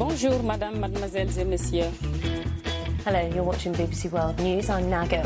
Bonjour, 0.00 0.42
madame, 0.42 0.78
mademoiselles 0.78 1.38
et 1.38 1.44
messieurs. 1.44 1.90
Hello, 3.04 3.20
you're 3.34 3.44
watching 3.44 3.72
BBC 3.72 4.10
World 4.10 4.38
News. 4.40 4.68
I'm 4.68 4.88
Nago. 4.88 5.22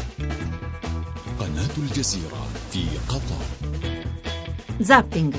قناة 1.39 1.77
الجزيرة 1.79 2.49
في 2.71 2.85
قطر 3.09 3.45
Zapping. 4.83 5.35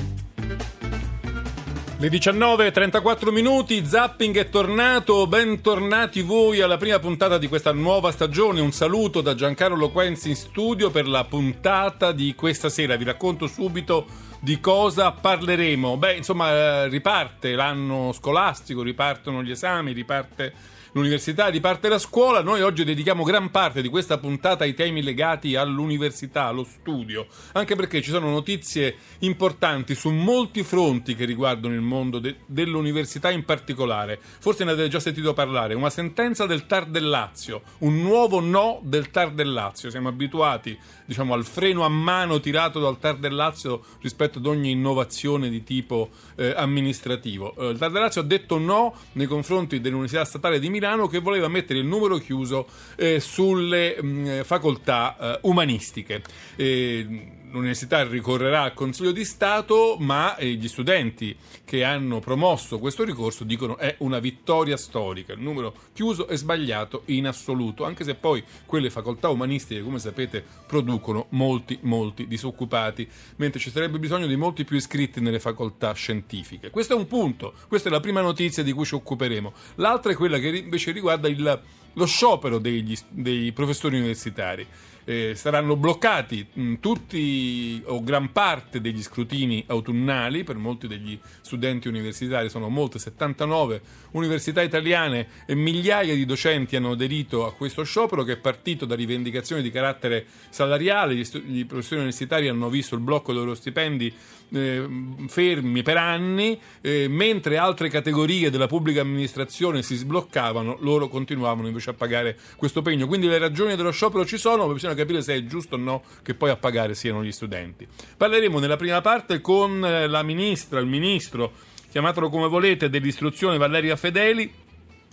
Le 1.98 2.08
19.34 2.08 3.30
minuti, 3.30 3.86
Zapping 3.86 4.36
è 4.36 4.48
tornato, 4.48 5.28
bentornati 5.28 6.22
voi 6.22 6.60
alla 6.60 6.76
prima 6.76 6.98
puntata 6.98 7.38
di 7.38 7.46
questa 7.46 7.70
nuova 7.72 8.10
stagione. 8.10 8.60
Un 8.60 8.72
saluto 8.72 9.20
da 9.20 9.36
Giancarlo 9.36 9.90
Quenzi 9.90 10.30
in 10.30 10.34
studio 10.34 10.90
per 10.90 11.06
la 11.06 11.24
puntata 11.24 12.10
di 12.10 12.34
questa 12.34 12.68
sera. 12.68 12.96
Vi 12.96 13.04
racconto 13.04 13.46
subito 13.46 14.06
di 14.39 14.59
cosa 14.59 15.11
parleremo. 15.11 15.97
Beh, 15.97 16.15
insomma, 16.15 16.51
eh, 16.51 16.87
riparte 16.87 17.55
l'anno 17.55 18.11
scolastico, 18.11 18.81
ripartono 18.81 19.43
gli 19.43 19.51
esami, 19.51 19.91
riparte 19.91 20.53
l'università, 20.97 21.47
riparte 21.47 21.87
la 21.89 21.99
scuola. 21.99 22.41
Noi 22.41 22.61
oggi 22.61 22.83
dedichiamo 22.83 23.23
gran 23.23 23.51
parte 23.51 23.81
di 23.81 23.87
questa 23.87 24.17
puntata 24.17 24.63
ai 24.63 24.73
temi 24.73 25.03
legati 25.03 25.55
all'università, 25.55 26.45
allo 26.45 26.63
studio, 26.63 27.27
anche 27.53 27.75
perché 27.75 28.01
ci 28.01 28.09
sono 28.09 28.29
notizie 28.29 28.95
importanti 29.19 29.93
su 29.93 30.09
molti 30.09 30.63
fronti 30.63 31.15
che 31.15 31.25
riguardano 31.25 31.73
il 31.75 31.81
mondo 31.81 32.19
de- 32.19 32.37
dell'università 32.45 33.29
in 33.29 33.45
particolare. 33.45 34.19
Forse 34.21 34.63
ne 34.63 34.71
avete 34.71 34.89
già 34.89 34.99
sentito 34.99 35.33
parlare. 35.33 35.75
Una 35.75 35.91
sentenza 35.91 36.45
del 36.45 36.65
TAR 36.65 36.87
del 36.87 37.07
Lazio, 37.07 37.61
un 37.79 38.01
nuovo 38.01 38.39
no 38.39 38.79
del 38.81 39.11
TAR 39.11 39.31
del 39.31 39.53
Lazio. 39.53 39.91
Siamo 39.91 40.09
abituati, 40.09 40.77
diciamo, 41.05 41.33
al 41.33 41.45
freno 41.45 41.85
a 41.85 41.89
mano 41.89 42.39
tirato 42.39 42.79
dal 42.79 42.97
TAR 42.99 43.17
del 43.17 43.35
Lazio 43.35 43.83
rispetto 44.01 44.39
ad 44.39 44.45
ogni 44.47 44.71
innovazione 44.71 45.49
di 45.49 45.63
tipo 45.63 46.09
eh, 46.35 46.53
amministrativo. 46.55 47.53
Eh, 47.55 47.69
il 47.69 47.77
TAR 47.77 47.91
del 47.91 48.01
Lazio 48.01 48.21
ha 48.21 48.25
detto 48.25 48.57
no 48.57 48.95
nei 49.13 49.27
confronti 49.27 49.79
dell'Università 49.79 50.25
Statale 50.25 50.59
di 50.59 50.69
Milano 50.69 50.85
che 51.07 51.19
voleva 51.19 51.47
mettere 51.47 51.79
il 51.79 51.85
numero 51.85 52.17
chiuso 52.17 52.67
eh, 52.95 53.19
sulle 53.19 54.01
mh, 54.01 54.43
facoltà 54.43 55.17
eh, 55.19 55.39
umanistiche. 55.43 56.21
Eh, 56.55 57.35
L'università 57.49 58.05
ricorrerà 58.05 58.63
al 58.63 58.73
Consiglio 58.73 59.11
di 59.11 59.23
Stato, 59.23 59.95
ma 59.99 60.35
eh, 60.35 60.53
gli 60.53 60.67
studenti 60.67 61.35
che 61.63 61.83
hanno 61.83 62.19
promosso 62.19 62.77
questo 62.77 63.05
ricorso 63.05 63.45
dicono 63.45 63.77
è 63.77 63.95
una 63.99 64.19
vittoria 64.19 64.75
storica. 64.75 65.31
Il 65.31 65.39
numero 65.39 65.73
chiuso 65.93 66.27
è 66.27 66.35
sbagliato 66.35 67.03
in 67.05 67.25
assoluto, 67.25 67.85
anche 67.85 68.03
se 68.03 68.15
poi 68.15 68.43
quelle 68.65 68.89
facoltà 68.89 69.29
umanistiche, 69.29 69.81
come 69.81 69.99
sapete, 69.99 70.43
producono 70.67 71.27
molti, 71.29 71.79
molti 71.83 72.27
disoccupati, 72.27 73.07
mentre 73.37 73.59
ci 73.61 73.71
sarebbe 73.71 73.97
bisogno 73.97 74.27
di 74.27 74.35
molti 74.35 74.65
più 74.65 74.75
iscritti 74.75 75.21
nelle 75.21 75.39
facoltà 75.39 75.93
scientifiche. 75.93 76.69
Questo 76.69 76.95
è 76.95 76.97
un 76.97 77.07
punto, 77.07 77.53
questa 77.69 77.87
è 77.87 77.91
la 77.91 78.01
prima 78.01 78.19
notizia 78.19 78.61
di 78.61 78.73
cui 78.73 78.85
ci 78.85 78.95
occuperemo. 78.95 79.53
L'altra 79.75 80.11
è 80.11 80.15
quella 80.15 80.37
che 80.37 80.49
invece 80.49 80.91
riguarda 80.91 81.29
il, 81.29 81.61
lo 81.93 82.05
sciopero 82.05 82.59
degli, 82.59 82.97
dei 83.09 83.53
professori 83.53 83.97
universitari 83.97 84.67
eh, 85.09 85.35
saranno 85.35 85.77
bloccati 85.77 86.45
mh, 86.51 86.73
tutti 86.81 87.81
o 87.85 88.03
gran 88.03 88.33
parte 88.33 88.81
degli 88.81 89.01
scrutini 89.01 89.63
autunnali 89.67 90.43
per 90.43 90.57
molti 90.57 90.85
degli 90.85 91.17
studenti 91.39 91.87
universitari, 91.87 92.49
sono 92.49 92.67
molte, 92.67 92.99
79 92.99 93.81
università 94.11 94.61
italiane 94.61 95.27
e 95.45 95.55
migliaia 95.55 96.13
di 96.13 96.25
docenti 96.25 96.75
hanno 96.75 96.91
aderito 96.91 97.45
a 97.45 97.53
questo 97.53 97.83
sciopero 97.83 98.23
che 98.23 98.33
è 98.33 98.37
partito 98.37 98.85
da 98.85 98.95
rivendicazioni 98.95 99.61
di 99.61 99.71
carattere 99.71 100.25
salariale, 100.49 101.15
gli, 101.15 101.23
stu- 101.23 101.41
gli 101.41 101.65
professori 101.65 102.01
universitari 102.01 102.49
hanno 102.49 102.67
visto 102.67 102.95
il 102.95 103.01
blocco 103.01 103.31
dei 103.31 103.39
loro 103.39 103.55
stipendi 103.55 104.13
eh, 104.53 104.87
fermi 105.27 105.81
per 105.83 105.97
anni, 105.97 106.59
eh, 106.81 107.07
mentre 107.07 107.57
altre 107.57 107.89
categorie 107.89 108.49
della 108.49 108.67
pubblica 108.67 109.01
amministrazione 109.01 109.81
si 109.83 109.95
sbloccavano, 109.95 110.77
loro 110.81 111.07
continuavano 111.07 111.67
invece 111.67 111.91
a 111.91 111.93
pagare 111.93 112.37
questo 112.55 112.81
pegno. 112.81 113.07
Quindi 113.07 113.27
le 113.27 113.37
ragioni 113.37 113.75
dello 113.75 113.91
sciopero 113.91 114.25
ci 114.25 114.37
sono, 114.37 114.67
ma 114.67 114.73
bisogna 114.73 114.95
capire 114.95 115.21
se 115.21 115.35
è 115.35 115.43
giusto 115.45 115.75
o 115.75 115.77
no 115.77 116.03
che 116.23 116.33
poi 116.33 116.49
a 116.49 116.55
pagare 116.57 116.95
siano 116.95 117.23
gli 117.23 117.31
studenti. 117.31 117.87
Parleremo 118.15 118.59
nella 118.59 118.77
prima 118.77 119.01
parte 119.01 119.41
con 119.41 119.83
eh, 119.83 120.07
la 120.07 120.23
ministra, 120.23 120.79
il 120.79 120.87
ministro, 120.87 121.51
chiamatelo 121.89 122.29
come 122.29 122.47
volete, 122.47 122.89
dell'istruzione 122.89 123.57
Valeria 123.57 123.95
Fedeli. 123.95 124.65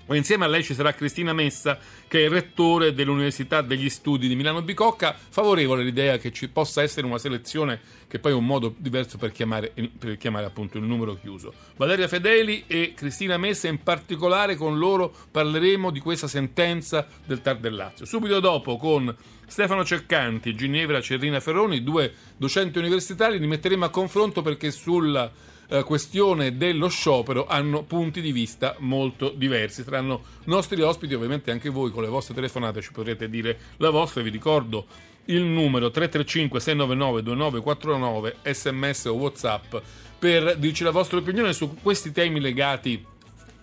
O 0.06 0.15
insieme 0.15 0.44
a 0.44 0.48
lei 0.48 0.62
ci 0.62 0.75
sarà 0.75 0.92
Cristina 0.92 1.32
Messa, 1.32 1.78
che 2.06 2.26
è 2.26 2.28
rettore 2.28 2.92
dell'Università 2.92 3.62
degli 3.62 3.88
Studi 3.88 4.28
di 4.28 4.37
Milano 4.37 4.60
Bicocca, 4.60 5.16
favorevole 5.16 5.81
all'idea 5.81 6.19
che 6.19 6.31
ci 6.31 6.48
possa 6.48 6.82
essere 6.82 7.06
una 7.06 7.16
selezione 7.16 7.81
che 8.06 8.19
poi 8.19 8.32
è 8.32 8.34
un 8.34 8.44
modo 8.44 8.75
diverso 8.76 9.16
per 9.16 9.32
chiamare, 9.32 9.72
per 9.98 10.19
chiamare 10.19 10.44
appunto 10.44 10.76
il 10.76 10.84
numero 10.84 11.14
chiuso. 11.14 11.54
Valeria 11.76 12.06
Fedeli 12.06 12.64
e 12.66 12.93
Cristina 12.94 13.38
Messa 13.38 13.69
in 13.69 13.82
particolare 13.82 14.56
con 14.56 14.78
loro 14.78 15.12
parleremo 15.31 15.91
di 15.91 16.00
questa 16.00 16.28
sentenza 16.28 17.06
del 17.25 17.41
Tar 17.41 17.56
del 17.56 17.75
Lazio. 17.75 18.04
Subito 18.04 18.41
dopo 18.41 18.76
con 18.76 19.14
Stefano 19.47 19.84
Ceccanti 19.84 20.54
Ginevra 20.54 21.00
Cerrina 21.00 21.41
Ferroni, 21.41 21.82
due 21.82 22.12
docenti 22.37 22.78
universitari, 22.78 23.38
li 23.38 23.47
metteremo 23.47 23.87
a 23.87 23.91
confronto 23.91 24.43
perché 24.43 24.70
sulla 24.70 25.31
eh, 25.74 25.82
questione 25.82 26.56
dello 26.56 26.88
sciopero 26.88 27.46
hanno 27.46 27.82
punti 27.82 28.20
di 28.20 28.30
vista 28.30 28.76
molto 28.78 29.30
diversi. 29.30 29.82
Saranno 29.82 30.22
nostri 30.44 30.80
ospiti, 30.80 31.14
ovviamente 31.14 31.50
anche 31.50 31.68
voi 31.68 31.90
con 31.90 32.02
le 32.02 32.08
vostre 32.08 32.34
telefonate 32.34 32.80
ci 32.80 32.92
potrete 32.92 33.28
dire 33.28 33.58
la 33.78 33.90
vostra. 33.90 34.22
Vi 34.22 34.30
ricordo 34.30 34.86
il 35.26 35.42
numero 35.42 35.90
335 35.90 36.60
699 36.60 37.22
2949 37.22 38.36
sms 38.52 39.04
o 39.06 39.14
whatsapp 39.14 39.74
per 40.18 40.56
dirci 40.56 40.84
la 40.84 40.90
vostra 40.90 41.18
opinione 41.18 41.52
su 41.52 41.74
questi 41.82 42.12
temi 42.12 42.40
legati 42.40 43.04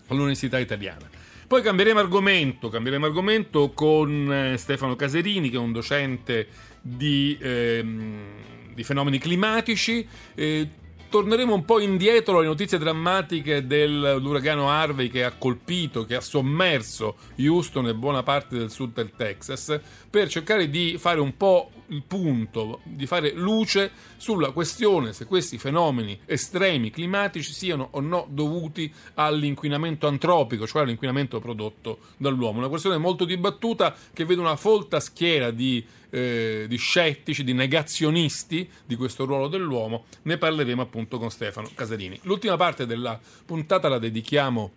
all'università 0.07 0.59
italiana. 0.59 1.09
Poi 1.47 1.61
cambieremo 1.61 1.99
argomento, 1.99 2.69
cambieremo 2.69 3.05
argomento 3.05 3.71
con 3.71 4.31
eh, 4.31 4.57
Stefano 4.57 4.95
Caserini 4.95 5.49
che 5.49 5.55
è 5.55 5.59
un 5.59 5.71
docente 5.71 6.47
di, 6.81 7.37
ehm, 7.39 8.73
di 8.73 8.83
fenomeni 8.83 9.17
climatici. 9.17 10.07
Eh, 10.33 10.67
torneremo 11.11 11.53
un 11.53 11.65
po' 11.65 11.81
indietro 11.81 12.37
alle 12.37 12.47
notizie 12.47 12.77
drammatiche 12.77 13.67
dell'uragano 13.67 14.69
Harvey 14.69 15.09
che 15.09 15.25
ha 15.25 15.33
colpito, 15.37 16.05
che 16.05 16.15
ha 16.15 16.21
sommerso 16.21 17.17
Houston 17.37 17.89
e 17.89 17.93
buona 17.93 18.23
parte 18.23 18.57
del 18.57 18.71
sud 18.71 18.93
del 18.93 19.11
Texas, 19.17 19.77
per 20.11 20.27
cercare 20.27 20.69
di 20.69 20.97
fare 20.99 21.21
un 21.21 21.37
po' 21.37 21.71
il 21.87 22.03
punto, 22.05 22.81
di 22.83 23.05
fare 23.05 23.31
luce 23.33 23.91
sulla 24.17 24.51
questione 24.51 25.13
se 25.13 25.25
questi 25.25 25.57
fenomeni 25.57 26.19
estremi 26.25 26.89
climatici 26.89 27.53
siano 27.53 27.87
o 27.91 27.99
no 28.01 28.27
dovuti 28.29 28.93
all'inquinamento 29.15 30.07
antropico, 30.07 30.67
cioè 30.67 30.83
all'inquinamento 30.83 31.39
prodotto 31.39 31.99
dall'uomo. 32.17 32.59
Una 32.59 32.69
questione 32.69 32.97
molto 32.97 33.25
dibattuta 33.25 33.95
che 34.13 34.25
vede 34.25 34.41
una 34.41 34.57
folta 34.57 34.99
schiera 34.99 35.49
di 35.49 35.83
eh, 36.11 36.65
di 36.67 36.75
scettici, 36.75 37.45
di 37.45 37.53
negazionisti 37.53 38.69
di 38.85 38.95
questo 38.95 39.23
ruolo 39.23 39.47
dell'uomo, 39.47 40.05
ne 40.23 40.37
parleremo 40.37 40.81
appunto 40.81 41.17
con 41.17 41.31
Stefano 41.31 41.69
Casarini. 41.73 42.19
L'ultima 42.23 42.57
parte 42.57 42.85
della 42.85 43.17
puntata 43.45 43.87
la 43.87 43.97
dedichiamo 43.97 44.71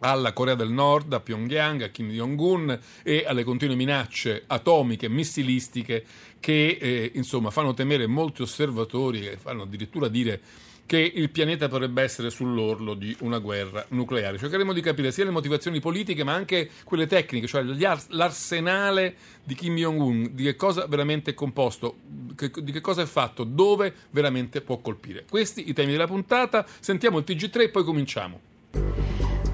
alla 0.00 0.32
Corea 0.32 0.54
del 0.54 0.70
Nord, 0.70 1.12
a 1.12 1.20
Pyongyang, 1.20 1.82
a 1.82 1.88
Kim 1.88 2.10
Jong-un 2.10 2.78
e 3.02 3.24
alle 3.26 3.44
continue 3.44 3.76
minacce 3.76 4.44
atomiche, 4.46 5.08
missilistiche 5.08 6.04
che 6.40 6.78
eh, 6.80 7.12
insomma 7.14 7.50
fanno 7.50 7.74
temere 7.74 8.06
molti 8.06 8.42
osservatori 8.42 9.26
e 9.26 9.36
fanno 9.36 9.62
addirittura 9.62 10.08
dire 10.08 10.40
che 10.90 10.98
il 10.98 11.30
pianeta 11.30 11.68
potrebbe 11.68 12.02
essere 12.02 12.30
sull'orlo 12.30 12.94
di 12.94 13.14
una 13.20 13.38
guerra 13.38 13.84
nucleare. 13.90 14.38
Cercheremo 14.38 14.72
di 14.72 14.80
capire 14.80 15.12
sia 15.12 15.22
le 15.22 15.30
motivazioni 15.30 15.78
politiche 15.78 16.24
ma 16.24 16.32
anche 16.32 16.68
quelle 16.82 17.06
tecniche, 17.06 17.46
cioè 17.46 17.62
l'arsenale 17.62 19.14
di 19.44 19.54
Kim 19.54 19.76
Jong-un, 19.76 20.30
di 20.32 20.42
che 20.42 20.56
cosa 20.56 20.86
veramente 20.88 21.30
è 21.30 21.34
composto, 21.34 21.98
di 22.04 22.72
che 22.72 22.80
cosa 22.80 23.02
è 23.02 23.06
fatto, 23.06 23.44
dove 23.44 23.94
veramente 24.10 24.62
può 24.62 24.78
colpire. 24.78 25.26
Questi 25.30 25.68
i 25.68 25.72
temi 25.72 25.92
della 25.92 26.08
puntata, 26.08 26.66
sentiamo 26.80 27.18
il 27.18 27.24
TG3 27.24 27.60
e 27.60 27.68
poi 27.68 27.84
cominciamo. 27.84 28.40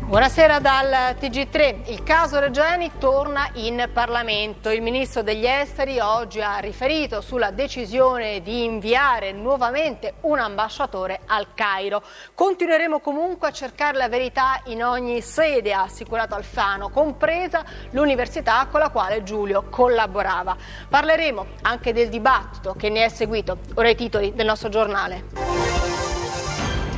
Buonasera 0.07 0.61
dal 0.61 1.17
TG3. 1.19 1.91
Il 1.91 2.05
caso 2.05 2.39
Regeni 2.39 2.93
torna 2.97 3.49
in 3.55 3.91
Parlamento. 3.93 4.71
Il 4.71 4.81
ministro 4.81 5.25
degli 5.25 5.45
esteri 5.45 5.99
oggi 5.99 6.41
ha 6.41 6.59
riferito 6.59 7.21
sulla 7.21 7.51
decisione 7.51 8.41
di 8.41 8.63
inviare 8.63 9.33
nuovamente 9.33 10.15
un 10.21 10.39
ambasciatore 10.39 11.23
al 11.27 11.49
Cairo. 11.55 12.05
Continueremo 12.35 13.01
comunque 13.01 13.49
a 13.49 13.51
cercare 13.51 13.97
la 13.99 14.09
verità 14.09 14.61
in 14.67 14.85
ogni 14.85 15.21
sede, 15.23 15.73
ha 15.73 15.83
assicurato 15.83 16.37
Alfano, 16.37 16.89
compresa 16.89 17.65
l'università 17.91 18.69
con 18.71 18.79
la 18.79 18.91
quale 18.91 19.25
Giulio 19.25 19.65
collaborava. 19.69 20.57
Parleremo 20.89 21.47
anche 21.63 21.93
del 21.93 22.11
dibattito 22.11 22.75
che 22.75 22.91
ne 22.91 23.07
è 23.07 23.09
seguito. 23.09 23.59
Ora 23.75 23.89
i 23.89 23.97
titoli 23.97 24.33
del 24.37 24.47
nostro 24.47 24.69
giornale. 24.69 25.96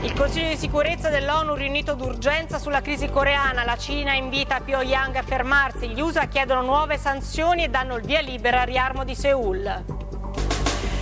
Il 0.00 0.14
Consiglio 0.14 0.48
di 0.48 0.56
sicurezza 0.56 1.08
dell'ONU 1.08 1.54
riunito 1.54 1.94
d'urgenza 1.94 2.60
sulla 2.60 2.80
crisi 2.80 3.08
coreana. 3.08 3.64
La 3.64 3.76
Cina 3.76 4.14
invita 4.14 4.60
Pyongyang 4.60 5.16
a 5.16 5.22
fermarsi. 5.22 5.88
Gli 5.88 6.00
USA 6.00 6.26
chiedono 6.26 6.62
nuove 6.62 6.96
sanzioni 6.96 7.64
e 7.64 7.68
danno 7.68 7.96
il 7.96 8.04
via 8.04 8.20
libera 8.20 8.60
al 8.60 8.66
riarmo 8.68 9.02
di 9.02 9.16
Seoul. 9.16 9.84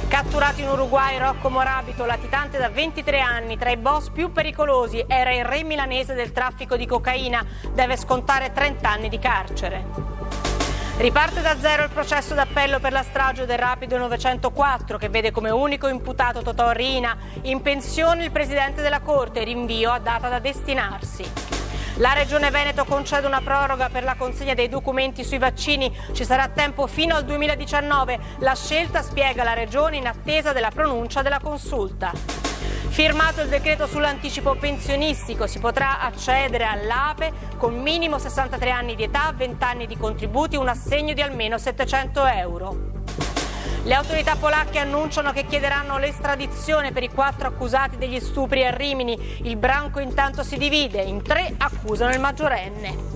Catturato 0.08 0.62
in 0.62 0.69
Uruguay, 0.69 1.19
Rocco 1.19 1.50
Morabito, 1.50 2.06
latitante 2.06 2.56
da 2.56 2.70
23 2.70 3.20
anni, 3.20 3.58
tra 3.58 3.70
i 3.70 3.76
boss 3.76 4.08
più 4.08 4.32
pericolosi, 4.32 5.04
era 5.06 5.31
il 5.34 5.44
re 5.44 5.62
milanese 5.62 6.14
del 6.14 6.32
traffico 6.32 6.76
di 6.76 6.87
cocaina, 6.87 7.44
deve 7.75 7.98
scontare 7.98 8.50
30 8.50 8.88
anni 8.88 9.08
di 9.10 9.19
carcere. 9.19 10.16
Riparte 10.98 11.43
da 11.43 11.54
zero 11.60 11.82
il 11.82 11.90
processo 11.90 12.32
d'appello 12.32 12.81
per 12.81 12.90
la 12.90 13.02
strage 13.02 13.44
del 13.44 13.58
Rapido 13.58 13.98
904 13.98 14.96
che 14.96 15.10
vede 15.10 15.31
come 15.31 15.50
unico 15.50 15.88
imputato 15.88 16.40
Totò 16.40 16.70
Rina, 16.70 17.14
in 17.43 17.60
pensione 17.60 18.25
il 18.25 18.31
presidente 18.31 18.81
della 18.81 19.00
Corte, 19.00 19.44
rinvio 19.44 19.90
a 19.90 19.98
data 19.98 20.31
da 20.31 20.38
destinarsi. 20.38 21.56
La 21.98 22.12
Regione 22.12 22.50
Veneto 22.50 22.84
concede 22.84 23.26
una 23.26 23.40
proroga 23.40 23.88
per 23.88 24.04
la 24.04 24.16
consegna 24.16 24.52
dei 24.52 24.69
documenti 24.69 25.25
sui 25.25 25.38
vaccini. 25.38 25.90
Ci 26.12 26.26
sarà 26.26 26.48
tempo 26.48 26.87
fino 26.87 27.16
al 27.16 27.25
2019. 27.25 28.19
La 28.40 28.54
scelta 28.54 29.00
spiega 29.00 29.43
la 29.43 29.54
Regione 29.54 29.96
in 29.96 30.06
attesa 30.06 30.52
della 30.52 30.70
pronuncia 30.70 31.22
della 31.22 31.40
consulta. 31.40 32.12
Firmato 32.88 33.40
il 33.40 33.48
decreto 33.48 33.87
sull'anticipo 33.87 34.56
pensionistico, 34.56 35.46
si 35.46 35.58
potrà 35.58 36.00
accedere 36.00 36.64
all'APE 36.64 37.32
con 37.56 37.81
minimo 37.81 38.19
63 38.19 38.70
anni 38.70 38.94
di 38.94 39.04
età, 39.04 39.32
20 39.34 39.64
anni 39.64 39.87
di 39.87 39.96
contributi, 39.96 40.56
un 40.56 40.69
assegno 40.69 41.14
di 41.14 41.22
almeno 41.22 41.56
700 41.56 42.26
euro. 42.26 42.95
Le 43.87 43.94
autorità 43.94 44.35
polacche 44.35 44.81
annunciano 44.81 45.31
che 45.31 45.47
chiederanno 45.47 45.99
l'estradizione 45.99 46.91
per 46.91 47.05
i 47.05 47.09
quattro 47.09 47.47
accusati 47.47 47.97
degli 47.97 48.19
stupri 48.19 48.67
a 48.67 48.75
Rimini. 48.75 49.17
Il 49.44 49.56
branco 49.56 50.00
intanto 50.00 50.43
si 50.43 50.56
divide, 50.56 51.03
in 51.03 51.23
tre 51.23 51.55
accusano 51.56 52.12
il 52.12 52.19
maggiorenne. 52.19 53.15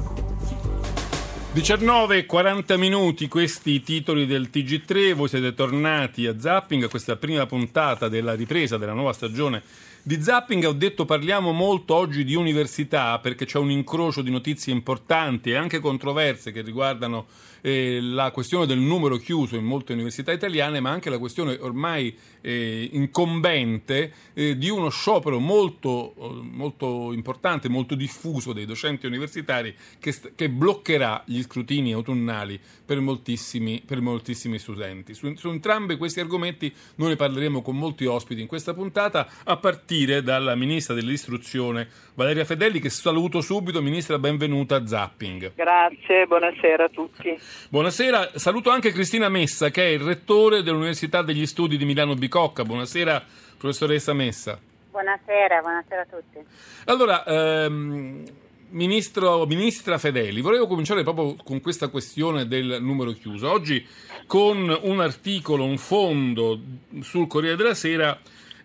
19 1.52 2.25
40 2.25 2.76
minuti, 2.76 3.26
questi 3.26 3.72
i 3.72 3.82
titoli 3.82 4.26
del 4.26 4.49
TG3, 4.52 5.12
voi 5.14 5.26
siete 5.26 5.55
tornati 5.55 6.28
a 6.28 6.38
Zapping, 6.38 6.88
questa 6.88 7.16
prima 7.16 7.46
puntata 7.46 8.08
della 8.08 8.34
ripresa 8.34 8.78
della 8.78 8.93
nuova 8.93 9.12
stagione 9.12 9.62
di 10.02 10.23
Zapping. 10.23 10.62
Ho 10.66 10.73
detto 10.73 11.05
parliamo 11.05 11.50
molto 11.50 11.96
oggi 11.96 12.23
di 12.23 12.37
università 12.37 13.19
perché 13.19 13.44
c'è 13.44 13.58
un 13.58 13.73
incrocio 13.73 14.23
di 14.23 14.31
notizie 14.31 14.73
importanti 14.73 15.50
e 15.50 15.56
anche 15.56 15.81
controverse 15.81 16.52
che 16.52 16.62
riguardano 16.62 17.26
eh, 17.60 18.00
la 18.00 18.30
questione 18.30 18.66
del 18.66 18.78
numero 18.78 19.16
chiuso 19.16 19.56
in 19.56 19.64
molte 19.64 19.92
università 19.92 20.32
italiane, 20.32 20.80
ma 20.80 20.90
anche 20.90 21.10
la 21.10 21.18
questione 21.18 21.56
ormai 21.60 22.16
eh, 22.40 22.88
incombente 22.92 24.12
eh, 24.34 24.56
di 24.56 24.69
uno 24.69 24.88
sciopero 24.88 25.38
molto, 25.38 26.14
molto, 26.40 27.12
importante, 27.12 27.69
molto 27.69 27.94
diffuso 27.94 28.52
dei 28.52 28.66
docenti 28.66 29.06
universitari 29.06 29.75
che, 29.98 30.14
che 30.34 30.48
bloccherà 30.48 31.22
gli 31.26 31.42
scrutini 31.42 31.92
autunnali 31.92 32.60
per 32.84 33.00
moltissimi, 33.00 33.82
per 33.84 34.00
moltissimi 34.00 34.58
studenti. 34.58 35.14
Su, 35.14 35.34
su 35.37 35.48
entrambi 35.48 35.96
questi 35.96 36.20
argomenti 36.20 36.72
noi 36.96 37.10
ne 37.10 37.16
parleremo 37.16 37.62
con 37.62 37.76
molti 37.76 38.04
ospiti 38.06 38.40
in 38.40 38.46
questa 38.46 38.75
puntata, 38.75 39.28
a 39.44 39.56
partire 39.56 40.22
dalla 40.22 40.54
ministra 40.54 40.94
dell'istruzione 40.94 41.88
Valeria 42.14 42.44
Fedeli, 42.44 42.81
che 42.81 42.90
saluto 42.90 43.40
subito. 43.40 43.81
Ministra, 43.81 44.19
benvenuta 44.19 44.76
a 44.76 44.87
Zapping. 44.87 45.54
Grazie, 45.54 46.26
buonasera 46.26 46.84
a 46.84 46.88
tutti. 46.88 47.38
Buonasera, 47.69 48.32
saluto 48.34 48.70
anche 48.70 48.92
Cristina 48.92 49.28
Messa, 49.28 49.70
che 49.70 49.84
è 49.84 49.88
il 49.88 50.00
rettore 50.00 50.62
dell'Università 50.62 51.22
degli 51.22 51.46
Studi 51.46 51.76
di 51.76 51.84
Milano 51.84 52.14
Bicocca. 52.30 52.64
Buonasera, 52.64 53.24
professoressa 53.58 54.12
Messa. 54.12 54.56
Buonasera, 54.92 55.60
buonasera 55.60 56.02
a 56.02 56.06
tutti. 56.06 56.38
Allora, 56.84 57.24
ehm, 57.24 58.22
Ministro, 58.68 59.44
Ministra 59.46 59.98
Fedeli, 59.98 60.40
volevo 60.40 60.68
cominciare 60.68 61.02
proprio 61.02 61.34
con 61.42 61.60
questa 61.60 61.88
questione 61.88 62.46
del 62.46 62.78
numero 62.80 63.10
chiuso. 63.10 63.50
Oggi 63.50 63.84
con 64.28 64.78
un 64.82 65.00
articolo, 65.00 65.64
un 65.64 65.76
fondo 65.76 66.60
sul 67.00 67.26
Corriere 67.26 67.56
della 67.56 67.74
Sera 67.74 68.16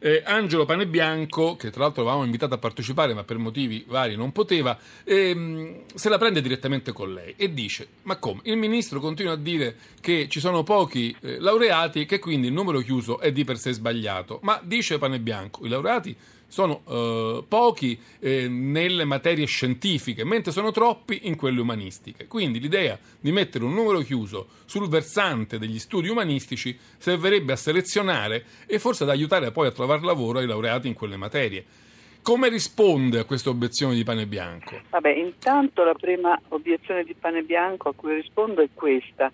eh, 0.06 0.22
Angelo 0.24 0.66
Panebianco, 0.66 1.56
che 1.56 1.72
tra 1.72 1.82
l'altro 1.82 2.04
avevamo 2.04 2.24
invitato 2.24 2.54
a 2.54 2.60
partecipare 2.60 3.16
ma 3.16 3.24
per 3.24 3.40
motivi 3.40 3.84
vari 3.88 4.16
non 4.16 4.32
poteva, 4.32 4.78
ehm, 5.04 5.86
se 5.96 6.10
la 6.10 6.20
prende 6.20 6.44
direttamente 6.44 6.92
con 6.92 7.12
lei 7.12 7.34
e 7.36 7.52
dice 7.52 7.88
ma 8.04 8.18
come? 8.18 8.42
Il 8.44 8.58
ministro 8.58 9.00
continua 9.00 9.34
a 9.34 9.36
dire 9.36 9.76
che 10.02 10.28
ci 10.30 10.40
sono 10.40 10.62
pochi 10.62 11.16
eh, 11.22 11.40
laureati 11.40 12.06
che 12.06 12.20
quindi 12.20 12.46
il 12.46 12.54
numero 12.54 12.82
chiuso 12.82 13.20
è 13.20 13.32
di 13.32 13.44
per 13.44 13.58
sé 13.58 13.74
sbagliato, 13.74 14.38
ma 14.44 14.62
dice 14.64 15.00
Panebianco, 15.00 15.66
i 15.66 15.70
laureati 15.70 16.16
sono 16.48 16.82
eh, 16.88 17.44
pochi 17.48 18.00
eh, 18.20 18.48
nelle 18.48 19.06
materie 19.06 19.46
scientifiche, 19.46 20.24
mentre 20.24 20.52
sono 20.52 20.72
troppi 20.72 21.22
in 21.24 21.36
quelle 21.36 21.60
umanistiche. 21.60 22.28
Quindi 22.28 22.60
l'idea 22.60 22.98
di 23.20 23.32
mettere 23.32 23.66
un 23.66 23.74
numero 23.74 24.00
chiuso 24.00 24.48
sul 24.66 24.88
versante 24.88 25.58
degli 25.58 25.80
studi 25.80 26.10
umanistici 26.10 26.78
servirebbe 26.98 27.54
a 27.54 27.58
selezionare 27.58 28.46
e 28.66 28.80
forse 28.80 29.04
ad 29.04 29.10
aiutare 29.10 29.52
poi 29.52 29.68
a 29.68 29.72
trovare 29.72 30.02
lavoro 30.02 30.40
ai 30.40 30.48
laureati 30.48 30.88
in 30.88 30.94
quelle 30.94 31.18
materie. 31.18 31.66
Come 32.22 32.50
risponde 32.50 33.20
a 33.20 33.24
questa 33.24 33.52
obiezione 33.52 33.94
di 33.94 34.04
Pane 34.04 34.26
Bianco? 34.26 34.82
Vabbè, 34.90 35.12
intanto 35.12 35.84
la 35.84 35.94
prima 35.94 36.40
obiezione 36.48 37.04
di 37.04 37.14
Pane 37.14 37.44
Bianco 37.44 37.90
a 37.90 37.94
cui 37.94 38.16
rispondo 38.16 38.64
è 38.64 38.70
questa 38.74 39.32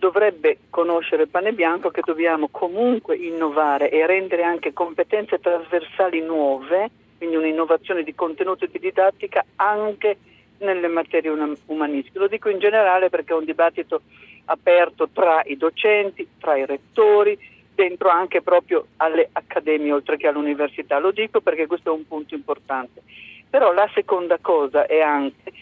dovrebbe 0.00 0.56
conoscere 0.70 1.24
il 1.24 1.28
pane 1.28 1.52
bianco 1.52 1.90
che 1.90 2.00
dobbiamo 2.02 2.48
comunque 2.50 3.16
innovare 3.16 3.90
e 3.90 4.06
rendere 4.06 4.42
anche 4.42 4.72
competenze 4.72 5.38
trasversali 5.38 6.22
nuove, 6.22 6.90
quindi 7.18 7.36
un'innovazione 7.36 8.02
di 8.02 8.14
contenuto 8.14 8.64
e 8.64 8.68
di 8.72 8.78
didattica 8.78 9.44
anche 9.56 10.16
nelle 10.60 10.88
materie 10.88 11.30
umanistiche. 11.66 12.18
Lo 12.18 12.28
dico 12.28 12.48
in 12.48 12.58
generale 12.58 13.10
perché 13.10 13.34
è 13.34 13.36
un 13.36 13.44
dibattito 13.44 14.00
aperto 14.46 15.10
tra 15.12 15.42
i 15.44 15.58
docenti, 15.58 16.26
tra 16.38 16.56
i 16.56 16.64
rettori, 16.64 17.38
dentro 17.74 18.08
anche 18.08 18.40
proprio 18.40 18.86
alle 18.96 19.28
accademie 19.32 19.92
oltre 19.92 20.16
che 20.16 20.26
all'università. 20.26 20.98
Lo 20.98 21.10
dico 21.10 21.42
perché 21.42 21.66
questo 21.66 21.90
è 21.90 21.94
un 21.94 22.06
punto 22.06 22.34
importante. 22.34 23.02
Però 23.50 23.72
la 23.74 23.88
seconda 23.94 24.38
cosa 24.40 24.86
è 24.86 25.00
anche 25.00 25.52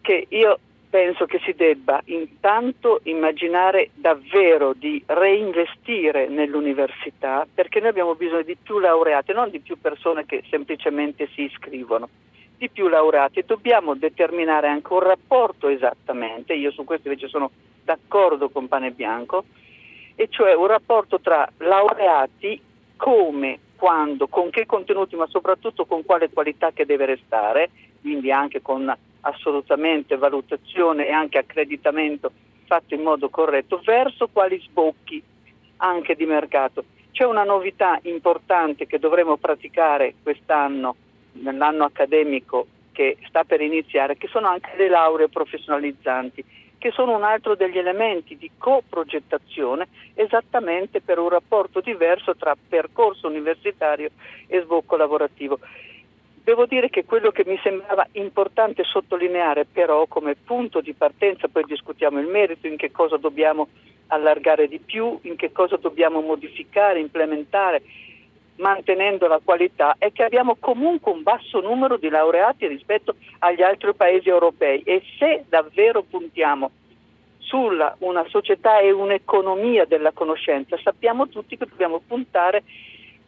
che 0.00 0.26
io 0.28 0.58
penso 0.90 1.26
che 1.26 1.40
si 1.44 1.52
debba 1.52 2.00
intanto 2.06 3.00
immaginare 3.04 3.90
davvero 3.94 4.72
di 4.72 5.02
reinvestire 5.06 6.28
nell'università 6.28 7.46
perché 7.52 7.80
noi 7.80 7.90
abbiamo 7.90 8.14
bisogno 8.14 8.42
di 8.42 8.56
più 8.56 8.78
laureati, 8.78 9.32
non 9.32 9.50
di 9.50 9.60
più 9.60 9.78
persone 9.78 10.24
che 10.24 10.42
semplicemente 10.48 11.28
si 11.34 11.42
iscrivono, 11.42 12.08
di 12.56 12.70
più 12.70 12.88
laureati. 12.88 13.44
Dobbiamo 13.46 13.94
determinare 13.94 14.68
anche 14.68 14.92
un 14.92 15.00
rapporto 15.00 15.68
esattamente, 15.68 16.54
io 16.54 16.70
su 16.70 16.84
questo 16.84 17.08
invece 17.08 17.28
sono 17.28 17.50
d'accordo 17.84 18.48
con 18.48 18.68
Pane 18.68 18.90
Bianco, 18.90 19.44
e 20.14 20.28
cioè 20.30 20.54
un 20.54 20.66
rapporto 20.66 21.20
tra 21.20 21.48
laureati 21.58 22.60
come, 22.96 23.58
quando, 23.76 24.26
con 24.26 24.50
che 24.50 24.66
contenuti, 24.66 25.14
ma 25.16 25.26
soprattutto 25.28 25.84
con 25.84 26.04
quale 26.04 26.30
qualità 26.30 26.72
che 26.72 26.86
deve 26.86 27.06
restare, 27.06 27.70
quindi 28.00 28.32
anche 28.32 28.60
con 28.60 28.92
assolutamente 29.20 30.16
valutazione 30.16 31.06
e 31.06 31.12
anche 31.12 31.38
accreditamento 31.38 32.30
fatto 32.66 32.94
in 32.94 33.02
modo 33.02 33.28
corretto, 33.30 33.80
verso 33.84 34.28
quali 34.28 34.60
sbocchi 34.60 35.22
anche 35.78 36.14
di 36.14 36.26
mercato. 36.26 36.84
C'è 37.12 37.24
una 37.24 37.42
novità 37.42 37.98
importante 38.02 38.86
che 38.86 38.98
dovremo 38.98 39.36
praticare 39.38 40.14
quest'anno, 40.22 40.94
nell'anno 41.32 41.84
accademico 41.84 42.66
che 42.92 43.16
sta 43.26 43.44
per 43.44 43.60
iniziare, 43.60 44.16
che 44.16 44.28
sono 44.28 44.48
anche 44.48 44.72
le 44.76 44.88
lauree 44.88 45.28
professionalizzanti, 45.28 46.44
che 46.78 46.90
sono 46.92 47.16
un 47.16 47.24
altro 47.24 47.56
degli 47.56 47.78
elementi 47.78 48.36
di 48.36 48.50
coprogettazione 48.56 49.88
esattamente 50.14 51.00
per 51.00 51.18
un 51.18 51.28
rapporto 51.28 51.80
diverso 51.80 52.36
tra 52.36 52.56
percorso 52.68 53.26
universitario 53.26 54.10
e 54.46 54.60
sbocco 54.62 54.96
lavorativo. 54.96 55.58
Devo 56.48 56.64
dire 56.64 56.88
che 56.88 57.04
quello 57.04 57.30
che 57.30 57.44
mi 57.44 57.60
sembrava 57.62 58.06
importante 58.12 58.82
sottolineare 58.82 59.66
però 59.66 60.06
come 60.06 60.34
punto 60.34 60.80
di 60.80 60.94
partenza, 60.94 61.46
poi 61.46 61.64
discutiamo 61.66 62.18
il 62.20 62.26
merito, 62.26 62.66
in 62.66 62.78
che 62.78 62.90
cosa 62.90 63.18
dobbiamo 63.18 63.68
allargare 64.06 64.66
di 64.66 64.78
più, 64.78 65.18
in 65.24 65.36
che 65.36 65.52
cosa 65.52 65.76
dobbiamo 65.76 66.22
modificare, 66.22 67.00
implementare, 67.00 67.82
mantenendo 68.56 69.26
la 69.26 69.42
qualità, 69.44 69.96
è 69.98 70.10
che 70.10 70.22
abbiamo 70.22 70.56
comunque 70.58 71.12
un 71.12 71.22
basso 71.22 71.60
numero 71.60 71.98
di 71.98 72.08
laureati 72.08 72.66
rispetto 72.66 73.16
agli 73.40 73.60
altri 73.60 73.92
paesi 73.92 74.30
europei. 74.30 74.80
E 74.86 75.02
se 75.18 75.44
davvero 75.50 76.00
puntiamo 76.00 76.70
su 77.40 77.58
una 77.98 78.24
società 78.28 78.78
e 78.78 78.90
un'economia 78.90 79.84
della 79.84 80.12
conoscenza, 80.12 80.78
sappiamo 80.82 81.28
tutti 81.28 81.58
che 81.58 81.66
dobbiamo 81.66 82.00
puntare 82.06 82.62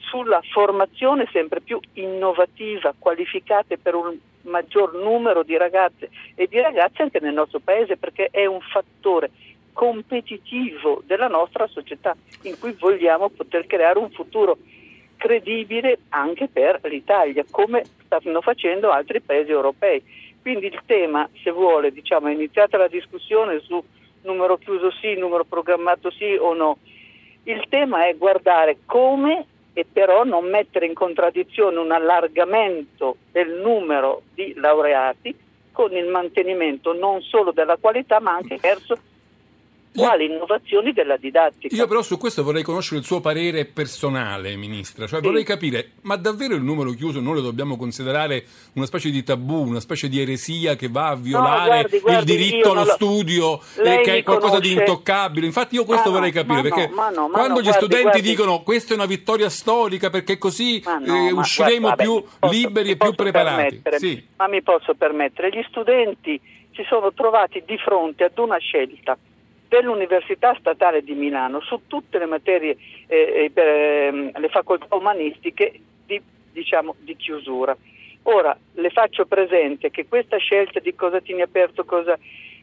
sulla 0.00 0.40
formazione 0.52 1.28
sempre 1.33 1.61
più 1.61 1.78
innovativa, 1.95 2.95
qualificata 2.99 3.76
per 3.80 3.95
un 3.95 4.16
maggior 4.42 4.95
numero 4.95 5.42
di 5.42 5.57
ragazze 5.57 6.11
e 6.35 6.47
di 6.47 6.61
ragazzi 6.61 7.02
anche 7.02 7.21
nel 7.21 7.35
nostro 7.35 7.61
paese 7.61 7.97
perché 7.97 8.28
è 8.30 8.47
un 8.47 8.61
fattore 8.61 9.30
competitivo 9.73 11.02
della 11.07 11.28
nostra 11.28 11.66
società 11.66 12.16
in 12.42 12.59
cui 12.59 12.73
vogliamo 12.73 13.28
poter 13.28 13.66
creare 13.66 13.99
un 13.99 14.11
futuro 14.11 14.59
credibile 15.16 15.99
anche 16.09 16.49
per 16.49 16.80
l'Italia, 16.85 17.45
come 17.50 17.85
stanno 18.04 18.40
facendo 18.40 18.90
altri 18.90 19.21
paesi 19.21 19.50
europei. 19.50 20.02
Quindi 20.40 20.66
il 20.66 20.80
tema, 20.87 21.28
se 21.42 21.50
vuole, 21.50 21.92
diciamo, 21.92 22.28
è 22.28 22.33
iniziata 22.33 22.78
la 22.78 22.88
discussione 22.88 23.61
su 23.61 23.83
numero 24.23 24.57
chiuso 24.57 24.90
sì, 24.90 25.14
numero 25.14 25.45
programmato 25.45 26.11
sì 26.11 26.37
o 26.38 26.54
no 26.54 26.78
Il 27.45 27.64
tema 27.69 28.07
è 28.07 28.16
guardare 28.16 28.78
come 28.85 29.47
e 29.73 29.87
però 29.91 30.25
non 30.25 30.49
mettere 30.49 30.87
in 30.87 30.95
contraddizione 30.95 31.79
un 31.79 31.93
allargamento 31.93 33.17
del 33.31 33.61
numero 33.61 34.23
di 34.35 34.53
laureati 34.57 35.35
con 35.73 35.93
il 35.93 36.07
mantenimento 36.07 36.93
non 36.93 37.23
solo 37.23 37.53
della 37.53 37.77
qualità 37.77 38.21
ma 38.21 38.35
anche 38.35 38.59
verso 38.61 38.99
quali 39.95 40.27
innovazioni 40.27 40.93
della 40.93 41.17
didattica. 41.17 41.75
Io 41.75 41.87
però 41.87 42.03
su 42.03 42.17
questo 42.17 42.43
vorrei 42.45 42.63
conoscere 42.63 43.01
il 43.01 43.05
suo 43.07 43.21
parere 43.21 43.65
personale, 43.65 44.55
Ministra, 44.57 45.07
cioè 45.07 45.21
Sì. 45.21 45.27
vorrei 45.27 45.43
capire, 45.45 45.93
ma 46.03 46.17
davvero 46.17 46.55
il 46.55 46.63
numero 46.63 46.91
chiuso 46.93 47.21
noi 47.21 47.35
lo 47.35 47.41
dobbiamo 47.41 47.77
considerare 47.77 48.45
una 48.75 48.87
specie 48.87 49.11
di 49.11 49.23
tabù, 49.23 49.67
una 49.67 49.81
specie 49.81 50.09
di 50.09 50.21
eresia 50.21 50.77
che 50.77 50.89
va 50.89 51.09
a 51.09 51.17
violare 51.17 51.67
guardi, 51.69 51.99
guardi, 52.01 52.33
il 52.33 52.39
diritto 52.39 52.71
allo 52.71 52.85
lo- 52.85 52.91
studio 52.93 53.61
Lei 53.77 53.99
e 53.99 54.01
che 54.03 54.17
è 54.19 54.23
qualcosa 54.23 54.59
di 54.61 54.69
conosce- 54.69 54.91
intoccabile? 54.91 55.47
Infatti 55.47 55.75
io 55.75 55.85
questo 55.85 56.11
Ma 56.11 56.11
no, 56.11 56.17
vorrei 56.19 56.33
capire, 56.33 56.57
no, 56.57 56.63
perché 56.63 56.87
no, 56.89 57.29
quando 57.31 57.55
no, 57.55 57.61
gli 57.61 57.65
guardi, 57.65 57.73
studenti 57.73 58.21
dicono 58.23 58.63
questa 58.63 58.93
è 58.93 58.97
una 58.97 59.07
vittoria 59.07 59.49
storica 59.49 60.09
perché 60.11 60.39
così 60.39 60.83
no, 60.85 61.29
eh, 61.29 61.33
usciremo 61.33 61.81
guarda, 61.89 62.03
più 62.03 62.15
vabbè, 62.15 62.27
posso- 62.39 62.53
liberi 62.53 62.91
e 62.91 62.97
più 62.97 63.15
preparati. 63.15 63.83
Sì. 63.97 64.25
Ma 64.37 64.49
mi 64.49 64.63
posso 64.63 64.95
permettere, 64.95 65.51
gli 65.51 65.65
studenti 65.69 66.41
si 66.73 66.85
sono 66.89 67.13
trovati 67.13 67.63
di 67.67 67.77
fronte 67.79 68.25
ad 68.25 68.39
una 68.39 68.57
scelta 68.59 69.19
dell'Università 69.71 70.53
Statale 70.59 71.03
di 71.03 71.15
Milano 71.15 71.61
su 71.61 71.83
tutte 71.87 72.19
le 72.19 72.27
materie, 72.27 72.77
eh, 73.07 73.45
eh, 73.45 73.50
per, 73.55 73.67
ehm, 73.67 74.33
le 74.39 74.49
facoltà 74.49 74.97
umanistiche 74.97 75.79
di, 76.05 76.21
diciamo, 76.53 76.97
di 76.99 77.15
chiusura. 77.15 77.77
Ora 78.25 78.57
le 78.75 78.91
faccio 78.91 79.27
presente 79.27 79.91
che 79.91 80.07
questa 80.09 80.39
scelta 80.39 80.81
di 80.81 80.93
cosa 80.95 81.21
tieni 81.21 81.43
aperto, 81.43 81.85
cosa 81.85 82.19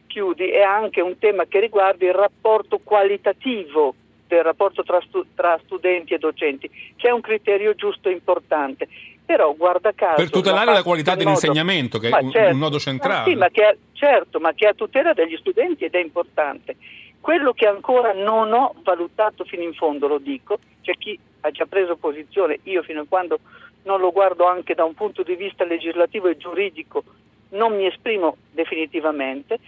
chiudi 0.06 0.50
è 0.50 0.60
anche 0.60 1.00
un 1.00 1.18
tema 1.18 1.46
che 1.46 1.60
riguarda 1.60 2.04
il 2.04 2.12
rapporto 2.12 2.78
qualitativo 2.78 3.94
del 4.26 4.42
rapporto 4.44 4.82
tra, 4.82 5.00
stu- 5.00 5.26
tra 5.34 5.58
studenti 5.64 6.12
e 6.12 6.18
docenti, 6.18 6.70
che 6.96 7.08
è 7.08 7.10
un 7.10 7.22
criterio 7.22 7.74
giusto 7.74 8.10
e 8.10 8.12
importante. 8.12 8.86
Però 9.28 9.52
guarda 9.54 9.92
caso 9.92 10.14
Per 10.16 10.30
tutelare 10.30 10.72
la 10.72 10.82
qualità 10.82 11.14
dell'insegnamento, 11.14 11.98
che 11.98 12.06
è 12.08 12.10
Ma 12.10 12.20
un- 12.20 12.30
certo, 12.30 12.52
un 12.54 12.58
nodo 12.58 12.76
ma 12.76 12.80
centrale. 12.80 13.30
sì, 13.30 13.36
ma 13.36 13.48
che 13.50 13.68
è- 13.68 13.76
certo, 13.92 14.40
ma 14.40 14.54
che 14.54 14.64
è 14.64 14.68
a 14.70 14.72
tutela 14.74 15.12
degli 15.12 15.36
studenti 15.36 15.84
ed 15.84 15.94
è 15.94 15.98
importante. 16.00 16.76
Quello 17.20 17.52
che 17.52 17.66
ancora 17.66 18.14
non 18.14 18.50
ho 18.54 18.74
valutato 18.82 19.44
fino 19.44 19.62
in 19.62 19.74
fondo, 19.74 20.06
lo 20.08 20.16
dico, 20.16 20.58
c'è 20.80 20.94
chi 20.94 21.18
ha 21.42 21.50
già 21.50 21.66
preso 21.66 21.96
posizione, 21.96 22.60
io 22.62 22.82
fino 22.82 23.02
a 23.02 23.06
quando 23.06 23.40
non 23.82 24.00
lo 24.00 24.12
guardo 24.12 24.46
anche 24.46 24.74
da 24.74 24.84
un 24.84 24.94
punto 24.94 25.22
di 25.22 25.34
vista 25.36 25.64
legislativo 25.64 26.28
e 26.28 26.38
giuridico 26.38 27.04
non 27.50 27.76
mi 27.76 27.84
esprimo 27.84 28.36
definitivamente, 28.50 29.58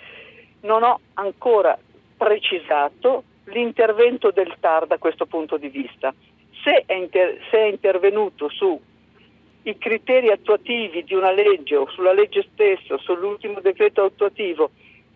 non 0.63 0.83
ho 0.85 1.01
ancora 1.15 1.79
precisato 2.17 3.25
l'intervento 3.45 4.31
del 4.31 4.55
TAR 4.59 4.87
da 4.87 4.97
questo 4.97 5.27
punto 5.27 5.59
di 5.59 5.69
vista. 5.69 6.15
Se 6.63 6.85
è, 6.87 6.95
inter- 6.95 7.39
se 7.51 7.59
è 7.59 7.65
intervenuto 7.67 8.49
su 8.49 8.79
i 9.65 9.77
criteri 9.79 10.31
attuativi 10.31 11.05
di 11.05 11.15
una 11.15 11.31
legge 11.33 11.77
o 11.77 11.89
sulla 11.91 12.13
legge 12.13 12.47
stessa 12.53 12.97
sull'ultimo 12.99 13.61
decreto 13.61 14.05
attuativo 14.05 14.71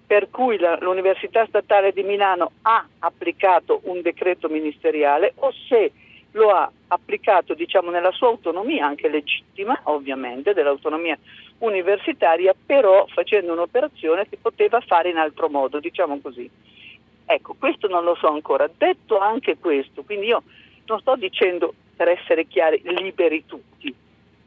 per 0.06 0.28
cui 0.30 0.58
la- 0.58 0.76
l'Università 0.80 1.46
Statale 1.46 1.92
di 1.92 2.02
Milano 2.02 2.52
ha 2.62 2.86
applicato 2.98 3.80
un 3.84 4.02
decreto 4.02 4.48
ministeriale 4.48 5.32
o 5.36 5.52
se 5.66 5.92
lo 6.32 6.50
ha 6.50 6.70
applicato 6.88 7.54
diciamo, 7.54 7.90
nella 7.90 8.10
sua 8.10 8.28
autonomia, 8.28 8.86
anche 8.86 9.08
legittima 9.08 9.80
ovviamente, 9.84 10.52
dell'autonomia 10.52 11.16
universitaria, 11.58 12.54
però 12.66 13.06
facendo 13.06 13.52
un'operazione 13.52 14.28
che 14.28 14.36
poteva 14.40 14.80
fare 14.80 15.10
in 15.10 15.16
altro 15.16 15.48
modo, 15.48 15.78
diciamo 15.78 16.20
così. 16.20 16.50
Ecco, 17.26 17.54
questo 17.58 17.86
non 17.88 18.04
lo 18.04 18.14
so 18.16 18.28
ancora. 18.28 18.68
Detto 18.76 19.18
anche 19.18 19.56
questo, 19.58 20.02
quindi 20.02 20.26
io 20.26 20.42
non 20.86 21.00
sto 21.00 21.16
dicendo, 21.16 21.72
per 21.96 22.08
essere 22.08 22.46
chiari, 22.46 22.82
liberi 22.84 23.44
tutti. 23.46 23.94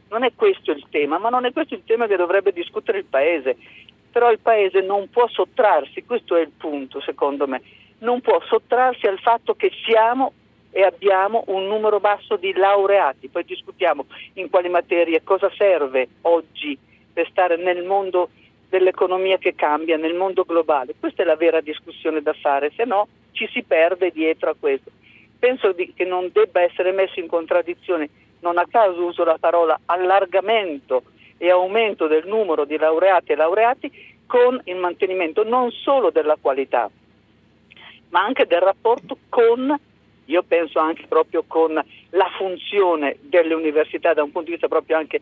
Non 0.09 0.23
è 0.23 0.31
questo 0.35 0.71
il 0.71 0.85
tema, 0.89 1.17
ma 1.17 1.29
non 1.29 1.45
è 1.45 1.51
questo 1.51 1.73
il 1.73 1.83
tema 1.85 2.07
che 2.07 2.15
dovrebbe 2.15 2.51
discutere 2.53 2.99
il 2.99 3.05
Paese. 3.05 3.57
Però 4.11 4.31
il 4.31 4.39
Paese 4.39 4.81
non 4.81 5.09
può 5.09 5.27
sottrarsi, 5.27 6.05
questo 6.05 6.35
è 6.35 6.41
il 6.41 6.51
punto 6.57 7.01
secondo 7.01 7.47
me, 7.47 7.61
non 7.99 8.21
può 8.21 8.41
sottrarsi 8.47 9.05
al 9.05 9.19
fatto 9.19 9.53
che 9.53 9.71
siamo 9.85 10.33
e 10.71 10.83
abbiamo 10.83 11.43
un 11.47 11.67
numero 11.67 11.99
basso 11.99 12.35
di 12.35 12.53
laureati. 12.53 13.27
Poi 13.29 13.43
discutiamo 13.43 14.05
in 14.33 14.49
quali 14.49 14.69
materie, 14.69 15.23
cosa 15.23 15.51
serve 15.55 16.07
oggi 16.21 16.77
per 17.11 17.27
stare 17.29 17.57
nel 17.57 17.83
mondo 17.83 18.29
dell'economia 18.69 19.37
che 19.37 19.55
cambia, 19.55 19.97
nel 19.97 20.13
mondo 20.13 20.43
globale. 20.43 20.93
Questa 20.99 21.23
è 21.23 21.25
la 21.25 21.35
vera 21.35 21.61
discussione 21.61 22.21
da 22.21 22.33
fare, 22.33 22.71
se 22.75 22.85
no 22.85 23.07
ci 23.31 23.47
si 23.51 23.63
perde 23.63 24.11
dietro 24.11 24.49
a 24.49 24.55
questo. 24.59 24.91
Penso 25.39 25.71
di- 25.71 25.93
che 25.93 26.05
non 26.05 26.29
debba 26.31 26.61
essere 26.61 26.91
messo 26.91 27.19
in 27.19 27.27
contraddizione, 27.27 28.09
non 28.39 28.57
a 28.57 28.65
caso 28.69 29.03
uso 29.03 29.23
la 29.23 29.37
parola 29.39 29.79
allargamento 29.85 31.03
e 31.37 31.49
aumento 31.49 32.07
del 32.07 32.27
numero 32.27 32.65
di 32.65 32.77
laureati 32.77 33.31
e 33.31 33.35
laureati 33.35 33.91
con 34.25 34.59
il 34.65 34.75
mantenimento 34.75 35.43
non 35.43 35.71
solo 35.71 36.09
della 36.09 36.37
qualità, 36.39 36.89
ma 38.09 38.23
anche 38.23 38.45
del 38.45 38.61
rapporto 38.61 39.17
con, 39.29 39.75
io 40.25 40.43
penso 40.43 40.79
anche 40.79 41.05
proprio 41.07 41.43
con 41.47 41.73
la 41.73 42.29
funzione 42.37 43.17
delle 43.21 43.53
università 43.53 44.13
da 44.13 44.23
un 44.23 44.31
punto 44.31 44.47
di 44.47 44.51
vista 44.51 44.67
proprio 44.67 44.97
anche 44.97 45.21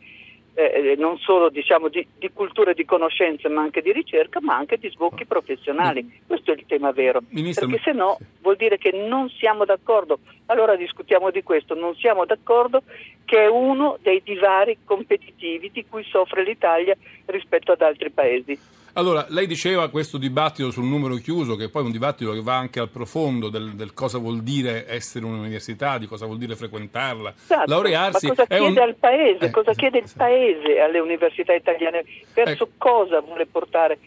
eh, 0.55 0.95
non 0.97 1.17
solo 1.17 1.49
diciamo, 1.49 1.89
di, 1.89 2.07
di 2.17 2.31
cultura 2.33 2.71
e 2.71 2.73
di 2.73 2.85
conoscenze, 2.85 3.49
ma 3.49 3.61
anche 3.61 3.81
di 3.81 3.91
ricerca, 3.91 4.39
ma 4.41 4.55
anche 4.55 4.77
di 4.77 4.89
sbocchi 4.89 5.25
professionali. 5.25 6.21
Questo 6.25 6.51
è 6.51 6.55
il 6.55 6.65
tema 6.65 6.91
vero. 6.91 7.21
Ministro, 7.29 7.67
Perché 7.67 7.83
se 7.83 7.91
no 7.91 8.17
vuol 8.41 8.55
dire 8.55 8.77
che 8.77 8.91
non 8.91 9.29
siamo 9.29 9.65
d'accordo. 9.65 10.19
Allora 10.47 10.75
discutiamo 10.75 11.29
di 11.29 11.43
questo, 11.43 11.75
non 11.75 11.95
siamo 11.95 12.25
d'accordo 12.25 12.83
che 13.25 13.43
è 13.43 13.47
uno 13.47 13.97
dei 14.01 14.21
divari 14.23 14.77
competitivi 14.85 15.71
di 15.71 15.85
cui 15.89 16.03
soffre 16.03 16.43
l'Italia 16.43 16.95
rispetto 17.25 17.71
ad 17.71 17.81
altri 17.81 18.09
paesi. 18.11 18.57
Allora, 18.97 19.25
lei 19.29 19.45
diceva 19.45 19.89
questo 19.89 20.17
dibattito 20.17 20.71
sul 20.71 20.85
numero 20.85 21.15
chiuso, 21.15 21.57
che 21.57 21.67
poi 21.67 21.81
è 21.81 21.85
un 21.85 21.91
dibattito 21.91 22.31
che 22.31 22.41
va 22.41 22.55
anche 22.55 22.79
al 22.79 22.87
profondo 22.89 23.49
del, 23.49 23.71
del 23.75 23.93
cosa 23.93 24.17
vuol 24.19 24.41
dire 24.41 24.85
essere 24.87 25.25
un'università, 25.25 25.97
di 25.97 26.05
cosa 26.07 26.25
vuol 26.25 26.37
dire 26.37 26.55
frequentarla, 26.55 27.33
Esatto, 27.43 27.69
laurearsi. 27.69 28.27
Ma 28.27 28.33
cosa 28.35 28.45
chiede 28.47 28.65
un- 28.67 28.77
al 28.77 28.95
Paese? 28.95 29.45
Eh, 29.45 29.49
cosa 29.51 29.73
chiede 29.73 29.97
il. 29.97 30.09
Paese 30.15 30.79
alle 30.79 30.99
università 30.99 31.53
italiane? 31.53 32.05
Verso 32.33 32.63
Ecco. 32.63 32.69
cosa 32.77 33.19
vuole 33.19 33.45
portare? 33.47 33.99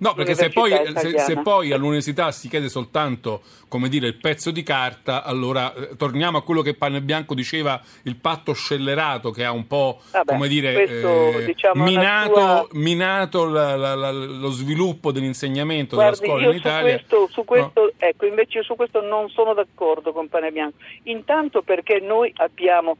No, 0.00 0.14
perché 0.14 0.34
se 0.34 0.48
poi, 0.48 0.72
se, 0.96 1.18
se 1.18 1.36
poi 1.42 1.72
all'università 1.72 2.32
si 2.32 2.48
chiede 2.48 2.68
soltanto, 2.68 3.42
come 3.68 3.88
dire, 3.88 4.06
il 4.06 4.16
pezzo 4.16 4.50
di 4.50 4.62
carta, 4.62 5.22
allora 5.24 5.72
eh, 5.74 5.96
torniamo 5.96 6.38
a 6.38 6.42
quello 6.42 6.62
che 6.62 6.72
Panebianco 6.74 7.34
diceva, 7.34 7.78
il 8.04 8.16
patto 8.16 8.52
scellerato 8.54 9.30
che 9.30 9.44
ha 9.44 9.52
un 9.52 9.66
po', 9.66 10.00
Vabbè, 10.10 10.24
come 10.32 10.48
dire, 10.48 10.72
questo, 10.72 11.38
eh, 11.38 11.44
diciamo, 11.44 11.84
minato, 11.84 12.34
sua- 12.34 12.66
minato 12.72 13.44
la- 13.46 13.76
la- 13.76 13.94
la- 13.94 14.10
lo 14.10 14.50
sviluppo 14.50 15.12
dell'insegnamento 15.12 15.96
della 15.96 16.08
Guardi, 16.08 16.26
scuola 16.26 16.42
io 16.44 16.50
in 16.50 16.56
Italia. 16.56 16.98
su 16.98 17.04
questo, 17.06 17.26
su 17.30 17.40
No. 17.40 17.44
questo 17.44 17.92
ecco, 17.98 18.24
invece 18.26 18.58
io 18.58 18.64
su 18.64 18.74
questo 18.76 19.00
non 19.02 19.28
sono 19.28 19.52
d'accordo 19.54 20.12
con 20.12 20.28
Panebianco. 20.28 20.78
Intanto 21.04 21.60
perché 21.62 22.00
noi 22.00 22.32
abbiamo 22.36 22.96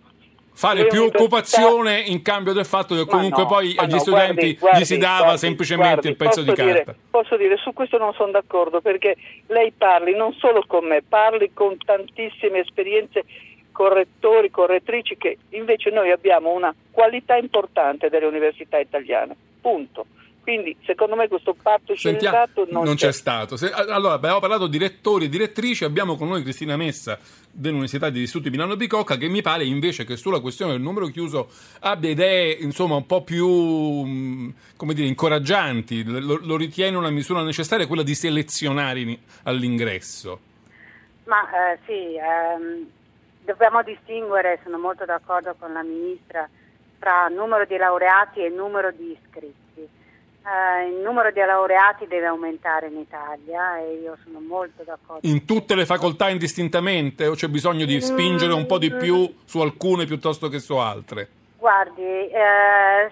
Fare 0.61 0.89
più 0.89 1.05
occupazione 1.05 2.01
in 2.01 2.21
cambio 2.21 2.53
del 2.53 2.67
fatto 2.67 2.95
che 2.95 3.07
comunque 3.07 3.45
no, 3.45 3.49
poi 3.49 3.73
agli 3.79 3.93
no, 3.93 3.99
studenti 3.99 4.35
guardi, 4.35 4.57
guardi, 4.59 4.81
gli 4.81 4.85
si 4.85 4.99
dava 4.99 5.23
guardi, 5.23 5.39
semplicemente 5.39 6.09
il 6.09 6.17
pezzo 6.17 6.43
di 6.43 6.53
dire- 6.53 6.85
carta. 6.85 6.95
posso 7.09 7.39
dire, 7.39 7.57
su 7.57 7.73
questo 7.73 7.97
non 7.97 8.13
sono 8.13 8.31
d'accordo 8.31 8.83
perché 8.83 9.17
lei 9.47 9.73
parli 9.73 10.15
non 10.15 10.35
solo 10.35 10.63
con 10.67 10.85
me, 10.85 11.01
parli 11.01 11.53
con 11.55 11.79
tantissime 11.83 12.59
esperienze 12.59 13.25
correttori, 13.73 14.51
correttrici 14.51 15.17
che 15.17 15.39
invece 15.49 15.89
noi 15.89 16.11
abbiamo 16.11 16.53
una 16.53 16.75
qualità 16.91 17.37
importante 17.37 18.11
delle 18.11 18.27
università 18.27 18.79
italiane. 18.79 19.35
Punto. 19.63 20.05
Quindi 20.43 20.75
secondo 20.85 21.15
me 21.17 21.29
questo 21.29 21.55
patto 21.55 21.95
Sentiamo- 21.95 22.37
scellerato 22.47 22.67
non, 22.73 22.85
non 22.85 22.95
c'è 22.97 23.13
stato. 23.13 23.57
Se- 23.57 23.71
allora, 23.71 24.15
abbiamo 24.15 24.41
parlato 24.41 24.67
di 24.67 24.79
rettori 24.79 25.27
e 25.27 25.29
direttrici, 25.29 25.85
abbiamo 25.85 26.17
con 26.17 26.29
noi 26.29 26.43
Cristina 26.43 26.77
Messa 26.77 27.19
dell'Università 27.53 28.11
di 28.11 28.21
Istituti 28.23 28.49
Milano 28.51 28.77
Bicocca 28.77 29.17
che 29.17 29.29
mi 29.29 29.43
pare 29.43 29.65
invece 29.65 30.05
che 30.05 30.17
sulla 30.17 30.41
questione 30.41 30.73
del 30.73 30.81
numero 30.81 31.07
chiuso 31.09 31.49
abbia 31.81 32.11
idee 32.11 32.53
insomma 32.53 32.95
un 32.97 33.07
po' 33.07 33.23
più 33.23 33.47
mh, 33.49 34.55
come 34.77 34.95
dire, 34.95 35.07
incoraggianti, 35.09 36.05
lo, 36.05 36.39
lo 36.43 36.57
ritiene 36.57 36.97
una 36.97 37.11
misura 37.11 37.43
necessaria 37.43 37.87
quella 37.87 38.03
di 38.03 38.15
selezionare 38.15 39.01
in- 39.01 39.19
all'ingresso. 39.45 40.41
Ma 41.25 41.43
eh, 41.73 41.79
sì, 41.87 42.17
ehm, 42.17 42.87
dobbiamo 43.45 43.83
distinguere, 43.83 44.59
sono 44.65 44.79
molto 44.79 45.05
d'accordo 45.05 45.55
con 45.59 45.73
la 45.73 45.83
Ministra, 45.83 46.49
tra 46.99 47.29
numero 47.29 47.65
di 47.67 47.77
laureati 47.77 48.41
e 48.41 48.49
numero 48.49 48.91
di 48.91 49.13
iscritti. 49.13 49.55
Eh, 50.43 50.89
il 50.89 51.03
numero 51.03 51.31
di 51.31 51.41
laureati 51.41 52.07
deve 52.07 52.27
aumentare 52.27 52.87
in 52.87 52.97
Italia 52.97 53.79
e 53.79 54.01
io 54.03 54.17
sono 54.25 54.41
molto 54.41 54.83
d'accordo. 54.83 55.27
In 55.27 55.45
tutte 55.45 55.75
le 55.75 55.85
facoltà 55.85 56.31
indistintamente 56.31 57.27
o 57.27 57.35
c'è 57.35 57.49
bisogno 57.49 57.85
di 57.85 58.01
spingere 58.01 58.53
un 58.55 58.67
po' 58.67 58.79
di 58.79 58.91
più 58.91 59.33
su 59.45 59.61
alcune 59.61 60.07
piuttosto 60.07 60.49
che 60.49 60.59
su 60.59 60.77
altre? 60.77 61.29
Guardi, 61.59 62.03
eh, 62.03 63.11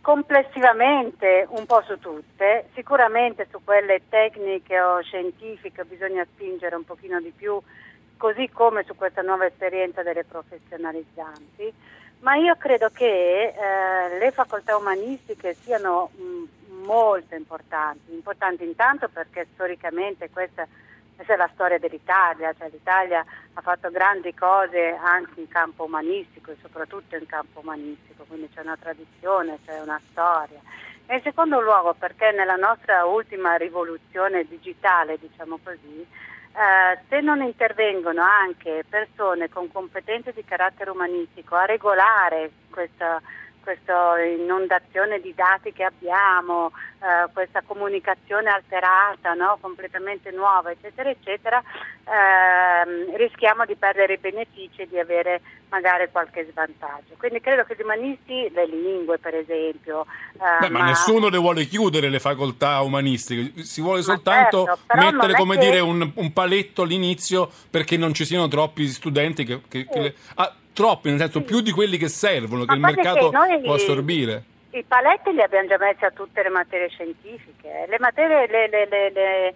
complessivamente 0.00 1.46
un 1.50 1.66
po' 1.66 1.82
su 1.86 1.98
tutte, 1.98 2.68
sicuramente 2.74 3.46
su 3.50 3.60
quelle 3.62 4.00
tecniche 4.08 4.80
o 4.80 5.02
scientifiche 5.02 5.84
bisogna 5.84 6.26
spingere 6.34 6.74
un 6.74 6.84
pochino 6.84 7.20
di 7.20 7.32
più 7.34 7.60
così 8.16 8.48
come 8.52 8.84
su 8.84 8.94
questa 8.94 9.20
nuova 9.20 9.46
esperienza 9.46 10.02
delle 10.02 10.24
professionalizzanti, 10.24 11.72
ma 12.22 12.36
io 12.36 12.56
credo 12.56 12.88
che 12.90 13.52
eh, 13.54 14.18
le 14.18 14.30
facoltà 14.30 14.76
umanistiche 14.76 15.54
siano 15.54 16.10
mh, 16.14 16.84
molto 16.84 17.34
importanti, 17.34 18.12
importanti 18.12 18.64
intanto 18.64 19.08
perché 19.08 19.48
storicamente 19.54 20.30
questa, 20.30 20.66
questa, 21.16 21.34
è 21.34 21.36
la 21.36 21.50
storia 21.52 21.78
dell'Italia, 21.78 22.54
cioè 22.56 22.68
l'Italia 22.70 23.24
ha 23.54 23.60
fatto 23.60 23.90
grandi 23.90 24.34
cose 24.34 24.96
anche 25.02 25.40
in 25.40 25.48
campo 25.48 25.84
umanistico 25.84 26.52
e 26.52 26.56
soprattutto 26.60 27.16
in 27.16 27.26
campo 27.26 27.60
umanistico, 27.60 28.24
quindi 28.28 28.48
c'è 28.54 28.60
una 28.60 28.76
tradizione, 28.76 29.58
c'è 29.64 29.80
una 29.80 30.00
storia. 30.10 30.60
E 31.06 31.16
in 31.16 31.22
secondo 31.22 31.60
luogo 31.60 31.94
perché 31.94 32.30
nella 32.30 32.56
nostra 32.56 33.04
ultima 33.04 33.56
rivoluzione 33.56 34.44
digitale, 34.44 35.18
diciamo 35.18 35.58
così, 35.62 36.06
eh, 36.54 36.98
se 37.08 37.20
non 37.20 37.40
intervengono 37.42 38.22
anche 38.22 38.84
persone 38.88 39.48
con 39.48 39.70
competenze 39.72 40.32
di 40.32 40.44
carattere 40.44 40.90
umanistico 40.90 41.56
a 41.56 41.64
regolare 41.64 42.50
questa, 42.70 43.20
questa 43.62 44.20
inondazione 44.20 45.20
di 45.20 45.32
dati 45.34 45.72
che 45.72 45.84
abbiamo, 45.84 46.72
eh, 47.00 47.30
questa 47.32 47.62
comunicazione 47.64 48.50
alterata, 48.50 49.34
no? 49.34 49.58
completamente 49.60 50.30
nuova, 50.30 50.70
eccetera, 50.70 51.08
eccetera, 51.08 51.62
ehm, 52.04 53.16
rischiamo 53.16 53.64
di 53.64 53.76
perdere 53.76 54.14
i 54.14 54.18
benefici 54.18 54.82
e 54.82 54.88
di 54.88 54.98
avere 54.98 55.40
magari 55.70 56.08
qualche 56.10 56.46
svantaggio. 56.50 57.14
Quindi 57.16 57.40
credo 57.40 57.64
che 57.64 57.74
gli 57.76 57.82
umanisti, 57.82 58.50
le 58.52 58.66
lingue 58.66 59.18
per 59.18 59.34
esempio... 59.34 60.04
Eh, 60.34 60.58
Beh, 60.60 60.68
ma, 60.68 60.80
ma, 60.80 60.84
nessuno 60.86 61.28
le 61.28 61.38
vuole 61.38 61.64
chiudere 61.64 62.10
le 62.10 62.20
facoltà 62.20 62.82
umanistiche, 62.82 63.62
si 63.62 63.80
vuole 63.80 64.02
soltanto 64.02 64.66
certo, 64.66 64.96
mettere 64.96 65.34
come 65.34 65.56
che... 65.56 65.64
dire, 65.64 65.80
un, 65.80 66.12
un, 66.14 66.32
paletto 66.32 66.82
all'inizio 66.82 67.50
perché 67.70 67.96
non 67.96 68.12
ci 68.12 68.26
siano 68.26 68.48
troppi 68.48 68.86
studenti 68.86 69.44
che... 69.44 69.62
che, 69.66 69.86
che 69.86 69.98
le... 69.98 70.14
ah, 70.34 70.54
troppi, 70.72 71.10
nel 71.10 71.18
senso 71.18 71.38
sì. 71.40 71.44
più 71.44 71.60
di 71.60 71.70
quelli 71.70 71.96
che 71.96 72.08
servono, 72.08 72.64
ma 72.64 72.72
che 72.72 72.74
il 72.74 72.80
mercato 72.80 73.30
che 73.30 73.60
può 73.62 73.74
assorbire. 73.74 74.44
I 74.70 74.84
paletti 74.84 75.32
li 75.32 75.42
abbiamo 75.42 75.68
già 75.68 75.76
messi 75.78 76.04
a 76.04 76.10
tutte 76.10 76.42
le 76.42 76.48
materie 76.48 76.88
scientifiche. 76.88 77.86
Le 77.88 77.98
materie, 77.98 78.46
le, 78.46 78.68
le, 78.68 79.54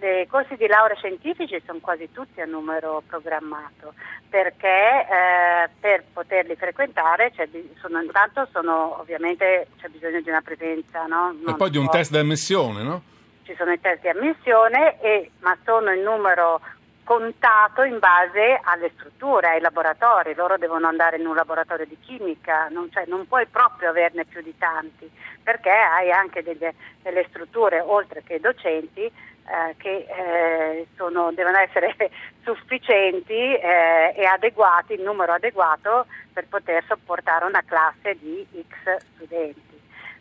le, 0.00 0.22
i 0.22 0.26
corsi 0.26 0.56
di 0.56 0.66
laurea 0.66 0.96
scientifici 0.96 1.60
sono 1.64 1.78
quasi 1.80 2.10
tutti 2.12 2.40
a 2.40 2.44
numero 2.44 3.02
programmato 3.06 3.94
perché 4.28 4.66
eh, 4.68 5.70
per 5.80 6.04
poterli 6.12 6.56
frequentare 6.56 7.32
sono, 7.80 8.02
intanto 8.02 8.46
sono, 8.52 9.00
ovviamente 9.00 9.68
c'è 9.80 9.88
bisogno 9.88 10.20
di 10.20 10.28
una 10.28 10.42
presenza. 10.42 11.06
No? 11.06 11.34
e 11.46 11.54
poi 11.54 11.70
di 11.70 11.78
un 11.78 11.88
test 11.88 12.10
di 12.10 12.18
ammissione, 12.18 12.82
no? 12.82 13.02
Ci 13.44 13.54
sono 13.56 13.72
i 13.72 13.80
test 13.80 14.02
di 14.02 14.08
ammissione, 14.08 15.00
e, 15.00 15.30
ma 15.40 15.56
sono 15.64 15.92
in 15.92 16.02
numero 16.02 16.60
contato 17.06 17.84
in 17.84 18.00
base 18.00 18.58
alle 18.64 18.90
strutture, 18.96 19.50
ai 19.50 19.60
laboratori, 19.60 20.34
loro 20.34 20.58
devono 20.58 20.88
andare 20.88 21.18
in 21.18 21.26
un 21.26 21.36
laboratorio 21.36 21.86
di 21.86 21.96
chimica, 22.00 22.66
non, 22.68 22.90
cioè, 22.90 23.04
non 23.06 23.28
puoi 23.28 23.46
proprio 23.46 23.90
averne 23.90 24.24
più 24.24 24.42
di 24.42 24.52
tanti, 24.58 25.08
perché 25.40 25.70
hai 25.70 26.10
anche 26.10 26.42
delle, 26.42 26.74
delle 27.02 27.24
strutture, 27.28 27.78
oltre 27.80 28.24
che 28.24 28.40
docenti, 28.40 29.04
eh, 29.04 29.76
che 29.76 30.06
eh, 30.08 30.86
sono, 30.96 31.30
devono 31.30 31.58
essere 31.58 31.94
sufficienti 32.42 33.54
eh, 33.54 34.12
e 34.16 34.24
adeguati, 34.24 34.94
il 34.94 35.02
numero 35.02 35.32
adeguato 35.32 36.06
per 36.32 36.48
poter 36.48 36.82
sopportare 36.88 37.44
una 37.44 37.62
classe 37.64 38.16
di 38.18 38.44
X 38.68 38.96
studenti. 39.14 39.75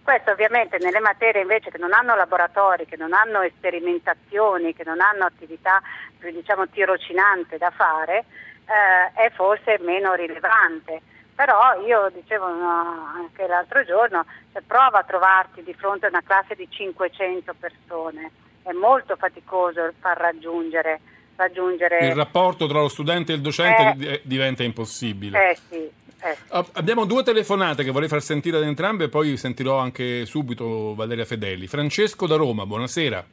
Questo 0.05 0.29
ovviamente 0.29 0.77
nelle 0.77 0.99
materie 0.99 1.41
invece 1.41 1.71
che 1.71 1.79
non 1.79 1.91
hanno 1.91 2.15
laboratori, 2.15 2.85
che 2.85 2.95
non 2.95 3.11
hanno 3.11 3.43
sperimentazioni, 3.57 4.75
che 4.75 4.83
non 4.83 5.01
hanno 5.01 5.25
attività 5.25 5.81
più 6.19 6.29
diciamo 6.29 6.67
tirocinante 6.67 7.57
da 7.57 7.71
fare, 7.71 8.19
eh, 8.19 9.19
è 9.19 9.31
forse 9.31 9.79
meno 9.81 10.13
rilevante. 10.13 11.01
Però 11.33 11.81
io 11.83 12.11
dicevo 12.13 12.47
no, 12.47 13.13
anche 13.15 13.47
l'altro 13.47 13.83
giorno, 13.83 14.27
cioè, 14.53 14.61
prova 14.61 14.99
a 14.99 15.03
trovarti 15.03 15.63
di 15.63 15.73
fronte 15.73 16.05
a 16.05 16.09
una 16.09 16.21
classe 16.23 16.53
di 16.53 16.67
500 16.69 17.55
persone, 17.59 18.29
è 18.61 18.73
molto 18.73 19.15
faticoso 19.15 19.91
far 19.99 20.17
raggiungere, 20.17 20.99
raggiungere... 21.35 21.97
Il 22.09 22.15
rapporto 22.15 22.67
tra 22.67 22.79
lo 22.79 22.89
studente 22.89 23.31
e 23.31 23.35
il 23.37 23.41
docente 23.41 24.07
eh, 24.07 24.21
diventa 24.23 24.61
impossibile. 24.61 25.49
Eh 25.49 25.55
sì, 25.55 25.91
eh. 26.31 26.65
Abbiamo 26.73 27.05
due 27.05 27.23
telefonate 27.23 27.83
che 27.83 27.91
vorrei 27.91 28.07
far 28.07 28.21
sentire 28.21 28.57
ad 28.57 28.63
entrambe 28.63 29.05
e 29.05 29.09
poi 29.09 29.37
sentirò 29.37 29.77
anche 29.77 30.25
subito 30.25 30.95
Valeria 30.95 31.25
Fedeli. 31.25 31.67
Francesco 31.67 32.25
da 32.27 32.35
Roma, 32.35 32.65
buonasera. 32.65 33.25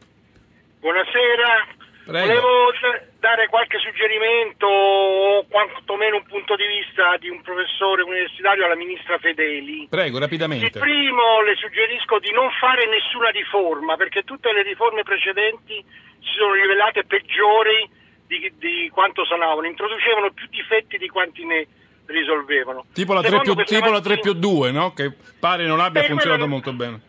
Buonasera. 0.80 1.80
Prego. 2.04 2.26
Volevo 2.26 2.72
dare 3.20 3.46
qualche 3.46 3.78
suggerimento 3.78 4.66
o 4.66 5.46
quantomeno 5.46 6.16
un 6.16 6.26
punto 6.26 6.56
di 6.56 6.66
vista 6.66 7.16
di 7.18 7.28
un 7.28 7.40
professore 7.40 8.02
universitario 8.02 8.64
alla 8.64 8.74
ministra 8.74 9.16
Fedeli. 9.18 9.86
Prego, 9.88 10.18
rapidamente. 10.18 10.66
Il 10.66 10.82
primo 10.82 11.40
le 11.42 11.54
suggerisco 11.54 12.18
di 12.18 12.32
non 12.32 12.50
fare 12.58 12.86
nessuna 12.86 13.30
riforma 13.30 13.96
perché 13.96 14.22
tutte 14.24 14.52
le 14.52 14.62
riforme 14.62 15.04
precedenti 15.04 15.78
si 16.18 16.32
sono 16.36 16.54
rivelate 16.54 17.04
peggiori 17.04 17.88
di, 18.26 18.52
di 18.58 18.90
quanto 18.92 19.24
sanavano, 19.24 19.66
introducevano 19.66 20.32
più 20.32 20.48
difetti 20.50 20.98
di 20.98 21.08
quanti 21.08 21.44
ne 21.44 21.66
risolvevano. 22.06 22.86
Tipo 22.92 23.12
la 23.14 23.22
3 23.22 23.40
più, 23.40 23.54
tipo 23.54 23.90
la 23.90 24.00
3 24.00 24.18
più 24.18 24.32
2, 24.32 24.70
no? 24.70 24.92
che 24.92 25.12
pare 25.38 25.66
non 25.66 25.80
abbia 25.80 26.02
funzionato 26.04 26.46
molto 26.46 26.72
bene. 26.72 27.00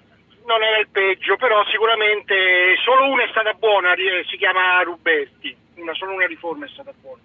Non 0.45 0.61
era 0.61 0.77
il 0.77 0.89
peggio, 0.91 1.37
però 1.37 1.63
sicuramente 1.69 2.75
solo 2.83 3.07
una 3.07 3.23
è 3.23 3.29
stata 3.29 3.53
buona, 3.53 3.93
si 4.29 4.37
chiama 4.37 4.81
Ruberti, 4.83 5.55
una, 5.75 5.93
solo 5.93 6.13
una 6.13 6.25
riforma 6.25 6.65
è 6.65 6.69
stata 6.69 6.91
buona. 6.99 7.21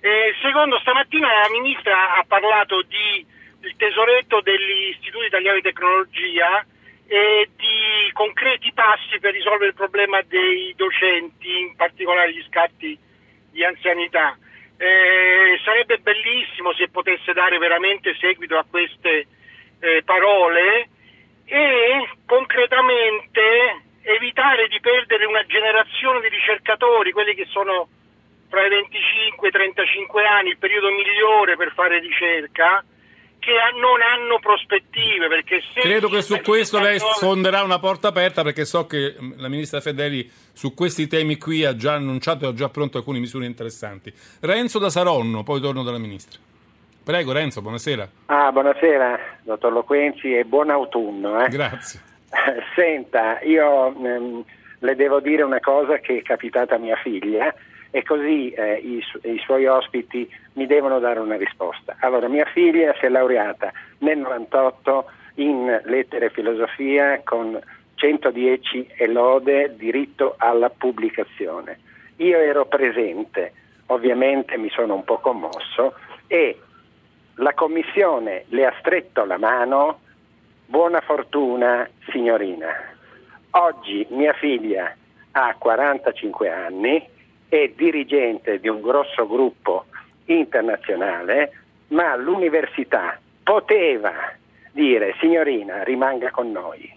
E 0.00 0.34
secondo, 0.40 0.78
stamattina 0.78 1.26
la 1.26 1.50
ministra 1.50 2.16
ha 2.16 2.24
parlato 2.26 2.82
di 2.82 3.26
il 3.60 3.74
tesoretto 3.76 4.40
degli 4.40 4.90
istituti 4.94 5.26
italiani 5.26 5.60
di 5.60 5.68
tecnologia 5.68 6.64
e 7.06 7.50
di 7.56 8.12
concreti 8.12 8.72
passi 8.72 9.18
per 9.18 9.32
risolvere 9.32 9.68
il 9.68 9.74
problema 9.74 10.20
dei 10.22 10.72
docenti, 10.76 11.58
in 11.58 11.76
particolare 11.76 12.32
gli 12.32 12.44
scatti 12.48 12.98
di 13.50 13.64
anzianità. 13.64 14.36
Eh, 14.78 15.58
sarebbe 15.64 15.98
bellissimo 15.98 16.74
se 16.74 16.88
potesse 16.88 17.32
dare 17.32 17.56
veramente 17.58 18.14
seguito 18.20 18.58
a 18.58 18.66
queste 18.68 19.26
eh, 19.80 20.02
parole 20.04 20.88
e 21.46 22.08
concretamente 22.26 23.84
evitare 24.02 24.68
di 24.68 24.78
perdere 24.80 25.24
una 25.24 25.44
generazione 25.46 26.20
di 26.20 26.28
ricercatori, 26.28 27.12
quelli 27.12 27.34
che 27.34 27.46
sono 27.46 27.88
tra 28.48 28.64
i 28.64 28.68
25 28.68 29.46
e 29.46 29.48
i 29.48 29.52
35 29.52 30.24
anni, 30.24 30.50
il 30.50 30.58
periodo 30.58 30.90
migliore 30.90 31.56
per 31.56 31.72
fare 31.72 31.98
ricerca, 31.98 32.84
che 33.46 33.52
non 33.80 34.02
hanno 34.02 34.40
prospettive. 34.40 35.28
Credo 35.72 36.08
che 36.08 36.20
su 36.20 36.40
questo 36.40 36.80
lei 36.80 36.98
sfonderà 36.98 37.62
una 37.62 37.78
porta 37.78 38.08
aperta 38.08 38.42
perché 38.42 38.64
so 38.64 38.86
che 38.86 39.14
mm, 39.20 39.32
la 39.36 39.48
ministra 39.48 39.80
Fedeli 39.80 40.28
su 40.52 40.74
questi 40.74 41.06
temi 41.06 41.38
qui 41.38 41.64
ha 41.64 41.76
già 41.76 41.94
annunciato 41.94 42.44
e 42.44 42.48
ha 42.48 42.52
già 42.52 42.68
pronto 42.68 42.98
alcune 42.98 43.20
misure 43.20 43.46
interessanti. 43.46 44.12
Renzo 44.40 44.80
da 44.80 44.90
Saronno, 44.90 45.44
poi 45.44 45.60
torno 45.60 45.84
dalla 45.84 45.98
ministra. 45.98 46.40
Prego 47.04 47.30
Renzo, 47.30 47.62
buonasera. 47.62 48.08
Ah, 48.26 48.50
buonasera, 48.50 49.38
dottor 49.44 49.72
Loquenzi 49.72 50.34
e 50.34 50.44
buon 50.44 50.70
autunno. 50.70 51.44
Eh. 51.44 51.48
Grazie. 51.48 52.00
Senta, 52.74 53.40
io 53.42 53.94
ehm, 53.94 54.44
le 54.80 54.96
devo 54.96 55.20
dire 55.20 55.44
una 55.44 55.60
cosa 55.60 55.98
che 55.98 56.18
è 56.18 56.22
capitata 56.22 56.74
a 56.74 56.78
mia 56.78 56.96
figlia 56.96 57.54
e 57.96 58.02
così 58.02 58.50
eh, 58.50 58.74
i, 58.74 59.00
su- 59.00 59.18
i, 59.22 59.38
suoi 59.38 59.64
ospiti 59.64 60.30
mi 60.52 60.66
devono 60.66 60.98
dare 60.98 61.18
una 61.18 61.38
risposta. 61.38 61.96
Allora, 62.00 62.28
mia 62.28 62.44
figlia 62.44 62.94
si 63.00 63.06
è 63.06 63.08
laureata 63.08 63.72
nel 64.00 64.18
98 64.18 65.10
in 65.36 65.80
lettere 65.84 66.26
e 66.26 66.30
filosofia 66.30 67.22
con 67.24 67.58
110 67.94 68.90
e 68.98 69.06
lode 69.06 69.76
diritto 69.78 70.34
alla 70.36 70.68
pubblicazione. 70.68 71.78
Io 72.16 72.36
ero 72.36 72.66
presente, 72.66 73.54
ovviamente 73.86 74.58
mi 74.58 74.68
sono 74.68 74.92
un 74.92 75.04
po' 75.04 75.16
commosso 75.16 75.94
e 76.26 76.60
la 77.36 77.54
commissione 77.54 78.44
le 78.48 78.66
ha 78.66 78.74
stretto 78.78 79.24
la 79.24 79.38
mano, 79.38 80.00
buona 80.66 81.00
fortuna 81.00 81.88
signorina. 82.10 82.68
Oggi 83.52 84.06
mia 84.10 84.34
figlia 84.34 84.94
ha 85.32 85.54
45 85.58 86.50
anni, 86.50 87.14
è 87.48 87.70
dirigente 87.74 88.58
di 88.60 88.68
un 88.68 88.80
grosso 88.80 89.26
gruppo 89.26 89.84
internazionale, 90.26 91.52
ma 91.88 92.16
l'università 92.16 93.18
poteva 93.42 94.12
dire 94.72 95.14
signorina 95.20 95.82
rimanga 95.82 96.30
con 96.30 96.50
noi. 96.50 96.92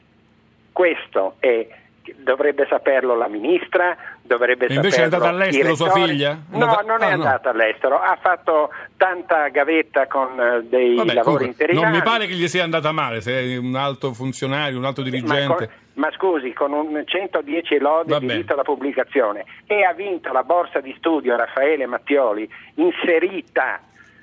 Questo 0.71 1.35
è 1.39 1.67
Dovrebbe 2.15 2.65
saperlo 2.67 3.15
la 3.15 3.27
ministra, 3.27 3.95
dovrebbe 4.23 4.65
e 4.65 4.73
invece 4.73 5.01
è 5.01 5.03
andata 5.03 5.27
all'estero 5.27 5.75
sua 5.75 5.91
figlia? 5.91 6.31
È 6.31 6.57
No, 6.57 6.63
andata- 6.65 6.81
non 6.81 7.01
è 7.01 7.05
ah, 7.05 7.15
no. 7.15 7.23
andata 7.23 7.49
all'estero, 7.51 7.99
ha 7.99 8.17
fatto 8.19 8.69
tanta 8.97 9.47
gavetta 9.49 10.07
con 10.07 10.29
eh, 10.39 10.63
dei 10.63 10.95
Vabbè, 10.95 11.13
lavori 11.13 11.23
comunque, 11.23 11.45
interinali. 11.45 11.85
non 11.85 11.95
mi 11.95 12.01
pare 12.01 12.25
che 12.25 12.33
gli 12.33 12.47
sia 12.47 12.63
andata 12.63 12.91
male, 12.91 13.21
se 13.21 13.39
è 13.39 13.57
un 13.57 13.75
alto 13.75 14.13
funzionario, 14.13 14.79
un 14.79 14.85
alto 14.85 15.03
dirigente. 15.03 15.69
Ma 15.99 16.09
scusi, 16.13 16.53
con 16.53 16.71
un 16.71 17.03
110 17.05 17.77
lode 17.77 18.13
Va 18.13 18.19
diritto 18.19 18.53
alla 18.53 18.63
pubblicazione 18.63 19.43
e 19.67 19.83
ha 19.83 19.93
vinto 19.93 20.31
la 20.31 20.43
borsa 20.43 20.79
di 20.79 20.95
studio 20.97 21.35
Raffaele 21.35 21.85
Mattioli 21.85 22.49
inserita 22.75 23.81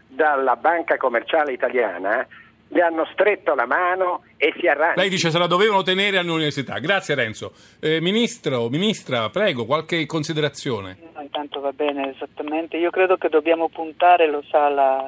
dalla 0.09 0.57
Banca 0.57 0.97
Commerciale 0.97 1.53
Italiana, 1.53 2.27
le 2.69 2.81
hanno 2.81 3.07
stretto 3.13 3.55
la 3.55 3.67
mano 3.67 4.23
e 4.39 4.55
si 4.59 4.67
arrangia. 4.67 5.03
Lei 5.03 5.11
dice 5.11 5.31
se 5.31 5.39
la 5.39 5.47
dovevano 5.47 5.83
tenere 5.83 6.17
all'università. 6.17 6.79
Grazie 6.79 7.15
Renzo. 7.15 7.53
Eh, 7.79 8.01
ministro, 8.01 8.71
ministra, 8.71 9.29
prego, 9.29 9.67
qualche 9.67 10.07
considerazione. 10.07 10.97
No, 11.15 11.21
intanto 11.21 11.61
va 11.61 11.73
bene, 11.73 12.15
esattamente. 12.15 12.79
Io 12.79 12.91
credo 12.91 13.19
che 13.19 13.29
dobbiamo 13.29 13.69
puntare, 13.69 14.31
lo 14.31 14.43
sa 14.49 14.71
la, 14.71 15.07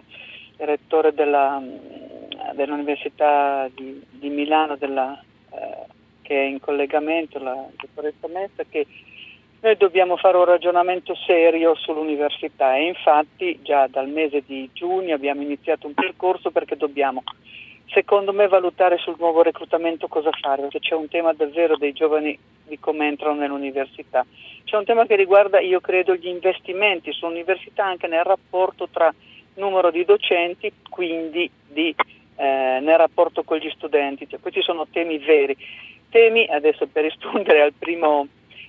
il 0.58 0.66
rettore 0.66 1.14
della, 1.14 1.58
mh, 1.58 2.52
dell'Università 2.54 3.68
di, 3.74 4.02
di 4.10 4.28
Milano, 4.28 4.76
della, 4.76 5.18
eh, 5.52 5.96
che 6.28 6.38
è 6.38 6.44
in 6.44 6.60
collegamento, 6.60 7.38
la 7.38 7.56
dottoressa 7.74 8.28
Messa, 8.28 8.62
che 8.68 8.86
noi 9.60 9.78
dobbiamo 9.78 10.18
fare 10.18 10.36
un 10.36 10.44
ragionamento 10.44 11.14
serio 11.14 11.74
sull'università 11.74 12.76
e 12.76 12.88
infatti 12.88 13.60
già 13.62 13.86
dal 13.86 14.10
mese 14.10 14.42
di 14.44 14.68
giugno 14.74 15.14
abbiamo 15.14 15.40
iniziato 15.40 15.86
un 15.86 15.94
percorso 15.94 16.50
perché 16.50 16.76
dobbiamo, 16.76 17.22
secondo 17.86 18.34
me, 18.34 18.46
valutare 18.46 18.98
sul 18.98 19.16
nuovo 19.18 19.40
reclutamento 19.40 20.06
cosa 20.06 20.28
fare, 20.38 20.60
perché 20.60 20.80
c'è 20.80 20.94
un 20.94 21.08
tema 21.08 21.32
davvero 21.32 21.78
dei 21.78 21.94
giovani 21.94 22.38
di 22.66 22.78
come 22.78 23.08
entrano 23.08 23.40
nell'università. 23.40 24.26
C'è 24.64 24.76
un 24.76 24.84
tema 24.84 25.06
che 25.06 25.16
riguarda, 25.16 25.60
io 25.60 25.80
credo, 25.80 26.14
gli 26.14 26.28
investimenti 26.28 27.10
sull'università 27.10 27.86
anche 27.86 28.06
nel 28.06 28.22
rapporto 28.22 28.86
tra 28.92 29.10
numero 29.54 29.90
di 29.90 30.04
docenti, 30.04 30.70
quindi 30.90 31.50
di, 31.66 31.94
eh, 32.36 32.80
nel 32.82 32.98
rapporto 32.98 33.44
con 33.44 33.56
gli 33.56 33.70
studenti. 33.70 34.28
Cioè, 34.28 34.40
questi 34.40 34.60
sono 34.60 34.86
temi 34.92 35.16
veri. 35.16 35.56
Temi, 36.10 36.46
adesso 36.46 36.86
per 36.86 37.04
rispondere 37.04 37.60
al 37.62 37.72
primo 37.78 38.26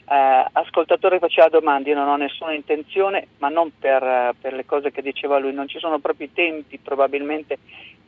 eh, 0.10 0.45
ascoltatore 0.52 1.19
che 1.19 1.28
faceva 1.28 1.49
domande, 1.49 1.89
io 1.89 1.95
non 1.95 2.08
ho 2.08 2.15
nessuna 2.15 2.54
intenzione, 2.54 3.28
ma 3.38 3.49
non 3.49 3.71
per, 3.78 4.04
eh, 4.04 4.32
per 4.39 4.54
le 4.54 4.65
cose 4.65 4.91
che 4.91 5.02
diceva 5.02 5.38
lui, 5.39 5.54
non 5.54 5.67
ci 5.67 5.80
sono 5.80 5.99
proprio 5.99 6.28
i 6.28 6.34
tempi 6.34 6.78
probabilmente 6.80 7.58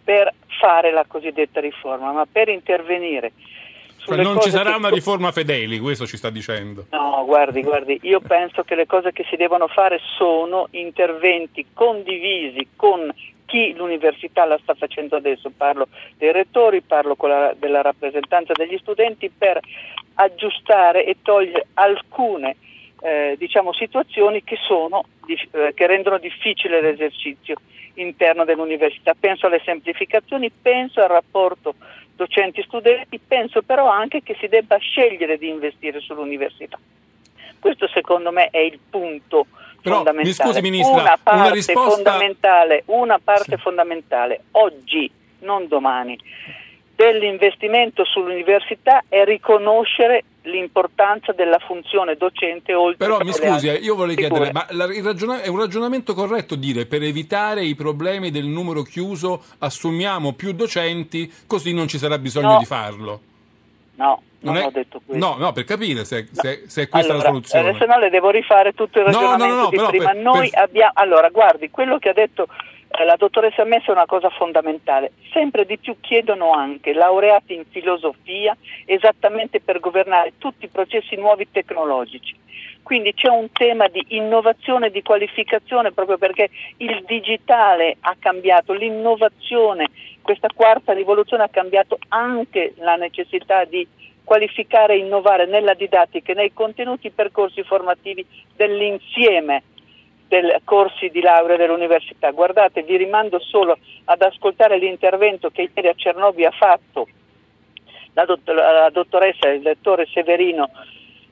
per 0.04 0.34
fare 0.60 0.92
la 0.92 1.06
cosiddetta 1.08 1.60
riforma, 1.60 2.12
ma 2.12 2.26
per 2.30 2.50
intervenire 2.50 3.32
non 4.10 4.40
ci 4.42 4.50
sarà 4.50 4.72
che- 4.72 4.78
una 4.78 4.90
riforma 4.90 5.32
fedeli, 5.32 5.80
questo 5.80 6.06
ci 6.06 6.18
sta 6.18 6.30
dicendo. 6.30 6.86
No, 6.90 7.24
guardi, 7.26 7.62
guardi, 7.62 8.00
io 8.04 8.20
penso 8.26 8.64
che 8.64 8.76
le 8.76 8.86
cose 8.88 9.12
che 9.12 9.26
si 9.30 9.36
devono 9.36 9.68
fare 9.68 10.00
sono 10.18 10.68
interventi 10.72 11.68
condivisi 11.74 12.70
con 12.76 13.14
chi 13.52 13.74
l'università 13.74 14.46
la 14.46 14.58
sta 14.64 14.76
facendo 14.76 15.18
adesso, 15.18 15.52
parlo 15.56 15.90
dei 16.16 16.32
rettori, 16.32 16.80
parlo 16.80 17.18
la- 17.20 17.54
della 17.60 17.82
rappresentanza 17.82 18.54
degli 18.54 18.78
studenti 18.78 19.30
per 19.30 19.60
aggiustare 20.14 21.04
e 21.04 21.18
togliere 21.22 21.68
alcune 21.74 22.56
eh, 23.02 23.36
diciamo, 23.38 23.74
situazioni 23.74 24.42
che, 24.46 24.56
sono, 24.56 25.04
eh, 25.26 25.74
che 25.74 25.86
rendono 25.86 26.18
difficile 26.18 26.80
l'esercizio 26.80 27.56
interno 27.96 28.46
dell'università. 28.46 29.16
Penso 29.20 29.48
alle 29.48 29.62
semplificazioni, 29.66 30.50
penso 30.50 31.02
al 31.02 31.10
rapporto 31.10 31.76
docenti-studenti, 32.16 33.20
penso 33.20 33.64
però 33.64 33.90
anche 33.90 34.24
che 34.24 34.38
si 34.40 34.48
debba 34.48 34.78
scegliere 34.78 35.38
di 35.38 35.50
investire 35.50 36.00
sull'università. 36.00 36.80
Questo 37.60 37.88
secondo 37.90 38.32
me 38.32 38.48
è 38.50 38.60
il 38.60 38.80
punto 38.90 39.48
Però, 39.82 40.04
mi 40.14 40.32
scusi, 40.34 40.62
Ministra, 40.62 41.02
una 41.02 41.20
parte 41.22 41.40
una 41.42 41.50
risposta- 41.52 41.94
fondamentale, 41.96 42.84
una 42.88 43.20
parte 43.24 43.58
fondamentale 43.58 44.44
oggi, 44.52 45.10
non 45.40 45.68
domani, 45.68 46.18
dell'investimento 46.96 48.06
sull'università 48.06 49.04
è 49.10 49.24
riconoscere 49.24 50.24
l'importanza 50.44 51.32
della 51.34 51.58
funzione 51.60 52.16
docente 52.16 52.74
oltre 52.74 53.06
Però 53.06 53.20
mi 53.24 53.32
scusi, 53.32 53.68
io 53.70 53.96
vorrei 53.96 54.16
figure. 54.16 54.50
chiedere, 54.50 54.52
ma 54.52 54.66
la- 54.70 55.02
ragiona- 55.04 55.42
è 55.42 55.48
un 55.48 55.60
ragionamento 55.60 56.14
corretto 56.14 56.56
dire 56.56 56.86
per 56.86 57.02
evitare 57.04 57.64
i 57.64 57.76
problemi 57.76 58.30
del 58.32 58.46
numero 58.46 58.82
chiuso 58.84 59.44
assumiamo 59.60 60.34
più 60.34 60.52
docenti, 60.54 61.32
così 61.48 61.74
non 61.74 61.88
ci 61.88 61.98
sarà 61.98 62.18
bisogno 62.18 62.54
No. 62.54 62.58
di 62.60 62.66
farlo? 62.66 63.22
No, 64.02 64.22
non, 64.52 64.58
è- 64.58 64.66
ho 64.66 64.72
detto 64.72 65.02
questo. 65.06 65.26
No, 65.26 65.36
no, 65.38 65.52
per 65.54 65.64
capire 65.66 66.04
se, 66.04 66.28
se- 66.32 66.64
se 66.66 66.82
è 66.84 66.90
questa 66.90 67.12
Allora, 67.14 67.28
la 67.28 67.34
soluzione. 67.34 67.70
Adesso 67.70 67.86
no 67.86 68.00
le 68.00 68.10
devo 68.10 68.30
rifare 68.32 68.74
tutto 68.74 69.00
il 69.00 69.06
No, 69.06 69.12
no, 69.12 69.20
no, 69.20 69.32
ragionamento 69.32 69.62
no, 69.64 69.70
di 69.70 69.98
prima. 69.98 70.12
per- 70.12 70.22
Noi 70.22 70.50
per- 70.50 70.60
abbiamo 70.62 70.92
allora, 70.96 71.30
guardi, 71.30 71.70
quello 71.70 72.00
che 72.00 72.10
ha 72.10 72.14
detto 72.14 72.48
eh, 72.94 73.06
la 73.06 73.16
dottoressa 73.16 73.64
Messa 73.64 73.88
è 73.88 73.92
una 73.92 74.06
cosa 74.08 74.30
fondamentale. 74.30 75.12
Sempre 75.32 75.66
di 75.66 75.78
più 75.78 75.96
chiedono 76.02 76.52
anche 76.54 76.92
laureati 76.94 77.54
in 77.54 77.64
filosofia 77.70 78.58
esattamente 78.86 79.62
per 79.62 79.80
governare 79.80 80.34
tutti 80.38 80.66
i 80.66 80.70
processi 80.70 81.16
nuovi 81.16 81.48
tecnologici. 81.52 82.36
Quindi 82.84 83.14
c'è 83.14 83.30
un 83.30 83.52
tema 83.54 83.88
di 83.88 84.04
innovazione 84.10 84.88
e 84.88 84.92
di 84.92 85.04
qualificazione 85.04 85.92
proprio 85.92 86.18
perché 86.18 86.50
il 86.78 87.04
digitale 87.06 87.96
ha 88.02 88.16
cambiato, 88.20 88.74
l'innovazione, 88.74 89.86
questa 90.22 90.48
quarta 90.54 90.94
rivoluzione 90.94 91.44
ha 91.44 91.50
cambiato 91.50 91.98
anche 92.10 92.74
la 92.78 92.96
necessità 92.96 93.66
di 93.66 93.88
qualificare 94.24 94.94
e 94.94 95.00
innovare 95.00 95.46
nella 95.46 95.74
didattica 95.74 96.32
e 96.32 96.36
nei 96.36 96.54
contenuti 96.54 97.08
i 97.08 97.12
percorsi 97.12 97.64
formativi 97.64 98.26
dell'insieme 98.56 99.64
dei 100.28 100.56
corsi 100.64 101.10
di 101.10 101.20
laurea 101.22 101.58
dell'università. 101.58 102.32
Guardate, 102.32 102.84
vi 102.84 102.96
rimando 102.96 103.40
solo 103.40 103.78
ad 104.06 104.22
ascoltare 104.22 104.78
l'intervento 104.78 105.50
che 105.50 105.70
ieri 105.74 105.90
a 105.90 105.94
Cernobbio 105.94 106.48
ha 106.48 106.52
fatto 106.52 107.08
la, 108.14 108.24
dott- 108.24 108.48
la 108.50 108.90
dottoressa, 108.90 109.50
il 109.50 109.62
lettore 109.62 110.08
Severino 110.14 110.70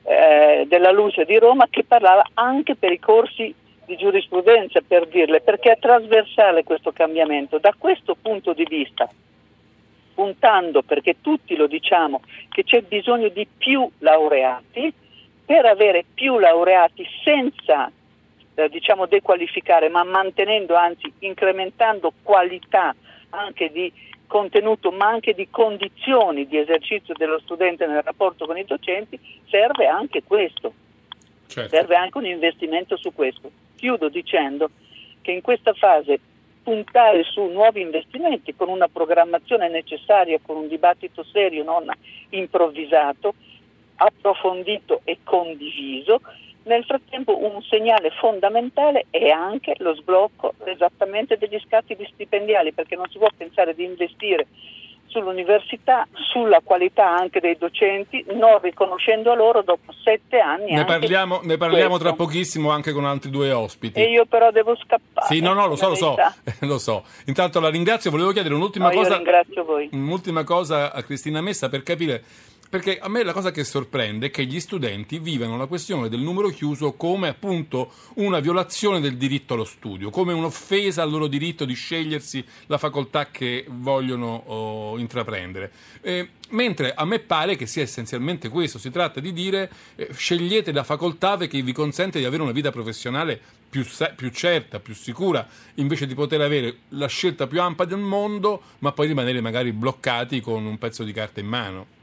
eh, 0.02 0.66
della 0.66 0.90
Luce 0.90 1.24
di 1.24 1.38
Roma, 1.38 1.66
che 1.70 1.84
parlava 1.84 2.24
anche 2.34 2.76
per 2.76 2.92
i 2.92 2.98
corsi 2.98 3.54
di 3.90 3.96
giurisprudenza, 3.96 4.80
per 4.86 5.08
dirle, 5.08 5.40
perché 5.40 5.72
è 5.72 5.78
trasversale 5.78 6.62
questo 6.62 6.92
cambiamento. 6.92 7.58
Da 7.58 7.74
questo 7.76 8.14
punto 8.14 8.52
di 8.52 8.64
vista, 8.68 9.10
puntando, 10.14 10.82
perché 10.82 11.16
tutti 11.20 11.56
lo 11.56 11.66
diciamo, 11.66 12.22
che 12.50 12.62
c'è 12.62 12.82
bisogno 12.82 13.28
di 13.28 13.46
più 13.46 13.90
laureati, 13.98 14.92
per 15.44 15.66
avere 15.66 16.04
più 16.14 16.38
laureati 16.38 17.04
senza 17.24 17.90
eh, 18.54 18.68
diciamo 18.68 19.06
dequalificare, 19.06 19.88
ma 19.88 20.04
mantenendo, 20.04 20.76
anzi 20.76 21.12
incrementando 21.18 22.12
qualità 22.22 22.94
anche 23.30 23.72
di 23.72 23.92
contenuto, 24.28 24.92
ma 24.92 25.08
anche 25.08 25.34
di 25.34 25.48
condizioni 25.50 26.46
di 26.46 26.58
esercizio 26.58 27.14
dello 27.16 27.40
studente 27.40 27.86
nel 27.86 28.02
rapporto 28.02 28.46
con 28.46 28.56
i 28.56 28.64
docenti, 28.64 29.18
serve 29.48 29.88
anche 29.88 30.22
questo. 30.22 30.72
Certo. 31.48 31.74
Serve 31.74 31.96
anche 31.96 32.18
un 32.18 32.26
investimento 32.26 32.96
su 32.96 33.12
questo. 33.12 33.50
Chiudo 33.80 34.10
dicendo 34.10 34.68
che 35.22 35.30
in 35.32 35.40
questa 35.40 35.72
fase 35.72 36.20
puntare 36.62 37.22
su 37.22 37.46
nuovi 37.46 37.80
investimenti 37.80 38.54
con 38.54 38.68
una 38.68 38.88
programmazione 38.88 39.70
necessaria, 39.70 40.38
con 40.42 40.58
un 40.58 40.68
dibattito 40.68 41.24
serio, 41.24 41.64
non 41.64 41.90
improvvisato, 42.28 43.32
approfondito 43.96 45.00
e 45.04 45.20
condiviso. 45.24 46.20
Nel 46.64 46.84
frattempo 46.84 47.38
un 47.38 47.62
segnale 47.62 48.10
fondamentale 48.10 49.06
è 49.08 49.30
anche 49.30 49.72
lo 49.78 49.94
sblocco 49.94 50.52
esattamente 50.64 51.38
degli 51.38 51.58
scatti 51.64 51.96
di 51.96 52.06
stipendiali, 52.12 52.72
perché 52.72 52.96
non 52.96 53.08
si 53.08 53.16
può 53.16 53.28
pensare 53.34 53.74
di 53.74 53.84
investire 53.84 54.46
sull'università, 55.10 56.06
sulla 56.32 56.60
qualità 56.64 57.08
anche 57.08 57.40
dei 57.40 57.56
docenti, 57.58 58.24
non 58.34 58.58
riconoscendo 58.60 59.30
a 59.32 59.34
loro 59.34 59.62
dopo 59.62 59.92
sette 60.02 60.38
anni. 60.38 60.72
Ne 60.72 60.84
parliamo, 60.84 61.40
ne 61.42 61.56
parliamo 61.56 61.98
tra 61.98 62.14
pochissimo 62.14 62.70
anche 62.70 62.92
con 62.92 63.04
altri 63.04 63.30
due 63.30 63.52
ospiti. 63.52 64.00
E 64.00 64.10
io 64.10 64.24
però 64.24 64.50
devo 64.50 64.74
scappare. 64.76 65.26
Sì, 65.26 65.40
no, 65.40 65.52
no, 65.52 65.66
lo 65.66 65.76
so, 65.76 65.88
lo 65.88 65.94
so, 65.94 66.14
lo 66.60 66.78
so. 66.78 67.04
Intanto 67.26 67.60
la 67.60 67.68
ringrazio, 67.68 68.10
volevo 68.10 68.30
chiedere 68.32 68.54
un'ultima 68.54 68.88
No, 68.88 68.94
cosa. 68.94 69.16
ringrazio 69.16 69.64
voi. 69.64 69.88
Un'ultima 69.92 70.44
cosa 70.44 70.92
a 70.92 71.02
Cristina 71.02 71.40
Messa 71.40 71.68
per 71.68 71.82
capire, 71.82 72.22
perché 72.70 73.00
a 73.00 73.08
me 73.08 73.24
la 73.24 73.32
cosa 73.32 73.50
che 73.50 73.64
sorprende 73.64 74.26
è 74.26 74.30
che 74.30 74.44
gli 74.44 74.60
studenti 74.60 75.18
vivano 75.18 75.56
la 75.56 75.66
questione 75.66 76.08
del 76.08 76.20
numero 76.20 76.50
chiuso 76.50 76.92
come 76.92 77.26
appunto 77.26 77.90
una 78.14 78.38
violazione 78.38 79.00
del 79.00 79.16
diritto 79.16 79.54
allo 79.54 79.64
studio, 79.64 80.10
come 80.10 80.32
un'offesa 80.32 81.02
al 81.02 81.10
loro 81.10 81.26
diritto 81.26 81.64
di 81.64 81.74
scegliersi 81.74 82.44
la 82.66 82.78
facoltà 82.78 83.26
che 83.32 83.66
vogliono 83.68 84.44
oh, 84.46 84.98
intraprendere. 84.98 85.72
Eh, 86.00 86.28
mentre 86.50 86.94
a 86.94 87.04
me 87.04 87.18
pare 87.18 87.56
che 87.56 87.66
sia 87.66 87.82
essenzialmente 87.82 88.48
questo, 88.48 88.78
si 88.78 88.92
tratta 88.92 89.18
di 89.18 89.32
dire 89.32 89.68
eh, 89.96 90.10
scegliete 90.14 90.70
la 90.70 90.84
facoltà 90.84 91.36
perché 91.36 91.60
vi 91.62 91.72
consente 91.72 92.20
di 92.20 92.24
avere 92.24 92.42
una 92.42 92.52
vita 92.52 92.70
professionale 92.70 93.40
più, 93.68 93.82
se- 93.82 94.12
più 94.14 94.30
certa, 94.30 94.78
più 94.78 94.94
sicura, 94.94 95.44
invece 95.74 96.06
di 96.06 96.14
poter 96.14 96.40
avere 96.40 96.76
la 96.90 97.08
scelta 97.08 97.48
più 97.48 97.60
ampia 97.60 97.84
del 97.84 97.98
mondo, 97.98 98.62
ma 98.78 98.92
poi 98.92 99.08
rimanere 99.08 99.40
magari 99.40 99.72
bloccati 99.72 100.40
con 100.40 100.64
un 100.64 100.78
pezzo 100.78 101.02
di 101.02 101.12
carta 101.12 101.40
in 101.40 101.46
mano. 101.46 101.98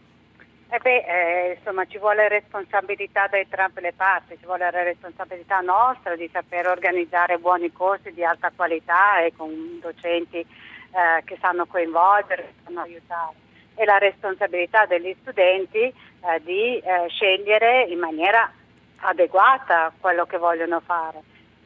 Eh 0.78 0.80
beh, 0.80 1.06
eh, 1.08 1.54
insomma, 1.58 1.86
ci 1.86 1.98
vuole 1.98 2.28
responsabilità 2.28 3.26
da 3.26 3.40
entrambe 3.40 3.82
le 3.82 3.94
parti, 3.94 4.38
ci 4.38 4.46
vuole 4.46 4.70
la 4.70 4.84
responsabilità 4.84 5.60
nostra 5.62 6.16
di 6.16 6.30
saper 6.32 6.68
organizzare 6.68 7.40
buoni 7.40 7.72
corsi 7.72 8.14
di 8.14 8.24
alta 8.24 8.52
qualità 8.56 9.20
e 9.22 9.34
con 9.36 9.80
docenti 9.82 10.38
eh, 10.38 11.24
che 11.26 11.36
sanno 11.42 11.66
coinvolgere, 11.66 12.44
che 12.44 12.54
sanno 12.66 12.82
aiutare 12.82 13.34
e 13.74 13.86
la 13.86 13.98
responsabilità 13.98 14.86
degli 14.86 15.16
studenti 15.22 15.80
eh, 15.80 15.94
di 16.44 16.78
eh, 16.78 17.08
scegliere 17.08 17.86
in 17.86 17.98
maniera 17.98 18.48
adeguata 18.98 19.92
quello 20.00 20.28
che 20.28 20.38
vogliono 20.38 20.80
fare. 20.82 21.22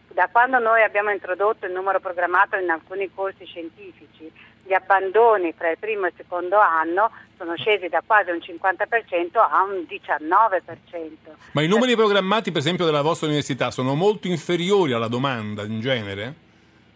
Da 0.08 0.30
quando 0.32 0.58
noi 0.60 0.84
abbiamo 0.84 1.12
introdotto 1.12 1.66
il 1.66 1.74
numero 1.74 2.00
programmato 2.00 2.56
in 2.56 2.70
alcuni 2.70 3.14
corsi 3.14 3.44
scientifici, 3.44 4.32
gli 4.64 4.74
abbandoni 4.74 5.56
tra 5.56 5.70
il 5.70 5.78
primo 5.78 6.06
e 6.06 6.10
il 6.10 6.14
secondo 6.16 6.60
anno 6.60 7.12
sono 7.38 7.56
scesi 7.56 7.88
da 7.88 8.04
quasi 8.06 8.30
un 8.30 8.38
50% 8.38 9.38
a 9.38 9.64
un 9.64 9.86
19%. 9.90 11.12
Ma 11.54 11.62
i 11.62 11.68
numeri 11.68 11.96
programmati, 11.96 12.52
per 12.52 12.60
esempio, 12.62 12.86
della 12.86 13.02
vostra 13.02 13.28
università 13.28 13.72
sono 13.72 13.96
molto 13.96 14.28
inferiori 14.28 14.94
alla 14.94 15.08
domanda 15.08 15.64
in 15.64 15.80
genere? 15.80 16.50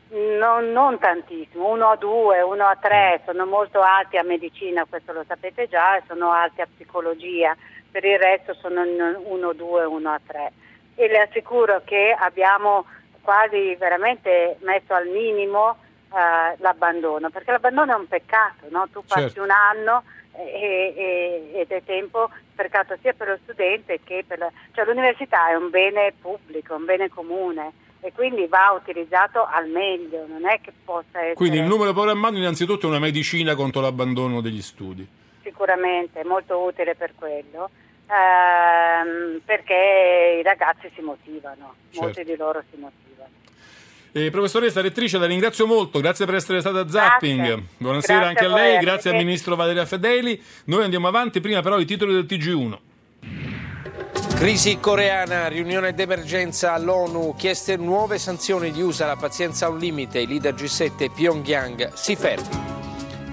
No, 0.09 0.61
non 0.61 0.99
tantissimo, 0.99 1.69
1 1.71 1.89
a 1.89 1.95
2, 1.95 2.41
1 2.41 2.65
a 2.65 2.77
3, 2.79 3.23
sono 3.25 3.45
molto 3.45 3.81
alti 3.81 4.17
a 4.17 4.23
medicina, 4.23 4.85
questo 4.85 5.11
lo 5.11 5.25
sapete 5.27 5.67
già, 5.67 5.97
e 5.97 6.03
sono 6.07 6.31
alti 6.31 6.61
a 6.61 6.67
psicologia, 6.73 7.55
per 7.91 8.05
il 8.05 8.19
resto 8.19 8.53
sono 8.53 8.83
1 8.83 9.49
a 9.49 9.53
2, 9.53 9.83
1 9.83 10.09
a 10.09 10.21
3. 10.25 10.51
E 10.95 11.07
le 11.07 11.19
assicuro 11.19 11.81
che 11.83 12.15
abbiamo 12.17 12.85
quasi 13.21 13.75
veramente 13.75 14.57
messo 14.61 14.93
al 14.93 15.07
minimo 15.07 15.77
eh, 16.11 16.55
l'abbandono, 16.57 17.29
perché 17.29 17.51
l'abbandono 17.51 17.93
è 17.93 17.95
un 17.95 18.07
peccato, 18.07 18.67
no? 18.69 18.87
tu 18.91 19.03
passi 19.05 19.21
certo. 19.21 19.43
un 19.43 19.51
anno 19.51 20.03
e, 20.37 20.93
e, 20.95 21.59
ed 21.59 21.71
è 21.71 21.81
tempo 21.83 22.29
sprecato 22.51 22.97
sia 23.01 23.13
per 23.13 23.29
lo 23.29 23.39
studente 23.43 23.99
che 24.03 24.23
per 24.27 24.37
la... 24.37 24.51
cioè 24.73 24.85
l'università 24.85 25.49
è 25.49 25.55
un 25.55 25.69
bene 25.69 26.13
pubblico, 26.19 26.75
un 26.75 26.85
bene 26.85 27.09
comune 27.09 27.71
e 28.05 28.11
quindi 28.13 28.45
va 28.45 28.71
utilizzato 28.79 29.45
al 29.45 29.67
meglio, 29.67 30.25
non 30.27 30.47
è 30.47 30.59
che 30.61 30.71
possa 30.83 31.19
essere... 31.19 31.33
Quindi 31.33 31.57
il 31.57 31.63
numero 31.63 31.91
programmato 31.91 32.35
innanzitutto 32.35 32.85
è 32.85 32.89
una 32.89 32.99
medicina 32.99 33.55
contro 33.55 33.81
l'abbandono 33.81 34.41
degli 34.41 34.61
studi. 34.61 35.07
Sicuramente, 35.41 36.21
è 36.21 36.23
molto 36.23 36.59
utile 36.59 36.93
per 36.93 37.13
quello, 37.15 37.71
ehm, 38.07 39.41
perché 39.43 40.37
i 40.39 40.43
ragazzi 40.43 40.91
si 40.93 41.01
motivano, 41.01 41.73
certo. 41.89 42.01
molti 42.05 42.23
di 42.23 42.35
loro 42.35 42.61
si 42.69 42.77
motivano. 42.77 43.31
Eh, 44.17 44.29
professoressa 44.29 44.79
rettrice, 44.79 45.17
la 45.17 45.25
ringrazio 45.25 45.67
molto, 45.67 45.99
grazie 45.99 46.25
per 46.25 46.35
essere 46.35 46.61
stata 46.61 46.79
a 46.79 46.87
Zapping. 46.87 47.45
Grazie. 47.45 47.63
Buonasera 47.75 48.19
grazie 48.19 48.45
anche 48.45 48.45
a, 48.45 48.55
lei, 48.55 48.79
grazie 48.79 49.09
al 49.09 49.17
ministro 49.17 49.57
Valeria 49.57 49.85
Fedeli. 49.85 50.41
Noi 50.67 50.85
andiamo 50.85 51.09
avanti, 51.09 51.41
prima 51.41 51.61
però 51.61 51.77
i 51.79 51.83
titoli 51.83 52.13
del 52.13 52.23
TG1. 52.23 52.77
Crisi 54.35 54.79
coreana, 54.79 55.47
riunione 55.47 55.93
d'emergenza 55.93 56.71
all'ONU, 56.71 57.35
chieste 57.37 57.75
nuove 57.75 58.17
sanzioni 58.17 58.71
di 58.71 58.81
USA, 58.81 59.05
la 59.05 59.17
pazienza 59.17 59.65
a 59.65 59.69
un 59.69 59.79
limite, 59.79 60.19
i 60.19 60.27
leader 60.27 60.53
G7 60.53 60.91
e 60.97 61.09
Pyongyang 61.13 61.91
si 61.91 62.15
fermi. 62.15 62.47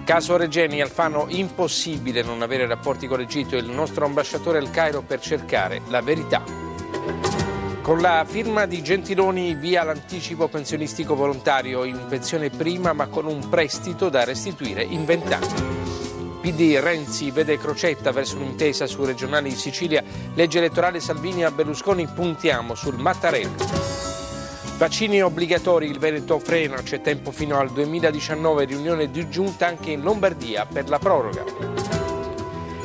Caso 0.05 0.37
Regeni, 0.37 0.81
Alfano, 0.81 1.27
impossibile 1.29 2.25
non 2.25 2.43
avere 2.43 2.67
rapporti 2.67 3.07
con 3.07 3.21
l'Egitto 3.21 3.57
il 3.57 3.71
nostro 3.71 4.05
ambasciatore 4.05 4.59
al 4.59 4.73
Cairo 4.73 5.03
per 5.03 5.21
cercare 5.21 5.81
la 5.91 6.01
verità. 6.01 6.72
Con 7.83 8.01
la 8.01 8.25
firma 8.25 8.65
di 8.67 8.81
Gentiloni 8.81 9.57
via 9.57 9.83
l'anticipo 9.83 10.47
pensionistico 10.47 11.17
volontario 11.17 11.83
in 11.83 11.99
pensione 12.09 12.49
prima 12.49 12.93
ma 12.93 13.09
con 13.09 13.27
un 13.27 13.49
prestito 13.49 14.09
da 14.09 14.23
restituire 14.23 14.85
in 14.85 15.05
vent'anni. 15.05 15.81
PD 16.41 16.79
Renzi 16.79 17.33
vede 17.33 17.59
Crocetta 17.59 18.13
verso 18.13 18.37
un'intesa 18.37 18.87
su 18.87 19.05
regionali 19.05 19.49
in 19.49 19.57
Sicilia, 19.57 20.03
legge 20.35 20.59
elettorale 20.59 21.01
Salvini 21.01 21.45
a 21.45 21.51
Berlusconi, 21.51 22.07
puntiamo 22.07 22.77
sul 22.77 22.99
Mattarello. 22.99 23.57
Vaccini 24.77 25.21
obbligatori, 25.21 25.89
il 25.89 25.99
Veneto 25.99 26.39
frena, 26.39 26.77
c'è 26.83 27.01
tempo 27.01 27.33
fino 27.33 27.59
al 27.59 27.71
2019, 27.73 28.65
riunione 28.65 29.11
di 29.11 29.29
giunta 29.29 29.67
anche 29.67 29.91
in 29.91 30.03
Lombardia 30.03 30.67
per 30.67 30.89
la 30.89 31.01
proroga. 31.01 31.72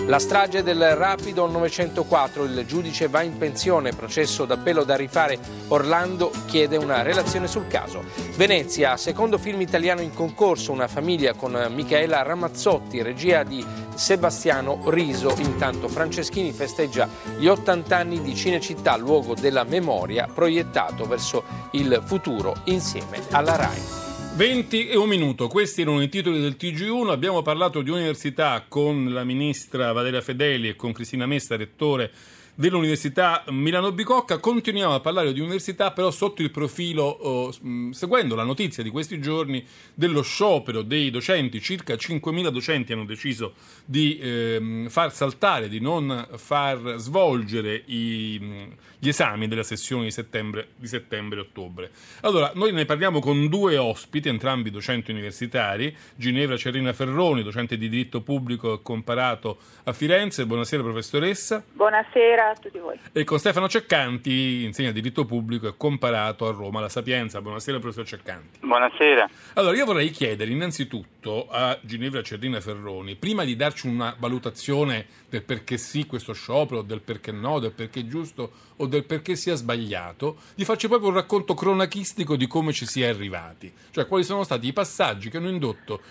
La 0.07 0.19
strage 0.19 0.63
del 0.63 0.95
Rapido 0.95 1.47
904, 1.47 2.45
il 2.45 2.65
giudice 2.65 3.09
va 3.09 3.23
in 3.23 3.37
pensione, 3.37 3.91
processo 3.91 4.45
d'appello 4.45 4.85
da 4.85 4.95
rifare, 4.95 5.37
Orlando 5.67 6.31
chiede 6.45 6.77
una 6.77 7.01
relazione 7.01 7.45
sul 7.45 7.67
caso. 7.67 8.05
Venezia, 8.37 8.95
secondo 8.95 9.37
film 9.37 9.59
italiano 9.59 9.99
in 9.99 10.13
concorso, 10.13 10.71
una 10.71 10.87
famiglia 10.87 11.33
con 11.33 11.61
Michaela 11.71 12.21
Ramazzotti, 12.21 13.01
regia 13.01 13.43
di 13.43 13.65
Sebastiano 13.95 14.79
Riso. 14.85 15.35
Intanto 15.39 15.89
Franceschini 15.89 16.53
festeggia 16.53 17.09
gli 17.37 17.47
80 17.47 17.97
anni 17.97 18.21
di 18.21 18.33
Cinecittà, 18.33 18.95
luogo 18.95 19.33
della 19.33 19.65
memoria 19.65 20.25
proiettato 20.33 21.05
verso 21.05 21.43
il 21.71 22.01
futuro 22.05 22.55
insieme 22.63 23.23
alla 23.31 23.57
RAI. 23.57 24.06
20 24.37 24.89
e 24.89 24.95
un 24.95 25.09
minuto, 25.09 25.47
questi 25.47 25.81
erano 25.81 25.99
i 25.99 26.09
titoli 26.09 26.39
del 26.39 26.57
TG1, 26.59 27.09
abbiamo 27.09 27.41
parlato 27.41 27.81
di 27.81 27.89
università 27.89 28.63
con 28.67 29.11
la 29.11 29.23
ministra 29.23 29.91
Valeria 29.93 30.21
Fedeli 30.21 30.69
e 30.69 30.75
con 30.75 30.91
Cristina 30.91 31.25
Messa, 31.25 31.57
rettore 31.57 32.11
dell'Università 32.57 33.43
Milano 33.49 33.91
Bicocca. 33.91 34.39
Continuiamo 34.39 34.95
a 34.95 34.99
parlare 34.99 35.31
di 35.31 35.39
università, 35.39 35.91
però 35.91 36.09
sotto 36.09 36.41
il 36.41 36.49
profilo, 36.49 37.03
oh, 37.03 37.53
seguendo 37.91 38.33
la 38.33 38.43
notizia 38.43 38.81
di 38.81 38.89
questi 38.89 39.21
giorni 39.21 39.63
dello 39.93 40.23
sciopero 40.23 40.81
dei 40.81 41.11
docenti. 41.11 41.61
Circa 41.61 41.93
5.000 41.93 42.49
docenti 42.49 42.93
hanno 42.93 43.05
deciso 43.05 43.53
di 43.85 44.17
eh, 44.17 44.85
far 44.89 45.13
saltare, 45.13 45.69
di 45.69 45.79
non 45.79 46.27
far 46.35 46.95
svolgere 46.97 47.83
i, 47.85 48.67
gli 48.97 49.07
esami 49.07 49.47
della 49.47 49.61
sessione 49.61 50.05
di 50.05 50.11
settembre, 50.11 50.69
di 50.77 50.87
settembre 50.87 51.41
ottobre. 51.41 51.91
Allora, 52.21 52.51
noi 52.55 52.71
ne 52.71 52.85
parliamo 52.85 53.19
con 53.19 53.49
due 53.49 53.77
ospiti, 53.77 54.29
entrambi 54.29 54.71
docenti 54.71 55.11
universitari. 55.11 55.95
Ginevra 56.15 56.57
Cerrina 56.57 56.91
Ferroni, 56.91 57.43
docente 57.43 57.77
di 57.77 57.87
diritto 57.87 58.21
pubblico 58.21 58.79
comparato 58.81 59.59
a 59.83 59.93
Firenze. 59.93 60.47
Buonasera, 60.47 60.81
professoressa. 60.81 61.63
Buonasera 61.71 62.46
tutti 62.55 62.77
voi. 62.79 62.99
E 63.11 63.23
con 63.23 63.39
Stefano 63.39 63.67
Ceccanti, 63.67 64.63
insegna 64.63 64.91
diritto 64.91 65.25
pubblico 65.25 65.67
e 65.67 65.73
comparato 65.77 66.47
a 66.47 66.51
Roma, 66.51 66.79
alla 66.79 66.89
Sapienza. 66.89 67.41
Buonasera, 67.41 67.79
professor 67.79 68.05
Ceccanti. 68.05 68.59
Buonasera. 68.61 69.29
Allora, 69.53 69.75
io 69.75 69.85
vorrei 69.85 70.09
chiedere 70.09 70.51
innanzitutto 70.51 71.47
a 71.49 71.77
Ginevra 71.81 72.21
Cerrina 72.21 72.61
Ferroni, 72.61 73.15
prima 73.15 73.43
di 73.43 73.55
darci 73.55 73.87
una 73.87 74.15
valutazione 74.17 75.05
del 75.29 75.43
perché 75.43 75.77
sì 75.77 76.05
questo 76.05 76.33
sciopero, 76.33 76.81
del 76.81 77.01
perché 77.01 77.31
no, 77.31 77.59
del 77.59 77.71
perché 77.71 78.01
è 78.01 78.05
giusto 78.07 78.51
o 78.77 78.85
del 78.85 79.03
perché 79.05 79.35
sia 79.35 79.55
sbagliato, 79.55 80.37
di 80.55 80.63
farci 80.63 80.87
proprio 80.87 81.09
un 81.09 81.15
racconto 81.15 81.53
cronachistico 81.53 82.35
di 82.35 82.47
come 82.47 82.73
ci 82.73 82.85
si 82.85 83.01
è 83.01 83.07
arrivati, 83.07 83.71
cioè 83.91 84.07
quali 84.07 84.23
sono 84.23 84.43
stati 84.43 84.67
i 84.67 84.73
passaggi 84.73 85.29
che 85.29 85.37
hanno 85.37 85.49
indotto 85.49 86.01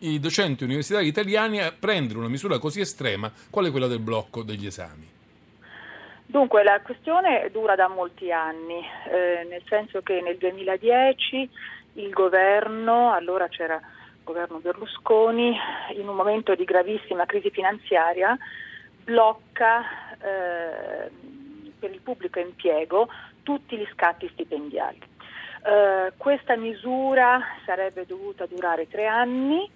i 0.00 0.18
docenti 0.18 0.64
universitari 0.64 1.06
italiani 1.06 1.60
a 1.60 1.72
prendere 1.72 2.18
una 2.18 2.28
misura 2.28 2.58
così 2.58 2.80
estrema 2.80 3.32
quale 3.50 3.70
quella 3.70 3.86
del 3.86 4.00
blocco 4.00 4.42
degli 4.42 4.66
esami. 4.66 5.13
Dunque 6.34 6.64
la 6.64 6.80
questione 6.80 7.48
dura 7.52 7.76
da 7.76 7.86
molti 7.86 8.32
anni, 8.32 8.84
eh, 9.08 9.46
nel 9.48 9.62
senso 9.68 10.02
che 10.02 10.20
nel 10.20 10.36
2010 10.36 11.48
il 11.92 12.10
governo, 12.10 13.12
allora 13.12 13.46
c'era 13.46 13.76
il 13.76 14.24
governo 14.24 14.58
Berlusconi, 14.58 15.56
in 15.92 16.08
un 16.08 16.16
momento 16.16 16.56
di 16.56 16.64
gravissima 16.64 17.24
crisi 17.24 17.50
finanziaria, 17.50 18.36
blocca 19.04 19.84
eh, 20.18 21.08
per 21.78 21.92
il 21.92 22.00
pubblico 22.00 22.40
impiego 22.40 23.08
tutti 23.44 23.76
gli 23.76 23.86
scatti 23.92 24.28
stipendiali. 24.32 24.98
Eh, 24.98 26.14
questa 26.16 26.56
misura 26.56 27.40
sarebbe 27.64 28.06
dovuta 28.06 28.44
durare 28.46 28.88
tre 28.88 29.06
anni, 29.06 29.70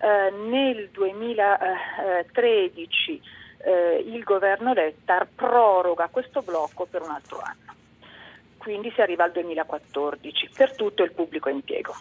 eh, 0.00 0.30
nel 0.50 0.90
2013 0.90 3.22
eh, 3.64 4.04
il 4.06 4.22
governo 4.22 4.72
Letta 4.72 5.26
proroga 5.34 6.08
questo 6.10 6.42
blocco 6.42 6.86
per 6.86 7.02
un 7.02 7.10
altro 7.10 7.40
anno. 7.40 7.72
Quindi 8.58 8.90
si 8.92 9.00
arriva 9.00 9.24
al 9.24 9.32
2014 9.32 10.50
per 10.56 10.74
tutto 10.74 11.02
il 11.02 11.12
pubblico 11.12 11.48
impiego. 11.48 11.94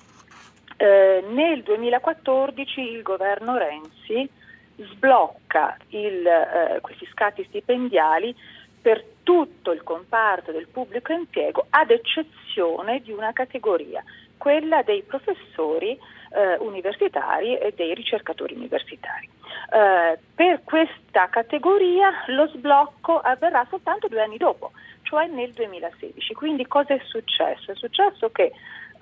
Eh, 0.78 1.23
nel 1.30 1.63
2014 1.63 2.80
il 2.82 3.02
governo 3.02 3.58
Renzi 3.58 4.30
sblocca 4.76 5.78
il, 5.89 6.26
eh, 6.26 6.80
questi 6.82 7.08
scatti 7.12 7.43
stipendiali 7.45 8.36
per 8.82 9.04
tutto 9.23 9.71
il 9.71 9.84
comparto 9.84 10.52
del 10.52 10.67
pubblico 10.67 11.13
impiego 11.13 11.65
ad 11.69 11.89
eccezione 11.91 12.99
di 12.99 13.12
una 13.12 13.32
categoria, 13.32 14.04
quella 14.38 14.82
dei 14.84 15.04
professori 15.04 15.91
eh, 15.91 16.58
universitari 16.60 17.58
e 17.58 17.73
dei 17.76 17.93
ricercatori 17.93 18.56
universitari. 18.56 19.30
Eh, 19.72 20.20
per 20.36 20.62
questa 20.63 21.30
categoria 21.30 22.10
lo 22.28 22.48
sblocco 22.48 23.20
avverrà 23.20 23.66
soltanto 23.70 24.08
due 24.08 24.22
anni 24.22 24.38
dopo, 24.38 24.72
cioè 25.04 25.28
nel 25.28 25.52
2016. 25.52 26.34
Quindi 26.34 26.68
cosa 26.68 26.94
è 26.94 27.02
successo? 27.06 27.72
È 27.72 27.76
successo 27.76 28.30
che 28.32 28.52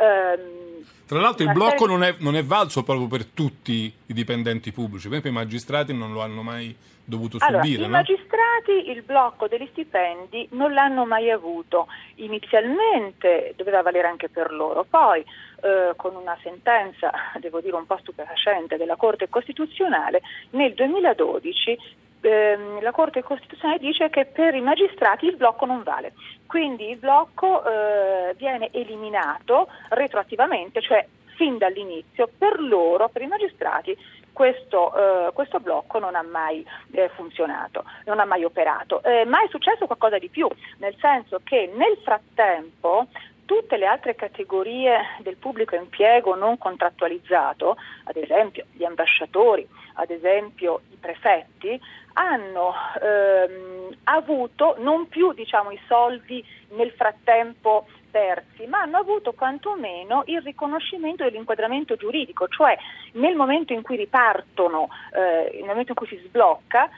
Ehm, 0.02 0.84
Tra 1.06 1.20
l'altro 1.20 1.46
il 1.46 1.52
blocco 1.52 1.86
serie- 1.86 1.88
non 1.88 2.04
è, 2.04 2.16
non 2.20 2.36
è 2.36 2.44
valso 2.44 2.84
proprio 2.84 3.08
per 3.08 3.26
tutti 3.26 3.94
i 4.08 4.14
dipendenti 4.14 4.72
pubblici, 4.72 5.08
per 5.08 5.18
esempio 5.18 5.30
i 5.30 5.44
magistrati 5.44 5.94
non 5.94 6.12
lo 6.12 6.22
hanno 6.22 6.42
mai 6.42 6.76
dovuto 7.04 7.38
Allora, 7.40 7.64
subire, 7.64 7.84
i 7.84 7.86
no? 7.86 7.92
magistrati 7.92 8.90
il 8.90 9.04
blocco 9.04 9.48
degli 9.48 9.68
stipendi 9.72 10.48
non 10.52 10.74
l'hanno 10.74 11.06
mai 11.06 11.30
avuto. 11.30 11.88
Inizialmente 12.16 13.54
doveva 13.58 13.82
valere 13.82 14.08
anche 14.08 14.30
per 14.30 14.52
loro, 14.52 14.86
poi 14.90 15.24
eh, 15.62 15.93
con 15.95 16.15
una 16.15 16.38
sentenza, 16.41 17.12
devo 17.39 17.62
dire 17.62 17.76
un 17.76 17.86
po' 17.86 17.97
stupefacente, 17.97 18.78
della 18.78 18.95
Corte 18.95 19.30
Costituzionale, 19.30 20.21
nel 20.52 20.74
2012 20.74 21.80
ehm, 22.21 22.82
la 22.82 22.91
Corte 22.91 23.24
Costituzionale 23.24 23.80
dice 23.80 24.10
che 24.10 24.26
per 24.26 24.56
i 24.56 24.62
magistrati 24.62 25.26
il 25.26 25.38
blocco 25.38 25.65
non 25.65 25.84
vale. 25.84 26.13
Quindi 26.45 26.89
il 26.89 26.97
blocco 26.97 27.63
eh, 27.63 28.34
viene 28.36 28.69
eliminato 28.71 29.67
retroattivamente, 29.89 30.82
cioè 30.82 31.06
fin 31.36 31.58
dall'inizio, 31.58 32.30
per 32.38 32.60
loro, 32.60 33.10
per 33.10 33.21
i 33.21 33.28
magistrati, 33.28 33.97
questo, 34.32 35.28
eh, 35.28 35.34
questo 35.34 35.60
blocco 35.60 36.00
non 36.00 36.15
ha 36.15 36.21
mai 36.21 36.65
eh, 36.91 37.10
funzionato, 37.10 37.84
non 38.06 38.19
ha 38.19 38.26
mai 38.26 38.43
operato. 38.43 39.04
Eh, 39.04 39.26
ma 39.26 39.41
è 39.43 39.47
successo 39.50 39.86
qualcosa 39.86 40.17
di 40.17 40.30
più, 40.30 40.47
nel 40.78 40.95
senso 41.00 41.41
che 41.43 41.71
nel 41.74 41.97
frattempo 42.04 43.08
tutte 43.52 43.76
le 43.76 43.86
altre 43.86 44.16
categorie 44.16 45.18
del 45.20 45.36
pubblico 45.36 45.76
impiego 45.76 46.36
non 46.36 46.58
contrattualizzato, 46.58 47.76
ad 48.06 48.16
esempio 48.16 48.64
gli 48.72 48.86
ambasciatori, 48.86 49.68
ad 49.96 50.10
esempio 50.10 50.84
i 50.90 50.96
prefetti, 50.96 51.78
hanno 52.14 52.74
ehm, 53.02 53.94
avuto 54.06 54.76
non 54.80 55.10
più 55.10 55.34
diciamo, 55.34 55.72
i 55.72 55.80
soldi 55.86 56.42
nel 56.78 56.92
frattempo 56.92 57.88
persi, 58.10 58.68
ma 58.68 58.84
hanno 58.84 59.00
avuto 59.00 59.34
quantomeno 59.34 60.24
il 60.28 60.42
riconoscimento 60.42 61.26
dell'inquadramento 61.26 61.98
giuridico, 61.98 62.48
cioè 62.48 62.78
nel 63.16 63.36
momento 63.36 63.74
in 63.74 63.82
cui 63.82 63.98
ripartono, 63.98 64.88
eh, 65.14 65.52
nel 65.56 65.68
momento 65.68 65.92
in 65.92 65.98
cui 65.98 66.08
si 66.08 66.22
sblocca, 66.26 66.90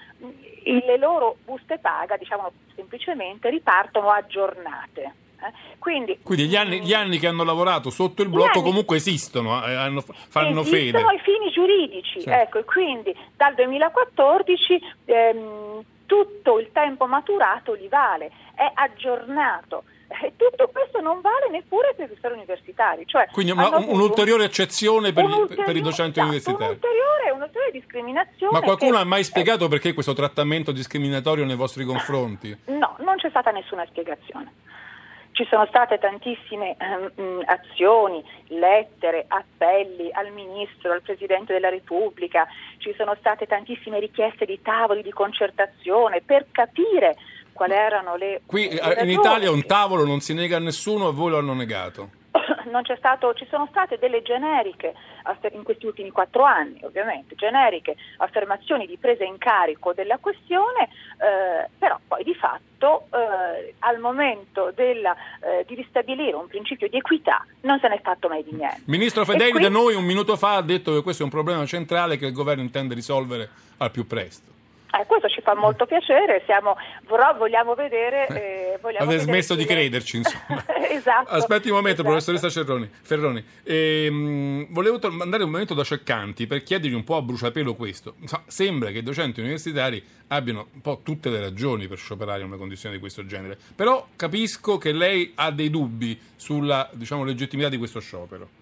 le 0.66 0.98
loro 0.98 1.38
buste 1.46 1.80
paga, 1.80 2.16
diciamo 2.16 2.52
semplicemente, 2.76 3.50
ripartono 3.50 4.12
aggiornate. 4.12 5.22
Eh. 5.47 5.51
Quindi, 5.79 6.19
Quindi 6.23 6.47
gli 6.47 6.56
anni, 6.56 6.82
gli 6.82 6.93
anni 6.93 7.19
che 7.19 7.27
hanno 7.27 7.43
lavorato 7.43 7.89
sotto 7.89 8.21
il 8.21 8.29
blocco 8.29 8.62
comunque 8.62 8.95
esistono, 8.97 9.63
eh, 9.65 9.73
hanno- 9.73 10.03
fanno 10.29 10.63
fede. 10.63 10.97
Esistono 10.97 11.12
i 11.12 11.19
fini 11.19 11.51
giuridici, 11.51 12.21
Sì. 12.21 12.29
ecco, 12.29 12.60
e 12.60 12.63
quindi 12.63 13.15
dal 13.36 13.53
2014 13.56 14.82
ehm, 15.06 15.84
tutto 16.06 16.60
il 16.60 16.69
tempo 16.71 17.06
maturato 17.08 17.75
gli 17.75 17.88
vale, 17.89 18.32
è 18.56 18.69
aggiornato. 18.73 19.84
E 20.21 20.34
tutto 20.38 20.69
questo 20.71 20.99
non 21.01 21.21
vale 21.21 21.49
neppure 21.49 21.93
per 21.95 22.06
i 22.06 22.08
professori 22.08 22.36
universitari. 22.36 23.03
Cioè 23.08 23.27
Quindi 23.32 23.51
una- 23.51 23.77
un'ulteriore 23.77 24.43
eccezione 24.43 25.12
per, 25.12 25.23
un'ulteriore- 25.23 25.63
per 25.65 25.75
i 25.75 25.82
docenti 25.82 26.19
esatto, 26.19 26.27
universitari. 26.27 26.63
Un'ulteriore, 26.65 27.32
un'ulteriore 27.34 27.71
discriminazione. 27.71 28.51
Ma 28.53 28.62
qualcuno 28.62 28.91
che- 28.91 28.97
ha 29.01 29.06
mai 29.06 29.23
spiegato 29.23 29.67
perché 29.69 29.93
questo 29.93 30.13
trattamento 30.13 30.71
discriminatorio 30.71 31.45
nei 31.45 31.56
vostri 31.56 31.84
confronti? 31.84 32.56
No, 32.65 32.95
non 32.99 33.15
c'è 33.15 33.29
stata 33.29 33.49
nessuna 33.49 33.86
spiegazione. 33.89 34.51
Ci 35.34 35.48
sono 35.50 35.65
state 35.65 35.98
tantissime 35.98 36.76
ehm, 36.78 37.12
mh, 37.15 37.41
azioni, 37.46 38.24
lettere, 38.50 39.26
appelli 39.28 40.10
al 40.12 40.32
Ministro, 40.32 40.91
al 40.91 41.02
Presidente 41.02 41.54
della 41.54 41.69
Repubblica, 41.69 42.48
ci 42.78 42.93
sono 42.96 43.15
state 43.19 43.48
tantissime 43.48 44.00
richieste 44.00 44.46
di 44.46 44.62
tavoli 44.62 45.02
di 45.02 45.12
concertazione 45.12 46.22
per 46.22 46.46
capire 46.52 47.15
quali 47.52 47.74
erano 47.74 48.15
le... 48.15 48.41
Qui 48.46 48.69
le 48.69 48.69
eh, 48.69 48.74
in 48.74 48.80
ragioni. 48.80 49.12
Italia 49.13 49.52
un 49.52 49.65
tavolo 49.65 50.06
non 50.06 50.19
si 50.19 50.36
nega 50.36 50.58
a 50.58 50.60
nessuno 50.60 51.10
e 51.10 51.13
voi 51.13 51.32
lo 51.32 51.39
hanno 51.39 51.54
negato. 51.54 52.10
Non 52.69 52.84
c'è 52.84 52.95
stato, 52.97 53.34
ci 53.34 53.45
sono 53.49 53.67
state 53.69 53.97
delle 53.97 54.21
generiche 54.21 54.93
in 55.52 55.63
questi 55.63 55.86
ultimi 55.86 56.12
quattro 56.12 56.43
anni, 56.43 56.80
ovviamente, 56.84 57.36
generiche 57.36 57.95
affermazioni 58.17 58.86
di 58.86 58.97
presa 58.97 59.23
in 59.23 59.38
carico 59.38 59.93
della 59.93 60.17
questione, 60.17 60.84
eh, 60.84 61.69
però 61.78 61.99
poi 62.08 62.23
di 62.23 62.36
fatto 62.36 63.08
eh, 63.13 63.73
al 63.80 63.99
momento 63.99 64.71
della, 64.76 65.15
eh, 65.41 65.63
di 65.65 65.76
ristabilire 65.76 66.36
un 66.36 66.47
principio 66.47 66.89
di 66.89 66.97
equità 66.97 67.45
non 67.62 67.80
se 67.80 67.88
n'è 67.88 67.99
fatto 68.02 68.28
mai 68.28 68.43
di 68.43 68.54
niente. 68.54 68.82
Ministro 68.86 69.23
Fedeli 69.26 69.52
quindi- 69.52 69.69
da 69.69 69.73
noi 69.73 69.95
un 69.95 70.04
minuto 70.04 70.36
fa 70.36 70.56
ha 70.56 70.62
detto 70.62 70.93
che 70.93 71.02
questo 71.02 71.21
è 71.21 71.26
un 71.26 71.32
problema 71.32 71.65
centrale 71.65 72.17
che 72.17 72.26
il 72.26 72.34
governo 72.34 72.62
intende 72.62 72.93
risolvere 72.93 73.49
al 73.78 73.91
più 73.91 74.06
presto. 74.06 74.52
Eh, 74.95 75.06
questo 75.08 75.27
ci 75.27 75.41
fa 75.41 75.56
molto 75.56 75.88
piacere, 75.88 76.43
siamo, 76.45 76.75
però 77.08 77.36
vogliamo 77.36 77.73
vedere... 77.73 78.27
eh, 78.27 78.77
vogliamo 78.79 79.06
Avete 79.06 79.25
vedere 79.25 79.41
smesso 79.41 79.56
di 79.56 79.65
crederci, 79.65 80.17
insomma. 80.17 80.63
esatto. 80.88 81.32
Aspetti 81.32 81.69
un 81.69 81.77
momento, 81.77 82.01
esatto. 82.01 82.10
professoressa 82.10 82.49
Cerroni, 82.49 82.88
Ferroni. 83.01 83.43
Ehm, 83.63 84.67
volevo 84.69 84.99
to- 84.99 85.10
mandare 85.10 85.43
un 85.43 85.49
momento 85.49 85.73
da 85.73 85.84
Ceccanti 85.84 86.45
per 86.45 86.62
chiedergli 86.62 86.93
un 86.93 87.03
po' 87.03 87.15
a 87.15 87.23
bruciapelo 87.23 87.73
questo. 87.73 88.15
Sa- 88.25 88.43
Sembra 88.45 88.91
che 88.91 88.99
i 88.99 89.03
docenti 89.03 89.39
universitari 89.39 90.03
abbiano 90.27 90.67
un 90.73 90.82
po' 90.82 90.99
tutte 91.01 91.32
le 91.32 91.39
ragioni 91.39 91.88
per 91.88 91.97
scioperare 91.97 92.41
in 92.41 92.45
una 92.45 92.58
condizione 92.58 92.93
di 92.93 93.01
questo 93.01 93.25
genere, 93.25 93.58
però 93.75 94.08
capisco 94.15 94.77
che 94.77 94.91
lei 94.91 95.32
ha 95.36 95.49
dei 95.49 95.71
dubbi 95.71 96.19
sulla 96.36 96.88
diciamo, 96.93 97.23
legittimità 97.23 97.67
di 97.69 97.77
questo 97.77 97.99
sciopero. 97.99 98.62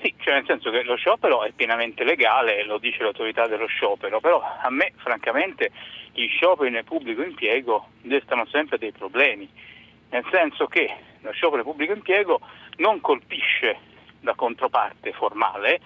Sì, 0.00 0.14
cioè 0.18 0.34
nel 0.34 0.46
senso 0.46 0.70
che 0.70 0.82
lo 0.82 0.96
sciopero 0.96 1.44
è 1.44 1.52
pienamente 1.52 2.04
legale, 2.04 2.64
lo 2.64 2.78
dice 2.78 3.02
l'autorità 3.02 3.46
dello 3.46 3.66
sciopero, 3.66 4.18
però 4.18 4.40
a 4.40 4.70
me 4.70 4.92
francamente 4.96 5.70
gli 6.12 6.26
scioperi 6.28 6.70
nel 6.70 6.84
pubblico 6.84 7.22
impiego 7.22 7.88
destano 8.00 8.46
sempre 8.46 8.78
dei 8.78 8.92
problemi, 8.92 9.46
nel 10.08 10.24
senso 10.30 10.66
che 10.66 10.94
lo 11.20 11.32
sciopero 11.32 11.56
nel 11.56 11.70
pubblico 11.70 11.92
impiego 11.92 12.40
non 12.76 13.02
colpisce 13.02 13.78
la 14.20 14.34
controparte 14.34 15.12
formale, 15.12 15.80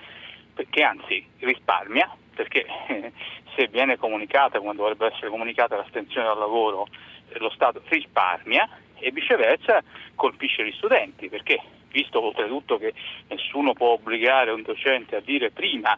che 0.70 0.82
anzi 0.84 1.26
risparmia, 1.40 2.08
perché 2.36 2.64
se 3.56 3.66
viene 3.66 3.96
comunicata 3.96 4.60
come 4.60 4.74
dovrebbe 4.74 5.06
essere 5.06 5.28
comunicata 5.28 5.76
l'astensione 5.76 6.26
dal 6.26 6.38
lavoro, 6.38 6.86
eh, 7.30 7.38
lo 7.40 7.50
Stato 7.50 7.82
risparmia 7.88 8.68
e 8.96 9.10
viceversa 9.10 9.82
colpisce 10.14 10.64
gli 10.64 10.72
studenti, 10.72 11.28
perché 11.28 11.60
visto 11.94 12.20
oltretutto 12.20 12.76
che 12.76 12.92
nessuno 13.28 13.72
può 13.72 13.90
obbligare 13.90 14.50
un 14.50 14.62
docente 14.62 15.14
a 15.14 15.20
dire 15.20 15.52
prima 15.52 15.96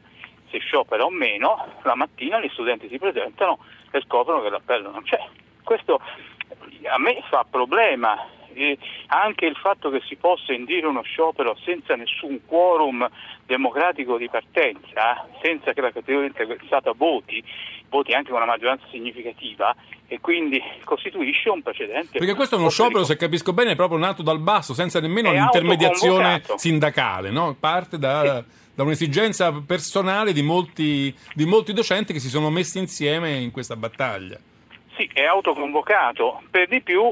se 0.50 0.58
sciopera 0.58 1.04
o 1.04 1.10
meno, 1.10 1.66
la 1.82 1.94
mattina 1.94 2.38
gli 2.38 2.50
studenti 2.50 2.88
si 2.88 2.98
presentano 2.98 3.58
e 3.90 4.00
scoprono 4.02 4.42
che 4.42 4.50
l'appello 4.50 4.90
non 4.90 5.02
c'è. 5.02 5.18
Questo 5.64 6.00
a 6.84 6.98
me 6.98 7.22
fa 7.28 7.46
problema. 7.48 8.34
E 8.56 8.78
anche 9.08 9.44
il 9.44 9.54
fatto 9.54 9.90
che 9.90 10.00
si 10.06 10.16
possa 10.16 10.54
indire 10.54 10.86
uno 10.86 11.02
sciopero 11.02 11.54
senza 11.62 11.94
nessun 11.94 12.40
quorum 12.46 13.06
democratico 13.44 14.16
di 14.16 14.30
partenza, 14.30 15.28
senza 15.42 15.74
che 15.74 15.80
la 15.82 15.92
categoria 15.92 16.26
interessata 16.26 16.92
voti, 16.96 17.44
voti 17.90 18.12
anche 18.12 18.30
con 18.30 18.40
una 18.40 18.50
maggioranza 18.50 18.86
significativa 18.90 19.76
e 20.08 20.20
quindi 20.20 20.58
costituisce 20.84 21.50
un 21.50 21.60
precedente. 21.60 22.18
Perché 22.18 22.34
questo 22.34 22.56
è 22.56 22.58
uno 22.58 22.70
sciopero, 22.70 23.04
se 23.04 23.16
capisco 23.16 23.52
bene, 23.52 23.72
è 23.72 23.76
proprio 23.76 23.98
nato 23.98 24.22
dal 24.22 24.40
basso, 24.40 24.72
senza 24.72 25.00
nemmeno 25.00 25.32
l'intermediazione 25.32 26.24
autoconvocato. 26.24 26.58
sindacale, 26.58 27.30
no? 27.30 27.54
parte 27.58 27.98
da, 27.98 28.42
da 28.74 28.82
un'esigenza 28.82 29.52
personale 29.66 30.32
di 30.32 30.42
molti, 30.42 31.14
di 31.34 31.44
molti 31.44 31.74
docenti 31.74 32.14
che 32.14 32.20
si 32.20 32.28
sono 32.28 32.50
messi 32.50 32.78
insieme 32.78 33.34
in 33.34 33.50
questa 33.50 33.76
battaglia. 33.76 34.38
Sì, 34.96 35.10
è 35.12 35.24
autoconvocato. 35.24 36.42
Per 36.50 36.68
di 36.68 36.80
più, 36.80 37.02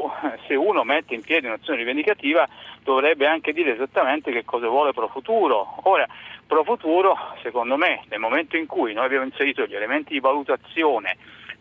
se 0.47 0.55
uno 0.55 0.85
mette 0.85 1.15
in 1.15 1.21
piedi 1.21 1.47
un'azione 1.47 1.81
rivendicativa, 1.81 2.49
dovrebbe 2.83 3.27
anche 3.27 3.53
dire 3.53 3.75
esattamente 3.75 4.33
che 4.33 4.43
cosa 4.43 4.69
vuole 4.69 4.95
Pro 4.95 5.09
Futuro. 5.09 5.81
Ora, 5.83 6.07
Pro 6.47 6.65
Futuro, 6.65 7.15
secondo 7.43 7.77
me, 7.77 8.03
nel 8.09 8.21
momento 8.21 8.57
in 8.57 8.65
cui 8.65 8.95
noi 8.95 9.05
abbiamo 9.05 9.27
inserito 9.27 9.67
gli 9.67 9.75
elementi 9.75 10.15
di 10.15 10.21
valutazione, 10.21 11.19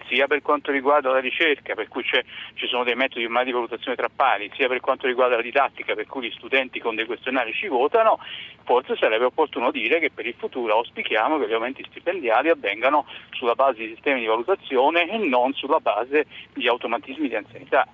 sia 0.08 0.28
per 0.28 0.42
quanto 0.42 0.72
riguarda 0.72 1.12
la 1.12 1.20
ricerca, 1.20 1.74
per 1.74 1.88
cui 1.88 2.04
ci 2.04 2.68
sono 2.68 2.84
dei 2.84 2.96
metodi 2.96 3.26
ormai 3.26 3.46
di 3.46 3.52
valutazione 3.52 3.96
tra 3.96 4.10
pari, 4.14 4.52
sia 4.56 4.68
per 4.68 4.80
quanto 4.80 5.08
riguarda 5.08 5.36
la 5.36 5.42
didattica, 5.42 5.96
per 5.96 6.06
cui 6.08 6.28
gli 6.28 6.34
studenti 6.36 6.80
con 6.80 6.96
dei 6.96 7.06
questionari 7.06 7.54
ci 7.54 7.68
votano, 7.68 8.20
forse 8.64 8.96
sarebbe 8.96 9.26
opportuno 9.26 9.72
dire 9.72 10.00
che 10.00 10.12
per 10.12 10.26
il 10.26 10.36
futuro 10.38 10.74
auspichiamo 10.74 11.40
che 11.40 11.48
gli 11.48 11.54
aumenti 11.54 11.86
stipendiali 11.90 12.50
avvengano 12.50 13.06
sulla 13.32 13.56
base 13.56 13.80
di 13.80 13.94
sistemi 13.94 14.22
di 14.22 14.28
valutazione 14.28 15.10
e 15.10 15.18
non 15.18 15.54
sulla 15.54 15.80
base 15.80 16.26
di 16.54 16.68
automatismi 16.68 17.28
di 17.28 17.36
anzianità. 17.36 17.88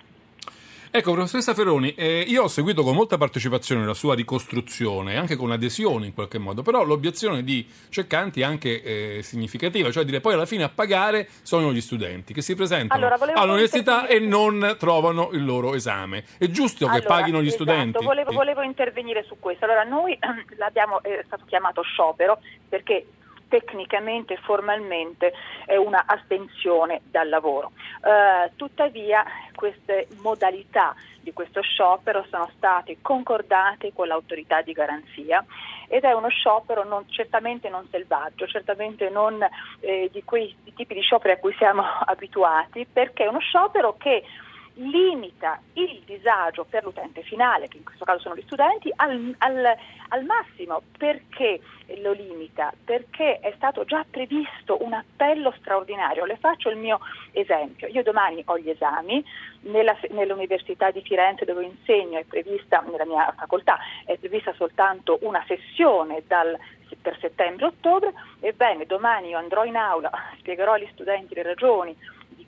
Ecco, 0.91 1.13
professoressa 1.13 1.53
Ferroni, 1.53 1.93
eh, 1.93 2.21
io 2.21 2.43
ho 2.43 2.47
seguito 2.47 2.81
con 2.81 2.95
molta 2.95 3.15
partecipazione 3.15 3.85
la 3.85 3.93
sua 3.93 4.15
ricostruzione, 4.15 5.17
anche 5.17 5.35
con 5.35 5.51
adesione 5.51 6.07
in 6.07 6.15
qualche 6.15 6.39
modo, 6.39 6.63
però 6.63 6.83
l'obiezione 6.83 7.43
di 7.43 7.63
Ceccanti 7.89 8.41
è 8.41 8.43
anche 8.43 8.81
eh, 8.81 9.21
significativa, 9.21 9.91
cioè 9.91 10.03
dire 10.03 10.19
poi 10.19 10.33
alla 10.33 10.47
fine 10.47 10.63
a 10.63 10.69
pagare 10.69 11.27
sono 11.43 11.71
gli 11.71 11.79
studenti 11.79 12.33
che 12.33 12.41
si 12.41 12.55
presentano 12.55 13.05
Allora, 13.05 13.33
all'università 13.35 14.07
e 14.07 14.17
non 14.17 14.77
trovano 14.79 15.29
il 15.31 15.45
loro 15.45 15.75
esame. 15.75 16.23
È 16.39 16.47
giusto 16.47 16.87
che 16.87 16.91
Allora, 16.91 17.07
paghino 17.07 17.43
gli 17.43 17.47
esatto, 17.47 17.65
studenti? 17.65 18.03
Volevo, 18.03 18.31
volevo 18.31 18.63
intervenire 18.63 19.23
su 19.25 19.35
questo. 19.39 19.65
Allora, 19.65 19.83
noi 19.83 20.17
l'abbiamo, 20.57 21.03
è 21.03 21.21
stato 21.27 21.45
chiamato 21.45 21.83
sciopero 21.83 22.39
perché 22.67 23.05
tecnicamente 23.49 24.35
e 24.35 24.37
formalmente 24.37 25.33
è 25.65 25.75
una 25.75 26.05
astensione 26.05 27.01
dal 27.11 27.27
lavoro. 27.27 27.71
Eh, 28.01 28.51
tuttavia 28.55 29.25
queste 29.53 30.07
modalità 30.21 30.95
di 31.19 31.33
questo 31.33 31.61
sciopero 31.61 32.25
sono 32.29 32.49
state 32.55 32.99
concordate 33.01 33.91
con 33.93 34.07
l'autorità 34.07 34.61
di 34.61 34.71
garanzia 34.71 35.43
ed 35.89 36.03
è 36.03 36.13
uno 36.13 36.29
sciopero 36.29 36.85
non, 36.85 37.09
certamente 37.09 37.67
non 37.67 37.85
selvaggio, 37.89 38.47
certamente 38.47 39.09
non 39.09 39.45
eh, 39.81 40.09
di 40.11 40.23
quei 40.23 40.55
tipi 40.75 40.93
di 40.93 41.01
scioperi 41.01 41.33
a 41.33 41.37
cui 41.37 41.53
siamo 41.57 41.83
abituati, 42.05 42.87
perché 42.91 43.25
è 43.25 43.27
uno 43.27 43.39
sciopero 43.39 43.97
che 43.97 44.23
limita 44.79 45.59
il 45.73 46.01
disagio 46.05 46.65
per 46.69 46.83
l'utente 46.83 47.21
finale, 47.21 47.67
che 47.67 47.77
in 47.77 47.83
questo 47.83 48.05
caso 48.05 48.19
sono 48.19 48.35
gli 48.35 48.43
studenti, 48.43 48.91
al, 48.95 49.35
al, 49.39 49.75
al, 50.09 50.23
massimo. 50.23 50.81
Perché 50.97 51.59
lo 52.01 52.11
limita? 52.11 52.71
Perché 52.83 53.39
è 53.39 53.53
stato 53.55 53.83
già 53.83 54.05
previsto 54.09 54.83
un 54.83 54.93
appello 54.93 55.53
straordinario. 55.59 56.25
Le 56.25 56.37
faccio 56.37 56.69
il 56.69 56.77
mio 56.77 56.99
esempio. 57.31 57.87
Io 57.87 58.03
domani 58.03 58.41
ho 58.45 58.57
gli 58.57 58.69
esami, 58.69 59.23
nella, 59.61 59.97
nell'Università 60.11 60.91
di 60.91 61.01
Firenze 61.01 61.45
dove 61.45 61.65
insegno 61.65 62.19
è 62.19 62.23
prevista, 62.23 62.83
nella 62.89 63.05
mia 63.05 63.33
facoltà, 63.37 63.77
è 64.05 64.17
prevista 64.17 64.53
soltanto 64.53 65.19
una 65.21 65.43
sessione 65.47 66.23
dal 66.25 66.57
per 67.01 67.17
settembre-ottobre, 67.19 68.11
ebbene 68.39 68.85
domani 68.87 69.29
io 69.29 69.37
andrò 69.37 69.63
in 69.63 69.75
aula, 69.75 70.09
spiegherò 70.39 70.73
agli 70.73 70.89
studenti 70.91 71.35
le 71.35 71.43
ragioni 71.43 71.95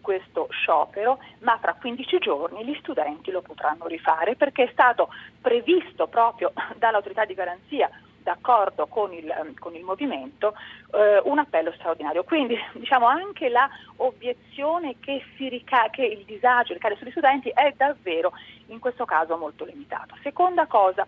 questo 0.01 0.47
sciopero, 0.51 1.19
ma 1.39 1.57
fra 1.59 1.73
15 1.73 2.17
giorni 2.19 2.65
gli 2.65 2.75
studenti 2.79 3.31
lo 3.31 3.41
potranno 3.41 3.87
rifare 3.87 4.35
perché 4.35 4.63
è 4.63 4.69
stato 4.71 5.09
previsto 5.39 6.07
proprio 6.07 6.51
dall'autorità 6.75 7.25
di 7.25 7.33
garanzia 7.33 7.89
d'accordo 8.21 8.87
con 8.87 9.11
il, 9.13 9.53
con 9.59 9.75
il 9.75 9.83
movimento, 9.83 10.55
eh, 10.93 11.21
un 11.23 11.39
appello 11.39 11.71
straordinario. 11.73 12.23
Quindi 12.23 12.55
diciamo 12.73 13.07
anche 13.07 13.49
la 13.49 13.69
obiezione 13.97 14.95
che, 14.99 15.23
rica- 15.37 15.89
che 15.89 16.03
il 16.03 16.23
disagio 16.25 16.73
ricade 16.73 16.95
sugli 16.97 17.11
studenti 17.11 17.49
è 17.49 17.73
davvero 17.75 18.33
in 18.67 18.79
questo 18.79 19.05
caso 19.05 19.37
molto 19.37 19.65
limitato. 19.65 20.15
Seconda 20.21 20.65
cosa, 20.65 21.05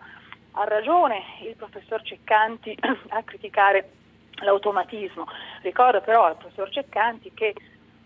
ha 0.56 0.64
ragione 0.64 1.20
il 1.42 1.56
professor 1.56 2.02
Ceccanti 2.02 2.76
a 3.08 3.22
criticare 3.22 3.90
l'automatismo. 4.42 5.26
Ricordo 5.62 6.00
però 6.00 6.24
al 6.24 6.36
professor 6.36 6.70
Ceccanti 6.70 7.32
che 7.34 7.54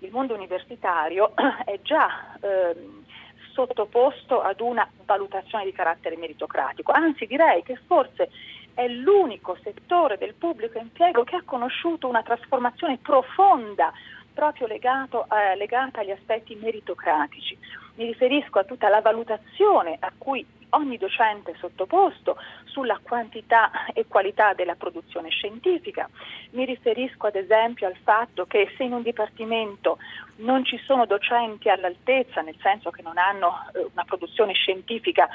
il 0.01 0.11
mondo 0.11 0.35
universitario 0.35 1.33
è 1.65 1.79
già 1.83 2.37
ehm, 2.41 3.05
sottoposto 3.53 4.41
ad 4.41 4.61
una 4.61 4.89
valutazione 5.05 5.65
di 5.65 5.73
carattere 5.73 6.17
meritocratico, 6.17 6.93
anzi 6.93 7.27
direi 7.27 7.63
che 7.63 7.77
forse 7.87 8.31
è 8.75 8.87
l'unico 8.87 9.57
settore 9.63 10.17
del 10.19 10.35
pubblico 10.35 10.79
impiego 10.79 11.25
che 11.25 11.35
ha 11.35 11.43
conosciuto 11.45 12.07
una 12.07 12.23
trasformazione 12.23 12.99
profonda 12.99 13.93
proprio 14.33 14.69
legato, 14.69 15.27
eh, 15.31 15.57
legata 15.57 15.99
agli 15.99 16.13
aspetti 16.13 16.55
meritocratici. 16.55 17.59
Mi 17.97 18.05
riferisco 18.05 18.61
a 18.61 18.65
tutta 18.65 18.89
la 18.89 19.01
valutazione 19.01 19.97
a 19.99 20.13
cui 20.17 20.47
ogni 20.71 20.97
docente 20.97 21.51
è 21.51 21.55
sottoposto 21.59 22.37
sulla 22.79 23.01
quantità 23.03 23.71
e 23.93 24.07
qualità 24.07 24.55
della 24.55 24.77
produzione 24.77 25.31
scientifica. 25.31 26.09
Mi 26.51 26.65
riferisco 26.65 27.27
ad 27.27 27.35
esempio 27.35 27.89
al 27.89 27.97
fatto 28.05 28.47
che 28.47 28.73
se 28.77 28.85
in 28.85 28.93
un 28.93 29.03
dipartimento 29.03 29.99
non 30.37 30.65
ci 30.65 30.79
sono 30.87 31.05
docenti 31.05 31.69
all'altezza, 31.69 32.41
nel 32.41 32.57
senso 32.63 32.91
che 32.91 33.03
non 33.03 33.19
hanno 33.19 33.67
eh, 33.75 33.89
una 33.93 34.05
produzione 34.05 34.53
scientifica 34.53 35.29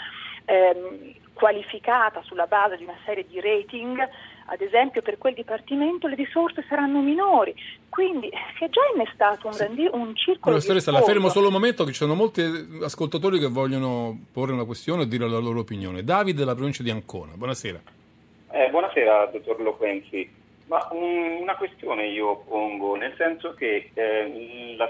ehm, 0.45 1.15
qualificata 1.33 2.21
sulla 2.23 2.45
base 2.45 2.77
di 2.77 2.83
una 2.83 2.97
serie 3.03 3.25
di 3.27 3.41
rating, 3.41 3.99
ad 4.45 4.61
esempio 4.61 5.01
per 5.01 5.17
quel 5.17 5.33
dipartimento 5.33 6.07
le 6.07 6.15
risorse 6.15 6.65
saranno 6.67 6.99
minori, 7.01 7.55
quindi 7.89 8.29
si 8.57 8.63
è 8.63 8.69
già 8.69 8.81
innestato 8.93 9.47
un, 9.47 9.55
grandi, 9.55 9.89
un 9.91 10.15
circolo 10.15 10.55
Professoressa, 10.55 10.91
la 10.91 11.01
fermo 11.01 11.29
solo 11.29 11.47
un 11.47 11.53
momento 11.53 11.83
che 11.83 11.91
ci 11.91 11.97
sono 11.97 12.13
molti 12.13 12.41
ascoltatori 12.81 13.39
che 13.39 13.47
vogliono 13.47 14.17
porre 14.31 14.51
una 14.51 14.65
questione 14.65 15.03
e 15.03 15.07
dire 15.07 15.27
la 15.27 15.37
loro 15.37 15.59
opinione. 15.59 16.03
Davide 16.03 16.39
della 16.39 16.55
provincia 16.55 16.83
di 16.83 16.89
Ancona, 16.89 17.32
buonasera. 17.35 17.81
Eh, 18.51 18.69
buonasera 18.69 19.25
dottor 19.27 19.61
Loquenzi. 19.61 20.41
Ma 20.67 20.87
um, 20.91 21.41
una 21.41 21.55
questione 21.55 22.07
io 22.07 22.37
pongo, 22.47 22.95
nel 22.95 23.13
senso 23.17 23.53
che 23.53 23.89
eh, 23.93 24.75
la, 24.77 24.89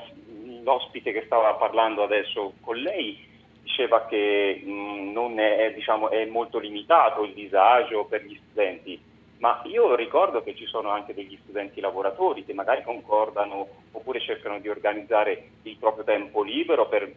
l'ospite 0.63 1.11
che 1.11 1.23
stava 1.25 1.53
parlando 1.53 2.03
adesso 2.03 2.53
con 2.61 2.77
lei 2.77 3.31
diceva 3.61 4.05
che 4.05 4.61
mh, 4.63 5.39
è, 5.39 5.73
diciamo, 5.73 6.09
è 6.09 6.25
molto 6.25 6.59
limitato 6.59 7.23
il 7.23 7.33
disagio 7.33 8.05
per 8.05 8.23
gli 8.23 8.37
studenti 8.45 9.11
ma 9.43 9.61
io 9.65 9.93
ricordo 9.95 10.41
che 10.41 10.55
ci 10.55 10.65
sono 10.65 10.89
anche 10.89 11.13
degli 11.13 11.37
studenti 11.43 11.81
lavoratori 11.81 12.45
che 12.45 12.53
magari 12.53 12.81
concordano 12.81 13.67
oppure 13.91 14.21
cercano 14.21 14.57
di 14.59 14.69
organizzare 14.69 15.49
il 15.63 15.75
proprio 15.75 16.05
tempo 16.05 16.43
libero 16.43 16.87
per 16.87 17.13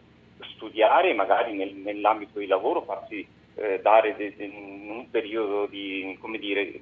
studiare 0.55 1.13
magari 1.13 1.53
nel, 1.53 1.73
nell'ambito 1.73 2.39
di 2.39 2.47
lavoro 2.47 2.81
farsi 2.81 3.25
eh, 3.57 3.79
dare 3.81 4.15
de, 4.15 4.35
de, 4.35 4.45
un 4.45 5.09
periodo 5.09 5.65
di, 5.65 6.17
come 6.21 6.37
dire, 6.37 6.81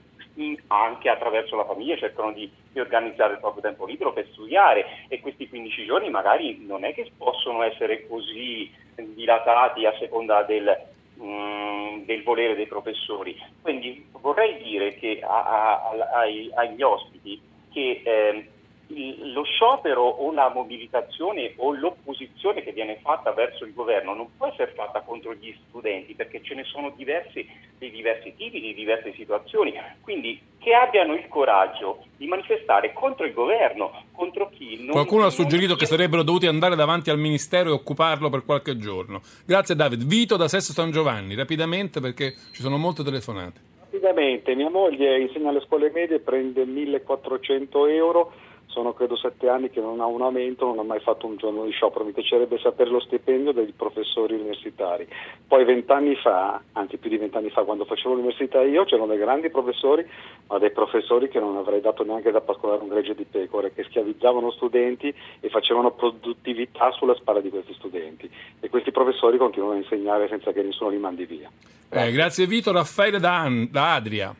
anche 0.67 1.09
attraverso 1.09 1.55
la 1.55 1.65
famiglia 1.65 1.97
cercano 1.97 2.32
di, 2.32 2.49
di, 2.71 2.80
organizzare 2.80 3.34
il 3.34 3.39
proprio 3.39 3.61
tempo 3.61 3.86
libero 3.86 4.11
per 4.11 4.28
studiare 4.32 4.86
e 5.07 5.21
questi 5.21 5.47
15 5.47 5.86
giorni 5.86 6.09
magari 6.09 6.65
non 6.65 6.84
è 6.84 6.93
che 6.93 7.09
possono 7.17 7.63
essere 7.63 8.05
così 8.07 8.69
dilatati 8.95 9.86
a 9.86 9.95
seconda 9.97 10.43
del, 10.43 10.78
mh, 11.15 12.03
del 12.05 12.23
volere 12.23 12.55
dei 12.55 12.67
professori. 12.67 13.38
Quindi 13.61 14.05
vorrei 14.11 14.61
dire 14.61 14.95
che 14.95 15.21
a, 15.23 15.43
a, 15.43 16.09
ai, 16.15 16.51
agli 16.53 16.82
ospiti 16.82 17.39
che 17.71 18.01
eh, 18.03 18.49
lo 18.88 19.43
sciopero 19.43 20.01
o 20.03 20.31
la 20.31 20.51
mobilitazione 20.53 21.53
o 21.57 21.73
l'opposizione 21.73 22.61
che 22.61 22.71
viene 22.71 22.99
fatta 23.01 23.31
verso 23.31 23.65
il 23.65 23.73
governo 23.73 24.13
non 24.13 24.27
può 24.38 24.47
essere 24.47 24.73
fatta 24.75 25.01
contro 25.01 25.33
gli 25.33 25.55
studenti 25.67 26.13
perché 26.13 26.41
ce 26.43 26.53
ne 26.53 26.63
sono 26.65 26.91
diversi, 26.95 27.47
di 27.77 27.89
diversi 27.89 28.33
tipi, 28.36 28.59
di 28.59 28.73
diverse 28.73 29.13
situazioni. 29.13 29.73
Quindi 30.01 30.39
che 30.59 30.73
abbiano 30.73 31.13
il 31.13 31.27
coraggio 31.27 32.05
di 32.17 32.27
manifestare 32.27 32.93
contro 32.93 33.25
il 33.25 33.33
governo, 33.33 34.03
contro 34.11 34.49
chi 34.49 34.77
non... 34.79 34.91
Qualcuno 34.91 35.25
ha 35.25 35.29
suggerito 35.29 35.69
non... 35.69 35.77
che 35.77 35.86
sarebbero 35.86 36.23
dovuti 36.23 36.47
andare 36.47 36.75
davanti 36.75 37.09
al 37.09 37.19
ministero 37.19 37.69
e 37.69 37.73
occuparlo 37.73 38.29
per 38.29 38.45
qualche 38.45 38.77
giorno. 38.77 39.21
Grazie 39.45 39.75
David. 39.75 40.05
Vito 40.05 40.38
da 40.38 40.47
Sesto 40.47 40.73
San 40.73 40.91
Giovanni, 40.91 41.36
rapidamente 41.36 41.99
perché 41.99 42.36
ci 42.51 42.61
sono 42.61 42.77
molte 42.77 43.03
telefonate. 43.03 43.73
Rapidamente, 43.79 44.55
mia 44.55 44.69
moglie 44.69 45.19
insegna 45.19 45.49
alle 45.49 45.61
scuole 45.61 45.89
medie, 45.89 46.19
prende 46.19 46.65
1400 46.65 47.86
euro 47.88 48.33
sono 48.76 48.93
credo 48.93 49.15
sette 49.15 49.47
anni 49.47 49.69
che 49.69 49.80
non 49.80 50.01
ha 50.01 50.05
un 50.05 50.21
aumento, 50.21 50.65
non 50.65 50.80
ha 50.80 50.84
mai 50.84 50.99
fatto 50.99 51.28
un 51.28 51.38
giorno 51.38 51.63
di 51.63 51.71
sciopero, 51.71 52.03
mi 52.03 52.11
piacerebbe 52.11 52.59
sapere 52.59 52.89
lo 52.89 52.99
stipendio 52.99 53.53
dei 53.53 53.71
professori 53.71 54.34
universitari. 54.34 55.07
Poi 55.47 55.63
vent'anni 55.63 56.13
fa, 56.15 56.61
anzi 56.73 56.97
più 56.97 57.09
di 57.09 57.15
vent'anni 57.15 57.49
fa, 57.51 57.63
quando 57.63 57.86
facevo 57.86 58.15
l'università 58.15 58.61
io, 58.63 58.84
c'erano 58.84 59.07
dei 59.07 59.17
grandi 59.17 59.49
professori, 59.49 60.05
ma 60.47 60.57
dei 60.57 60.71
professori 60.71 61.30
che 61.30 61.39
non 61.39 61.55
avrei 61.55 61.80
dato 61.80 62.03
neanche 62.03 62.32
da 62.32 62.41
pascolare 62.41 62.82
un 62.82 62.89
gregge 62.89 63.15
di 63.15 63.23
pecore, 63.23 63.71
che 63.73 63.86
schiavizzavano 63.86 64.51
studenti 64.51 65.13
e 65.39 65.47
facevano 65.47 65.91
produttività 65.91 66.91
sulla 66.91 67.15
spalla 67.15 67.39
di 67.39 67.49
questi 67.49 67.73
studenti. 67.76 68.30
E 68.59 68.69
questi 68.69 68.91
professori 68.91 69.38
continuano 69.38 69.76
a 69.76 69.78
insegnare 69.78 70.28
senza 70.28 70.51
che 70.51 70.61
nessuno 70.61 70.89
li 70.89 70.97
mandi 70.97 71.26
via. 71.26 71.49
Eh, 71.89 72.11
grazie 72.11 72.45
Vito. 72.45 72.73
Raffaele 72.73 73.19
da, 73.19 73.47
da 73.71 73.93
Adria. 73.93 74.36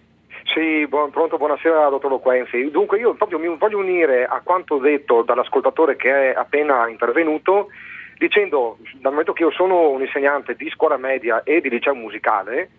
Sì, 0.54 0.86
buon, 0.88 1.10
pronto, 1.10 1.38
buonasera 1.38 1.89
dottor 1.89 2.12
Loquenzi. 2.12 2.70
Dunque 2.70 3.00
io 3.00 3.16
proprio 3.16 3.39
mi 3.39 3.54
voglio 3.58 3.80
unire 3.80 4.26
a 4.26 4.41
quanto 4.43 4.78
detto 4.78 5.24
dall'ascoltatore 5.24 5.96
che 5.96 6.32
è 6.32 6.36
appena 6.36 6.88
intervenuto 6.88 7.70
dicendo, 8.18 8.78
dal 8.93 9.12
momento 9.12 9.34
che 9.34 9.41
io 9.41 9.52
sono 9.52 9.89
un 9.89 10.02
insegnante 10.02 10.56
di 10.56 10.70
scuola 10.70 10.98
media 10.98 11.41
e 11.43 11.62
di 11.62 11.70
liceo 11.70 11.96
musicale, 11.96 12.70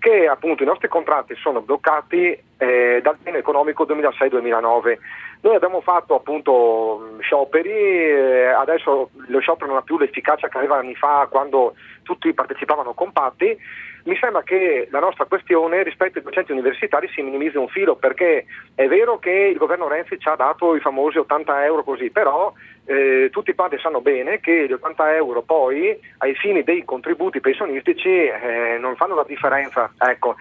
che 0.00 0.26
appunto 0.26 0.64
i 0.64 0.66
nostri 0.66 0.88
contratti 0.88 1.34
sono 1.36 1.62
bloccati 1.62 2.36
eh, 2.58 3.00
dal 3.00 3.16
piano 3.22 3.38
economico 3.38 3.84
2006-2009. 3.84 4.98
Noi 5.42 5.54
abbiamo 5.54 5.80
fatto 5.80 6.16
appunto 6.16 7.16
scioperi, 7.20 7.70
eh, 7.70 8.46
adesso 8.46 9.10
lo 9.28 9.38
sciopero 9.38 9.68
non 9.68 9.76
ha 9.76 9.82
più 9.82 9.96
l'efficacia 9.96 10.48
che 10.48 10.58
aveva 10.58 10.76
anni 10.76 10.96
fa 10.96 11.28
quando 11.30 11.74
tutti 12.02 12.32
partecipavano 12.34 12.94
compatti 12.94 13.56
mi 14.04 14.16
sembra 14.16 14.42
che 14.42 14.88
la 14.90 14.98
nostra 14.98 15.24
questione 15.26 15.82
rispetto 15.82 16.18
ai 16.18 16.24
docenti 16.24 16.52
universitari 16.52 17.08
si 17.08 17.22
minimizzi 17.22 17.56
un 17.56 17.68
filo, 17.68 17.96
perché 17.96 18.46
è 18.74 18.86
vero 18.88 19.18
che 19.18 19.30
il 19.30 19.56
governo 19.56 19.88
Renzi 19.88 20.18
ci 20.18 20.28
ha 20.28 20.34
dato 20.34 20.74
i 20.74 20.80
famosi 20.80 21.18
80 21.18 21.64
euro 21.64 21.84
così, 21.84 22.10
però 22.10 22.52
eh, 22.84 23.28
tutti 23.30 23.54
quanti 23.54 23.78
sanno 23.78 24.00
bene 24.00 24.40
che 24.40 24.66
gli 24.66 24.72
80 24.72 25.14
euro 25.14 25.42
poi 25.42 25.96
ai 26.18 26.34
fini 26.34 26.64
dei 26.64 26.84
contributi 26.84 27.40
pensionistici 27.40 28.08
eh, 28.08 28.76
non 28.80 28.96
fanno 28.96 29.14
la 29.14 29.24
differenza. 29.24 29.92
Ecco, 29.98 30.34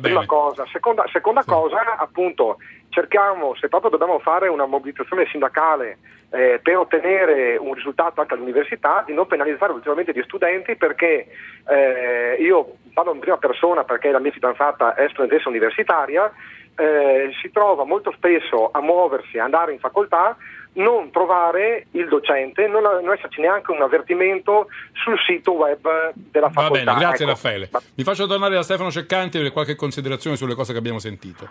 prima 0.00 0.24
cosa. 0.26 0.64
Seconda, 0.70 1.04
seconda 1.12 1.42
sì. 1.42 1.48
cosa, 1.48 1.96
appunto, 1.96 2.58
cerchiamo, 2.90 3.54
se 3.56 3.68
proprio 3.68 3.90
dobbiamo 3.90 4.18
fare 4.20 4.48
una 4.48 4.66
mobilitazione 4.66 5.26
sindacale 5.26 5.98
eh, 6.30 6.60
per 6.62 6.76
ottenere 6.76 7.56
un 7.56 7.72
risultato 7.74 8.20
anche 8.20 8.34
all'università, 8.34 9.02
di 9.06 9.14
non 9.14 9.26
penalizzare 9.26 9.72
ulteriormente 9.72 10.12
gli 10.12 10.22
studenti 10.24 10.76
perché 10.76 11.26
eh, 11.66 12.36
io 12.40 12.76
parlo 12.92 13.14
in 13.14 13.20
prima 13.20 13.38
persona 13.38 13.84
perché 13.84 14.10
la 14.10 14.18
mia 14.18 14.32
fidanzata 14.32 14.94
è 14.94 15.08
studentessa 15.08 15.48
universitaria, 15.48 16.30
eh, 16.76 17.32
si 17.40 17.50
trova 17.50 17.84
molto 17.84 18.12
spesso 18.12 18.70
a 18.72 18.80
muoversi, 18.80 19.38
a 19.38 19.44
andare 19.44 19.72
in 19.72 19.78
facoltà, 19.78 20.36
non 20.74 21.10
trovare 21.10 21.86
il 21.92 22.06
docente, 22.08 22.68
non, 22.68 22.82
non 22.82 23.12
esserci 23.12 23.40
neanche 23.40 23.72
un 23.72 23.82
avvertimento 23.82 24.68
sul 24.92 25.18
sito 25.26 25.52
web 25.52 26.12
della 26.14 26.46
Va 26.48 26.62
facoltà. 26.62 26.84
bene, 26.84 26.98
grazie 26.98 27.24
Ecco. 27.24 27.34
Raffaele. 27.34 27.70
Mi 27.96 28.04
faccio 28.04 28.26
tornare 28.26 28.54
da 28.54 28.62
Stefano 28.62 28.90
Ceccanti 28.90 29.38
per 29.40 29.50
qualche 29.52 29.74
considerazione 29.74 30.36
sulle 30.36 30.54
cose 30.54 30.72
che 30.72 30.78
abbiamo 30.78 30.98
sentito. 30.98 31.48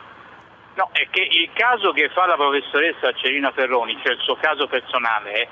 No, 0.77 0.89
è 0.93 1.07
che 1.09 1.21
il 1.29 1.49
caso 1.53 1.91
che 1.91 2.09
fa 2.09 2.27
la 2.27 2.35
professoressa 2.35 3.11
Cerina 3.13 3.51
Ferroni, 3.51 3.97
cioè 4.03 4.13
il 4.13 4.19
suo 4.21 4.35
caso 4.39 4.67
personale, 4.67 5.47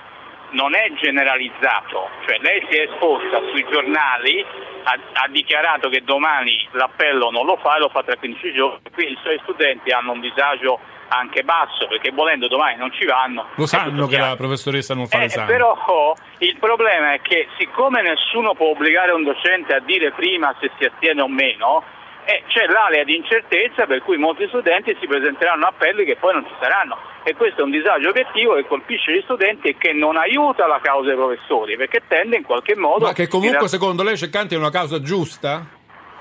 non 0.51 0.75
è 0.75 0.91
generalizzato, 0.93 2.09
cioè 2.27 2.37
lei 2.39 2.63
si 2.69 2.77
è 2.77 2.83
esposta 2.83 3.41
sui 3.49 3.65
giornali, 3.69 4.45
ha, 4.83 4.97
ha 5.13 5.27
dichiarato 5.29 5.89
che 5.89 6.03
domani 6.03 6.67
l'appello 6.73 7.31
non 7.31 7.45
lo 7.45 7.57
fa 7.57 7.75
e 7.75 7.79
lo 7.79 7.89
fa 7.89 8.03
tra 8.03 8.15
15 8.15 8.53
giorni, 8.53 8.79
quindi 8.93 9.13
i 9.13 9.19
suoi 9.21 9.39
studenti 9.41 9.89
hanno 9.91 10.11
un 10.11 10.21
disagio 10.21 10.79
anche 11.07 11.43
basso 11.43 11.87
perché 11.87 12.11
volendo 12.11 12.47
domani 12.47 12.77
non 12.77 12.91
ci 12.93 13.05
vanno. 13.05 13.47
Lo 13.55 13.65
sanno 13.65 14.05
che 14.05 14.15
chiaro. 14.15 14.29
la 14.29 14.35
professoressa 14.37 14.93
non 14.93 15.07
fa 15.07 15.17
Eh, 15.17 15.21
l'esame. 15.21 15.45
però 15.51 16.13
il 16.37 16.57
problema 16.59 17.13
è 17.13 17.21
che 17.21 17.47
siccome 17.57 18.01
nessuno 18.03 18.53
può 18.53 18.67
obbligare 18.69 19.11
un 19.11 19.23
docente 19.23 19.73
a 19.73 19.79
dire 19.79 20.11
prima 20.11 20.55
se 20.59 20.69
si 20.77 20.85
astiene 20.85 21.21
o 21.21 21.27
meno, 21.27 21.83
eh, 22.25 22.43
c'è 22.47 22.65
l'area 22.67 23.03
di 23.03 23.15
incertezza 23.15 23.85
per 23.85 24.01
cui 24.01 24.17
molti 24.17 24.47
studenti 24.47 24.95
si 24.99 25.07
presenteranno 25.07 25.65
a 25.65 25.69
appelli 25.69 26.05
che 26.05 26.15
poi 26.15 26.33
non 26.33 26.45
ci 26.45 26.53
saranno 26.59 26.97
e 27.23 27.35
questo 27.35 27.61
è 27.61 27.63
un 27.63 27.71
disagio 27.71 28.09
obiettivo 28.09 28.55
che 28.55 28.65
colpisce 28.65 29.13
gli 29.13 29.21
studenti 29.23 29.69
e 29.69 29.77
che 29.77 29.93
non 29.93 30.17
aiuta 30.17 30.67
la 30.67 30.79
causa 30.81 31.07
dei 31.07 31.15
professori 31.15 31.77
perché 31.77 32.01
tende 32.07 32.37
in 32.37 32.43
qualche 32.43 32.75
modo 32.75 33.05
Ma 33.05 33.13
che 33.13 33.27
comunque 33.27 33.63
in- 33.63 33.67
secondo 33.67 34.03
lei 34.03 34.17
Ceccanti 34.17 34.55
è 34.55 34.57
una 34.57 34.71
causa 34.71 35.01
giusta? 35.01 35.65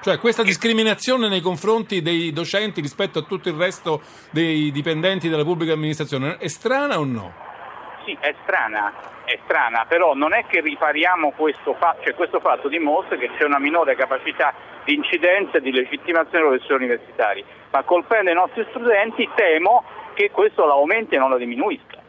Cioè 0.03 0.19
questa 0.19 0.43
discriminazione 0.43 1.29
nei 1.29 1.41
confronti 1.41 2.03
dei 2.03 2.31
docenti 2.31 2.83
rispetto 2.83 3.21
a 3.21 3.23
tutto 3.23 3.49
il 3.49 3.55
resto 3.55 4.03
dei 4.31 4.71
dipendenti 4.71 5.31
della 5.31 5.45
pubblica 5.45 5.73
amministrazione 5.73 6.37
è 6.37 6.49
strana 6.49 6.99
o 6.99 7.05
no? 7.05 7.33
Sì, 8.05 8.17
è 8.21 8.35
strana, 8.43 8.93
è 9.25 9.39
strana, 9.45 9.87
però 9.89 10.15
non 10.15 10.35
è 10.35 10.45
che 10.47 10.61
ripariamo 10.61 11.33
questo 11.37 11.75
fatto, 11.75 12.03
cioè 12.05 12.15
questo 12.15 12.39
fatto 12.41 12.69
dimostra 12.69 13.17
che 13.17 13.31
c'è 13.37 13.45
una 13.45 13.59
minore 13.59 13.97
capacità 13.97 14.53
di 14.85 14.95
incidenza 14.95 15.57
e 15.57 15.61
di 15.63 15.73
legittimazione 15.73 16.41
dei 16.41 16.59
professori 16.59 16.85
universitari, 16.85 17.45
ma 17.71 17.83
colpendo 17.83 18.31
i 18.31 18.35
nostri 18.35 18.67
studenti 18.71 19.29
temo 19.35 19.85
che 20.13 20.31
questo 20.31 20.67
la 20.67 20.75
aumenti 20.75 21.15
e 21.15 21.19
non 21.19 21.31
la 21.31 21.39
diminuisca. 21.39 22.03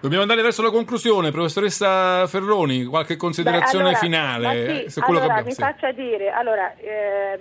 Dobbiamo 0.00 0.22
andare 0.22 0.42
verso 0.42 0.62
la 0.62 0.70
conclusione, 0.70 1.30
professoressa 1.30 2.26
Ferroni, 2.26 2.84
qualche 2.84 3.16
considerazione 3.16 3.90
Beh, 3.92 3.98
allora, 3.98 3.98
finale 3.98 4.44
ma 4.44 4.52
sì, 4.52 4.90
su 4.90 5.00
quello 5.00 5.18
allora, 5.20 5.34
che 5.34 5.40
abbiamo 5.40 5.46
mi 5.46 5.52
sì. 5.52 5.60
faccia 5.60 5.92
dire, 5.92 6.30
allora, 6.30 6.74
ehm, 6.76 7.38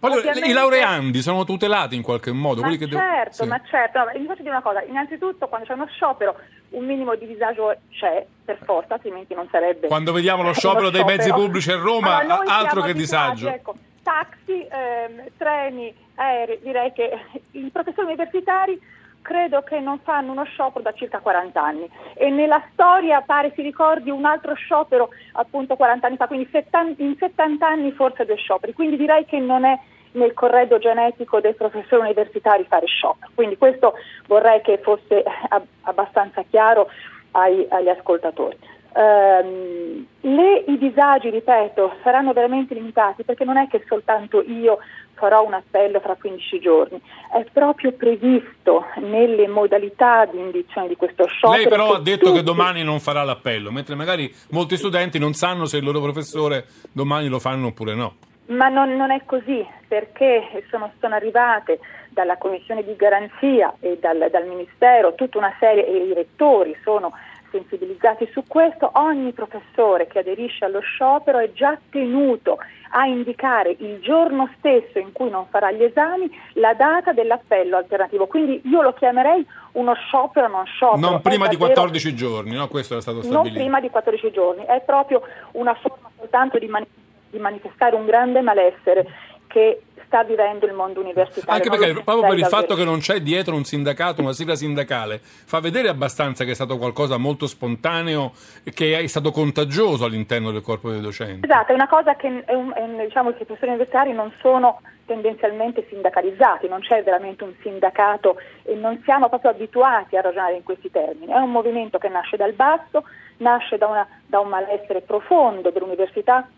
Poi, 0.00 0.10
ovviamente- 0.16 0.48
I 0.48 0.52
laureandi 0.52 1.20
sono 1.20 1.44
tutelati 1.44 1.94
in 1.94 2.02
qualche 2.02 2.32
modo, 2.32 2.62
Ma 2.62 2.70
che 2.70 2.78
devo- 2.88 2.96
certo, 2.98 3.42
sì. 3.42 3.46
ma 3.46 3.60
certo, 3.68 3.98
no, 3.98 4.06
vi 4.18 4.24
faccio 4.26 4.40
dire 4.42 4.50
una 4.54 4.62
cosa, 4.62 4.82
innanzitutto 4.82 5.46
quando 5.46 5.66
c'è 5.66 5.74
uno 5.74 5.86
sciopero 5.86 6.36
un 6.70 6.84
minimo 6.86 7.14
di 7.16 7.26
disagio 7.26 7.76
c'è, 7.90 8.24
per 8.44 8.58
forza, 8.64 8.94
altrimenti 8.94 9.34
non 9.34 9.46
sarebbe... 9.50 9.88
Quando 9.88 10.12
vediamo 10.12 10.42
lo 10.42 10.52
sciopero 10.54 10.88
dei 10.90 11.04
mezzi 11.04 11.30
pubblici 11.30 11.70
a 11.70 11.76
Roma, 11.76 12.16
Allora, 12.16 12.44
altro 12.56 12.80
che 12.82 12.94
disagio. 12.94 13.48
Ecco, 13.48 13.74
taxi, 14.02 14.66
ehm, 14.70 15.24
treni, 15.36 15.94
aerei, 16.14 16.58
direi 16.62 16.92
che 16.92 17.10
i 17.52 17.68
professori 17.70 18.06
universitari 18.06 18.80
credo 19.22 19.62
che 19.62 19.78
non 19.80 19.98
fanno 20.02 20.32
uno 20.32 20.44
sciopero 20.44 20.82
da 20.82 20.92
circa 20.94 21.18
40 21.18 21.62
anni. 21.62 21.88
E 22.14 22.30
nella 22.30 22.62
storia 22.72 23.20
pare 23.20 23.52
si 23.54 23.60
ricordi 23.62 24.08
un 24.10 24.24
altro 24.24 24.54
sciopero 24.54 25.10
appunto 25.32 25.76
40 25.76 26.06
anni 26.06 26.16
fa, 26.16 26.26
quindi 26.26 26.48
70 26.50 27.02
in 27.02 27.16
70 27.18 27.66
anni 27.66 27.92
forse 27.92 28.24
due 28.24 28.36
scioperi, 28.36 28.72
quindi 28.72 28.96
direi 28.96 29.26
che 29.26 29.38
non 29.38 29.64
è 29.64 29.78
nel 30.12 30.34
corredo 30.34 30.78
genetico 30.78 31.40
dei 31.40 31.54
professori 31.54 32.02
universitari 32.02 32.64
fare 32.68 32.86
sciopero, 32.86 33.30
quindi 33.34 33.56
questo 33.56 33.94
vorrei 34.26 34.60
che 34.60 34.78
fosse 34.78 35.22
ab- 35.48 35.66
abbastanza 35.82 36.42
chiaro 36.48 36.88
ai- 37.32 37.66
agli 37.70 37.88
ascoltatori. 37.88 38.56
Ehm, 38.92 40.06
le- 40.22 40.64
I 40.66 40.76
disagi, 40.78 41.30
ripeto, 41.30 41.94
saranno 42.02 42.32
veramente 42.32 42.74
limitati 42.74 43.22
perché 43.22 43.44
non 43.44 43.56
è 43.56 43.68
che 43.68 43.84
soltanto 43.86 44.42
io 44.42 44.78
farò 45.14 45.44
un 45.44 45.52
appello 45.52 46.00
fra 46.00 46.16
15 46.16 46.58
giorni, 46.58 47.00
è 47.32 47.44
proprio 47.52 47.92
previsto 47.92 48.86
nelle 48.96 49.46
modalità 49.48 50.24
di 50.24 50.38
indizione 50.38 50.88
di 50.88 50.96
questo 50.96 51.26
sciopero. 51.26 51.60
Lei 51.60 51.68
però 51.68 51.90
che 51.90 51.96
ha 51.96 52.00
detto 52.00 52.24
che 52.26 52.38
tutti- 52.38 52.42
domani 52.42 52.82
non 52.82 52.98
farà 53.00 53.22
l'appello, 53.22 53.70
mentre 53.70 53.94
magari 53.94 54.32
molti 54.50 54.76
studenti 54.76 55.18
non 55.18 55.34
sanno 55.34 55.66
se 55.66 55.76
il 55.76 55.84
loro 55.84 56.00
professore 56.00 56.64
domani 56.90 57.28
lo 57.28 57.38
fanno 57.38 57.68
oppure 57.68 57.94
no. 57.94 58.14
Ma 58.50 58.68
non, 58.68 58.96
non 58.96 59.10
è 59.10 59.22
così, 59.24 59.66
perché 59.86 60.64
sono, 60.70 60.92
sono 61.00 61.14
arrivate 61.14 61.78
dalla 62.08 62.36
Commissione 62.36 62.84
di 62.84 62.96
garanzia 62.96 63.74
e 63.80 63.98
dal, 64.00 64.28
dal 64.30 64.46
Ministero 64.46 65.14
tutta 65.14 65.38
una 65.38 65.54
serie, 65.58 65.86
e 65.86 65.96
i 65.96 66.14
rettori 66.14 66.76
sono 66.82 67.12
sensibilizzati 67.50 68.28
su 68.32 68.44
questo, 68.46 68.90
ogni 68.94 69.32
professore 69.32 70.06
che 70.06 70.20
aderisce 70.20 70.64
allo 70.64 70.80
sciopero 70.80 71.38
è 71.38 71.52
già 71.52 71.76
tenuto 71.90 72.58
a 72.92 73.06
indicare 73.06 73.74
il 73.78 74.00
giorno 74.00 74.48
stesso 74.58 74.98
in 74.98 75.12
cui 75.12 75.30
non 75.30 75.46
farà 75.48 75.70
gli 75.70 75.82
esami 75.82 76.30
la 76.54 76.74
data 76.74 77.12
dell'appello 77.12 77.76
alternativo. 77.76 78.26
Quindi 78.26 78.60
io 78.64 78.82
lo 78.82 78.92
chiamerei 78.94 79.46
uno 79.72 79.94
sciopero 79.94 80.48
non 80.48 80.64
sciopero. 80.66 81.08
Non 81.08 81.20
prima 81.20 81.46
di 81.46 81.56
davvero- 81.56 81.80
14 81.80 82.14
giorni, 82.14 82.54
no? 82.54 82.68
Questo 82.68 82.94
era 82.94 83.02
stato 83.02 83.18
non 83.18 83.26
stabilito. 83.26 83.60
prima 83.60 83.80
di 83.80 83.90
14 83.90 84.30
giorni, 84.32 84.64
è 84.64 84.80
proprio 84.84 85.22
una 85.52 85.74
forma 85.74 86.10
soltanto 86.18 86.58
di, 86.58 86.66
mani- 86.66 86.88
di 87.30 87.38
manifestare 87.38 87.94
un 87.96 88.06
grande 88.06 88.40
malessere 88.40 89.06
che 89.46 89.82
sta 90.06 90.22
vivendo 90.24 90.66
il 90.66 90.72
mondo 90.72 91.00
universitario. 91.00 91.52
Anche 91.52 91.70
perché 91.70 92.02
proprio 92.02 92.28
per 92.28 92.38
il 92.38 92.46
fatto 92.46 92.74
che 92.74 92.84
non 92.84 92.98
c'è 92.98 93.20
dietro 93.20 93.54
un 93.54 93.64
sindacato, 93.64 94.20
una 94.20 94.32
sigla 94.32 94.56
sindacale, 94.56 95.20
fa 95.22 95.60
vedere 95.60 95.88
abbastanza 95.88 96.44
che 96.44 96.50
è 96.50 96.54
stato 96.54 96.78
qualcosa 96.78 97.16
molto 97.16 97.46
spontaneo 97.46 98.32
e 98.64 98.72
che 98.72 98.98
è 98.98 99.06
stato 99.06 99.30
contagioso 99.30 100.04
all'interno 100.04 100.50
del 100.50 100.62
corpo 100.62 100.90
dei 100.90 101.00
docenti. 101.00 101.46
Esatto, 101.46 101.70
è 101.70 101.74
una 101.74 101.88
cosa 101.88 102.16
che 102.16 102.42
è 102.44 102.54
un- 102.54 102.72
è 102.74 102.80
un- 102.80 102.98
diciamo 102.98 103.30
che 103.32 103.42
i 103.42 103.46
professori 103.46 103.70
universitari 103.72 104.12
non 104.12 104.32
sono 104.40 104.80
tendenzialmente 105.06 105.86
sindacalizzati, 105.88 106.68
non 106.68 106.80
c'è 106.80 107.02
veramente 107.02 107.42
un 107.44 107.52
sindacato 107.62 108.36
e 108.62 108.74
non 108.74 109.00
siamo 109.04 109.28
proprio 109.28 109.50
abituati 109.50 110.16
a 110.16 110.20
ragionare 110.20 110.54
in 110.56 110.62
questi 110.62 110.90
termini. 110.90 111.32
È 111.32 111.36
un 111.36 111.50
movimento 111.50 111.98
che 111.98 112.08
nasce 112.08 112.36
dal 112.36 112.52
basso, 112.52 113.04
nasce 113.38 113.76
da, 113.78 113.86
una- 113.88 114.08
da 114.26 114.38
un 114.40 114.48
malessere 114.48 115.00
profondo 115.02 115.70
dell'università 115.70 116.48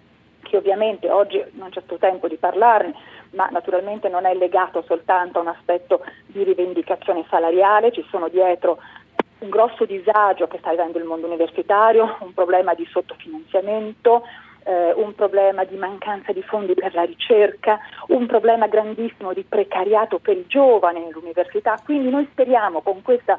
che 0.43 0.57
ovviamente 0.57 1.11
oggi 1.11 1.43
non 1.53 1.71
c'è 1.71 1.81
stato 1.81 1.99
tempo 1.99 2.29
di 2.29 2.37
parlarne, 2.37 2.95
ma 3.31 3.49
naturalmente 3.51 4.09
non 4.09 4.27
è 4.27 4.35
legato 4.35 4.83
soltanto 4.87 5.39
a 5.39 5.43
un 5.43 5.49
aspetto 5.49 6.05
di 6.27 6.43
rivendicazione 6.43 7.25
salariale, 7.31 7.93
ci 7.93 8.05
sono 8.11 8.29
dietro 8.29 8.79
un 9.39 9.49
grosso 9.49 9.85
disagio 9.85 10.47
che 10.47 10.59
sta 10.59 10.71
vivendo 10.71 10.99
il 10.99 11.05
mondo 11.05 11.27
universitario, 11.27 12.17
un 12.21 12.33
problema 12.33 12.75
di 12.75 12.87
sottofinanziamento, 12.91 14.23
eh, 14.65 14.93
un 14.93 15.15
problema 15.15 15.65
di 15.65 15.77
mancanza 15.77 16.33
di 16.33 16.43
fondi 16.43 16.75
per 16.75 16.95
la 16.95 17.03
ricerca, 17.03 17.81
un 18.09 18.27
problema 18.27 18.69
grandissimo 18.69 19.33
di 19.33 19.43
precariato 19.43 20.19
per 20.19 20.37
i 20.37 20.45
giovani 20.47 21.01
nell'università. 21.01 21.77
Quindi 21.85 22.11
noi 22.11 22.29
speriamo 22.31 22.81
con 22.83 23.03
questa 23.03 23.39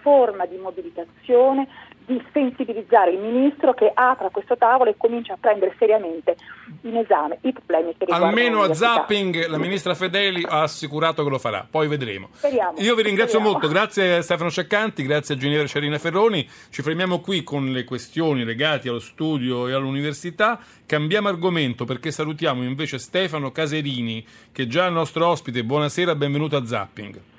forma 0.00 0.44
di 0.44 0.56
mobilitazione 0.56 1.66
di 2.06 2.22
sensibilizzare 2.32 3.12
il 3.12 3.18
ministro 3.18 3.72
che 3.72 3.90
apra 3.92 4.28
questo 4.30 4.56
tavolo 4.56 4.90
e 4.90 4.94
comincia 4.96 5.34
a 5.34 5.36
prendere 5.40 5.74
seriamente 5.78 6.36
in 6.82 6.96
esame 6.96 7.38
i 7.42 7.52
problemi 7.52 7.92
che 7.96 8.04
riguardano 8.04 8.30
Almeno 8.30 8.62
a 8.62 8.74
zapping 8.74 9.46
la 9.46 9.58
ministra 9.58 9.94
Fedeli 9.94 10.44
ha 10.46 10.62
assicurato 10.62 11.24
che 11.24 11.30
lo 11.30 11.38
farà, 11.38 11.66
poi 11.68 11.88
vedremo. 11.88 12.28
Speriamo, 12.32 12.78
Io 12.78 12.94
vi 12.94 13.02
ringrazio 13.02 13.38
speriamo. 13.38 13.58
molto, 13.58 13.68
grazie 13.68 14.16
a 14.16 14.22
Stefano 14.22 14.50
Ceccanti, 14.50 15.02
grazie 15.02 15.34
a 15.34 15.38
Ginevra 15.38 15.66
Cerina 15.66 15.98
Ferroni. 15.98 16.48
Ci 16.70 16.82
fermiamo 16.82 17.20
qui 17.20 17.42
con 17.42 17.72
le 17.72 17.84
questioni 17.84 18.44
legate 18.44 18.88
allo 18.88 19.00
studio 19.00 19.68
e 19.68 19.72
all'università. 19.72 20.58
Cambiamo 20.86 21.28
argomento 21.28 21.84
perché 21.84 22.10
salutiamo 22.10 22.62
invece 22.62 22.98
Stefano 22.98 23.50
Caserini, 23.50 24.24
che 24.52 24.64
è 24.64 24.66
già 24.66 24.86
il 24.86 24.92
nostro 24.92 25.26
ospite. 25.26 25.64
Buonasera, 25.64 26.14
benvenuto 26.14 26.56
a 26.56 26.66
Zapping. 26.66 27.32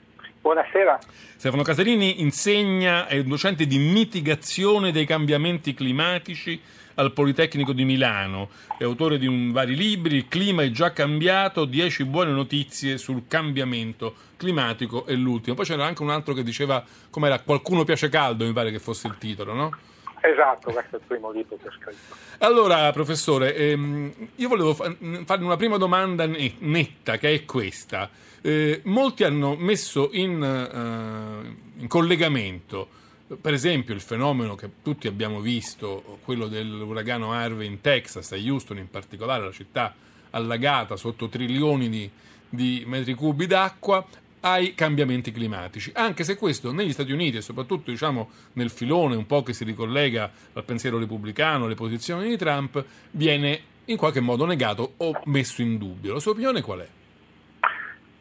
Buonasera. 0.46 1.00
Stefano 1.38 1.64
Caserini 1.64 2.22
insegna, 2.22 3.08
è 3.08 3.18
un 3.18 3.30
docente 3.30 3.66
di 3.66 3.80
mitigazione 3.80 4.92
dei 4.92 5.08
cambiamenti 5.08 5.74
climatici 5.74 6.62
al 6.94 7.14
Politecnico 7.14 7.74
di 7.74 7.84
Milano. 7.84 8.50
È 8.78 8.84
autore 8.84 9.18
di 9.18 9.26
un, 9.26 9.52
vari 9.52 9.76
libri, 9.76 10.18
Il 10.18 10.28
clima 10.28 10.62
è 10.62 10.70
già 10.70 10.94
cambiato, 10.94 11.66
10 11.66 12.06
buone 12.06 12.30
notizie 12.30 13.00
sul 13.00 13.24
cambiamento 13.28 14.14
climatico 14.38 15.08
è 15.08 15.14
l'ultimo. 15.14 15.56
Poi 15.56 15.66
c'era 15.66 15.84
anche 15.84 16.04
un 16.04 16.12
altro 16.12 16.36
che 16.36 16.44
diceva, 16.44 16.84
com'era, 17.10 17.40
Qualcuno 17.40 17.84
piace 17.84 18.10
caldo, 18.10 18.46
mi 18.46 18.54
pare 18.54 18.70
che 18.70 18.78
fosse 18.78 19.08
il 19.08 19.18
titolo, 19.18 19.54
no? 19.54 19.76
Esatto, 20.22 20.72
questo 20.72 20.98
è 20.98 21.00
il 21.00 21.06
primo 21.08 21.32
libro 21.32 21.58
che 21.60 21.70
ho 21.70 21.72
scritto. 21.72 22.16
Allora, 22.46 22.92
professore, 22.92 23.56
ehm, 23.56 24.14
io 24.36 24.48
volevo 24.48 24.76
fa- 24.76 24.96
farle 25.26 25.44
una 25.44 25.58
prima 25.58 25.78
domanda 25.78 26.28
ne- 26.28 26.54
netta, 26.60 27.18
che 27.18 27.34
è 27.34 27.46
questa. 27.46 28.12
Eh, 28.46 28.82
molti 28.84 29.24
hanno 29.24 29.56
messo 29.56 30.12
in, 30.14 30.40
eh, 30.44 31.82
in 31.82 31.88
collegamento, 31.88 32.88
per 33.42 33.56
esempio, 33.56 33.96
il 33.96 34.02
fenomeno 34.02 34.54
che 34.54 34.70
tutti 34.84 35.08
abbiamo 35.08 35.40
visto, 35.40 36.20
quello 36.24 36.46
dell'uragano 36.46 37.34
Harvey 37.34 37.66
in 37.66 37.82
Texas, 37.82 38.34
a 38.34 38.36
Houston 38.36 38.78
in 38.78 38.88
particolare, 38.88 39.46
la 39.46 39.52
città 39.52 39.96
allagata 40.30 40.96
sotto 40.96 41.28
trilioni 41.28 41.90
di, 41.90 42.08
di 42.48 42.84
metri 42.86 43.16
cubi 43.16 43.48
d'acqua, 43.48 44.06
ai 44.42 44.76
cambiamenti 44.76 45.32
climatici, 45.32 45.90
anche 45.96 46.24
se 46.24 46.38
questo 46.38 46.72
negli 46.72 46.94
Stati 46.94 47.12
Uniti 47.12 47.38
e 47.38 47.42
soprattutto 47.42 47.90
diciamo, 47.90 48.30
nel 48.54 48.70
filone 48.70 49.16
un 49.16 49.26
po' 49.26 49.42
che 49.42 49.54
si 49.54 49.64
ricollega 49.64 50.32
al 50.54 50.64
pensiero 50.64 51.00
repubblicano, 51.00 51.66
alle 51.66 51.74
posizioni 51.74 52.30
di 52.30 52.38
Trump, 52.38 52.86
viene 53.10 53.60
in 53.86 53.98
qualche 53.98 54.20
modo 54.20 54.46
negato 54.46 54.94
o 54.98 55.20
messo 55.24 55.64
in 55.64 55.80
dubbio. 55.80 56.14
La 56.14 56.20
sua 56.20 56.34
opinione 56.34 56.62
qual 56.62 56.82
è? 56.82 56.88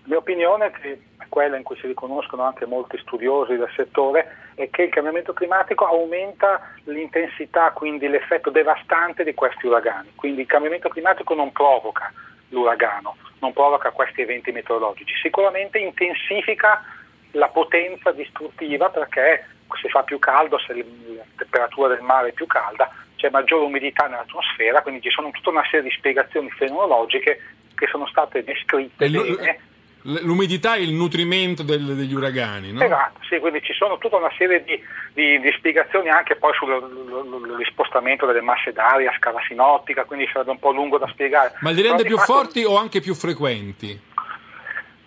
La 0.07 0.11
mia 0.11 0.19
opinione, 0.19 0.71
che 0.71 1.01
è 1.19 1.25
quella 1.31 1.57
in 1.57 1.63
cui 1.63 1.79
si 1.79 1.87
riconoscono 1.87 2.43
anche 2.43 2.67
molti 2.67 2.99
studiosi 2.99 3.57
del 3.57 3.71
settore, 3.75 4.51
è 4.55 4.69
che 4.69 4.83
il 4.83 4.91
cambiamento 4.91 5.33
climatico 5.33 5.87
aumenta 5.87 6.61
l'intensità, 6.85 7.71
quindi 7.71 8.07
l'effetto 8.09 8.51
devastante 8.51 9.25
di 9.25 9.33
questi 9.33 9.67
uragani. 9.67 10.13
Quindi 10.15 10.43
il 10.43 10.47
cambiamento 10.47 10.91
climatico 10.91 11.33
non 11.35 11.53
provoca 11.53 12.13
l'uragano, 12.51 13.17
non 13.41 13.55
provoca 13.55 13.93
questi 13.93 14.21
eventi 14.21 14.53
meteorologici, 14.53 15.15
sicuramente 15.23 15.79
intensifica 15.79 16.85
la 17.31 17.49
potenza 17.49 18.13
distruttiva 18.13 18.91
perché 18.91 19.47
se 19.81 19.89
fa 19.89 20.03
più 20.03 20.19
caldo, 20.19 20.59
se 20.59 20.75
la 20.75 21.25
temperatura 21.37 21.89
del 21.89 22.03
mare 22.03 22.29
è 22.29 22.33
più 22.33 22.47
calda, 22.47 22.91
c'è 23.17 23.31
maggiore 23.31 23.65
umidità 23.65 24.07
nell'atmosfera, 24.07 24.83
quindi 24.83 25.01
ci 25.01 25.11
sono 25.11 25.31
tutta 25.31 25.49
una 25.49 25.65
serie 25.65 25.89
di 25.89 25.97
spiegazioni 25.97 26.51
fenomenologiche 26.51 27.41
che 27.75 27.87
sono 27.87 28.07
state 28.07 28.45
descritte 28.45 29.09
bene 29.09 29.73
L'umidità 30.07 30.75
è 30.75 30.81
il 30.81 30.93
nutrimento 30.93 31.63
del, 31.63 31.83
degli 31.97 32.13
uragani, 32.13 32.73
no? 32.73 32.83
Esatto, 32.85 33.21
sì, 33.27 33.39
quindi 33.39 33.63
ci 33.63 33.73
sono 33.73 33.97
tutta 33.97 34.17
una 34.17 34.31
serie 34.37 34.63
di, 34.63 34.79
di, 35.15 35.41
di 35.41 35.51
spiegazioni 35.57 36.11
anche 36.11 36.37
poi 36.37 36.53
sull'ispostamento 36.53 38.27
delle 38.27 38.43
masse 38.43 38.73
d'aria 38.73 39.11
a 39.11 39.17
scala 39.17 39.41
sinottica, 39.49 40.05
quindi 40.05 40.29
sarebbe 40.31 40.51
un 40.51 40.59
po' 40.59 40.73
lungo 40.73 40.99
da 40.99 41.09
spiegare. 41.09 41.55
Ma 41.61 41.71
li 41.71 41.81
rende 41.81 42.05
più 42.05 42.19
fatto... 42.19 42.33
forti 42.33 42.65
o 42.65 42.77
anche 42.77 43.01
più 43.01 43.15
frequenti? 43.15 43.99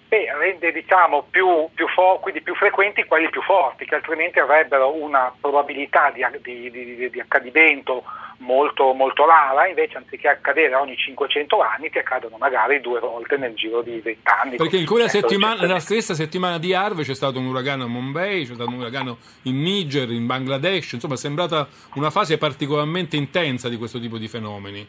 Beh, 0.08 0.34
rende 0.38 0.72
diciamo, 0.72 1.28
più, 1.30 1.68
più, 1.74 1.86
fo- 1.90 2.20
quindi 2.22 2.42
più 2.42 2.56
frequenti 2.56 3.04
quelli 3.04 3.30
più 3.30 3.42
forti, 3.42 3.86
che 3.86 3.96
altrimenti 3.96 4.40
avrebbero 4.40 4.96
una 4.96 5.34
probabilità 5.40 6.12
di, 6.12 6.24
di, 6.72 7.10
di 7.10 7.20
accadimento 7.20 8.04
molto, 8.38 8.94
molto 8.94 9.26
rara, 9.26 9.68
invece 9.68 9.98
anziché 9.98 10.30
accadere 10.30 10.76
ogni 10.76 10.96
500 10.96 11.60
anni 11.60 11.90
ti 11.90 11.98
accadono 11.98 12.38
magari 12.38 12.80
due 12.80 13.02
volte 13.02 13.36
nel 13.36 13.54
giro 13.56 13.82
di 13.82 14.00
20 14.00 14.22
anni. 14.24 14.56
Perché 14.56 14.78
in 14.78 14.86
quella 14.86 15.10
settimana, 15.10 15.62
nella 15.62 15.80
stessa 15.80 16.14
settimana 16.14 16.58
di 16.58 16.74
Harvey 16.74 17.04
c'è 17.04 17.16
stato 17.16 17.40
un 17.40 17.48
uragano 17.48 17.84
a 17.84 17.88
Mumbai, 17.88 18.46
c'è 18.46 18.54
stato 18.54 18.70
un 18.70 18.80
uragano 18.80 19.18
in 19.44 19.62
Niger, 19.62 20.10
in 20.10 20.26
Bangladesh, 20.26 20.94
insomma 20.94 21.16
è 21.16 21.18
sembrata 21.18 21.68
una 21.96 22.12
fase 22.12 22.38
particolarmente 22.38 23.18
intensa 23.18 23.68
di 23.68 23.76
questo 23.76 24.00
tipo 24.00 24.18
di 24.18 24.30
fenomeni. 24.30 24.88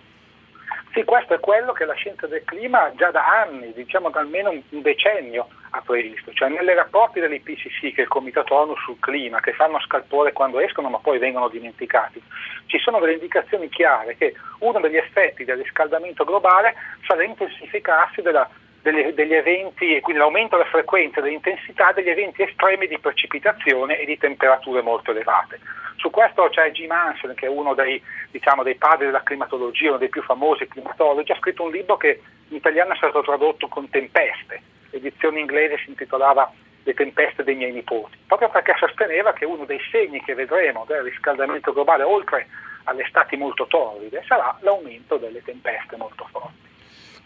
Sì, 0.98 1.04
questo 1.04 1.34
è 1.34 1.38
quello 1.38 1.70
che 1.72 1.84
la 1.84 1.94
scienza 1.94 2.26
del 2.26 2.42
clima 2.42 2.92
già 2.96 3.12
da 3.12 3.24
anni, 3.24 3.72
diciamo 3.72 4.10
da 4.10 4.18
almeno 4.18 4.50
un 4.50 4.82
decennio, 4.82 5.46
ha 5.70 5.80
previsto. 5.80 6.32
Cioè 6.32 6.48
nelle 6.48 6.74
rapporti 6.74 7.20
dell'IPCC, 7.20 7.94
che 7.94 7.98
è 7.98 8.00
il 8.00 8.08
Comitato 8.08 8.52
ONU 8.56 8.74
sul 8.78 8.98
clima, 8.98 9.38
che 9.38 9.52
fanno 9.52 9.78
scalpore 9.78 10.32
quando 10.32 10.58
escono 10.58 10.88
ma 10.88 10.98
poi 10.98 11.18
vengono 11.18 11.46
dimenticati, 11.46 12.20
ci 12.66 12.78
sono 12.80 12.98
delle 12.98 13.12
indicazioni 13.12 13.68
chiare 13.68 14.16
che 14.16 14.34
uno 14.58 14.80
degli 14.80 14.96
effetti 14.96 15.44
del 15.44 15.58
riscaldamento 15.58 16.24
globale 16.24 16.74
sarà 17.06 17.20
l'intensificarsi 17.20 18.20
della 18.20 18.50
degli, 18.82 19.12
degli, 19.12 19.34
eventi 19.34 19.94
e 19.94 20.00
quindi 20.00 20.20
l'aumento 20.20 20.56
della 20.56 20.68
frequenza 20.68 21.18
e 21.18 21.22
dell'intensità 21.22 21.92
degli 21.92 22.08
eventi 22.08 22.42
estremi 22.42 22.86
di 22.86 22.98
precipitazione 22.98 23.98
e 23.98 24.04
di 24.04 24.18
temperature 24.18 24.82
molto 24.82 25.10
elevate. 25.10 25.60
Su 25.96 26.10
questo 26.10 26.48
c'è 26.50 26.70
Jim 26.70 26.90
Hansen, 26.90 27.34
che 27.34 27.46
è 27.46 27.48
uno 27.48 27.74
dei, 27.74 28.00
diciamo, 28.30 28.62
dei 28.62 28.76
padri 28.76 29.06
della 29.06 29.22
climatologia, 29.22 29.88
uno 29.88 29.98
dei 29.98 30.08
più 30.08 30.22
famosi 30.22 30.68
climatologi, 30.68 31.32
ha 31.32 31.38
scritto 31.38 31.64
un 31.64 31.72
libro 31.72 31.96
che 31.96 32.20
in 32.48 32.56
italiano 32.56 32.92
è 32.92 32.96
stato 32.96 33.20
tradotto 33.22 33.66
con 33.66 33.90
Tempeste, 33.90 34.62
l'edizione 34.90 35.40
inglese 35.40 35.78
si 35.78 35.90
intitolava 35.90 36.50
Le 36.84 36.94
tempeste 36.94 37.44
dei 37.44 37.56
miei 37.56 37.72
nipoti, 37.72 38.16
proprio 38.26 38.48
perché 38.48 38.74
sosteneva 38.78 39.34
che 39.34 39.44
uno 39.44 39.64
dei 39.66 39.80
segni 39.90 40.22
che 40.22 40.34
vedremo 40.34 40.84
del 40.86 41.02
riscaldamento 41.02 41.72
globale, 41.72 42.04
oltre 42.04 42.46
alle 42.84 43.02
estati 43.02 43.36
molto 43.36 43.66
torride, 43.66 44.22
sarà 44.26 44.56
l'aumento 44.60 45.18
delle 45.18 45.42
tempeste 45.42 45.96
molto 45.96 46.26
forti. 46.30 46.68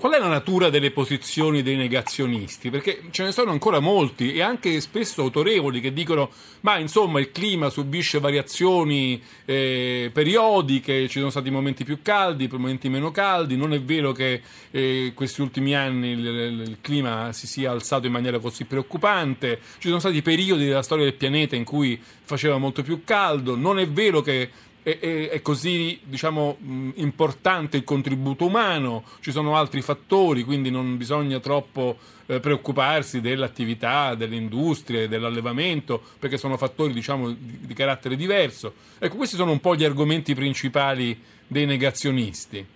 Qual 0.03 0.15
è 0.15 0.19
la 0.19 0.27
natura 0.27 0.69
delle 0.69 0.91
posizioni 0.91 1.63
dei 1.63 1.77
negazionisti? 1.77 2.71
Perché 2.71 3.03
ce 3.13 3.23
ne 3.23 3.31
sono 3.31 3.53
ancora 3.53 3.79
molti 3.79 4.33
e 4.33 4.43
anche 4.43 4.81
spesso 4.81 5.23
autorevoli 5.23 5.81
che 5.81 5.93
dicono 5.93 6.29
ma 6.63 6.77
insomma 6.79 7.21
il 7.21 7.31
clima 7.31 7.71
subisce 7.71 8.19
variazioni 8.19 9.23
eh, 9.45 10.11
periodiche, 10.13 11.07
ci 11.07 11.21
sono 11.21 11.31
stati 11.31 11.51
momenti 11.51 11.85
più 11.85 12.01
caldi, 12.03 12.49
momenti 12.51 12.89
meno 12.89 13.13
caldi, 13.13 13.57
non 13.57 13.73
è 13.73 13.81
vero 13.81 14.11
che 14.11 14.43
eh, 14.73 15.13
questi 15.15 15.41
ultimi 15.41 15.77
anni 15.77 16.09
il, 16.09 16.27
il, 16.27 16.77
clima 16.81 17.33
si 17.33 17.47
sia 17.47 17.71
alzato 17.71 18.05
in 18.07 18.13
maniera 18.13 18.41
così 18.41 18.65
preoccupante, 18.65 19.61
ci 19.79 19.87
sono 19.87 20.01
stati 20.01 20.21
periodi 20.21 20.65
della 20.65 20.83
storia 20.83 21.05
del 21.05 21.15
pianeta 21.15 21.55
in 21.55 21.63
cui 21.63 22.01
faceva 22.25 22.59
molto 22.59 22.83
più 22.83 23.03
caldo, 23.05 23.55
non 23.55 23.79
è 23.79 23.87
vero 23.87 24.21
che 24.21 24.51
è, 24.83 24.99
è, 24.99 25.28
è 25.30 25.43
così 25.43 26.01
diciamo, 26.03 26.57
importante 26.95 27.76
il 27.76 27.85
contributo 27.85 28.47
umano, 28.47 29.05
ci 29.20 29.30
sono 29.30 29.57
altri 29.57 29.80
fattori, 29.80 30.43
quindi 30.43 30.70
non 30.70 30.97
bisogna 30.97 31.41
troppo 31.41 31.97
eh, 32.26 32.41
preoccuparsi 32.41 33.20
dell'attività, 33.20 34.14
delle 34.14 34.37
industrie, 34.37 35.09
dell'allevamento, 35.09 36.03
perché 36.18 36.37
sono 36.37 36.57
fattori 36.57 36.93
diciamo, 36.93 37.30
di, 37.30 37.59
di 37.61 37.74
carattere 37.74 38.16
diverso. 38.16 38.74
Ecco, 38.99 39.16
questi 39.16 39.37
sono 39.37 39.53
un 39.53 39.61
po' 39.61 39.74
gli 39.74 39.85
argomenti 39.85 40.35
principali 40.35 41.18
dei 41.47 41.66
negazionisti. 41.66 42.66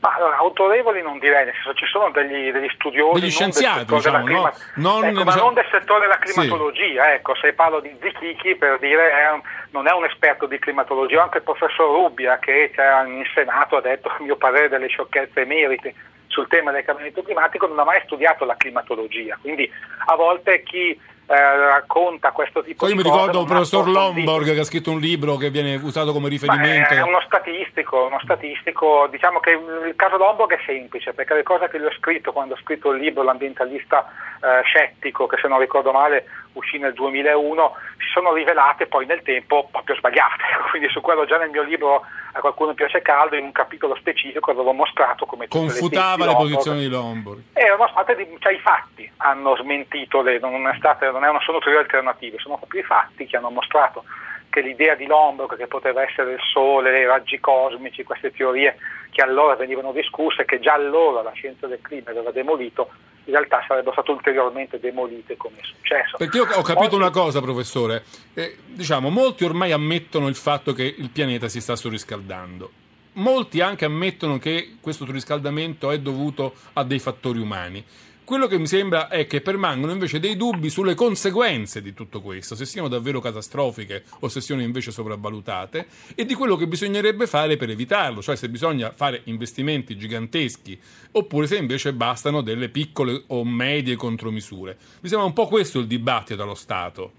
Ma 0.00 0.14
allora, 0.14 0.36
autorevoli 0.36 1.02
non 1.02 1.18
direi, 1.18 1.46
nel 1.46 1.54
senso 1.54 1.74
ci 1.74 1.86
sono 1.86 2.10
degli, 2.10 2.52
degli 2.52 2.68
studiosi 2.74 3.20
degli 3.20 3.30
scienziati, 3.30 3.84
diciamo, 3.84 4.24
clima... 4.24 4.52
no? 4.76 5.00
non, 5.00 5.04
ecco, 5.04 5.22
diciamo... 5.24 5.30
ma 5.30 5.34
non 5.34 5.54
del 5.54 5.66
settore 5.72 6.00
della 6.02 6.18
climatologia, 6.18 7.04
sì. 7.04 7.10
ecco, 7.10 7.34
se 7.34 7.52
parlo 7.52 7.80
di 7.80 7.96
Zichichi 8.00 8.54
per 8.54 8.78
dire 8.78 9.10
è 9.10 9.32
un, 9.32 9.40
non 9.70 9.88
è 9.88 9.92
un 9.92 10.04
esperto 10.04 10.46
di 10.46 10.56
climatologia, 10.60 11.22
anche 11.22 11.38
il 11.38 11.42
professor 11.42 11.90
Rubbia 11.90 12.38
che 12.38 12.72
in 12.76 13.24
Senato 13.34 13.76
ha 13.76 13.80
detto 13.80 14.08
a 14.16 14.16
mio 14.20 14.36
parere 14.36 14.68
delle 14.68 14.86
sciocchezze 14.86 15.40
emerite 15.40 15.94
sul 16.28 16.46
tema 16.46 16.70
del 16.70 16.84
cambiamento 16.84 17.22
climatico, 17.22 17.66
non 17.66 17.80
ha 17.80 17.84
mai 17.84 18.00
studiato 18.04 18.44
la 18.44 18.56
climatologia, 18.56 19.36
quindi 19.40 19.68
a 20.06 20.14
volte 20.14 20.62
chi 20.62 20.96
eh, 21.28 21.56
racconta 21.68 22.30
questo 22.30 22.62
tipo 22.62 22.86
Poi 22.86 22.94
di 22.94 23.02
cose. 23.02 23.08
Io 23.08 23.12
mi 23.12 23.18
ricordo 23.18 23.40
il 23.42 23.46
professor 23.46 23.86
Lomborg 23.86 24.54
che 24.54 24.60
ha 24.60 24.64
scritto 24.64 24.90
un 24.90 24.98
libro 24.98 25.36
che 25.36 25.50
viene 25.50 25.74
usato 25.74 26.12
come 26.12 26.30
riferimento. 26.30 26.94
è 26.94 27.02
uno 27.02 27.20
statistico, 27.26 28.06
uno 28.06 28.18
statistico, 28.22 29.06
diciamo 29.10 29.38
che 29.38 29.50
il 29.50 29.94
caso 29.94 30.16
Lomborg 30.16 30.52
è 30.52 30.62
semplice 30.64 31.12
perché 31.12 31.34
le 31.34 31.42
cose 31.42 31.68
che 31.68 31.76
lui 31.76 31.88
ha 31.88 31.96
scritto 31.98 32.32
quando 32.32 32.54
ha 32.54 32.58
scritto 32.62 32.92
il 32.92 33.00
libro 33.00 33.22
L'ambientalista 33.22 34.06
eh, 34.40 34.62
scettico, 34.64 35.26
che 35.26 35.36
se 35.40 35.48
non 35.48 35.58
ricordo 35.58 35.92
male 35.92 36.24
uscì 36.52 36.78
nel 36.78 36.92
2001, 36.92 37.72
si 37.98 38.08
sono 38.12 38.32
rivelate 38.32 38.86
poi 38.86 39.06
nel 39.06 39.22
tempo 39.22 39.68
proprio 39.70 39.96
sbagliate. 39.96 40.44
Quindi 40.70 40.88
su 40.88 41.00
quello 41.00 41.24
già 41.24 41.38
nel 41.38 41.50
mio 41.50 41.62
libro 41.62 42.04
a 42.32 42.40
qualcuno 42.40 42.74
piace 42.74 43.02
caldo, 43.02 43.36
in 43.36 43.44
un 43.44 43.52
capitolo 43.52 43.94
specifico 43.96 44.50
avevo 44.50 44.72
mostrato 44.72 45.26
come 45.26 45.48
confutava 45.48 46.24
le, 46.24 46.32
le 46.32 46.36
posizioni 46.36 46.80
di 46.80 46.88
Lombard. 46.88 47.42
Erano 47.52 47.88
state 47.88 48.16
di, 48.16 48.36
cioè 48.38 48.52
i 48.52 48.60
fatti 48.60 49.10
hanno 49.18 49.56
smentito, 49.56 50.22
le, 50.22 50.38
non, 50.38 50.66
è 50.68 50.74
state, 50.76 51.10
non 51.10 51.22
erano 51.22 51.40
solo 51.40 51.58
teorie 51.58 51.80
alternative, 51.80 52.38
sono 52.38 52.56
proprio 52.56 52.80
i 52.80 52.84
fatti 52.84 53.26
che 53.26 53.36
hanno 53.36 53.50
mostrato 53.50 54.04
che 54.50 54.60
l'idea 54.60 54.94
di 54.94 55.06
Lombard, 55.06 55.56
che 55.56 55.66
poteva 55.66 56.02
essere 56.02 56.32
il 56.32 56.40
sole, 56.40 57.00
i 57.00 57.06
raggi 57.06 57.38
cosmici, 57.38 58.02
queste 58.02 58.32
teorie 58.32 58.76
che 59.10 59.22
allora 59.22 59.56
venivano 59.56 59.92
discusse, 59.92 60.44
che 60.44 60.60
già 60.60 60.74
allora 60.74 61.22
la 61.22 61.32
scienza 61.32 61.66
del 61.66 61.80
clima 61.82 62.10
aveva 62.10 62.30
demolito, 62.30 62.90
in 63.28 63.34
realtà 63.34 63.62
sarebbero 63.68 63.92
state 63.92 64.10
ulteriormente 64.10 64.80
demolite 64.80 65.36
come 65.36 65.56
è 65.58 65.64
successo. 65.64 66.16
Perché 66.16 66.38
io 66.38 66.44
ho 66.44 66.62
capito 66.62 66.86
Oggi... 66.86 66.94
una 66.94 67.10
cosa, 67.10 67.42
professore, 67.42 68.02
eh, 68.32 68.56
diciamo, 68.66 69.10
molti 69.10 69.44
ormai 69.44 69.70
ammettono 69.72 70.28
il 70.28 70.34
fatto 70.34 70.72
che 70.72 70.82
il 70.96 71.10
pianeta 71.10 71.46
si 71.48 71.60
sta 71.60 71.76
surriscaldando. 71.76 72.70
Molti 73.12 73.60
anche 73.60 73.84
ammettono 73.84 74.38
che 74.38 74.76
questo 74.80 75.04
surriscaldamento 75.04 75.90
è 75.90 75.98
dovuto 75.98 76.54
a 76.74 76.84
dei 76.84 76.98
fattori 76.98 77.38
umani. 77.38 77.84
Quello 78.28 78.46
che 78.46 78.58
mi 78.58 78.66
sembra 78.66 79.08
è 79.08 79.26
che 79.26 79.40
permangono 79.40 79.90
invece 79.90 80.20
dei 80.20 80.36
dubbi 80.36 80.68
sulle 80.68 80.94
conseguenze 80.94 81.80
di 81.80 81.94
tutto 81.94 82.20
questo, 82.20 82.54
se 82.54 82.66
siano 82.66 82.86
davvero 82.86 83.20
catastrofiche 83.20 84.04
o 84.20 84.28
se 84.28 84.42
siano 84.42 84.60
invece 84.60 84.90
sopravvalutate, 84.90 85.86
e 86.14 86.26
di 86.26 86.34
quello 86.34 86.54
che 86.56 86.66
bisognerebbe 86.66 87.26
fare 87.26 87.56
per 87.56 87.70
evitarlo, 87.70 88.20
cioè 88.20 88.36
se 88.36 88.50
bisogna 88.50 88.90
fare 88.90 89.22
investimenti 89.24 89.96
giganteschi 89.96 90.78
oppure 91.12 91.46
se 91.46 91.56
invece 91.56 91.94
bastano 91.94 92.42
delle 92.42 92.68
piccole 92.68 93.22
o 93.28 93.46
medie 93.46 93.96
contromisure. 93.96 94.76
Mi 95.00 95.08
sembra 95.08 95.26
un 95.26 95.32
po' 95.32 95.46
questo 95.46 95.78
il 95.78 95.86
dibattito 95.86 96.42
allo 96.42 96.54
Stato. 96.54 97.12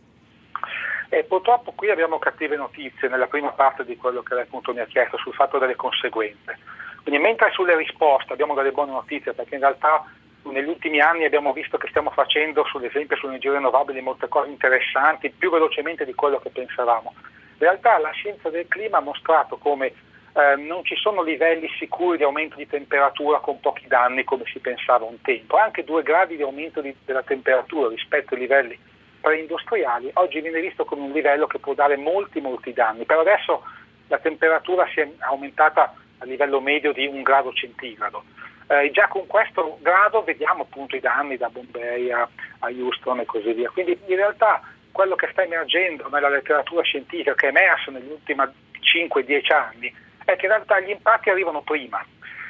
Eh, 1.09 1.23
purtroppo 1.23 1.71
qui 1.71 1.89
abbiamo 1.89 2.19
cattive 2.19 2.55
notizie 2.55 3.09
nella 3.09 3.25
prima 3.25 3.49
parte 3.49 3.83
di 3.83 3.97
quello 3.97 4.21
che 4.21 4.35
lei 4.35 4.43
appunto 4.43 4.73
mi 4.73 4.79
ha 4.79 4.85
chiesto 4.85 5.17
sul 5.17 5.33
fatto 5.33 5.57
delle 5.57 5.75
conseguenze. 5.75 6.59
Quindi 7.01 7.19
mentre 7.19 7.49
sulle 7.53 7.75
risposte 7.75 8.31
abbiamo 8.31 8.53
delle 8.53 8.71
buone 8.71 8.91
notizie 8.91 9.33
perché 9.33 9.55
in 9.55 9.61
realtà 9.61 10.05
negli 10.43 10.67
ultimi 10.67 10.99
anni 10.99 11.25
abbiamo 11.25 11.53
visto 11.53 11.77
che 11.77 11.87
stiamo 11.89 12.09
facendo, 12.11 12.63
sull'esempio 12.65 13.15
sulle 13.17 13.31
energie 13.31 13.51
rinnovabili, 13.51 14.01
molte 14.01 14.27
cose 14.27 14.49
interessanti, 14.49 15.29
più 15.29 15.49
velocemente 15.49 16.05
di 16.05 16.13
quello 16.13 16.39
che 16.39 16.49
pensavamo. 16.49 17.13
In 17.15 17.57
realtà 17.57 17.97
la 17.97 18.11
scienza 18.11 18.49
del 18.49 18.67
clima 18.67 18.97
ha 18.97 19.01
mostrato 19.01 19.57
come 19.57 19.87
eh, 19.87 20.55
non 20.55 20.83
ci 20.85 20.95
sono 20.95 21.21
livelli 21.21 21.67
sicuri 21.77 22.17
di 22.17 22.23
aumento 22.23 22.55
di 22.55 22.67
temperatura 22.67 23.39
con 23.39 23.59
pochi 23.59 23.87
danni 23.87 24.23
come 24.23 24.43
si 24.45 24.59
pensava 24.59 25.05
un 25.05 25.21
tempo. 25.21 25.57
Anche 25.57 25.83
due 25.83 26.03
gradi 26.03 26.35
di 26.35 26.41
aumento 26.41 26.81
di, 26.81 26.95
della 27.03 27.23
temperatura 27.23 27.89
rispetto 27.89 28.33
ai 28.33 28.39
livelli 28.41 28.79
preindustriali 29.19 30.09
oggi 30.13 30.39
viene 30.39 30.61
visto 30.61 30.85
come 30.85 31.01
un 31.01 31.11
livello 31.11 31.45
che 31.47 31.59
può 31.59 31.73
dare 31.73 31.97
molti 31.97 32.39
molti 32.39 32.71
danni. 32.73 33.05
Per 33.05 33.17
adesso 33.17 33.63
la 34.07 34.17
temperatura 34.19 34.87
si 34.93 35.01
è 35.01 35.09
aumentata 35.19 35.93
a 36.19 36.25
livello 36.25 36.61
medio 36.61 36.93
di 36.93 37.05
un 37.05 37.21
grado 37.21 37.51
centigrado. 37.53 38.23
Eh, 38.71 38.91
già 38.91 39.07
con 39.07 39.25
questo 39.25 39.79
grado 39.81 40.21
vediamo 40.21 40.61
appunto 40.61 40.95
i 40.95 40.99
danni 40.99 41.37
da 41.37 41.49
Bombay 41.49 42.11
a, 42.11 42.29
a 42.59 42.67
Houston 42.67 43.19
e 43.19 43.25
così 43.25 43.51
via. 43.53 43.71
Quindi 43.71 43.99
in 44.05 44.15
realtà 44.15 44.61
quello 44.91 45.15
che 45.15 45.27
sta 45.31 45.41
emergendo 45.41 46.07
nella 46.09 46.29
letteratura 46.29 46.83
scientifica, 46.83 47.33
che 47.33 47.47
è 47.47 47.49
emerso 47.49 47.89
negli 47.89 48.11
ultimi 48.11 48.43
5-10 48.79 49.53
anni, 49.53 49.91
è 50.23 50.35
che 50.35 50.45
in 50.45 50.51
realtà 50.51 50.79
gli 50.81 50.91
impatti 50.91 51.31
arrivano 51.31 51.61
prima 51.61 52.05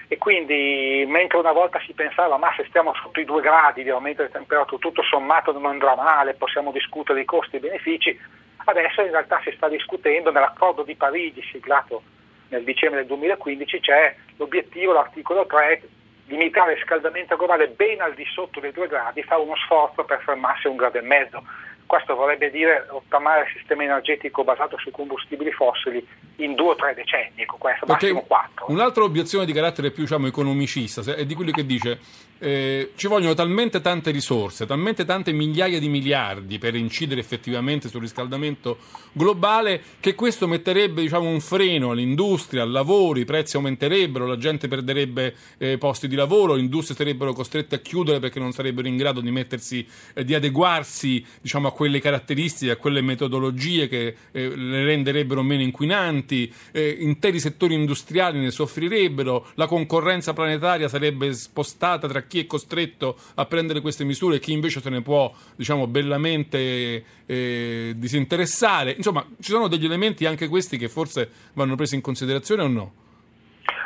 e 0.10 0.18
quindi 0.18 1.06
mentre 1.08 1.38
una 1.38 1.54
volta 1.54 1.80
si 1.86 1.94
pensava 1.94 2.36
ma 2.38 2.52
se 2.58 2.66
stiamo 2.68 2.94
sotto 2.96 3.22
i 3.22 3.26
due 3.26 3.42
gradi 3.42 3.84
di 3.84 3.90
aumento 3.90 4.24
di 4.24 4.32
temperatura 4.32 4.80
tutto 4.80 5.04
sommato 5.04 5.54
non 5.54 5.68
andrà 5.68 5.96
male, 5.96 6.34
possiamo 6.34 6.72
discutere 6.72 7.22
i 7.22 7.26
costi 7.26 7.56
e 7.56 7.60
i 7.60 7.62
benefici, 7.62 8.20
adesso 8.66 9.02
in 9.02 9.12
realtà 9.12 9.40
si 9.44 9.54
sta 9.56 9.70
discutendo 9.70 10.32
nell'accordo 10.32 10.84
di 10.84 10.96
Parigi 10.96 11.42
siglato 11.44 12.02
nel 12.50 12.64
dicembre 12.64 13.00
del 13.00 13.08
2015 13.08 13.80
c'è 13.80 14.16
l'obiettivo, 14.38 14.94
l'articolo 14.94 15.46
3, 15.46 15.82
limitare 16.30 16.72
il 16.72 16.78
riscaldamento 16.78 17.36
globale 17.36 17.68
ben 17.68 18.00
al 18.02 18.14
di 18.14 18.26
sotto 18.34 18.60
dei 18.60 18.72
due 18.72 18.88
gradi, 18.88 19.24
fa 19.24 19.38
uno 19.38 19.56
sforzo 19.56 20.04
per 20.04 20.22
fermarsi 20.24 20.68
a 20.68 20.70
un 20.70 20.78
grado 20.78 20.98
e 20.98 21.02
mezzo. 21.02 21.44
Questo 21.86 22.16
vorrebbe 22.16 22.52
dire 22.52 22.86
ottamare 22.90 23.46
il 23.46 23.58
sistema 23.58 23.84
energetico 23.84 24.44
basato 24.44 24.78
sui 24.78 24.92
combustibili 24.92 25.52
fossili 25.52 26.06
in 26.36 26.54
due 26.54 26.70
o 26.70 26.76
tre 26.76 26.94
decenni, 26.94 27.46
con 27.46 27.58
questo 27.58 27.88
Perché 27.88 28.14
massimo 28.14 28.26
quattro. 28.28 28.66
Un'altra 28.70 29.04
obiezione 29.04 29.46
di 29.46 29.54
carattere 29.54 29.90
più 29.90 30.04
diciamo, 30.04 30.28
economicista 30.28 31.02
è 31.16 31.26
di 31.26 31.34
quelli 31.34 31.52
che 31.52 31.66
dice 31.66 32.00
eh, 32.40 32.92
ci 32.96 33.08
vogliono 33.08 33.34
talmente 33.34 33.82
tante 33.82 34.12
risorse, 34.12 34.66
talmente 34.66 35.06
tante 35.06 35.32
migliaia 35.32 35.80
di 35.80 35.90
miliardi 35.90 36.58
per 36.58 36.76
incidere 36.76 37.20
effettivamente 37.20 37.90
sul 37.90 38.02
riscaldamento 38.02 38.78
globale 39.12 39.82
che 40.00 40.16
questo 40.16 40.48
metterebbe 40.48 41.02
diciamo, 41.02 41.28
un 41.28 41.42
freno 41.42 41.92
all'industria, 41.92 42.64
al 42.64 42.72
lavoro, 42.72 43.20
i 43.20 43.26
prezzi 43.26 43.58
aumenterebbero, 43.58 44.26
la 44.26 44.38
gente 44.38 44.68
perderebbe 44.68 45.36
eh, 45.58 45.78
posti 45.78 46.08
di 46.08 46.16
lavoro, 46.16 46.56
le 46.56 46.62
industrie 46.62 46.96
sarebbero 46.96 47.34
costrette 47.34 47.76
a 47.76 47.80
chiudere 47.80 48.20
perché 48.20 48.40
non 48.40 48.54
sarebbero 48.54 48.88
in 48.88 48.96
grado 48.96 49.20
di 49.20 49.32
mettersi, 49.32 49.86
eh, 50.14 50.24
di 50.24 50.34
adeguarsi 50.34 51.24
diciamo, 51.42 51.68
a 51.68 51.72
quelle 51.74 52.00
caratteristiche, 52.00 52.72
a 52.72 52.78
quelle 52.78 53.02
metodologie 53.02 53.88
che 53.88 54.16
eh, 54.32 54.56
le 54.56 54.84
renderebbero 54.86 55.44
meno 55.44 55.62
inquinanti, 55.62 56.52
eh, 56.72 56.98
interi 57.00 57.40
settori 57.40 57.74
industriali 57.74 58.40
ne 58.40 58.52
soffrirebbero, 58.52 59.48
la 59.56 59.68
concorrenza 59.68 60.34
planetaria 60.34 60.88
sarebbe 60.88 61.34
spostata 61.34 62.08
tra 62.08 62.22
chi 62.30 62.40
è 62.40 62.46
costretto 62.46 63.18
a 63.36 63.46
prendere 63.46 63.82
queste 63.82 64.06
misure 64.06 64.38
e 64.38 64.40
chi 64.40 64.54
invece 64.54 64.80
se 64.80 64.90
ne 64.90 65.02
può 65.02 65.34
diciamo, 65.58 65.88
bellamente 65.88 67.04
eh, 67.26 67.94
disinteressare. 67.98 68.92
Insomma, 68.92 69.28
ci 69.42 69.52
sono 69.52 69.68
degli 69.68 69.84
elementi 69.84 70.26
anche 70.26 70.48
questi 70.48 70.78
che 70.78 70.88
forse 70.88 71.30
vanno 71.54 71.76
presi 71.76 71.96
in 71.96 72.02
considerazione 72.02 72.62
o 72.62 72.68
no? 72.68 72.94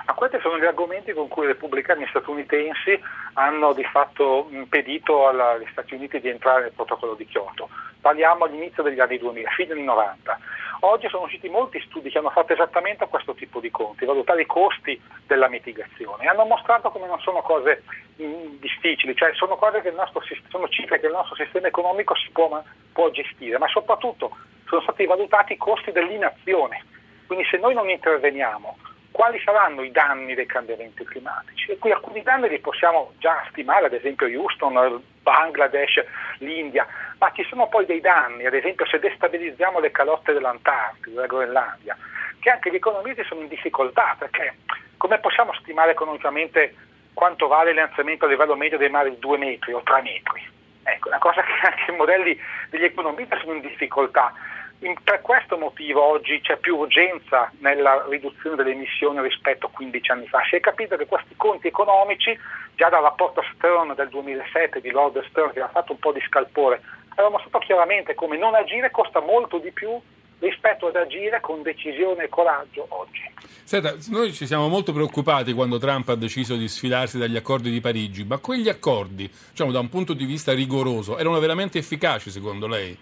Ma 0.05 0.13
questi 0.13 0.39
sono 0.41 0.59
gli 0.59 0.65
argomenti 0.65 1.13
con 1.13 1.27
cui 1.27 1.45
i 1.45 1.47
repubblicani 1.47 2.05
statunitensi 2.09 2.99
hanno 3.33 3.73
di 3.73 3.83
fatto 3.83 4.47
impedito 4.51 5.27
agli 5.27 5.67
Stati 5.71 5.95
Uniti 5.95 6.19
di 6.19 6.29
entrare 6.29 6.63
nel 6.63 6.73
protocollo 6.73 7.13
di 7.13 7.25
Kyoto. 7.25 7.69
Parliamo 8.01 8.45
all'inizio 8.45 8.83
degli 8.83 8.99
anni 8.99 9.17
2000, 9.17 9.49
fine 9.51 9.71
anni 9.71 9.83
90. 9.83 10.39
Oggi 10.81 11.07
sono 11.07 11.23
usciti 11.23 11.47
molti 11.47 11.79
studi 11.87 12.09
che 12.09 12.17
hanno 12.17 12.29
fatto 12.29 12.51
esattamente 12.51 13.07
questo 13.07 13.33
tipo 13.33 13.61
di 13.61 13.71
conti, 13.71 14.03
valutare 14.03 14.41
i 14.41 14.45
costi 14.45 15.01
della 15.25 15.47
mitigazione 15.47 16.27
hanno 16.27 16.45
mostrato 16.45 16.89
come 16.89 17.07
non 17.07 17.19
sono 17.19 17.41
cose 17.41 17.83
mh, 18.17 18.59
difficili, 18.59 19.15
cioè 19.15 19.33
sono, 19.33 19.57
che 19.57 19.91
nostro, 19.91 20.21
sono 20.49 20.67
cifre 20.67 20.99
che 20.99 21.05
il 21.05 21.13
nostro 21.13 21.35
sistema 21.35 21.67
economico 21.67 22.15
si 22.15 22.29
può, 22.31 22.61
può 22.91 23.09
gestire, 23.11 23.57
ma 23.57 23.67
soprattutto 23.67 24.35
sono 24.67 24.81
stati 24.81 25.05
valutati 25.05 25.53
i 25.53 25.57
costi 25.57 25.91
dell'inazione. 25.91 26.83
Quindi 27.27 27.45
se 27.45 27.57
noi 27.57 27.73
non 27.73 27.89
interveniamo 27.89 28.77
quali 29.13 29.39
saranno 29.45 29.83
i 29.83 29.91
danni 29.91 30.33
dei 30.33 30.47
cambiamenti 30.47 31.05
climatici. 31.05 31.71
E 31.71 31.77
qui 31.77 31.91
alcuni 31.91 32.23
danni 32.23 32.49
li 32.49 32.59
possiamo 32.59 33.13
già 33.19 33.45
stimare, 33.51 33.85
ad 33.85 33.93
esempio 33.93 34.27
Houston, 34.27 35.01
Bangladesh, 35.21 36.03
l'India, 36.39 36.85
ma 37.19 37.31
ci 37.31 37.43
sono 37.43 37.67
poi 37.67 37.85
dei 37.85 38.01
danni, 38.01 38.47
ad 38.47 38.55
esempio 38.55 38.85
se 38.87 38.97
destabilizziamo 38.99 39.79
le 39.79 39.91
calotte 39.91 40.33
dell'Antartide, 40.33 41.13
della 41.13 41.27
Groenlandia, 41.27 41.95
che 42.39 42.49
anche 42.49 42.71
gli 42.71 42.75
economisti 42.75 43.23
sono 43.23 43.41
in 43.41 43.47
difficoltà, 43.47 44.15
perché 44.17 44.55
come 44.97 45.19
possiamo 45.19 45.53
stimare 45.53 45.91
economicamente 45.91 46.75
quanto 47.13 47.47
vale 47.47 47.71
l'innalzamento 47.71 48.25
a 48.25 48.29
livello 48.29 48.55
medio 48.55 48.79
dei 48.79 48.89
mari 48.89 49.11
di 49.11 49.19
2 49.19 49.37
metri 49.37 49.73
o 49.73 49.83
3 49.83 50.01
metri? 50.01 50.49
Ecco, 50.85 51.07
una 51.09 51.19
cosa 51.19 51.43
che 51.43 51.51
anche 51.61 51.91
i 51.91 51.95
modelli 51.95 52.37
degli 52.69 52.83
economisti 52.83 53.37
sono 53.39 53.53
in 53.53 53.61
difficoltà 53.61 54.33
per 55.03 55.21
questo 55.21 55.57
motivo 55.57 56.03
oggi 56.03 56.41
c'è 56.41 56.57
più 56.57 56.75
urgenza 56.75 57.51
nella 57.59 58.05
riduzione 58.09 58.55
delle 58.55 58.71
emissioni 58.71 59.21
rispetto 59.21 59.67
a 59.67 59.69
15 59.69 60.11
anni 60.11 60.27
fa. 60.27 60.41
Si 60.49 60.55
è 60.55 60.59
capito 60.59 60.97
che 60.97 61.05
questi 61.05 61.35
conti 61.37 61.67
economici, 61.67 62.37
già 62.75 62.89
dal 62.89 63.01
rapporto 63.01 63.41
Stern 63.53 63.93
del 63.95 64.09
2007 64.09 64.81
di 64.81 64.91
Lord 64.91 65.23
Stern, 65.29 65.53
che 65.53 65.61
ha 65.61 65.69
fatto 65.69 65.93
un 65.93 65.99
po' 65.99 66.11
di 66.11 66.21
scalpore, 66.27 66.81
aveva 67.09 67.29
mostrato 67.29 67.59
chiaramente 67.59 68.13
come 68.13 68.37
non 68.37 68.55
agire 68.55 68.91
costa 68.91 69.21
molto 69.21 69.57
di 69.59 69.71
più 69.71 69.99
rispetto 70.39 70.87
ad 70.87 70.95
agire 70.97 71.39
con 71.39 71.61
decisione 71.61 72.25
e 72.25 72.29
coraggio 72.29 72.85
oggi. 72.89 73.21
Senta, 73.63 73.95
noi 74.09 74.33
ci 74.33 74.45
siamo 74.45 74.67
molto 74.67 74.91
preoccupati 74.91 75.53
quando 75.53 75.77
Trump 75.77 76.09
ha 76.09 76.15
deciso 76.15 76.55
di 76.55 76.67
sfilarsi 76.67 77.17
dagli 77.17 77.37
accordi 77.37 77.71
di 77.71 77.79
Parigi, 77.79 78.25
ma 78.25 78.37
quegli 78.39 78.67
accordi, 78.67 79.31
diciamo 79.49 79.71
da 79.71 79.79
un 79.79 79.87
punto 79.87 80.13
di 80.13 80.25
vista 80.25 80.53
rigoroso, 80.53 81.17
erano 81.17 81.39
veramente 81.39 81.77
efficaci 81.77 82.29
secondo 82.29 82.67
lei? 82.67 82.97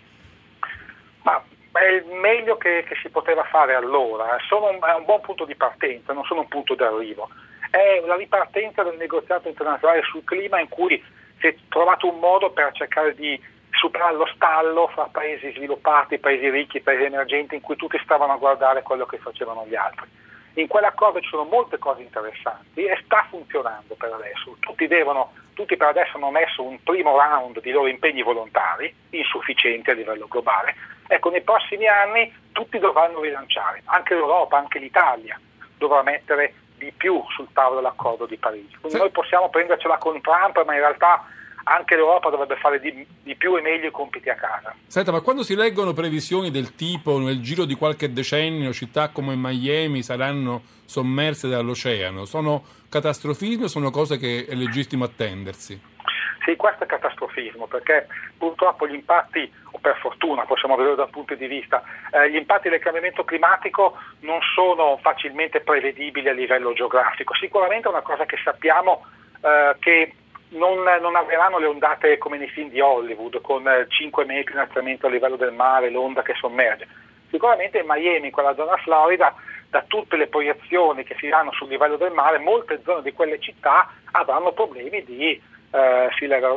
Ma 1.23 1.43
è 1.81 1.89
il 1.89 2.05
meglio 2.05 2.57
che, 2.57 2.83
che 2.87 2.95
si 3.01 3.09
poteva 3.09 3.43
fare 3.45 3.73
allora, 3.73 4.37
un, 4.51 4.79
è 4.87 4.93
un 4.93 5.05
buon 5.05 5.21
punto 5.21 5.45
di 5.45 5.55
partenza, 5.55 6.13
non 6.13 6.23
sono 6.25 6.41
un 6.41 6.47
punto 6.47 6.75
d'arrivo. 6.75 7.27
È 7.71 8.03
la 8.05 8.15
ripartenza 8.15 8.83
del 8.83 8.97
negoziato 8.97 9.47
internazionale 9.47 10.03
sul 10.03 10.23
clima 10.23 10.59
in 10.59 10.69
cui 10.69 11.03
si 11.39 11.47
è 11.47 11.55
trovato 11.69 12.07
un 12.07 12.19
modo 12.19 12.51
per 12.51 12.71
cercare 12.73 13.15
di 13.15 13.41
superare 13.71 14.15
lo 14.15 14.27
stallo 14.35 14.89
fra 14.89 15.09
paesi 15.11 15.51
sviluppati, 15.53 16.19
paesi 16.19 16.49
ricchi, 16.51 16.81
paesi 16.81 17.05
emergenti, 17.05 17.55
in 17.55 17.61
cui 17.61 17.75
tutti 17.75 17.99
stavano 18.03 18.33
a 18.33 18.37
guardare 18.37 18.83
quello 18.83 19.07
che 19.07 19.17
facevano 19.17 19.65
gli 19.65 19.75
altri. 19.75 20.07
In 20.55 20.67
quell'accordo 20.67 21.19
ci 21.19 21.29
sono 21.29 21.45
molte 21.45 21.79
cose 21.79 22.01
interessanti 22.01 22.83
e 22.83 22.99
sta 23.05 23.25
funzionando 23.27 23.95
per 23.95 24.11
adesso. 24.11 24.55
Tutti, 24.59 24.85
devono, 24.85 25.31
tutti 25.53 25.77
per 25.77 25.87
adesso 25.87 26.17
hanno 26.17 26.29
messo 26.29 26.61
un 26.61 26.77
primo 26.83 27.17
round 27.17 27.59
di 27.61 27.71
loro 27.71 27.87
impegni 27.87 28.21
volontari, 28.21 28.93
insufficienti 29.11 29.89
a 29.89 29.93
livello 29.93 30.27
globale. 30.27 30.75
Ecco, 31.13 31.29
nei 31.29 31.41
prossimi 31.41 31.87
anni 31.87 32.33
tutti 32.53 32.79
dovranno 32.79 33.19
rilanciare, 33.19 33.81
anche 33.83 34.15
l'Europa, 34.15 34.57
anche 34.57 34.79
l'Italia 34.79 35.37
dovrà 35.77 36.03
mettere 36.03 36.53
di 36.77 36.93
più 36.95 37.21
sul 37.35 37.49
tavolo 37.51 37.81
dell'accordo 37.81 38.25
di 38.25 38.37
Parigi. 38.37 38.77
Quindi 38.79 38.91
sì. 38.91 38.97
noi 38.97 39.09
possiamo 39.09 39.49
prendercela 39.49 39.97
con 39.97 40.21
Trump, 40.21 40.63
ma 40.63 40.73
in 40.73 40.79
realtà 40.79 41.25
anche 41.63 41.97
l'Europa 41.97 42.29
dovrebbe 42.29 42.55
fare 42.55 42.79
di, 42.79 43.05
di, 43.23 43.35
più 43.35 43.57
e 43.57 43.61
meglio 43.61 43.89
i 43.89 43.91
compiti 43.91 44.29
a 44.29 44.35
casa. 44.35 44.73
Senta, 44.87 45.11
ma 45.11 45.19
quando 45.19 45.43
si 45.43 45.53
leggono 45.53 45.91
previsioni 45.91 46.49
del 46.49 46.75
tipo 46.75 47.19
nel 47.19 47.41
giro 47.41 47.65
di 47.65 47.75
qualche 47.75 48.13
decennio 48.13 48.71
città 48.71 49.09
come 49.09 49.35
Miami 49.35 50.03
saranno 50.03 50.61
sommerse 50.85 51.49
dall'oceano, 51.49 52.23
sono 52.23 52.63
catastrofismi 52.87 53.65
o 53.65 53.67
sono 53.67 53.91
cose 53.91 54.17
che 54.17 54.45
è 54.47 54.55
legittimo 54.55 55.03
attendersi? 55.03 55.79
Sì, 56.43 56.55
questo 56.55 56.83
è 56.83 56.87
catastrofismo 56.87 57.67
perché 57.67 58.07
purtroppo 58.37 58.87
gli 58.87 58.95
impatti, 58.95 59.51
o 59.71 59.79
per 59.79 59.97
fortuna 59.97 60.45
possiamo 60.45 60.75
vedere 60.75 60.95
da 60.95 61.03
un 61.03 61.11
punto 61.11 61.35
di 61.35 61.45
vista, 61.45 61.83
eh, 62.11 62.31
gli 62.31 62.35
impatti 62.35 62.69
del 62.69 62.79
cambiamento 62.79 63.23
climatico 63.23 63.97
non 64.21 64.39
sono 64.55 64.97
facilmente 65.01 65.61
prevedibili 65.61 66.29
a 66.29 66.33
livello 66.33 66.73
geografico. 66.73 67.35
Sicuramente 67.35 67.87
è 67.87 67.91
una 67.91 68.01
cosa 68.01 68.25
che 68.25 68.37
sappiamo 68.43 69.05
eh, 69.41 69.75
che 69.79 70.15
non, 70.49 70.79
non, 70.99 71.15
avranno 71.15 71.59
le 71.59 71.67
ondate 71.67 72.17
come 72.17 72.37
nei 72.37 72.49
film 72.49 72.69
di 72.69 72.81
Hollywood, 72.81 73.39
con 73.41 73.63
5 73.87 74.25
metri 74.25 74.45
di 74.45 74.51
innalzamento 74.53 75.05
a 75.05 75.09
livello 75.09 75.35
del 75.35 75.53
mare, 75.53 75.91
l'onda 75.91 76.23
che 76.23 76.33
sommerge. 76.33 76.87
Sicuramente 77.29 77.83
Miami, 77.85 78.25
in 78.25 78.31
quella 78.31 78.55
zona 78.55 78.75
Florida, 78.77 79.33
da 79.69 79.83
tutte 79.87 80.17
le 80.17 80.27
proiezioni 80.27 81.03
che 81.03 81.15
si 81.19 81.29
danno 81.29 81.53
sul 81.53 81.69
livello 81.69 81.95
del 81.95 82.11
mare, 82.11 82.39
molte 82.39 82.81
zone 82.83 83.03
di 83.03 83.13
quelle 83.13 83.39
città 83.39 83.89
avranno 84.11 84.51
problemi 84.51 85.03
di, 85.05 85.41
eh, 85.71 86.09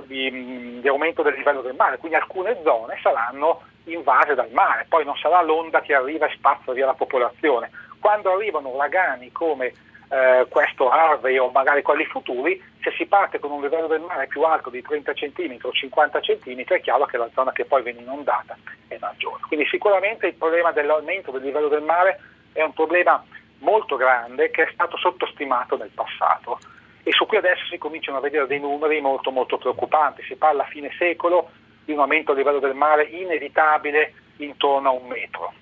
di, 0.06 0.80
di 0.80 0.88
aumento 0.88 1.22
del 1.22 1.34
livello 1.34 1.62
del 1.62 1.74
mare, 1.74 1.98
quindi 1.98 2.16
alcune 2.16 2.58
zone 2.62 2.98
saranno 3.02 3.62
invase 3.84 4.34
dal 4.34 4.50
mare, 4.50 4.86
poi 4.88 5.04
non 5.04 5.16
sarà 5.16 5.42
l'onda 5.42 5.80
che 5.80 5.94
arriva 5.94 6.26
e 6.26 6.34
spazza 6.34 6.72
via 6.72 6.86
la 6.86 6.94
popolazione. 6.94 7.70
Quando 8.00 8.32
arrivano 8.32 8.68
uragani 8.68 9.30
come 9.32 9.72
eh, 10.08 10.46
questo 10.48 10.90
Harvey 10.90 11.38
o 11.38 11.50
magari 11.50 11.82
quelli 11.82 12.04
futuri, 12.04 12.62
se 12.82 12.92
si 12.96 13.06
parte 13.06 13.38
con 13.38 13.50
un 13.50 13.62
livello 13.62 13.86
del 13.86 14.00
mare 14.00 14.26
più 14.26 14.42
alto 14.42 14.70
di 14.70 14.82
30 14.82 15.12
cm 15.12 15.56
o 15.62 15.72
50 15.72 16.20
cm 16.20 16.64
è 16.64 16.80
chiaro 16.80 17.06
che 17.06 17.16
la 17.16 17.30
zona 17.34 17.52
che 17.52 17.64
poi 17.64 17.82
viene 17.82 18.00
inondata 18.00 18.56
è 18.88 18.96
maggiore. 19.00 19.42
Quindi 19.46 19.66
sicuramente 19.66 20.26
il 20.26 20.34
problema 20.34 20.72
dell'aumento 20.72 21.30
del 21.30 21.42
livello 21.42 21.68
del 21.68 21.82
mare 21.82 22.20
è 22.52 22.62
un 22.62 22.72
problema 22.72 23.24
molto 23.58 23.96
grande 23.96 24.50
che 24.50 24.64
è 24.64 24.70
stato 24.72 24.96
sottostimato 24.98 25.76
nel 25.76 25.90
passato 25.94 26.58
e 27.04 27.12
su 27.12 27.26
cui 27.26 27.36
adesso 27.36 27.64
si 27.70 27.78
cominciano 27.78 28.18
a 28.18 28.20
vedere 28.20 28.46
dei 28.46 28.58
numeri 28.58 29.00
molto 29.00 29.30
molto 29.30 29.58
preoccupanti. 29.58 30.22
Si 30.24 30.34
parla 30.34 30.64
a 30.64 30.66
fine 30.68 30.90
secolo 30.98 31.50
di 31.84 31.92
un 31.92 32.00
aumento 32.00 32.32
del 32.32 32.42
livello 32.42 32.60
del 32.60 32.74
mare 32.74 33.04
inevitabile 33.04 34.14
intorno 34.38 34.88
a 34.88 34.92
un 34.92 35.06
metro 35.06 35.52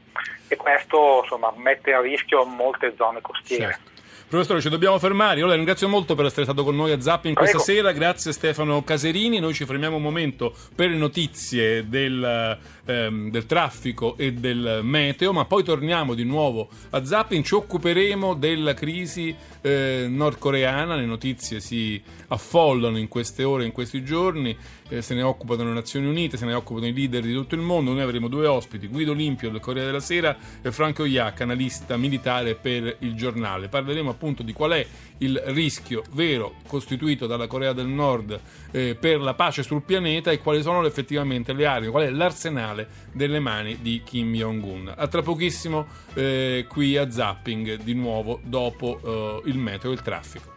e 0.49 0.57
questo 0.57 1.21
insomma, 1.23 1.53
mette 1.57 1.93
a 1.93 2.01
rischio 2.01 2.45
molte 2.45 2.95
zone 2.97 3.21
costiere. 3.21 3.73
Certo. 3.73 3.91
Professore, 4.33 4.63
ci 4.63 4.71
dobbiamo 4.71 4.99
fermare. 4.99 5.41
Io 5.41 5.47
la 5.47 5.55
ringrazio 5.55 5.89
molto 5.89 6.15
per 6.15 6.25
essere 6.25 6.45
stato 6.45 6.65
con 6.65 6.75
noi 6.75 6.91
a 6.91 6.99
Zapping 6.99 7.37
questa 7.37 7.59
Prego. 7.59 7.71
sera. 7.71 7.93
Grazie 7.93 8.33
Stefano 8.33 8.83
Caserini. 8.83 9.41
Noi 9.41 9.53
ci 9.53 9.67
fermiamo 9.67 9.97
un 9.97 10.03
momento 10.03 10.55
per 10.75 10.89
le 10.89 10.97
notizie 10.97 11.87
del, 11.87 12.59
ehm, 12.85 13.31
del 13.31 13.47
traffico 13.47 14.17
e 14.17 14.33
del 14.33 14.81
meteo, 14.83 15.33
ma 15.33 15.45
poi 15.45 15.63
torniamo 15.63 16.15
di 16.15 16.25
nuovo 16.25 16.69
a 16.91 17.05
Zapping. 17.05 17.45
Ci 17.45 17.55
occuperemo 17.55 18.35
della 18.35 18.75
crisi 18.75 19.35
eh, 19.61 20.07
nordcoreana. 20.09 20.95
Le 20.95 21.07
notizie 21.07 21.61
si 21.61 22.01
affollano 22.29 22.99
in 22.99 23.09
queste 23.09 23.45
ore, 23.45 23.65
in 23.65 23.73
questi 23.73 24.05
giorni. 24.05 24.57
Eh, 24.89 25.01
se 25.01 25.15
ne 25.15 25.23
occupano 25.23 25.65
le 25.65 25.73
Nazioni 25.73 26.07
Unite, 26.07 26.37
se 26.37 26.45
ne 26.45 26.53
occupano 26.53 26.87
i 26.87 26.93
leader 26.93 27.23
di 27.23 27.33
tutto 27.33 27.55
il 27.55 27.61
mondo. 27.63 27.93
Noi 27.93 28.03
avremo 28.03 28.29
due 28.29 28.47
ospiti, 28.47 28.89
Guido 28.89 29.13
Olimpio 29.13 29.51
del 29.51 29.61
Corriere 29.61 29.87
della 29.87 30.01
Sera 30.01 30.37
e 30.61 30.71
Franco 30.71 31.05
Iac, 31.05 31.41
analista 31.41 31.97
militare 31.97 32.55
per 32.55 32.97
il 33.01 33.15
giornale. 33.15 33.69
Parleremo 33.69 34.11
appunto 34.11 34.43
di 34.43 34.53
qual 34.53 34.73
è 34.73 34.87
il 35.23 35.41
rischio 35.47 36.03
vero 36.13 36.57
costituito 36.67 37.27
dalla 37.27 37.47
Corea 37.47 37.73
del 37.73 37.87
Nord 37.87 38.39
eh, 38.71 38.95
per 38.95 39.21
la 39.21 39.35
pace 39.35 39.63
sul 39.63 39.83
pianeta 39.83 40.31
e 40.31 40.39
quali 40.39 40.63
sono 40.63 40.85
effettivamente 40.87 41.53
le 41.53 41.67
armi, 41.67 41.89
qual 41.89 42.05
è 42.05 42.11
l'arsenale 42.11 42.89
delle 43.13 43.41
mani 43.41 43.79
di 43.81 44.03
Kim 44.05 44.33
Jong-un. 44.33 44.93
A 44.97 45.07
tra 45.09 45.23
pochissimo 45.23 45.87
eh, 46.15 46.67
qui 46.69 46.97
a 46.97 47.11
Zapping 47.11 47.83
di 47.83 47.95
nuovo 47.95 48.41
dopo 48.43 49.43
eh, 49.45 49.49
il 49.49 49.59
meteo 49.59 49.91
e 49.91 49.95
il 49.95 50.03
traffico. 50.03 50.52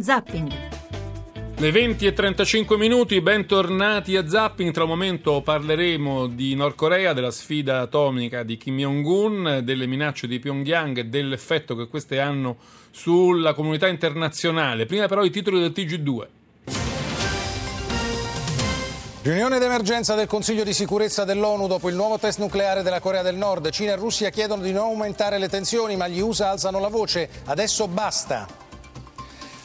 Zapping. 0.00 0.52
Le 1.56 1.72
20 1.72 2.06
e 2.06 2.12
35 2.12 2.76
minuti, 2.76 3.20
bentornati 3.20 4.14
a 4.14 4.28
Zapping. 4.28 4.72
Tra 4.72 4.84
un 4.84 4.90
momento 4.90 5.42
parleremo 5.42 6.28
di 6.28 6.54
Nord 6.54 6.76
Corea, 6.76 7.12
della 7.12 7.32
sfida 7.32 7.80
atomica 7.80 8.44
di 8.44 8.56
Kim 8.56 8.76
Jong-un, 8.76 9.62
delle 9.64 9.86
minacce 9.86 10.28
di 10.28 10.38
Pyongyang 10.38 10.98
e 10.98 11.06
dell'effetto 11.06 11.74
che 11.74 11.88
queste 11.88 12.20
hanno 12.20 12.58
sulla 12.92 13.54
comunità 13.54 13.88
internazionale. 13.88 14.86
Prima 14.86 15.08
però 15.08 15.24
i 15.24 15.30
titoli 15.30 15.58
del 15.58 15.72
TG2. 15.74 16.26
Riunione 19.22 19.58
d'emergenza 19.58 20.14
del 20.14 20.28
Consiglio 20.28 20.62
di 20.62 20.72
sicurezza 20.72 21.24
dell'ONU 21.24 21.66
dopo 21.66 21.88
il 21.88 21.96
nuovo 21.96 22.18
test 22.18 22.38
nucleare 22.38 22.84
della 22.84 23.00
Corea 23.00 23.22
del 23.22 23.34
Nord. 23.34 23.68
Cina 23.70 23.94
e 23.94 23.96
Russia 23.96 24.30
chiedono 24.30 24.62
di 24.62 24.70
non 24.70 24.84
aumentare 24.84 25.38
le 25.38 25.48
tensioni, 25.48 25.96
ma 25.96 26.06
gli 26.06 26.20
USA 26.20 26.50
alzano 26.50 26.78
la 26.78 26.86
voce. 26.86 27.28
Adesso 27.46 27.88
basta. 27.88 28.57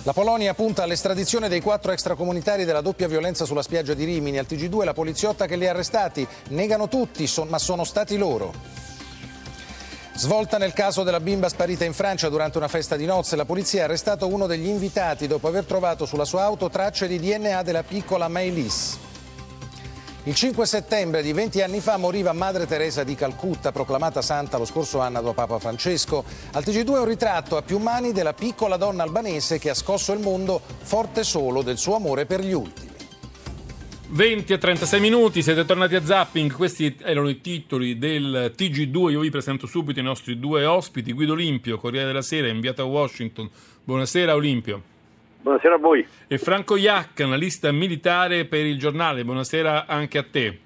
La 0.05 0.11
Polonia 0.11 0.53
punta 0.53 0.83
all'estradizione 0.83 1.47
dei 1.47 1.61
quattro 1.61 1.93
extracomunitari 1.93 2.65
della 2.65 2.81
doppia 2.81 3.07
violenza 3.07 3.45
sulla 3.45 3.61
spiaggia 3.61 3.93
di 3.93 4.03
Rimini. 4.03 4.37
Al 4.37 4.45
TG2 4.49 4.83
la 4.83 4.91
poliziotta 4.91 5.45
che 5.45 5.55
li 5.55 5.65
ha 5.65 5.69
arrestati. 5.69 6.27
Negano 6.49 6.89
tutti, 6.89 7.25
son- 7.25 7.47
ma 7.47 7.57
sono 7.57 7.85
stati 7.85 8.17
loro. 8.17 8.53
Svolta 10.15 10.57
nel 10.57 10.73
caso 10.73 11.03
della 11.03 11.21
bimba 11.21 11.47
sparita 11.47 11.85
in 11.85 11.93
Francia 11.93 12.27
durante 12.27 12.57
una 12.57 12.67
festa 12.67 12.97
di 12.97 13.05
nozze, 13.05 13.37
la 13.37 13.45
polizia 13.45 13.83
ha 13.83 13.85
arrestato 13.85 14.27
uno 14.27 14.45
degli 14.45 14.67
invitati 14.67 15.25
dopo 15.25 15.47
aver 15.47 15.63
trovato 15.63 16.05
sulla 16.05 16.25
sua 16.25 16.43
auto 16.43 16.69
tracce 16.69 17.07
di 17.07 17.17
DNA 17.17 17.63
della 17.63 17.83
piccola 17.83 18.27
Maylis. 18.27 18.97
Il 20.25 20.35
5 20.35 20.65
settembre 20.65 21.21
di 21.21 21.33
20 21.33 21.61
anni 21.63 21.81
fa 21.81 21.97
moriva 21.97 22.31
Madre 22.31 22.65
Teresa 22.65 23.03
di 23.03 23.13
Calcutta, 23.13 23.73
proclamata 23.73 24.21
santa 24.21 24.57
lo 24.57 24.63
scorso 24.63 25.01
anno 25.01 25.21
da 25.21 25.33
Papa 25.33 25.59
Francesco. 25.59 26.23
Al 26.53 26.63
TG2 26.63 26.99
un 26.99 27.05
ritratto 27.05 27.57
a 27.57 27.61
più 27.61 27.77
mani 27.77 28.13
della 28.13 28.31
piccola 28.31 28.77
donna 28.77 29.03
albanese 29.03 29.59
che 29.59 29.69
ha 29.69 29.73
scosso 29.73 30.13
il 30.13 30.21
mondo 30.21 30.61
forte 30.83 31.25
solo 31.25 31.61
del 31.61 31.77
suo 31.77 31.95
amore 31.95 32.25
per 32.25 32.39
gli 32.39 32.53
ultimi. 32.53 32.91
20 34.11 34.53
e 34.53 34.57
36 34.57 34.99
minuti, 35.01 35.43
siete 35.43 35.65
tornati 35.65 35.95
a 35.95 36.05
Zapping, 36.05 36.53
questi 36.53 36.95
erano 37.03 37.27
i 37.27 37.41
titoli 37.41 37.97
del 37.97 38.53
TG2, 38.57 39.09
io 39.09 39.19
vi 39.19 39.29
presento 39.29 39.67
subito 39.67 39.99
i 39.99 40.03
nostri 40.03 40.39
due 40.39 40.63
ospiti, 40.63 41.11
Guido 41.11 41.33
Olimpio, 41.33 41.77
Corriere 41.77 42.07
della 42.07 42.21
Sera, 42.21 42.47
inviato 42.47 42.81
a 42.81 42.85
Washington. 42.85 43.49
Buonasera 43.83 44.33
Olimpio. 44.35 44.92
Buonasera 45.43 45.75
a 45.75 45.77
voi. 45.77 46.07
E 46.25 46.37
Franco 46.37 46.77
Iac, 46.77 47.19
analista 47.19 47.69
militare 47.73 48.45
per 48.45 48.65
il 48.65 48.79
giornale, 48.79 49.25
buonasera 49.25 49.87
anche 49.87 50.17
a 50.17 50.23
te. 50.23 50.57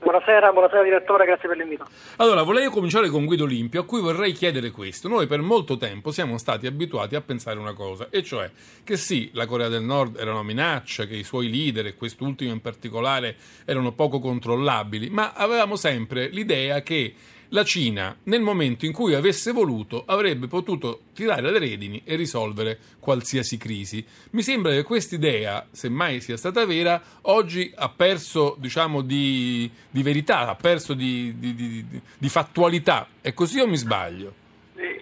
Buonasera, 0.00 0.50
buonasera 0.50 0.82
direttore, 0.82 1.26
grazie 1.26 1.48
per 1.48 1.56
l'invito. 1.56 1.86
Allora, 2.16 2.42
volevo 2.42 2.72
cominciare 2.72 3.08
con 3.08 3.24
Guido 3.24 3.44
Olimpio, 3.44 3.82
a 3.82 3.84
cui 3.84 4.00
vorrei 4.00 4.32
chiedere 4.32 4.72
questo. 4.72 5.06
Noi 5.06 5.28
per 5.28 5.42
molto 5.42 5.76
tempo 5.76 6.10
siamo 6.10 6.38
stati 6.38 6.66
abituati 6.66 7.14
a 7.14 7.20
pensare 7.20 7.60
una 7.60 7.72
cosa, 7.72 8.08
e 8.10 8.24
cioè 8.24 8.50
che 8.82 8.96
sì, 8.96 9.30
la 9.32 9.46
Corea 9.46 9.68
del 9.68 9.82
Nord 9.82 10.16
era 10.18 10.32
una 10.32 10.42
minaccia, 10.42 11.04
che 11.04 11.14
i 11.14 11.22
suoi 11.22 11.48
leader, 11.48 11.86
e 11.86 11.94
quest'ultimo 11.94 12.50
in 12.50 12.60
particolare, 12.60 13.36
erano 13.64 13.92
poco 13.92 14.18
controllabili, 14.18 15.08
ma 15.08 15.34
avevamo 15.34 15.76
sempre 15.76 16.26
l'idea 16.30 16.82
che 16.82 17.14
la 17.50 17.64
Cina, 17.64 18.16
nel 18.24 18.40
momento 18.40 18.86
in 18.86 18.92
cui 18.92 19.14
avesse 19.14 19.52
voluto, 19.52 20.02
avrebbe 20.06 20.46
potuto 20.48 21.00
tirare 21.14 21.50
le 21.50 21.58
redini 21.58 22.02
e 22.04 22.16
risolvere 22.16 22.78
qualsiasi 22.98 23.56
crisi. 23.56 24.04
Mi 24.30 24.42
sembra 24.42 24.72
che 24.72 24.82
quest'idea, 24.82 25.66
se 25.70 25.88
mai 25.88 26.20
sia 26.20 26.36
stata 26.36 26.64
vera, 26.66 27.00
oggi 27.22 27.72
ha 27.76 27.88
perso, 27.88 28.56
diciamo, 28.58 29.02
di, 29.02 29.70
di 29.90 30.02
verità, 30.02 30.48
ha 30.48 30.56
perso 30.56 30.94
di, 30.94 31.34
di, 31.38 31.84
di, 32.18 32.28
fattualità. 32.28 33.06
È 33.20 33.32
così 33.32 33.60
o 33.60 33.66
mi 33.66 33.76
sbaglio? 33.76 34.44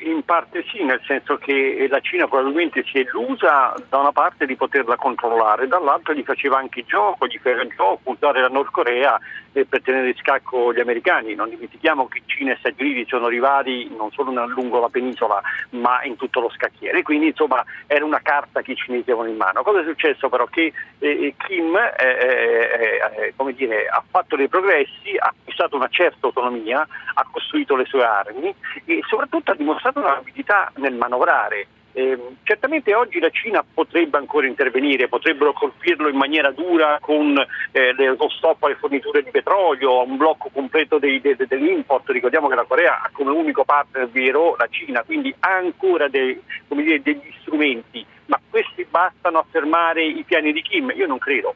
In 0.04 0.22
parte 0.24 0.64
sì, 0.68 0.84
nel 0.84 1.00
senso 1.04 1.36
che 1.36 1.86
la 1.88 2.00
Cina 2.00 2.28
probabilmente 2.28 2.84
si 2.84 2.98
è 2.98 3.00
illusa 3.00 3.74
da 3.88 3.98
una 3.98 4.12
parte 4.12 4.46
di 4.46 4.54
poterla 4.54 4.96
controllare, 4.96 5.66
dall'altra 5.66 6.12
gli 6.12 6.22
faceva 6.22 6.58
anche 6.58 6.84
gioco, 6.84 7.26
gli 7.26 7.38
faceva 7.42 7.66
gioco 7.66 8.10
usare 8.10 8.40
la 8.40 8.48
Nord 8.48 8.70
Corea 8.70 9.16
eh, 9.16 9.43
per 9.68 9.82
tenere 9.82 10.08
in 10.08 10.16
scacco 10.16 10.72
gli 10.72 10.80
americani. 10.80 11.34
Non 11.34 11.48
dimentichiamo 11.48 12.08
che 12.08 12.22
Cina 12.26 12.52
e 12.52 12.56
Stati 12.58 12.82
Uniti 12.82 13.06
sono 13.08 13.28
rivali 13.28 13.88
non 13.96 14.10
solo 14.10 14.32
lungo 14.46 14.80
la 14.80 14.88
penisola 14.88 15.40
ma 15.70 16.02
in 16.04 16.16
tutto 16.16 16.40
lo 16.40 16.50
scacchiere, 16.50 17.02
quindi 17.02 17.28
insomma 17.28 17.64
era 17.86 18.04
una 18.04 18.20
carta 18.20 18.62
che 18.62 18.72
i 18.72 18.76
cinesi 18.76 19.10
avevano 19.10 19.30
in 19.30 19.36
mano. 19.36 19.62
Cosa 19.62 19.80
è 19.80 19.84
successo 19.84 20.28
però? 20.28 20.46
Che 20.46 20.72
eh, 20.98 21.34
Kim 21.46 21.76
eh, 21.76 23.32
come 23.36 23.52
dire, 23.52 23.86
ha 23.86 24.02
fatto 24.08 24.36
dei 24.36 24.48
progressi, 24.48 25.16
ha 25.18 25.28
acquistato 25.28 25.76
una 25.76 25.88
certa 25.88 26.26
autonomia, 26.26 26.86
ha 27.14 27.26
costruito 27.30 27.76
le 27.76 27.84
sue 27.84 28.04
armi 28.04 28.54
e 28.84 29.00
soprattutto 29.06 29.52
ha 29.52 29.54
dimostrato 29.54 30.00
un'abilità 30.00 30.72
nel 30.76 30.94
manovrare. 30.94 31.66
Eh, 31.96 32.18
certamente 32.42 32.92
oggi 32.92 33.20
la 33.20 33.30
Cina 33.30 33.64
potrebbe 33.72 34.18
ancora 34.18 34.48
intervenire, 34.48 35.06
potrebbero 35.06 35.52
colpirlo 35.52 36.08
in 36.08 36.16
maniera 36.16 36.50
dura 36.50 36.98
con 37.00 37.38
eh, 37.70 37.92
lo 37.92 38.28
stop 38.30 38.64
alle 38.64 38.74
forniture 38.74 39.22
di 39.22 39.30
petrolio, 39.30 40.02
un 40.02 40.16
blocco 40.16 40.50
completo 40.52 40.98
dei, 40.98 41.20
de, 41.20 41.36
de, 41.36 41.46
dell'import. 41.46 42.10
Ricordiamo 42.10 42.48
che 42.48 42.56
la 42.56 42.64
Corea 42.64 43.00
ha 43.00 43.10
come 43.12 43.30
unico 43.30 43.64
partner 43.64 44.08
vero 44.08 44.56
la 44.58 44.66
Cina, 44.68 45.04
quindi 45.04 45.32
ha 45.38 45.54
ancora 45.54 46.08
dei, 46.08 46.40
dire, 46.66 47.00
degli 47.00 47.32
strumenti, 47.42 48.04
ma 48.26 48.40
questi 48.50 48.84
bastano 48.90 49.38
a 49.38 49.46
fermare 49.48 50.04
i 50.04 50.24
piani 50.24 50.52
di 50.52 50.62
Kim? 50.62 50.90
Io 50.96 51.06
non 51.06 51.18
credo. 51.18 51.54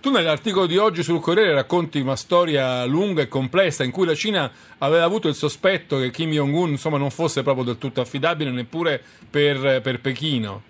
Tu 0.00 0.10
nell'articolo 0.10 0.66
di 0.66 0.76
oggi 0.76 1.02
sul 1.02 1.20
Corriere 1.20 1.52
racconti 1.52 2.00
una 2.00 2.16
storia 2.16 2.84
lunga 2.84 3.22
e 3.22 3.28
complessa 3.28 3.84
in 3.84 3.90
cui 3.90 4.06
la 4.06 4.14
Cina 4.14 4.50
aveva 4.78 5.04
avuto 5.04 5.28
il 5.28 5.34
sospetto 5.34 5.98
che 5.98 6.10
Kim 6.10 6.30
Jong-un 6.30 6.70
insomma, 6.70 6.96
non 6.96 7.10
fosse 7.10 7.42
proprio 7.42 7.64
del 7.64 7.78
tutto 7.78 8.00
affidabile 8.00 8.50
neppure 8.50 9.02
per, 9.28 9.80
per 9.82 10.00
Pechino. 10.00 10.69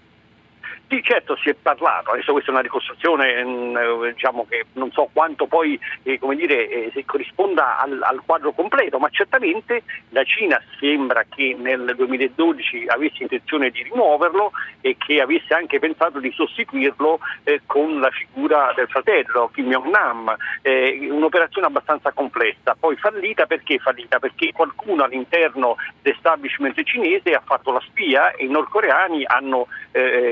Sì, 0.91 1.01
certo, 1.05 1.36
si 1.36 1.49
è 1.49 1.55
parlato, 1.55 2.11
adesso 2.11 2.32
questa 2.32 2.51
è 2.51 2.53
una 2.53 2.62
ricostruzione 2.62 3.45
mh, 3.45 4.11
diciamo 4.12 4.45
che 4.49 4.64
non 4.72 4.91
so 4.91 5.09
quanto 5.12 5.47
poi 5.47 5.78
eh, 6.03 6.18
dire, 6.34 6.91
eh, 6.93 7.05
corrisponda 7.05 7.78
al, 7.78 8.01
al, 8.03 8.20
quadro 8.26 8.51
completo, 8.51 8.99
ma 8.99 9.09
certamente 9.09 9.84
la 10.09 10.24
Cina 10.24 10.61
sembra 10.80 11.24
che 11.32 11.55
nel 11.57 11.95
2012 11.95 12.86
avesse 12.88 13.22
intenzione 13.22 13.70
di 13.70 13.84
rimuoverlo 13.84 14.51
e 14.80 14.97
che 14.99 15.20
avesse 15.20 15.55
anche 15.55 15.78
pensato 15.78 16.18
di 16.18 16.32
sostituirlo 16.32 17.20
eh, 17.45 17.61
con 17.66 18.01
la 18.01 18.11
figura 18.11 18.72
del 18.74 18.88
fratello 18.88 19.49
Kim 19.55 19.70
Jong-nam, 19.70 20.34
eh, 20.62 21.07
un'operazione 21.09 21.68
abbastanza 21.68 22.11
complessa, 22.11 22.76
poi 22.76 22.97
fallita 22.97 23.47
perché 23.47 23.78
fallita? 23.78 24.18
Perché 24.18 24.51
qualcuno 24.51 25.05
all'interno 25.05 25.76
dell'establishment 26.03 26.82
cinese 26.82 27.32
ha 27.32 27.43
fatto 27.45 27.70
la 27.70 27.82
spia 27.86 28.32
e 28.32 28.47
i 28.47 28.49
nordcoreani 28.49 29.24
hanno 29.24 29.68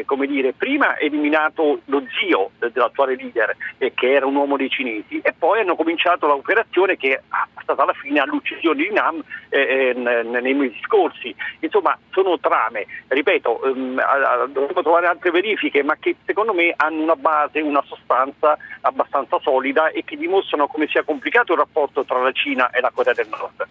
come 0.05 0.27
dire, 0.27 0.48
dire, 0.49 0.53
prima 0.53 0.99
eliminato 0.99 1.81
lo 1.87 2.03
zio 2.19 2.51
dell'attuale 2.59 3.17
leader, 3.17 3.57
eh, 3.79 3.93
che 3.95 4.13
era 4.13 4.27
un 4.27 4.35
uomo 4.35 4.57
dei 4.57 4.71
cinesi, 4.71 5.21
e 5.23 5.35
poi 5.37 5.61
hanno 5.61 5.77
cominciato 5.77 6.27
l'operazione 6.27 6.97
che 6.97 7.15
è 7.15 7.21
stata 7.63 7.83
alla 7.83 7.93
fine 7.93 8.21
all'uccisione 8.21 8.83
di 8.83 8.93
Nam 8.93 9.23
eh, 9.49 9.95
eh 9.97 10.23
nei 10.23 10.55
mesi 10.55 10.79
scorsi. 10.83 11.35
Insomma, 11.61 11.99
sono 12.11 12.39
trame, 12.39 12.87
ripeto, 13.09 13.63
ehm, 13.65 14.03
dovremmo 14.53 14.83
trovare 14.83 15.07
altre 15.07 15.31
verifiche, 15.31 15.83
ma 15.83 15.97
che 15.99 16.17
secondo 16.25 16.53
me 16.53 16.73
hanno 16.77 17.03
una 17.03 17.17
base, 17.17 17.61
una 17.61 17.83
sostanza 17.87 18.57
abbastanza 18.83 19.39
solida 19.41 19.89
e 19.91 20.05
che 20.05 20.17
dimostrano 20.17 20.67
come 20.67 20.87
sia 20.89 21.03
complicato 21.03 21.53
il 21.53 21.59
rapporto 21.59 22.05
tra 22.05 22.21
la 22.21 22.33
Cina 22.33 22.71
e 22.71 22.81
la 22.81 22.91
Corea 22.93 23.13
del 23.13 23.29
Nord. 23.29 23.67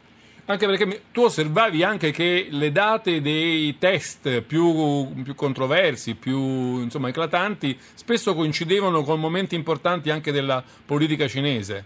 Anche 0.49 0.65
perché 0.65 1.01
tu 1.11 1.23
osservavi 1.23 1.83
anche 1.83 2.11
che 2.11 2.47
le 2.49 2.71
date 2.71 3.19
dei 3.19 3.77
test 3.77 4.41
più, 4.41 5.11
più 5.21 5.35
controversi, 5.35 6.15
più 6.15 6.79
insomma, 6.79 7.09
eclatanti, 7.09 7.77
spesso 7.77 8.33
coincidevano 8.33 9.03
con 9.03 9.19
momenti 9.19 9.55
importanti 9.55 10.09
anche 10.09 10.31
della 10.31 10.63
politica 10.85 11.27
cinese. 11.27 11.83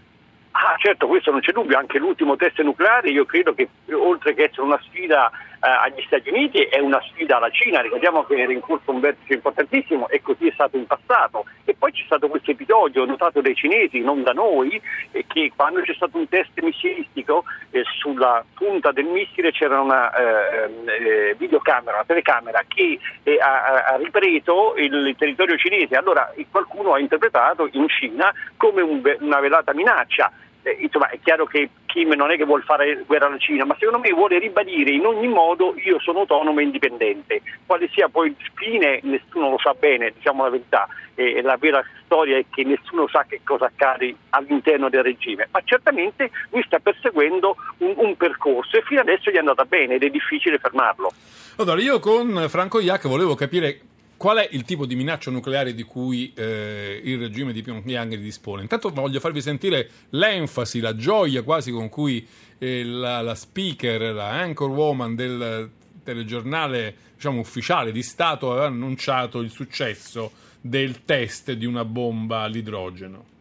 Ah, 0.52 0.76
certo, 0.78 1.08
questo 1.08 1.32
non 1.32 1.40
c'è 1.40 1.50
dubbio, 1.50 1.76
anche 1.76 1.98
l'ultimo 1.98 2.36
test 2.36 2.60
nucleare 2.60 3.10
io 3.10 3.24
credo 3.24 3.52
che 3.52 3.68
oltre 3.94 4.32
che 4.34 4.44
essere 4.44 4.62
una 4.62 4.80
sfida 4.84 5.28
agli 5.62 6.02
Stati 6.06 6.28
Uniti 6.28 6.58
è 6.62 6.80
una 6.80 7.00
sfida 7.08 7.36
alla 7.36 7.50
Cina, 7.50 7.80
ricordiamo 7.80 8.24
che 8.24 8.36
era 8.36 8.52
in 8.52 8.60
corso 8.60 8.90
un 8.90 8.98
vertice 8.98 9.34
importantissimo 9.34 10.08
e 10.08 10.20
così 10.20 10.48
è 10.48 10.52
stato 10.52 10.76
in 10.76 10.86
passato. 10.86 11.44
E 11.64 11.74
poi 11.78 11.92
c'è 11.92 12.02
stato 12.04 12.28
questo 12.28 12.50
episodio 12.50 13.04
notato 13.04 13.40
dai 13.40 13.54
cinesi, 13.54 14.00
non 14.00 14.24
da 14.24 14.32
noi, 14.32 14.80
eh, 15.12 15.24
che 15.26 15.52
quando 15.54 15.80
c'è 15.82 15.94
stato 15.94 16.18
un 16.18 16.28
test 16.28 16.58
missilistico 16.60 17.44
eh, 17.70 17.84
sulla 18.00 18.44
punta 18.54 18.90
del 18.90 19.04
missile 19.04 19.52
c'era 19.52 19.80
una 19.80 20.12
eh, 20.12 20.70
eh, 20.84 21.34
videocamera, 21.38 21.94
una 21.94 22.04
telecamera 22.06 22.62
che 22.66 22.98
eh, 23.22 23.38
ha, 23.38 23.84
ha, 23.84 23.96
ripreso 23.96 24.74
il, 24.76 25.14
territorio 25.16 25.56
cinese, 25.56 25.94
allora 25.94 26.32
qualcuno 26.50 26.94
ha 26.94 26.98
interpretato 26.98 27.68
in 27.72 27.88
Cina 27.88 28.32
come 28.56 28.82
un, 28.82 29.00
una 29.20 29.38
velata 29.38 29.72
minaccia 29.72 30.32
eh, 30.62 30.76
insomma 30.80 31.08
è 31.08 31.18
chiaro 31.22 31.46
che 31.46 31.70
Kim 31.86 32.12
non 32.12 32.30
è 32.30 32.36
che 32.36 32.44
vuole 32.44 32.62
fare 32.62 33.02
guerra 33.06 33.26
alla 33.26 33.38
Cina, 33.38 33.64
ma 33.64 33.76
secondo 33.78 33.98
me 33.98 34.12
vuole 34.12 34.38
ribadire 34.38 34.90
in 34.92 35.04
ogni 35.04 35.28
modo 35.28 35.74
io 35.84 36.00
sono 36.00 36.20
autonomo 36.20 36.60
e 36.60 36.62
indipendente. 36.62 37.42
Quale 37.66 37.88
sia 37.92 38.08
poi 38.08 38.28
il 38.28 38.50
fine 38.54 39.00
nessuno 39.02 39.50
lo 39.50 39.58
sa 39.58 39.74
bene, 39.74 40.12
diciamo 40.14 40.44
la 40.44 40.50
verità, 40.50 40.88
e 41.14 41.42
la 41.42 41.56
vera 41.58 41.84
storia 42.04 42.38
è 42.38 42.44
che 42.48 42.64
nessuno 42.64 43.06
sa 43.08 43.24
che 43.28 43.40
cosa 43.44 43.66
accade 43.66 44.14
all'interno 44.30 44.88
del 44.88 45.02
regime, 45.02 45.48
ma 45.50 45.60
certamente 45.64 46.30
lui 46.50 46.62
sta 46.64 46.78
perseguendo 46.78 47.56
un, 47.78 47.92
un 47.96 48.16
percorso 48.16 48.76
e 48.76 48.82
fino 48.82 49.00
adesso 49.00 49.30
gli 49.30 49.34
è 49.34 49.38
andata 49.38 49.64
bene 49.64 49.94
ed 49.94 50.04
è 50.04 50.08
difficile 50.08 50.58
fermarlo. 50.58 51.12
Allora 51.58 51.80
io 51.80 51.98
con 51.98 52.46
Franco 52.48 52.80
Iac 52.80 53.06
volevo 53.08 53.34
capire 53.34 53.80
qual 54.21 54.37
è 54.37 54.49
il 54.51 54.63
tipo 54.63 54.85
di 54.85 54.95
minaccia 54.95 55.29
nucleare 55.29 55.73
di 55.73 55.83
cui 55.83 56.33
eh, 56.35 56.99
il 57.03 57.19
regime 57.19 57.53
di 57.53 57.61
Pyongyang 57.61 58.15
dispone? 58.15 58.63
Intanto 58.63 58.89
voglio 58.89 59.19
farvi 59.19 59.41
sentire 59.41 59.89
l'enfasi, 60.09 60.79
la 60.79 60.95
gioia 60.95 61.43
quasi 61.43 61.71
con 61.71 61.87
cui 61.87 62.27
eh, 62.57 62.83
la, 62.83 63.21
la, 63.21 63.35
speaker, 63.35 64.13
la 64.13 64.29
anchor 64.29 64.69
woman 64.69 65.15
del 65.15 65.69
telegiornale 66.03 66.95
diciamo, 67.13 67.39
ufficiale 67.39 67.91
di 67.91 68.01
Stato 68.01 68.51
aveva 68.51 68.65
annunciato 68.65 69.39
il 69.39 69.51
successo 69.51 70.31
del 70.61 71.05
test 71.05 71.51
di 71.51 71.65
una 71.65 71.85
bomba 71.85 72.41
all'idrogeno. 72.41 73.35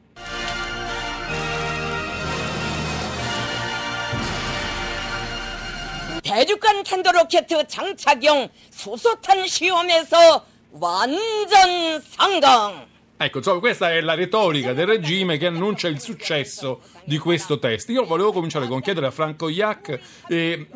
대륙간 6.26 6.82
탄도로켓 6.82 7.46
장착용 7.68 8.48
수소탄 8.70 9.46
시험에서 9.46 10.44
완전 10.72 12.00
상강. 12.00 12.86
Ecco, 13.18 13.38
insomma, 13.38 13.60
questa 13.60 13.92
è 13.92 14.00
la 14.02 14.12
retorica 14.12 14.74
del 14.74 14.86
regime 14.86 15.38
che 15.38 15.46
annuncia 15.46 15.88
il 15.88 16.00
successo 16.00 16.82
di 17.04 17.16
questo 17.16 17.58
test. 17.58 17.88
Io 17.88 18.04
volevo 18.04 18.30
cominciare 18.30 18.66
con 18.66 18.82
chiedere 18.82 19.06
a 19.06 19.10
Franco 19.10 19.48
Iac 19.48 20.00
eh, 20.28 20.66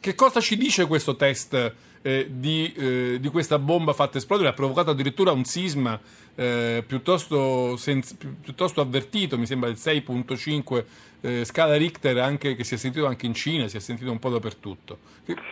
che 0.00 0.14
cosa 0.14 0.40
ci 0.40 0.56
dice 0.56 0.86
questo 0.86 1.16
test 1.16 1.74
eh, 2.00 2.26
di, 2.30 2.72
eh, 2.74 3.18
di, 3.20 3.28
questa 3.28 3.58
bomba 3.58 3.92
fatta 3.92 4.16
esplodere. 4.16 4.48
Ha 4.48 4.54
provocato 4.54 4.90
addirittura 4.90 5.32
un 5.32 5.44
sisma 5.44 6.00
eh, 6.36 6.82
piuttosto, 6.86 7.76
senz- 7.76 8.16
piuttosto, 8.40 8.80
avvertito, 8.80 9.36
mi 9.36 9.44
sembra 9.44 9.68
del 9.68 9.78
6.5 9.78 10.84
eh, 11.20 11.44
scala 11.44 11.76
Richter, 11.76 12.16
anche, 12.16 12.56
che 12.56 12.64
si 12.64 12.74
è 12.74 12.78
sentito 12.78 13.04
anche 13.04 13.26
in 13.26 13.34
Cina, 13.34 13.68
si 13.68 13.76
è 13.76 13.80
sentito 13.80 14.10
un 14.10 14.18
po' 14.18 14.30
dappertutto. 14.30 14.98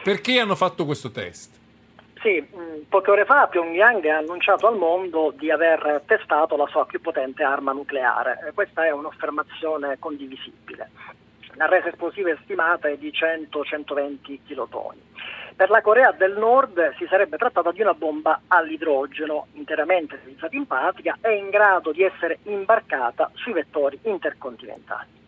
Perché 0.03 0.39
hanno 0.41 0.57
fatto 0.57 0.87
questo 0.87 1.11
test? 1.11 1.51
Sì, 2.24 2.42
mm, 2.42 2.84
poche 2.88 3.12
ore 3.12 3.26
fa 3.26 3.48
Pyongyang 3.48 4.06
ha 4.06 4.16
annunciato 4.16 4.66
al 4.66 4.78
mondo 4.78 5.34
di 5.38 5.52
aver 5.52 6.04
testato 6.06 6.56
la 6.56 6.68
sua 6.68 6.86
più 6.86 7.02
potente 7.02 7.44
arma 7.44 7.74
nucleare. 7.74 8.50
Questa 8.54 8.86
è 8.86 8.92
un'affermazione 8.92 10.00
condivisibile. 10.00 10.90
La 11.56 11.66
resa 11.66 11.90
esplosiva 11.90 12.30
estimata 12.30 12.88
è 12.88 12.96
di 12.96 13.12
100-120 13.12 14.40
kilotoni. 14.46 15.02
Per 15.54 15.70
la 15.70 15.82
Corea 15.82 16.14
del 16.14 16.38
Nord 16.38 16.96
si 16.96 17.06
sarebbe 17.10 17.36
trattato 17.36 17.72
di 17.72 17.82
una 17.82 17.94
bomba 17.94 18.44
all'idrogeno 18.48 19.48
interamente 19.56 20.16
utilizzata 20.16 20.56
in 20.56 20.66
pratica 20.66 21.18
e 21.20 21.36
in 21.36 21.50
grado 21.50 21.92
di 21.92 22.04
essere 22.04 22.40
imbarcata 22.44 23.32
sui 23.34 23.52
vettori 23.52 24.00
intercontinentali. 24.04 25.23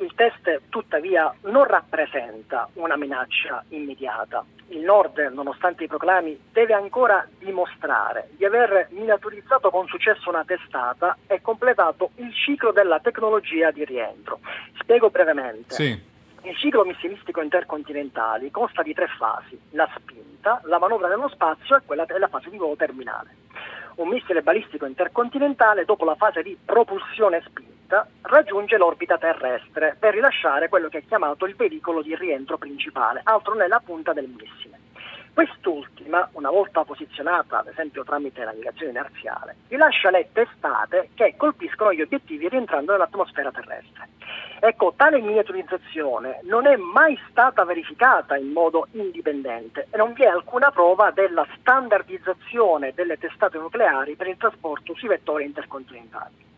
Il 0.00 0.14
test 0.14 0.62
tuttavia 0.70 1.30
non 1.42 1.64
rappresenta 1.64 2.66
una 2.74 2.96
minaccia 2.96 3.62
immediata. 3.68 4.42
Il 4.68 4.80
Nord, 4.80 5.18
nonostante 5.30 5.84
i 5.84 5.88
proclami, 5.88 6.40
deve 6.52 6.72
ancora 6.72 7.28
dimostrare 7.38 8.30
di 8.38 8.46
aver 8.46 8.88
miniaturizzato 8.92 9.68
con 9.68 9.86
successo 9.88 10.30
una 10.30 10.42
testata 10.42 11.18
e 11.26 11.42
completato 11.42 12.12
il 12.14 12.32
ciclo 12.32 12.72
della 12.72 12.98
tecnologia 13.00 13.70
di 13.72 13.84
rientro. 13.84 14.40
Spiego 14.78 15.10
brevemente. 15.10 15.74
Sì. 15.74 16.08
Il 16.44 16.56
ciclo 16.56 16.84
missilistico 16.86 17.42
intercontinentale 17.42 18.50
consta 18.50 18.82
di 18.82 18.94
tre 18.94 19.06
fasi, 19.18 19.60
la 19.72 19.86
spinta, 19.94 20.62
la 20.64 20.78
manovra 20.78 21.08
nello 21.08 21.28
spazio 21.28 21.76
e 21.76 21.82
quella 21.84 22.06
della 22.06 22.28
fase 22.28 22.48
di 22.48 22.56
volo 22.56 22.74
terminale. 22.74 23.36
Un 24.00 24.08
missile 24.08 24.40
balistico 24.40 24.86
intercontinentale, 24.86 25.84
dopo 25.84 26.06
la 26.06 26.14
fase 26.14 26.42
di 26.42 26.56
propulsione 26.64 27.42
spinta, 27.46 28.08
raggiunge 28.22 28.78
l'orbita 28.78 29.18
terrestre 29.18 29.94
per 29.98 30.14
rilasciare 30.14 30.70
quello 30.70 30.88
che 30.88 30.98
è 30.98 31.04
chiamato 31.06 31.44
il 31.44 31.54
veicolo 31.54 32.00
di 32.00 32.16
rientro 32.16 32.56
principale, 32.56 33.20
altro 33.24 33.52
non 33.52 33.64
è 33.64 33.68
la 33.68 33.82
punta 33.84 34.14
del 34.14 34.26
missile. 34.26 34.78
Quest'ultima, 35.40 36.28
una 36.32 36.50
volta 36.50 36.84
posizionata 36.84 37.60
ad 37.60 37.68
esempio 37.68 38.04
tramite 38.04 38.44
navigazione 38.44 38.90
inerziale, 38.90 39.56
rilascia 39.68 40.10
le 40.10 40.28
testate 40.32 41.08
che 41.14 41.32
colpiscono 41.38 41.94
gli 41.94 42.02
obiettivi 42.02 42.46
rientrando 42.46 42.92
nell'atmosfera 42.92 43.50
terrestre. 43.50 44.10
Ecco, 44.60 44.92
tale 44.94 45.18
miniaturizzazione 45.18 46.40
non 46.42 46.66
è 46.66 46.76
mai 46.76 47.18
stata 47.30 47.64
verificata 47.64 48.36
in 48.36 48.52
modo 48.52 48.88
indipendente 48.90 49.86
e 49.90 49.96
non 49.96 50.12
vi 50.12 50.24
è 50.24 50.26
alcuna 50.26 50.70
prova 50.70 51.10
della 51.10 51.46
standardizzazione 51.58 52.92
delle 52.92 53.16
testate 53.16 53.56
nucleari 53.56 54.16
per 54.16 54.26
il 54.26 54.36
trasporto 54.36 54.94
sui 54.94 55.08
vettori 55.08 55.46
intercontinentali. 55.46 56.49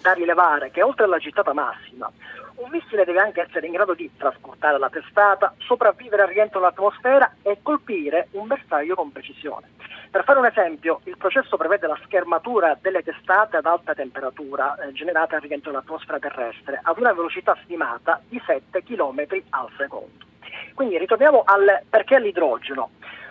Da 0.00 0.12
rilevare 0.12 0.70
che 0.70 0.82
oltre 0.82 1.04
alla 1.04 1.18
gittata 1.18 1.52
massima, 1.52 2.10
un 2.56 2.70
missile 2.70 3.04
deve 3.04 3.20
anche 3.20 3.42
essere 3.42 3.66
in 3.66 3.72
grado 3.72 3.94
di 3.94 4.10
trasportare 4.16 4.78
la 4.78 4.88
testata, 4.88 5.54
sopravvivere 5.58 6.22
al 6.22 6.28
rientro 6.28 6.60
nell'atmosfera 6.60 7.36
e 7.42 7.58
colpire 7.62 8.28
un 8.32 8.46
bersaglio 8.46 8.94
con 8.94 9.12
precisione. 9.12 9.70
Per 10.10 10.24
fare 10.24 10.38
un 10.38 10.46
esempio, 10.46 11.00
il 11.04 11.16
processo 11.18 11.56
prevede 11.56 11.86
la 11.86 11.98
schermatura 12.04 12.76
delle 12.80 13.02
testate 13.02 13.58
ad 13.58 13.66
alta 13.66 13.94
temperatura 13.94 14.74
eh, 14.76 14.92
generate 14.92 15.34
al 15.34 15.42
rientro 15.42 15.70
nell'atmosfera 15.70 16.18
terrestre 16.18 16.80
ad 16.82 16.98
una 16.98 17.12
velocità 17.12 17.56
stimata 17.62 18.20
di 18.26 18.40
7 18.44 18.82
km 18.82 19.26
al 19.50 19.68
secondo. 19.76 20.26
Quindi 20.74 20.96
ritorniamo 20.96 21.42
al 21.44 21.82
perché 21.88 22.18
l'idrogeno 22.18 22.90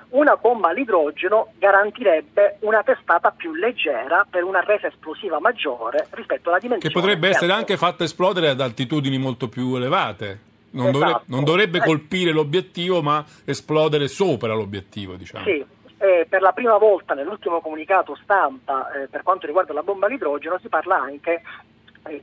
una 0.09 0.35
bomba 0.35 0.69
all'idrogeno 0.69 1.53
garantirebbe 1.57 2.57
una 2.61 2.83
testata 2.83 3.31
più 3.31 3.53
leggera 3.53 4.25
per 4.29 4.43
una 4.43 4.61
resa 4.61 4.87
esplosiva 4.87 5.39
maggiore 5.39 6.07
rispetto 6.11 6.49
alla 6.49 6.59
dimensione. 6.59 6.93
Che 6.93 6.99
potrebbe 6.99 7.29
essere 7.29 7.51
anche 7.51 7.77
fatta 7.77 8.03
esplodere 8.03 8.49
ad 8.49 8.61
altitudini 8.61 9.17
molto 9.17 9.49
più 9.49 9.75
elevate. 9.75 10.45
Non, 10.69 10.87
esatto. 10.87 10.99
dovrebbe, 10.99 11.23
non 11.27 11.43
dovrebbe, 11.43 11.79
colpire 11.79 12.31
l'obiettivo, 12.31 13.01
ma 13.01 13.23
esplodere 13.45 14.07
sopra 14.07 14.53
l'obiettivo, 14.53 15.15
diciamo. 15.15 15.43
Sì. 15.45 15.65
Eh, 15.99 16.27
per 16.29 16.41
la 16.41 16.51
prima 16.51 16.77
volta 16.77 17.15
nell'ultimo 17.15 17.59
comunicato 17.59 18.15
stampa 18.21 18.91
eh, 18.91 19.07
per 19.07 19.23
quanto 19.23 19.47
riguarda 19.47 19.73
la 19.73 19.81
bomba 19.81 20.05
all'idrogeno 20.05 20.59
si 20.59 20.67
parla 20.67 21.01
anche 21.01 21.31
eh, 21.31 21.41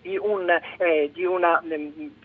di 0.00 0.16
un, 0.16 0.48
eh, 0.78 1.10
di, 1.12 1.24
una, 1.24 1.60
mm, 1.64 1.68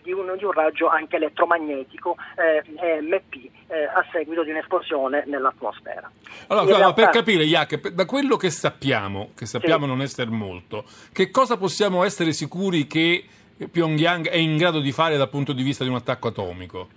di, 0.02 0.12
un, 0.12 0.34
di, 0.36 0.44
un, 0.44 0.52
raggio 0.52 0.88
anche 0.88 1.16
elettromagnetico 1.16 2.16
eh, 2.36 2.62
EMP 2.76 3.34
eh, 3.68 3.84
a 3.84 4.04
seguito 4.12 4.42
di 4.42 4.50
un'esplosione 4.50 5.24
nell'atmosfera. 5.26 6.10
Allora, 6.48 6.76
realtà... 6.76 6.92
per 6.92 7.10
capire, 7.10 7.44
Jack, 7.44 7.88
da 7.90 8.04
quello 8.04 8.36
che 8.36 8.50
sappiamo, 8.50 9.30
che 9.36 9.46
sappiamo 9.46 9.84
sì. 9.84 9.90
non 9.90 10.02
essere 10.02 10.30
molto, 10.30 10.84
che 11.12 11.30
cosa 11.30 11.56
possiamo 11.56 12.04
essere 12.04 12.32
sicuri 12.32 12.86
che 12.86 13.24
Pyongyang 13.70 14.28
è 14.28 14.36
in 14.36 14.56
grado 14.56 14.80
di 14.80 14.92
fare 14.92 15.16
dal 15.16 15.28
punto 15.28 15.52
di 15.52 15.62
vista 15.62 15.84
di 15.84 15.90
un 15.90 15.96
attacco 15.96 16.28
atomico? 16.28 16.88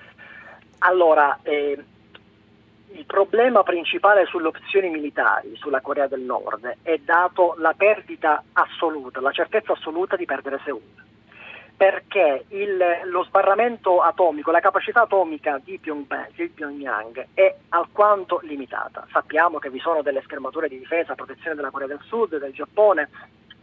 Allora, 0.79 1.39
eh, 1.43 1.77
il 2.93 3.05
problema 3.05 3.63
principale 3.63 4.25
sulle 4.25 4.47
opzioni 4.47 4.89
militari 4.89 5.55
sulla 5.55 5.81
Corea 5.81 6.07
del 6.07 6.21
Nord 6.21 6.77
è 6.81 6.97
dato 6.97 7.55
la 7.57 7.73
perdita 7.75 8.43
assoluta, 8.53 9.19
la 9.19 9.31
certezza 9.31 9.73
assoluta 9.73 10.15
di 10.15 10.25
perdere 10.25 10.59
Seoul. 10.63 10.81
Perché 11.75 12.45
il, 12.49 12.77
lo 13.05 13.23
sbarramento 13.23 14.01
atomico, 14.01 14.51
la 14.51 14.59
capacità 14.59 15.01
atomica 15.01 15.59
di 15.63 15.79
di 15.81 16.49
Pyongyang 16.49 17.27
è 17.33 17.55
alquanto 17.69 18.39
limitata. 18.43 19.07
Sappiamo 19.11 19.57
che 19.57 19.71
vi 19.71 19.79
sono 19.79 20.01
delle 20.03 20.21
schermature 20.21 20.69
di 20.69 20.77
difesa 20.77 21.13
a 21.13 21.15
protezione 21.15 21.55
della 21.55 21.71
Corea 21.71 21.87
del 21.87 22.01
Sud, 22.03 22.37
del 22.37 22.53
Giappone, 22.53 23.09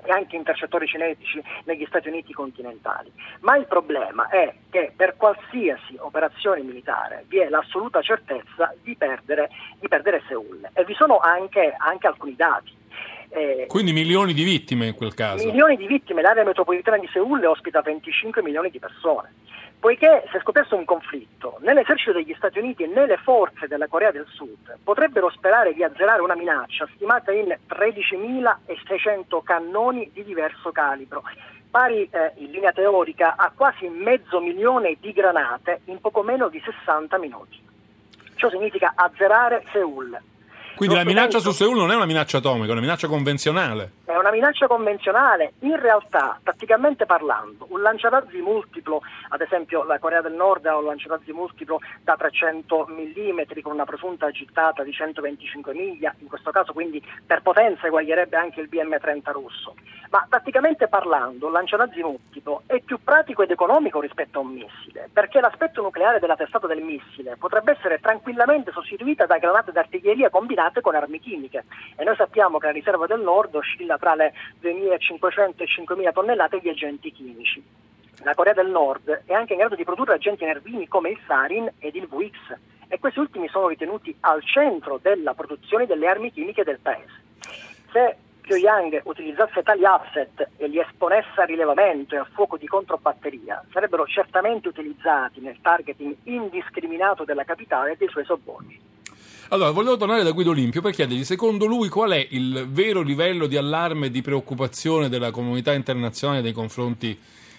e 0.04 0.10
anche 0.10 0.36
intercettori 0.36 0.86
cinetici 0.86 1.42
negli 1.64 1.84
Stati 1.86 2.08
Uniti 2.08 2.32
continentali. 2.32 3.10
Ma 3.40 3.56
il 3.56 3.66
problema 3.66 4.28
è 4.28 4.54
che 4.70 4.92
per 4.94 5.16
qualsiasi 5.16 5.96
operazione 5.98 6.62
militare 6.62 7.24
vi 7.28 7.38
è 7.38 7.48
l'assoluta 7.48 8.02
certezza 8.02 8.74
di 8.82 8.96
perdere, 8.96 9.50
di 9.78 9.88
perdere 9.88 10.22
Seoul 10.28 10.68
e 10.72 10.84
vi 10.84 10.94
sono 10.94 11.18
anche, 11.18 11.74
anche 11.76 12.06
alcuni 12.06 12.34
dati. 12.36 12.78
Eh, 13.32 13.66
Quindi 13.68 13.92
milioni 13.92 14.34
di 14.34 14.42
vittime 14.42 14.86
in 14.86 14.94
quel 14.94 15.14
caso. 15.14 15.46
Milioni 15.46 15.76
di 15.76 15.86
vittime, 15.86 16.20
l'area 16.20 16.44
metropolitana 16.44 16.98
di 16.98 17.08
Seoul 17.12 17.44
ospita 17.44 17.80
25 17.80 18.42
milioni 18.42 18.70
di 18.70 18.80
persone. 18.80 19.32
Poiché 19.80 20.28
se 20.30 20.40
scoperto 20.40 20.76
un 20.76 20.84
conflitto, 20.84 21.56
né 21.60 21.72
l'esercito 21.72 22.12
degli 22.12 22.34
Stati 22.36 22.58
Uniti 22.58 22.86
né 22.86 23.06
le 23.06 23.16
forze 23.16 23.66
della 23.66 23.88
Corea 23.88 24.10
del 24.10 24.26
Sud 24.28 24.76
potrebbero 24.84 25.30
sperare 25.30 25.72
di 25.72 25.82
azzerare 25.82 26.20
una 26.20 26.36
minaccia 26.36 26.86
stimata 26.94 27.32
in 27.32 27.56
13.600 27.66 29.42
cannoni 29.42 30.10
di 30.12 30.22
diverso 30.22 30.70
calibro, 30.70 31.22
pari 31.70 32.06
eh, 32.10 32.32
in 32.36 32.50
linea 32.50 32.72
teorica 32.72 33.36
a 33.36 33.50
quasi 33.56 33.88
mezzo 33.88 34.38
milione 34.38 34.98
di 35.00 35.12
granate 35.12 35.80
in 35.84 35.98
poco 35.98 36.22
meno 36.22 36.50
di 36.50 36.60
60 36.62 37.16
minuti. 37.16 37.58
Ciò 38.34 38.50
significa 38.50 38.92
azzerare 38.94 39.64
Seoul, 39.72 40.20
quindi 40.80 40.96
la 40.96 41.04
minaccia 41.04 41.40
su 41.40 41.50
Seoul 41.50 41.76
non 41.76 41.90
è 41.90 41.94
una 41.94 42.06
minaccia 42.06 42.38
atomica, 42.38 42.68
è 42.68 42.70
una 42.70 42.80
minaccia 42.80 43.06
convenzionale. 43.06 43.92
È 44.06 44.16
una 44.16 44.30
minaccia 44.30 44.66
convenzionale. 44.66 45.52
In 45.58 45.78
realtà, 45.78 46.40
tatticamente 46.42 47.04
parlando, 47.04 47.66
un 47.68 47.82
lanciarazzi 47.82 48.40
multiplo, 48.40 49.02
ad 49.28 49.42
esempio 49.42 49.84
la 49.84 49.98
Corea 49.98 50.22
del 50.22 50.32
Nord 50.32 50.64
ha 50.64 50.78
un 50.78 50.86
lanciarazzi 50.86 51.32
multiplo 51.32 51.80
da 52.02 52.16
300 52.16 52.86
mm 52.88 53.60
con 53.60 53.72
una 53.72 53.84
presunta 53.84 54.30
gittata 54.30 54.82
di 54.82 54.90
125 54.90 55.74
miglia, 55.74 56.14
in 56.20 56.28
questo 56.28 56.50
caso 56.50 56.72
quindi 56.72 57.04
per 57.26 57.42
potenza 57.42 57.86
eguaglierebbe 57.86 58.38
anche 58.38 58.62
il 58.62 58.68
BM-30 58.68 59.32
russo. 59.32 59.74
Ma 60.08 60.26
tatticamente 60.28 60.88
parlando, 60.88 61.46
un 61.46 61.52
lanciarazzi 61.52 62.00
multiplo 62.00 62.62
è 62.66 62.80
più 62.80 62.98
pratico 63.04 63.42
ed 63.42 63.50
economico 63.50 64.00
rispetto 64.00 64.38
a 64.38 64.42
un 64.42 64.54
missile, 64.54 65.10
perché 65.12 65.40
l'aspetto 65.40 65.82
nucleare 65.82 66.18
della 66.18 66.36
testata 66.36 66.66
del 66.66 66.82
missile 66.82 67.36
potrebbe 67.38 67.72
essere 67.72 68.00
tranquillamente 68.00 68.72
sostituita 68.72 69.26
da 69.26 69.38
granate 69.38 69.72
d'artiglieria 69.72 70.30
combinate 70.30 70.69
combinate 70.70 70.80
con 70.80 70.94
armi 70.94 71.18
chimiche 71.18 71.64
e 71.96 72.04
noi 72.04 72.16
sappiamo 72.16 72.58
che 72.58 72.66
la 72.66 72.72
riserva 72.72 73.06
del 73.06 73.20
nord 73.20 73.54
oscilla 73.54 73.98
tra 73.98 74.14
le 74.14 74.32
2.500 74.62 75.52
e 75.56 75.64
5.000 75.64 76.12
tonnellate 76.12 76.60
di 76.60 76.68
agenti 76.68 77.12
chimici. 77.12 77.62
La 78.22 78.34
Corea 78.34 78.52
del 78.52 78.68
Nord 78.68 79.22
è 79.24 79.32
anche 79.32 79.54
in 79.54 79.60
grado 79.60 79.74
di 79.74 79.84
produrre 79.84 80.14
agenti 80.14 80.44
nervini 80.44 80.86
come 80.88 81.10
il 81.10 81.18
sarin 81.26 81.70
ed 81.78 81.94
il 81.94 82.06
VX 82.06 82.54
e 82.88 82.98
questi 82.98 83.18
ultimi 83.18 83.48
sono 83.48 83.68
ritenuti 83.68 84.14
al 84.20 84.44
centro 84.44 84.98
della 85.00 85.32
produzione 85.32 85.86
delle 85.86 86.06
armi 86.06 86.30
chimiche 86.30 86.62
del 86.62 86.80
paese. 86.80 87.22
Se 87.90 88.16
Pyongyang 88.42 89.00
utilizzasse 89.04 89.62
tali 89.62 89.86
asset 89.86 90.50
e 90.58 90.66
li 90.66 90.78
esponesse 90.78 91.40
a 91.40 91.44
rilevamento 91.44 92.14
e 92.14 92.18
a 92.18 92.26
fuoco 92.30 92.58
di 92.58 92.66
controbatteria, 92.66 93.64
sarebbero 93.72 94.04
certamente 94.06 94.68
utilizzati 94.68 95.40
nel 95.40 95.60
targeting 95.62 96.14
indiscriminato 96.24 97.24
della 97.24 97.44
capitale 97.44 97.92
e 97.92 97.96
dei 97.96 98.08
suoi 98.08 98.24
sobborghi. 98.24 98.90
Allora, 99.52 99.72
volevo 99.72 99.96
tornare 99.96 100.22
da 100.22 100.30
Guido 100.30 100.50
Olimpio 100.50 100.80
per 100.80 100.94
chiedergli, 100.94 101.24
secondo 101.24 101.66
lui, 101.66 101.88
qual 101.88 102.12
è 102.12 102.24
il 102.30 102.68
vero 102.70 103.02
livello 103.02 103.48
di 103.48 103.56
allarme 103.56 104.06
e 104.06 104.10
di 104.12 104.22
preoccupazione 104.22 105.08
della 105.08 105.32
comunità 105.32 105.72
internazionale 105.72 106.40
nei 106.40 106.52
confronti 106.52 107.18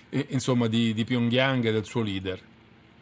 eh, 0.10 0.26
insomma, 0.30 0.68
di, 0.68 0.94
di 0.94 1.04
Pyongyang 1.04 1.66
e 1.66 1.72
del 1.74 1.84
suo 1.84 2.02
leader? 2.02 2.40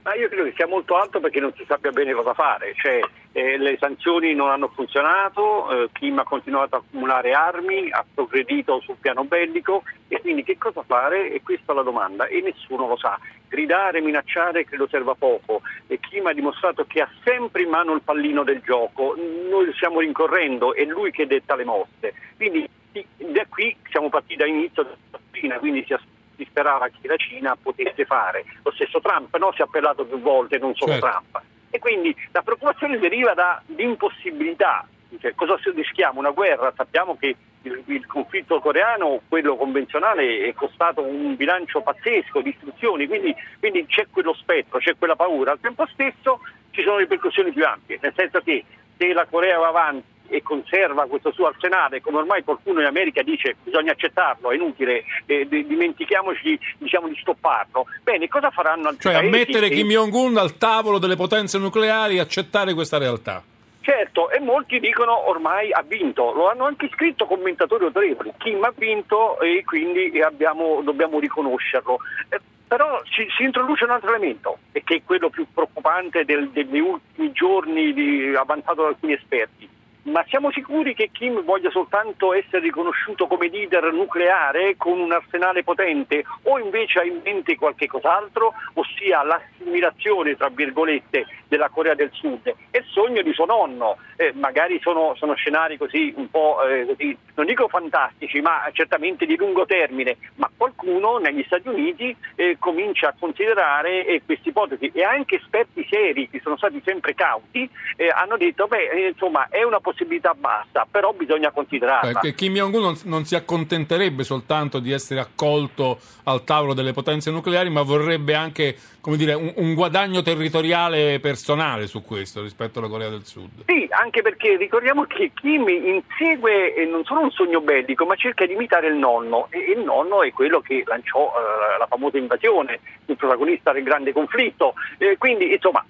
Ma 0.10 0.16
io 0.16 0.28
credo 0.28 0.46
che 0.46 0.54
sia 0.56 0.66
molto 0.66 0.96
alto 0.98 1.20
perché 1.20 1.40
non 1.40 1.54
si 1.56 1.64
sappia 1.68 1.92
bene 1.92 2.14
cosa 2.14 2.34
fare, 2.34 2.74
cioè 2.74 3.00
eh, 3.32 3.60
le 3.60 3.78
sanzioni 3.80 4.34
non 4.34 4.50
hanno 4.50 4.70
funzionato, 4.70 5.70
eh, 5.70 5.90
Kim 5.92 6.18
ha 6.18 6.24
continuato 6.24 6.74
a 6.74 6.80
accumulare 6.80 7.34
armi, 7.34 7.92
ha 7.92 8.04
progredito 8.12 8.82
sul 8.82 8.96
piano 9.00 9.26
bellico 9.26 9.84
e 10.08 10.20
quindi 10.20 10.42
che 10.42 10.58
cosa 10.58 10.82
fare? 10.82 11.32
E 11.32 11.44
questa 11.44 11.74
è 11.74 11.76
la 11.76 11.84
domanda 11.84 12.26
e 12.26 12.42
nessuno 12.42 12.88
lo 12.88 12.98
sa. 12.98 13.20
Gridare, 13.48 14.02
minacciare 14.02 14.66
credo 14.66 14.88
serva 14.88 15.14
poco 15.14 15.62
e 15.86 16.00
Kim 16.00 16.26
ha 16.26 16.34
dimostrato 16.34 16.86
che 16.88 17.02
ha 17.02 17.10
sempre 17.24 17.62
in 17.62 17.70
mano 17.70 17.94
il 17.94 18.02
pallino 18.02 18.44
del 18.44 18.62
gioco, 18.62 19.14
noi 19.16 19.68
lo 19.68 19.74
stiamo 19.74 20.00
rincorrendo, 20.00 20.74
è 20.74 20.86
lui 20.86 21.12
che 21.12 21.28
detta 21.28 21.56
le 21.56 21.66
mosse. 21.66 22.16
Quindi 22.36 22.68
da 23.16 23.46
qui 23.48 23.78
siamo 23.92 24.10
partiti 24.10 24.38
dall'inizio 24.38 24.82
della 24.82 25.20
Cina, 25.34 25.60
quindi 25.60 25.84
si 25.86 25.94
aspetta 25.94 26.18
si 26.40 26.46
sperava 26.50 26.88
che 26.88 27.08
la 27.08 27.18
Cina 27.18 27.58
potesse 27.62 28.06
fare. 28.06 28.46
Lo 28.64 28.72
stesso 28.72 29.02
Trump 29.02 29.36
no? 29.38 29.52
si 29.54 29.62
è 29.62 29.66
appellato 29.66 30.06
più 30.06 30.20
volte, 30.22 30.58
non 30.58 30.74
solo 30.76 30.94
certo. 30.94 31.08
Trump. 31.08 31.42
E 31.70 31.80
quindi 31.80 32.16
la 32.32 32.42
preoccupazione 32.42 32.98
deriva 32.98 33.34
dall'impossibilità. 33.34 34.88
Cioè, 35.20 35.36
cosa 35.36 35.60
rischiamo? 35.76 36.20
Una 36.20 36.32
guerra? 36.32 36.74
Sappiamo 36.76 37.18
che 37.18 37.36
il, 37.64 37.84
il, 37.88 38.06
conflitto 38.06 38.60
coreano, 38.60 39.22
quello 39.28 39.56
convenzionale, 39.56 40.46
è 40.46 40.54
costato 40.54 41.04
un 41.04 41.36
bilancio 41.36 41.82
pazzesco, 41.82 42.42
distruzioni, 42.42 43.06
quindi, 43.06 43.36
quindi 43.60 43.86
c'è 43.86 44.08
quello 44.10 44.34
spettro, 44.34 44.80
c'è 44.80 44.96
quella 44.98 45.16
paura. 45.16 45.52
Al 45.52 45.60
tempo 45.60 45.86
stesso 45.88 46.40
ci 46.72 46.84
sono 46.84 46.98
ripercussioni 46.98 47.52
più 47.52 47.66
ampie, 47.66 48.00
nel 48.02 48.14
senso 48.16 48.40
che 48.42 48.64
se 48.98 49.14
la 49.14 49.26
Corea 49.26 49.58
va 49.58 49.68
avanti 49.68 50.18
e 50.30 50.42
conserva 50.42 51.08
questo 51.08 51.32
suo 51.32 51.48
arsenale, 51.48 52.02
come 52.02 52.20
ormai 52.20 52.44
qualcuno 52.44 52.80
in 52.80 52.86
America 52.86 53.22
dice 53.22 53.56
bisogna 53.64 53.92
accettarlo, 53.92 54.52
è 54.52 54.56
inutile, 54.56 55.04
eh, 55.26 55.48
dimentichiamoci 55.48 56.60
diciamo, 56.78 57.08
di 57.08 57.18
stopparlo. 57.20 57.86
Bene, 58.04 58.28
cosa 58.28 58.50
faranno 58.52 58.88
altri 58.88 59.10
Cioè 59.10 59.14
paesi 59.14 59.28
ammettere. 59.28 59.70
Kim 59.70 59.88
Jong-un 59.88 60.38
al 60.38 60.58
tavolo 60.58 61.00
delle 61.00 61.16
potenze 61.16 61.58
nucleari 61.58 62.18
e 62.18 62.20
accettare 62.20 62.74
questa 62.74 62.98
realtà. 62.98 63.44
Certo, 63.82 64.30
e 64.30 64.40
molti 64.40 64.80
dicono 64.80 65.30
ormai 65.30 65.72
ha 65.72 65.82
vinto, 65.82 66.32
lo 66.34 66.50
hanno 66.50 66.66
anche 66.66 66.90
scritto 66.94 67.26
commentatori 67.26 67.86
autorevoli, 67.86 68.34
Kim 68.38 68.64
ha 68.64 68.74
vinto 68.76 69.40
e 69.40 69.64
quindi 69.66 70.22
abbiamo, 70.22 70.82
dobbiamo 70.84 71.18
riconoscerlo. 71.20 71.98
Eh, 72.30 72.40
però 72.68 73.02
si, 73.06 73.26
si, 73.36 73.44
introduce 73.44 73.86
un 73.86 73.90
altro 73.90 74.10
elemento, 74.10 74.60
e 74.74 74.84
che 74.84 74.98
è 74.98 75.02
quello 75.04 75.30
più 75.30 75.48
preoccupante 75.52 76.24
del, 76.24 76.50
degli 76.52 76.78
ultimi 76.80 77.32
giorni 77.32 77.94
di, 77.94 78.36
avanzato 78.36 78.84
da 78.84 78.90
alcuni 78.90 79.14
esperti 79.14 79.68
ma 80.10 80.26
siamo 80.28 80.52
sicuri 80.52 80.94
che 80.94 81.10
Kim 81.12 81.44
voglia 81.44 81.70
soltanto 81.70 82.34
essere 82.34 82.60
riconosciuto 82.60 83.28
come 83.28 83.48
leader 83.48 83.94
nucleare 83.94 84.76
con 84.78 85.00
un 85.00 85.12
arsenale 85.12 85.64
potente 85.64 86.24
o 86.44 86.60
invece 86.60 87.00
ha 87.00 87.04
in 87.04 87.22
mente 87.24 87.56
qualche 87.56 87.88
cos'altro, 87.88 88.54
ossia 88.74 89.24
l'assimilazione, 89.24 90.36
tra 90.36 90.50
virgolette, 90.50 91.28
della 91.48 91.70
Corea 91.70 91.94
del 91.94 92.10
Sud? 92.14 92.48
E 92.48 92.80
il 92.80 92.86
sogno 92.90 93.22
di 93.22 93.34
suo 93.34 93.46
nonno. 93.46 93.98
Eh, 94.16 94.34
magari 94.34 94.80
sono, 94.82 95.16
sono, 95.16 95.34
scenari 95.36 95.78
così 95.78 96.14
un 96.18 96.30
po' 96.30 96.62
eh, 96.68 97.18
non 97.36 97.46
dico 97.46 97.68
fantastici, 97.70 98.42
ma 98.42 98.70
certamente 98.74 99.26
di 99.26 99.38
lungo 99.38 99.66
termine, 99.66 100.18
ma 100.36 100.50
qualcuno 100.56 101.18
negli 101.20 101.44
Stati 101.46 101.70
Uniti 101.70 102.16
eh, 102.36 102.58
comincia 102.60 103.10
a 103.10 103.16
considerare 103.18 104.06
eh, 104.06 104.22
queste 104.26 104.50
ipotesi. 104.50 104.92
E 104.94 105.04
anche 105.04 105.36
esperti 105.36 105.88
seri 105.90 106.30
che 106.30 106.42
sono 106.42 106.58
stati 106.58 106.82
sempre 106.84 107.14
cauti 107.14 107.70
eh, 107.96 108.10
hanno 108.10 108.38
detto 108.38 108.68
beh 108.68 108.90
eh, 108.90 109.08
insomma 109.10 109.48
è 109.50 109.64
una 109.64 109.80
possibilità 109.80 109.99
possibilità 110.00 110.34
basta, 110.34 110.88
però 110.90 111.12
bisogna 111.12 111.52
considerarla. 111.52 112.12
Perché 112.14 112.34
Kim 112.34 112.54
Jong-un 112.54 112.82
non, 112.82 112.98
non, 113.04 113.26
si 113.26 113.36
accontenterebbe 113.36 114.24
soltanto 114.24 114.80
di 114.80 114.92
essere 114.92 115.20
accolto 115.20 116.00
al 116.24 116.44
tavolo 116.44 116.74
delle 116.74 116.94
potenze 116.94 117.32
nucleari, 117.32 117.70
ma 117.70 117.82
vorrebbe 117.82 118.34
anche 118.34 118.76
dire, 119.16 119.34
un, 119.34 119.52
un, 119.56 119.74
guadagno 119.74 120.22
territoriale 120.22 121.20
personale 121.20 121.88
su 121.88 122.02
questo 122.04 122.42
rispetto 122.42 122.80
alla 122.80 122.88
Corea 122.88 123.10
del 123.10 123.26
Sud. 123.26 123.64
Sì, 123.66 123.88
anche 123.90 124.22
perché 124.22 124.56
ricordiamo 124.56 125.04
che 125.04 125.32
Kim 125.34 125.68
insegue 125.68 126.76
eh, 126.76 126.86
non 126.86 127.04
solo 127.04 127.22
un 127.22 127.32
sogno 127.32 127.60
bellico, 127.60 128.06
ma 128.06 128.16
cerca 128.16 128.46
di 128.46 128.54
imitare 128.54 128.88
il 128.88 128.96
nonno, 128.96 129.48
e 129.50 129.72
il 129.76 129.84
nonno 129.84 130.24
è 130.24 130.32
quello 130.32 130.62
che 130.62 130.84
lanciò 130.86 131.28
eh, 131.28 131.78
la 131.78 131.88
famosa 131.88 132.18
invasione, 132.18 132.80
il 133.06 133.18
protagonista 133.18 133.74
del 133.74 133.84
grande 133.84 134.14
conflitto. 134.14 134.74
Eh, 134.98 135.18
quindi, 135.18 135.52
insomma, 135.52 135.84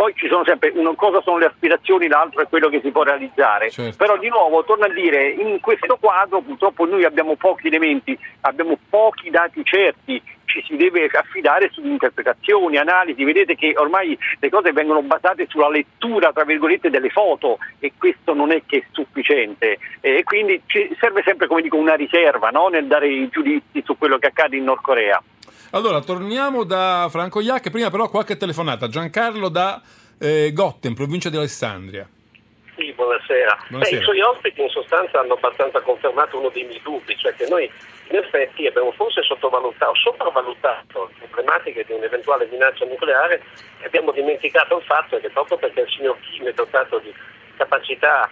poi 0.00 0.14
ci 0.16 0.28
sono 0.28 0.44
sempre, 0.46 0.72
una 0.76 0.94
cosa 0.94 1.20
sono 1.20 1.36
le 1.36 1.44
aspirazioni, 1.44 2.08
l'altro 2.08 2.40
è 2.40 2.48
quello 2.48 2.70
che 2.70 2.80
si 2.82 2.90
può 2.90 3.02
realizzare. 3.02 3.68
Certo. 3.68 3.98
Però 3.98 4.16
di 4.16 4.30
nuovo, 4.30 4.64
torno 4.64 4.86
a 4.86 4.88
dire, 4.88 5.28
in 5.28 5.60
questo 5.60 5.98
quadro 6.00 6.40
purtroppo 6.40 6.86
noi 6.86 7.04
abbiamo 7.04 7.36
pochi 7.36 7.66
elementi, 7.66 8.18
abbiamo 8.40 8.78
pochi 8.88 9.28
dati 9.28 9.62
certi, 9.62 10.22
ci 10.46 10.64
si 10.66 10.76
deve 10.76 11.06
affidare 11.12 11.68
su 11.70 11.84
interpretazioni, 11.84 12.78
analisi, 12.78 13.24
vedete 13.24 13.54
che 13.56 13.74
ormai 13.76 14.18
le 14.38 14.48
cose 14.48 14.72
vengono 14.72 15.02
basate 15.02 15.44
sulla 15.50 15.68
lettura, 15.68 16.32
tra 16.32 16.44
virgolette, 16.44 16.88
delle 16.88 17.10
foto 17.10 17.58
e 17.78 17.92
questo 17.98 18.32
non 18.32 18.52
è 18.52 18.62
che 18.64 18.78
è 18.78 18.84
sufficiente 18.92 19.76
e 20.00 20.22
quindi 20.24 20.62
serve 20.98 21.20
sempre, 21.26 21.46
come 21.46 21.60
dico, 21.60 21.76
una 21.76 21.94
riserva 21.94 22.48
no? 22.48 22.68
nel 22.68 22.86
dare 22.86 23.06
i 23.06 23.28
giudizi 23.28 23.82
su 23.84 23.98
quello 23.98 24.16
che 24.16 24.28
accade 24.28 24.56
in 24.56 24.64
Nord 24.64 24.80
Corea. 24.80 25.22
Allora, 25.72 26.00
torniamo 26.00 26.64
da 26.64 27.06
Franco 27.10 27.40
Iac, 27.40 27.70
prima 27.70 27.90
però 27.90 28.08
qualche 28.08 28.36
telefonata. 28.36 28.88
Giancarlo 28.88 29.48
da 29.48 29.80
eh, 30.18 30.50
Gotten, 30.52 30.94
provincia 30.94 31.30
di 31.30 31.36
Alessandria. 31.36 32.08
Sì, 32.74 32.92
buonasera. 32.92 33.66
Buonasera. 33.68 33.96
Beh, 33.96 34.02
I 34.02 34.04
suoi 34.04 34.20
ospiti 34.20 34.62
in 34.62 34.68
sostanza 34.68 35.20
hanno 35.20 35.34
abbastanza 35.34 35.80
confermato 35.82 36.38
uno 36.38 36.48
dei 36.48 36.64
miei 36.64 36.80
dubbi, 36.82 37.16
cioè 37.16 37.34
che 37.34 37.46
noi 37.48 37.70
in 38.08 38.16
effetti 38.16 38.66
abbiamo 38.66 38.90
forse 38.92 39.22
sottovalutato, 39.22 39.94
sopravvalutato 39.94 41.10
le 41.20 41.26
problematiche 41.26 41.84
di 41.84 41.92
un'eventuale 41.92 42.48
minaccia 42.50 42.84
nucleare 42.86 43.40
e 43.80 43.86
abbiamo 43.86 44.10
dimenticato 44.10 44.76
il 44.76 44.84
fatto 44.84 45.20
che 45.20 45.30
proprio 45.30 45.56
perché 45.56 45.82
il 45.82 45.90
signor 45.90 46.18
Kim 46.20 46.46
è 46.46 46.52
dotato 46.52 46.98
di 46.98 47.14
capacità 47.56 48.28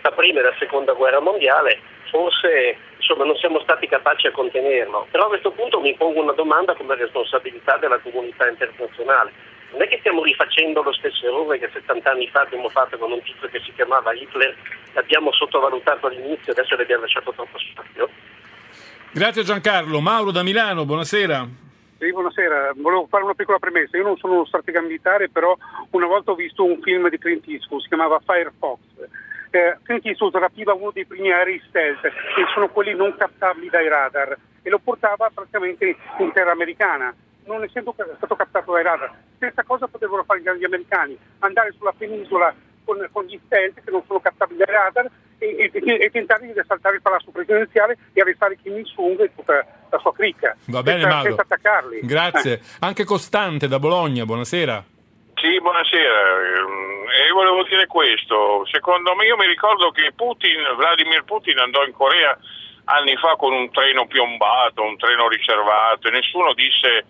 da 0.00 0.10
prima 0.10 0.40
e 0.40 0.42
da 0.42 0.54
seconda 0.58 0.92
guerra 0.94 1.20
mondiale, 1.20 1.78
forse 2.10 2.76
insomma, 2.96 3.24
non 3.24 3.36
siamo 3.36 3.60
stati 3.60 3.88
capaci 3.88 4.26
a 4.26 4.32
contenerlo. 4.32 5.06
Però 5.10 5.24
a 5.24 5.28
questo 5.28 5.50
punto 5.50 5.80
mi 5.80 5.94
pongo 5.94 6.20
una 6.22 6.32
domanda 6.32 6.74
come 6.74 6.94
responsabilità 6.94 7.76
della 7.78 7.98
comunità 7.98 8.48
internazionale. 8.48 9.32
Non 9.72 9.82
è 9.82 9.88
che 9.88 9.98
stiamo 9.98 10.22
rifacendo 10.22 10.82
lo 10.82 10.92
stesso 10.92 11.26
errore 11.26 11.58
che 11.58 11.70
70 11.72 12.10
anni 12.10 12.28
fa 12.28 12.40
abbiamo 12.40 12.68
fatto 12.68 12.98
con 12.98 13.12
un 13.12 13.22
tizio 13.22 13.48
che 13.48 13.60
si 13.60 13.72
chiamava 13.72 14.12
Hitler, 14.12 14.54
l'abbiamo 14.94 15.32
sottovalutato 15.32 16.08
all'inizio, 16.08 16.52
adesso 16.52 16.74
le 16.74 16.82
abbiamo 16.82 17.02
lasciato 17.02 17.32
troppo 17.32 17.58
spazio. 17.58 18.08
Grazie 19.12 19.42
Giancarlo. 19.42 20.00
Mauro 20.00 20.32
da 20.32 20.42
Milano, 20.42 20.84
buonasera. 20.84 21.46
Sì, 21.98 22.10
buonasera. 22.10 22.72
Volevo 22.76 23.06
fare 23.08 23.24
una 23.24 23.34
piccola 23.34 23.58
premessa. 23.58 23.96
Io 23.96 24.04
non 24.04 24.16
sono 24.16 24.34
uno 24.34 24.46
stratega 24.46 24.80
militare, 24.80 25.28
però 25.28 25.56
una 25.90 26.06
volta 26.06 26.30
ho 26.30 26.34
visto 26.34 26.64
un 26.64 26.80
film 26.80 27.08
di 27.08 27.18
Clint 27.18 27.46
Eastwood, 27.46 27.82
si 27.82 27.88
chiamava 27.88 28.20
Firefox. 28.24 28.78
Eh, 29.50 29.78
Clint 29.82 30.06
Eastwood 30.06 30.36
rapiva 30.36 30.72
uno 30.74 30.92
dei 30.92 31.04
primi 31.04 31.32
aerei 31.32 31.60
stealth, 31.68 32.02
che 32.02 32.44
sono 32.54 32.68
quelli 32.68 32.94
non 32.94 33.16
captabili 33.16 33.68
dai 33.68 33.88
radar, 33.88 34.36
e 34.62 34.70
lo 34.70 34.78
portava 34.78 35.28
praticamente 35.32 35.96
in 36.18 36.32
terra 36.32 36.52
americana, 36.52 37.12
non 37.46 37.64
essendo 37.64 37.94
stato 38.16 38.36
captato 38.36 38.72
dai 38.72 38.84
radar. 38.84 39.12
Stessa 39.36 39.64
cosa 39.64 39.88
potevano 39.88 40.22
fare 40.22 40.40
gli 40.40 40.64
americani, 40.64 41.18
andare 41.40 41.72
sulla 41.76 41.92
penisola 41.96 42.54
con, 42.84 43.08
con 43.10 43.24
gli 43.24 43.38
stealth 43.44 43.82
che 43.82 43.90
non 43.90 44.04
sono 44.06 44.20
captabili 44.20 44.58
dai 44.58 44.74
radar 44.74 45.10
e, 45.38 45.70
e, 45.72 45.80
e 45.82 46.10
tentare 46.10 46.52
di 46.52 46.58
assaltare 46.58 46.96
il 46.96 47.02
palazzo 47.02 47.30
presidenziale 47.30 47.96
e 48.12 48.20
arrestare 48.20 48.56
Kim 48.62 48.76
Il-sung 48.76 49.20
e 49.20 49.34
tutta 49.34 49.66
la 49.88 49.98
sua 49.98 50.12
cricca. 50.12 50.56
Va 50.66 50.82
bene 50.82 51.00
senza, 51.00 51.22
senza 51.22 51.42
attaccarli. 51.42 52.00
Grazie. 52.02 52.52
Eh. 52.52 52.60
Anche 52.80 53.04
Costante 53.04 53.66
da 53.66 53.78
Bologna, 53.78 54.24
buonasera. 54.24 54.84
Sì, 55.40 55.58
buonasera. 55.58 56.58
Ehm, 56.58 56.88
E 57.10 57.32
volevo 57.32 57.64
dire 57.64 57.86
questo. 57.86 58.64
Secondo 58.70 59.14
me, 59.16 59.24
io 59.24 59.36
mi 59.36 59.46
ricordo 59.46 59.90
che 59.90 60.12
Putin, 60.14 60.62
Vladimir 60.76 61.24
Putin 61.24 61.58
andò 61.58 61.84
in 61.84 61.92
Corea 61.92 62.38
anni 62.84 63.16
fa 63.16 63.36
con 63.36 63.52
un 63.52 63.70
treno 63.72 64.06
piombato, 64.06 64.82
un 64.82 64.96
treno 64.96 65.28
riservato 65.28 66.08
e 66.08 66.10
nessuno 66.10 66.54
disse 66.54 67.06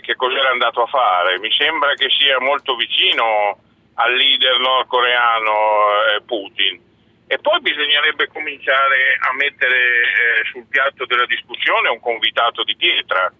che 0.00 0.14
cos'era 0.16 0.50
andato 0.50 0.82
a 0.82 0.86
fare. 0.86 1.38
Mi 1.38 1.50
sembra 1.50 1.94
che 1.94 2.08
sia 2.10 2.38
molto 2.40 2.76
vicino 2.76 3.58
al 3.94 4.14
leader 4.14 4.58
nordcoreano 4.58 5.52
eh, 5.52 6.22
Putin. 6.24 6.80
E 7.26 7.38
poi 7.38 7.60
bisognerebbe 7.60 8.28
cominciare 8.28 9.16
a 9.18 9.34
mettere 9.34 9.76
eh, 9.76 10.44
sul 10.50 10.66
piatto 10.68 11.06
della 11.06 11.26
discussione 11.26 11.88
un 11.88 12.00
convitato 12.00 12.62
di 12.64 12.76
pietra. 12.76 13.32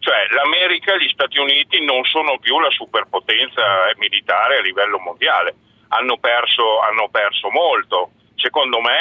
Cioè 0.00 0.26
l'America 0.32 0.94
e 0.94 1.04
gli 1.04 1.08
Stati 1.08 1.38
Uniti 1.38 1.84
non 1.84 2.02
sono 2.04 2.38
più 2.38 2.58
la 2.58 2.70
superpotenza 2.70 3.62
militare 3.96 4.58
a 4.58 4.62
livello 4.62 4.98
mondiale, 4.98 5.54
hanno 5.88 6.16
perso, 6.16 6.80
hanno 6.80 7.08
perso 7.10 7.50
molto. 7.50 8.10
Secondo 8.34 8.80
me 8.80 8.96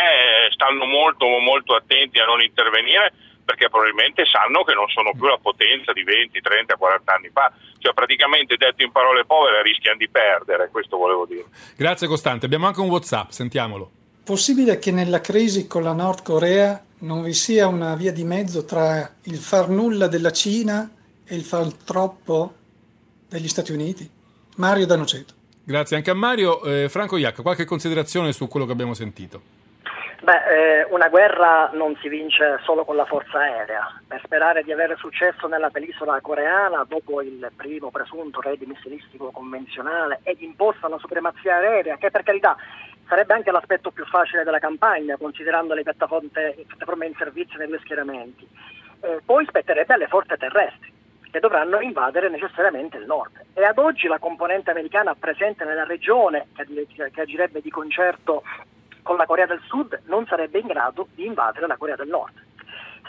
eh, 0.46 0.52
stanno 0.52 0.84
molto, 0.86 1.26
molto 1.40 1.74
attenti 1.74 2.20
a 2.20 2.26
non 2.26 2.42
intervenire 2.42 3.14
perché 3.50 3.70
probabilmente 3.70 4.26
sanno 4.26 4.64
che 4.64 4.74
non 4.76 4.88
sono 4.90 5.12
più 5.14 5.26
la 5.26 5.40
potenza 5.42 5.92
di 5.92 6.04
20, 6.04 6.40
30, 6.40 6.76
40 6.76 7.14
anni 7.14 7.30
fa. 7.34 7.52
Cioè 7.80 7.94
praticamente 7.94 8.58
detto 8.58 8.84
in 8.84 8.92
parole 8.92 9.26
povere 9.26 9.64
rischiano 9.64 9.98
di 9.98 10.10
perdere, 10.10 10.70
questo 10.70 10.98
volevo 10.98 11.26
dire. 11.26 11.46
Grazie 11.76 12.08
Costante. 12.08 12.46
Abbiamo 12.46 12.68
anche 12.68 12.82
un 12.82 12.90
WhatsApp, 12.90 13.30
sentiamolo. 13.30 13.99
Possibile 14.30 14.78
che 14.78 14.92
nella 14.92 15.22
crisi 15.22 15.66
con 15.66 15.82
la 15.82 15.92
Nord 15.92 16.22
Corea 16.22 16.80
non 17.00 17.24
vi 17.24 17.34
sia 17.34 17.66
una 17.66 17.96
via 17.96 18.12
di 18.12 18.24
mezzo 18.24 18.64
tra 18.64 19.10
il 19.24 19.38
far 19.38 19.70
nulla 19.70 20.06
della 20.06 20.30
Cina 20.30 20.88
e 21.26 21.34
il 21.34 21.42
far 21.42 21.74
troppo 21.74 22.54
degli 23.28 23.48
Stati 23.48 23.72
Uniti? 23.72 24.08
Mario 24.58 24.86
D'Anoceto. 24.86 25.34
Grazie 25.64 25.96
anche 25.96 26.12
a 26.12 26.14
Mario. 26.14 26.62
Eh, 26.62 26.90
Franco 26.90 27.18
Iacca, 27.18 27.42
qualche 27.42 27.66
considerazione 27.66 28.32
su 28.32 28.48
quello 28.48 28.68
che 28.68 28.72
abbiamo 28.72 28.94
sentito? 28.94 29.42
Beh, 30.22 30.82
eh, 30.82 30.88
una 30.92 31.10
guerra 31.10 31.72
non 31.74 31.98
si 32.00 32.08
vince 32.08 32.60
solo 32.64 32.86
con 32.86 32.96
la 32.96 33.06
forza 33.06 33.40
aerea. 33.40 34.00
Per 34.06 34.22
sperare 34.24 34.62
di 34.64 34.72
avere 34.72 34.96
successo 34.98 35.48
nella 35.48 35.72
penisola 35.72 36.20
coreana, 36.22 36.86
dopo 36.88 37.22
il 37.24 37.52
primo 37.56 37.90
presunto 37.90 38.42
raid 38.42 38.62
missilistico 38.62 39.32
convenzionale 39.32 40.20
ed 40.22 40.40
imposta 40.42 40.86
una 40.86 41.00
supremazia 41.00 41.56
aerea, 41.56 41.98
che 41.98 42.12
per 42.12 42.22
carità 42.22 42.56
sarebbe 43.10 43.34
anche 43.34 43.52
l'aspetto 43.52 43.90
più 43.90 44.06
facile 44.06 44.44
della 44.44 44.60
campagna, 44.60 45.18
considerando 45.18 45.74
le 45.74 45.82
piattaforme, 45.82 46.30
piattaforme 46.30 47.08
in 47.08 47.16
servizio 47.18 47.58
nei 47.58 47.68
due 47.68 47.80
schieramenti, 47.80 48.48
eh, 49.02 49.20
poi 49.26 49.46
spetterebbe 49.46 49.96
alle 49.96 50.08
forze 50.08 50.38
terrestri 50.38 50.94
che 51.32 51.40
dovranno 51.40 51.80
invadere 51.80 52.30
necessariamente 52.30 52.98
il 52.98 53.06
nord. 53.06 53.44
E 53.54 53.64
ad 53.64 53.78
oggi 53.78 54.08
la 54.08 54.20
componente 54.20 54.72
americana 54.72 55.16
presente 55.16 55.66
nella 55.66 55.84
regione, 55.84 56.48
che, 56.54 56.88
che 57.12 57.22
agirebbe 57.22 57.62
di 57.62 57.70
concerto 57.70 58.44
con 59.02 59.18
la 59.18 59.26
Corea 59.26 59.46
del 59.46 59.62
Sud, 59.68 60.02
non 60.06 60.26
sarebbe 60.28 60.60
in 60.60 60.68
grado 60.68 61.08
di 61.14 61.26
invadere 61.26 61.68
la 61.68 61.78
Corea 61.78 61.96
del 61.96 62.08
Nord. 62.08 62.34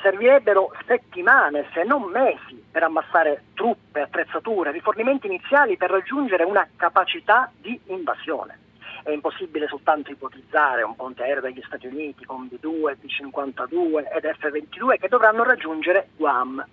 Servirebbero 0.02 0.72
settimane, 0.86 1.66
se 1.72 1.82
non 1.84 2.04
mesi, 2.04 2.62
per 2.70 2.82
ammassare 2.82 3.44
truppe, 3.54 4.00
attrezzature, 4.00 4.70
rifornimenti 4.70 5.26
iniziali 5.26 5.76
per 5.76 5.90
raggiungere 5.90 6.44
una 6.44 6.66
capacità 6.76 7.50
di 7.54 7.78
invasione. 7.86 8.68
È 9.02 9.10
impossibile 9.10 9.66
soltanto 9.66 10.10
ipotizzare 10.10 10.82
un 10.82 10.94
ponte 10.94 11.22
aereo 11.22 11.40
degli 11.40 11.62
Stati 11.64 11.86
Uniti 11.86 12.24
con 12.24 12.48
B-2, 12.48 12.96
B-52 12.98 14.12
ed 14.14 14.24
F-22 14.24 14.98
che 14.98 15.08
dovranno 15.08 15.42
raggiungere 15.42 16.10
Guam. 16.16 16.64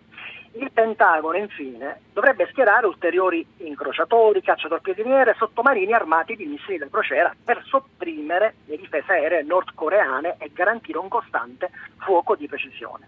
Il 0.53 0.71
Pentagono, 0.71 1.37
infine, 1.37 2.01
dovrebbe 2.11 2.47
schierare 2.49 2.87
ulteriori 2.87 3.45
incrociatori, 3.57 4.41
cacciatorpediniere 4.41 5.31
e 5.31 5.35
sottomarini 5.37 5.93
armati 5.93 6.35
di 6.35 6.45
missili 6.45 6.77
da 6.77 6.87
crociera 6.89 7.33
per 7.43 7.63
sopprimere 7.65 8.55
le 8.65 8.77
difese 8.77 9.11
aeree 9.11 9.43
nordcoreane 9.43 10.37
e 10.39 10.51
garantire 10.51 10.97
un 10.97 11.09
costante 11.09 11.69
fuoco 11.97 12.35
di 12.35 12.47
precisione. 12.47 13.07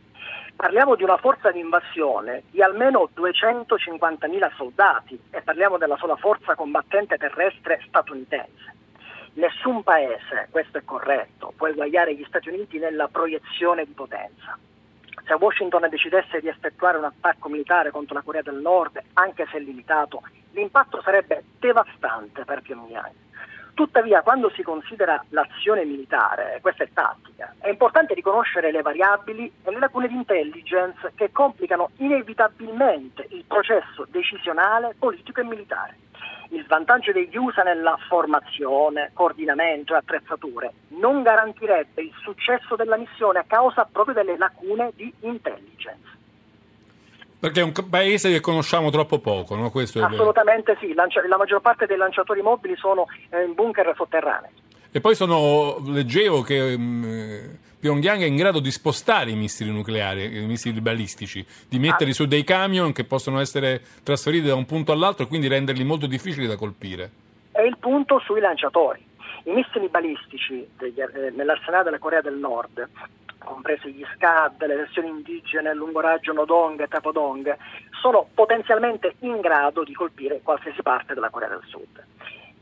Parliamo 0.55 0.95
di 0.95 1.03
una 1.03 1.17
forza 1.17 1.51
di 1.51 1.59
invasione 1.59 2.43
di 2.51 2.61
almeno 2.61 3.09
250.000 3.15 4.55
soldati 4.55 5.19
e 5.31 5.41
parliamo 5.41 5.77
della 5.77 5.97
sola 5.97 6.17
forza 6.17 6.55
combattente 6.55 7.17
terrestre 7.17 7.81
statunitense. 7.87 8.78
Nessun 9.33 9.83
paese, 9.83 10.47
questo 10.49 10.79
è 10.79 10.83
corretto, 10.83 11.53
può 11.55 11.67
eguagliare 11.67 12.15
gli 12.15 12.25
Stati 12.27 12.49
Uniti 12.49 12.79
nella 12.79 13.07
proiezione 13.07 13.85
di 13.85 13.93
potenza. 13.93 14.57
Se 15.25 15.33
Washington 15.33 15.87
decidesse 15.89 16.39
di 16.39 16.47
effettuare 16.47 16.97
un 16.97 17.03
attacco 17.03 17.49
militare 17.49 17.91
contro 17.91 18.15
la 18.15 18.23
Corea 18.23 18.41
del 18.41 18.55
Nord, 18.55 18.99
anche 19.13 19.47
se 19.51 19.59
limitato, 19.59 20.23
l'impatto 20.51 21.01
sarebbe 21.01 21.43
devastante 21.59 22.43
per 22.45 22.61
Pyongyang. 22.61 23.11
Tuttavia, 23.75 24.23
quando 24.23 24.49
si 24.49 24.63
considera 24.63 25.23
l'azione 25.29 25.85
militare, 25.85 26.57
questa 26.61 26.83
è 26.83 26.89
tattica, 26.91 27.55
è 27.59 27.69
importante 27.69 28.13
riconoscere 28.13 28.71
le 28.71 28.81
variabili 28.81 29.49
e 29.63 29.71
le 29.71 29.79
lacune 29.79 30.09
di 30.09 30.15
intelligence 30.15 31.13
che 31.15 31.31
complicano 31.31 31.91
inevitabilmente 31.97 33.25
il 33.29 33.45
processo 33.45 34.05
decisionale, 34.09 34.95
politico 34.99 35.39
e 35.39 35.43
militare. 35.45 35.95
Il 36.49 36.65
vantaggio 36.67 37.11
degli 37.11 37.35
USA 37.37 37.61
nella 37.61 37.97
formazione, 38.07 39.11
coordinamento 39.13 39.93
e 39.93 39.97
attrezzature 39.97 40.73
non 40.99 41.21
garantirebbe 41.21 42.01
il 42.01 42.13
successo 42.21 42.75
della 42.75 42.97
missione 42.97 43.39
a 43.39 43.45
causa 43.47 43.87
proprio 43.91 44.15
delle 44.15 44.37
lacune 44.37 44.91
di 44.95 45.13
intelligence. 45.21 46.17
Perché 47.39 47.61
è 47.61 47.63
un 47.63 47.71
paese 47.89 48.31
che 48.31 48.41
conosciamo 48.41 48.89
troppo 48.89 49.19
poco, 49.19 49.55
no? 49.55 49.71
Assolutamente 49.73 50.75
sì, 50.79 50.93
la 50.93 51.37
maggior 51.37 51.61
parte 51.61 51.85
dei 51.85 51.95
lanciatori 51.95 52.41
mobili 52.41 52.75
sono 52.75 53.05
eh, 53.29 53.43
in 53.43 53.53
bunker 53.53 53.93
sotterranei. 53.95 54.51
E 54.91 54.99
poi 54.99 55.15
sono, 55.15 55.77
leggevo 55.85 56.41
che 56.41 56.75
mm, 56.77 57.45
Pyongyang 57.79 58.21
è 58.21 58.25
in 58.25 58.35
grado 58.35 58.59
di 58.59 58.71
spostare 58.71 59.31
i 59.31 59.35
missili 59.35 59.71
nucleari, 59.71 60.37
i 60.37 60.45
missili 60.45 60.81
balistici, 60.81 61.45
di 61.69 61.79
metterli 61.79 62.11
su 62.11 62.25
dei 62.25 62.43
camion 62.43 62.91
che 62.91 63.05
possono 63.05 63.39
essere 63.39 63.81
trasferiti 64.03 64.47
da 64.47 64.55
un 64.55 64.65
punto 64.65 64.91
all'altro 64.91 65.23
e 65.23 65.27
quindi 65.27 65.47
renderli 65.47 65.85
molto 65.85 66.05
difficili 66.05 66.45
da 66.45 66.57
colpire. 66.57 67.09
È 67.51 67.61
il 67.61 67.77
punto 67.77 68.19
sui 68.19 68.41
lanciatori. 68.41 69.01
I 69.45 69.51
missili 69.51 69.87
balistici 69.87 70.67
degli- 70.77 70.99
eh, 70.99 71.31
nell'arsenale 71.33 71.85
della 71.85 71.99
Corea 71.99 72.19
del 72.19 72.35
Nord, 72.35 72.85
compresi 73.37 73.93
gli 73.93 74.03
Scad, 74.13 74.61
le 74.65 74.75
versioni 74.75 75.07
indigene, 75.07 75.73
lungo 75.73 76.01
raggio 76.01 76.33
Nodong 76.33 76.81
e 76.81 76.87
Tapodong, 76.87 77.57
sono 78.01 78.27
potenzialmente 78.33 79.15
in 79.19 79.39
grado 79.39 79.85
di 79.85 79.93
colpire 79.93 80.41
qualsiasi 80.43 80.81
parte 80.81 81.13
della 81.13 81.29
Corea 81.29 81.47
del 81.47 81.63
Sud. 81.65 82.03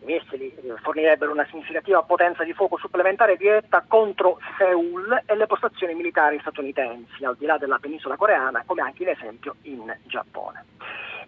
Missili 0.07 0.55
fornirebbero 0.81 1.33
una 1.33 1.45
significativa 1.49 2.01
potenza 2.01 2.45
di 2.45 2.53
fuoco 2.53 2.77
supplementare 2.77 3.35
diretta 3.35 3.83
contro 3.85 4.39
Seoul 4.57 5.23
e 5.25 5.35
le 5.35 5.47
postazioni 5.47 5.93
militari 5.95 6.39
statunitensi, 6.39 7.25
al 7.25 7.35
di 7.35 7.45
là 7.45 7.57
della 7.57 7.77
penisola 7.77 8.15
coreana, 8.15 8.63
come 8.65 8.81
anche 8.81 9.03
in 9.03 9.09
esempio 9.09 9.55
in 9.63 9.93
Giappone. 10.05 10.63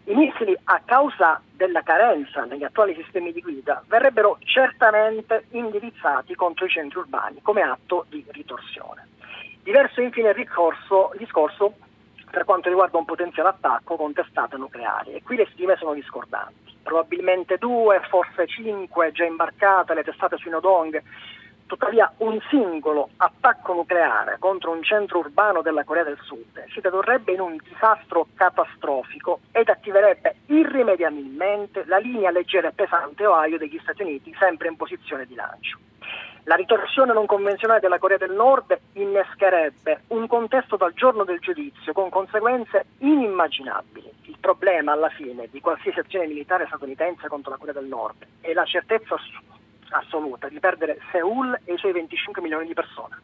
I 0.06 0.16
missili, 0.16 0.58
a 0.64 0.82
causa 0.86 1.42
della 1.52 1.82
carenza 1.82 2.46
negli 2.46 2.64
attuali 2.64 2.96
sistemi 2.96 3.34
di 3.34 3.42
guida, 3.42 3.84
verrebbero 3.86 4.38
certamente 4.46 5.48
indirizzati 5.50 6.34
contro 6.36 6.66
i 6.66 6.70
centri 6.70 7.00
urbani 7.00 7.42
come 7.42 7.62
atto 7.62 8.06
di 8.08 8.24
ritorsione. 8.30 9.08
Diverso 9.62 10.00
infine 10.00 10.30
il 10.30 10.48
discorso 11.18 11.76
per 12.30 12.46
quanto 12.46 12.70
riguarda 12.70 12.98
un 12.98 13.06
potenziale 13.06 13.50
attacco 13.50 13.96
con 13.96 14.14
testate 14.14 14.58
nucleari 14.58 15.14
e 15.14 15.24
qui 15.24 15.36
le 15.36 15.48
stime 15.52 15.76
sono 15.78 15.94
discordanti. 15.94 16.78
Probabilmente 16.84 17.58
due, 17.58 18.02
forse 18.10 18.48
cinque 18.48 19.12
già 19.12 19.26
imbarcate 19.26 19.94
le 19.94 20.04
testate 20.04 20.38
sui 20.38 20.52
Nodong 20.52 21.02
Tuttavia 21.70 22.12
un 22.18 22.40
singolo 22.50 23.10
attacco 23.18 23.74
nucleare 23.76 24.38
contro 24.40 24.72
un 24.72 24.82
centro 24.82 25.20
urbano 25.20 25.62
della 25.62 25.84
Corea 25.84 26.04
del 26.04 26.18
Sud 26.24 26.66
si 26.74 26.82
tradurrebbe 26.82 27.32
in 27.32 27.42
un 27.42 27.58
disastro 27.64 28.26
catastrofico 28.34 29.42
ed 29.52 29.70
attiverebbe 29.70 30.38
irrimediabilmente 30.48 31.84
la 31.86 32.00
linea 32.00 32.32
leggera 32.32 32.70
e 32.70 32.72
pesante 32.72 33.28
Ohio 33.28 33.60
degli 33.60 33.78
Stati 33.84 34.02
Uniti, 34.02 34.36
sempre 34.40 34.68
in 34.68 34.78
posizione 34.78 35.28
di 35.28 35.36
lancio. 35.36 35.78
La 36.44 36.56
ritorsione 36.56 37.14
non 37.14 37.26
convenzionale 37.26 37.80
della 37.80 38.00
Corea 38.00 38.18
del 38.18 38.32
Nord 38.32 38.78
innescherebbe 38.94 40.04
un 40.08 40.28
contesto 40.28 40.78
dal 40.78 40.94
giorno 40.94 41.24
del 41.24 41.40
giudizio 41.40 41.94
con 41.94 42.10
conseguenze 42.10 42.86
inimmaginabili. 43.00 44.12
Il 44.24 44.38
problema 44.40 44.94
alla 44.94 45.10
fine 45.10 45.48
di 45.52 45.60
qualsiasi 45.60 46.00
azione 46.00 46.28
militare 46.28 46.66
statunitense 46.68 47.28
contro 47.28 47.52
la 47.52 47.58
Corea 47.58 47.74
del 47.74 47.86
Nord 47.86 48.26
è 48.42 48.54
la 48.54 48.66
certezza 48.66 49.16
assoluta 49.90 50.48
di 50.48 50.60
perdere 50.60 51.00
Seoul 51.12 51.60
e 51.66 51.74
i 51.74 51.78
suoi 51.78 51.92
25 51.92 52.42
milioni 52.42 52.66
di 52.66 52.74
persone. 52.74 53.18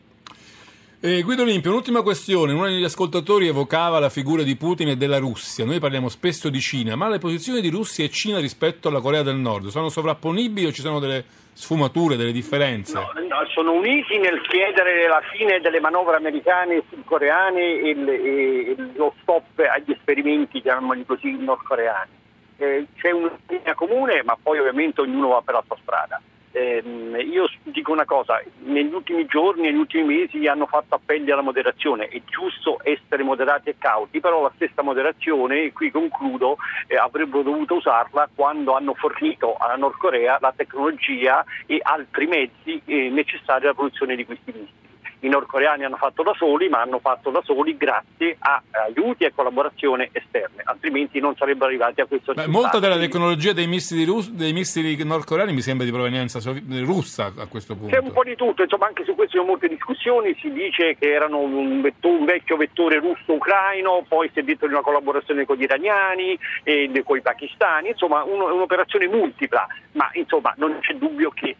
Eh, 1.06 1.22
Guido 1.22 1.44
Olimpio, 1.44 1.70
un'ultima 1.70 2.02
questione. 2.02 2.52
Uno 2.52 2.66
degli 2.66 2.84
ascoltatori 2.84 3.46
evocava 3.46 4.00
la 4.00 4.10
figura 4.10 4.42
di 4.42 4.56
Putin 4.56 4.88
e 4.88 4.98
della 4.98 5.20
Russia. 5.20 5.64
Noi 5.64 5.78
parliamo 5.78 6.10
spesso 6.10 6.50
di 6.50 6.60
Cina, 6.60 6.96
ma 6.96 7.08
le 7.10 7.20
posizioni 7.20 7.62
di 7.62 7.70
Russia 7.70 8.04
e 8.04 8.10
Cina 8.10 8.40
rispetto 8.40 8.88
alla 8.88 9.02
Corea 9.02 9.22
del 9.22 9.36
Nord 9.36 9.68
sono 9.68 9.90
sovrapponibili 9.90 10.66
o 10.66 10.72
ci 10.72 10.82
sono 10.82 10.98
delle 10.98 11.24
sfumature, 11.54 12.16
delle 12.16 12.32
differenze? 12.32 12.96
No, 12.96 13.12
no, 13.20 13.46
sono 13.54 13.74
uniti 13.74 14.18
nel 14.18 14.42
chiedere 14.48 15.08
la 15.08 15.22
fine 15.32 15.60
delle 15.60 15.80
manovre 15.80 16.16
americane 16.16 16.78
e 16.78 16.84
sudcoreane 16.90 17.62
e, 17.62 17.90
e, 17.90 18.76
lo 18.96 19.14
stop 19.22 19.60
agli 19.60 19.92
esperimenti, 19.92 20.60
chiamiamoli 20.60 21.06
così, 21.06 21.38
nordcoreani. 21.38 22.12
Eh, 22.58 22.88
c'è 22.98 23.12
una 23.12 23.38
linea 23.48 23.76
comune, 23.76 24.24
ma 24.24 24.36
poi 24.42 24.58
ovviamente 24.58 25.02
ognuno 25.02 25.28
va 25.28 25.42
per 25.46 25.54
la 25.54 25.64
sua 25.68 25.78
strada. 25.84 26.20
Eh, 26.58 26.82
io 27.30 27.50
dico 27.64 27.92
una 27.92 28.06
cosa, 28.06 28.42
negli 28.60 28.94
ultimi 28.94 29.26
giorni, 29.26 29.64
negli 29.64 29.76
ultimi 29.76 30.06
mesi 30.06 30.48
hanno 30.48 30.68
fatto 30.68 30.96
appelli 30.96 31.30
alla 31.30 31.42
moderazione, 31.42 32.08
è 32.08 32.22
giusto 32.24 32.80
essere 32.82 33.24
moderati 33.24 33.68
e 33.68 33.76
cauti, 33.78 34.22
però 34.22 34.42
la 34.42 34.54
stessa 34.56 34.82
moderazione, 34.82 35.64
e 35.64 35.74
qui 35.74 35.92
concludo, 35.92 36.56
eh, 36.88 36.96
avrebbero 36.96 37.44
dovuto 37.44 37.76
usarla 37.76 38.30
quando 38.34 38.72
hanno 38.74 38.94
fornito 38.94 39.58
alla 39.58 39.76
Nord 39.76 39.98
Corea 39.98 40.38
la 40.40 40.54
tecnologia 40.56 41.44
e 41.66 41.80
altri 41.82 42.26
mezzi 42.26 42.82
eh, 42.86 43.10
necessari 43.10 43.66
alla 43.66 43.74
produzione 43.74 44.16
di 44.16 44.26
questi 44.26 44.54
missili 44.54 44.85
i 45.26 45.30
nordcoreani 45.30 45.84
hanno 45.84 45.98
fatto 45.98 46.24
da 46.24 46.34
soli, 46.38 46.70
ma 46.70 46.82
hanno 46.82 47.00
fatto 47.00 47.30
da 47.32 47.42
soli 47.44 47.76
grazie 47.78 48.36
a 48.40 48.62
aiuti 48.88 49.24
e 49.24 49.34
collaborazione 49.34 50.10
esterne, 50.12 50.62
altrimenti 50.64 51.20
non 51.20 51.36
sarebbero 51.36 51.66
arrivati 51.66 52.02
a 52.02 52.06
questo 52.06 52.32
risultato. 52.32 52.58
Molta 52.62 52.80
della 52.80 52.98
tecnologia 52.98 53.54
dei 53.54 53.68
missili, 53.68 54.06
rus- 54.06 54.30
dei 54.30 54.54
missili 54.54 54.96
nordcoreani 55.04 55.54
mi 55.54 55.62
sembra 55.62 55.86
di 55.86 55.92
provenienza 55.92 56.40
russa 56.84 57.34
a 57.38 57.48
questo 57.48 57.76
punto. 57.76 57.96
C'è 57.96 58.02
un 58.02 58.12
po' 58.12 58.24
di 58.24 58.36
tutto, 58.36 58.62
insomma 58.62 58.88
anche 58.88 59.04
su 59.04 59.16
questo 59.16 59.34
ci 59.34 59.38
sono 59.38 59.50
molte 59.50 59.68
discussioni, 59.68 60.36
si 60.40 60.52
dice 60.52 60.96
che 60.98 61.12
erano 61.12 61.40
un, 61.40 61.82
vetto- 61.82 62.10
un 62.10 62.26
vecchio 62.26 62.56
vettore 62.58 63.00
russo-ucraino, 63.00 64.06
poi 64.08 64.30
si 64.34 64.40
è 64.40 64.44
detto 64.44 64.68
di 64.68 64.74
una 64.74 64.82
collaborazione 64.84 65.46
con 65.46 65.56
gli 65.58 65.64
iraniani 65.64 66.38
e 66.64 66.92
con 67.04 67.18
i 67.18 67.22
pakistani, 67.22 67.90
insomma 67.90 68.24
un- 68.24 68.42
un'operazione 68.42 69.08
multipla, 69.08 69.66
ma 69.94 70.10
insomma 70.14 70.54
non 70.58 70.78
c'è 70.82 70.94
dubbio 70.96 71.32
che 71.32 71.56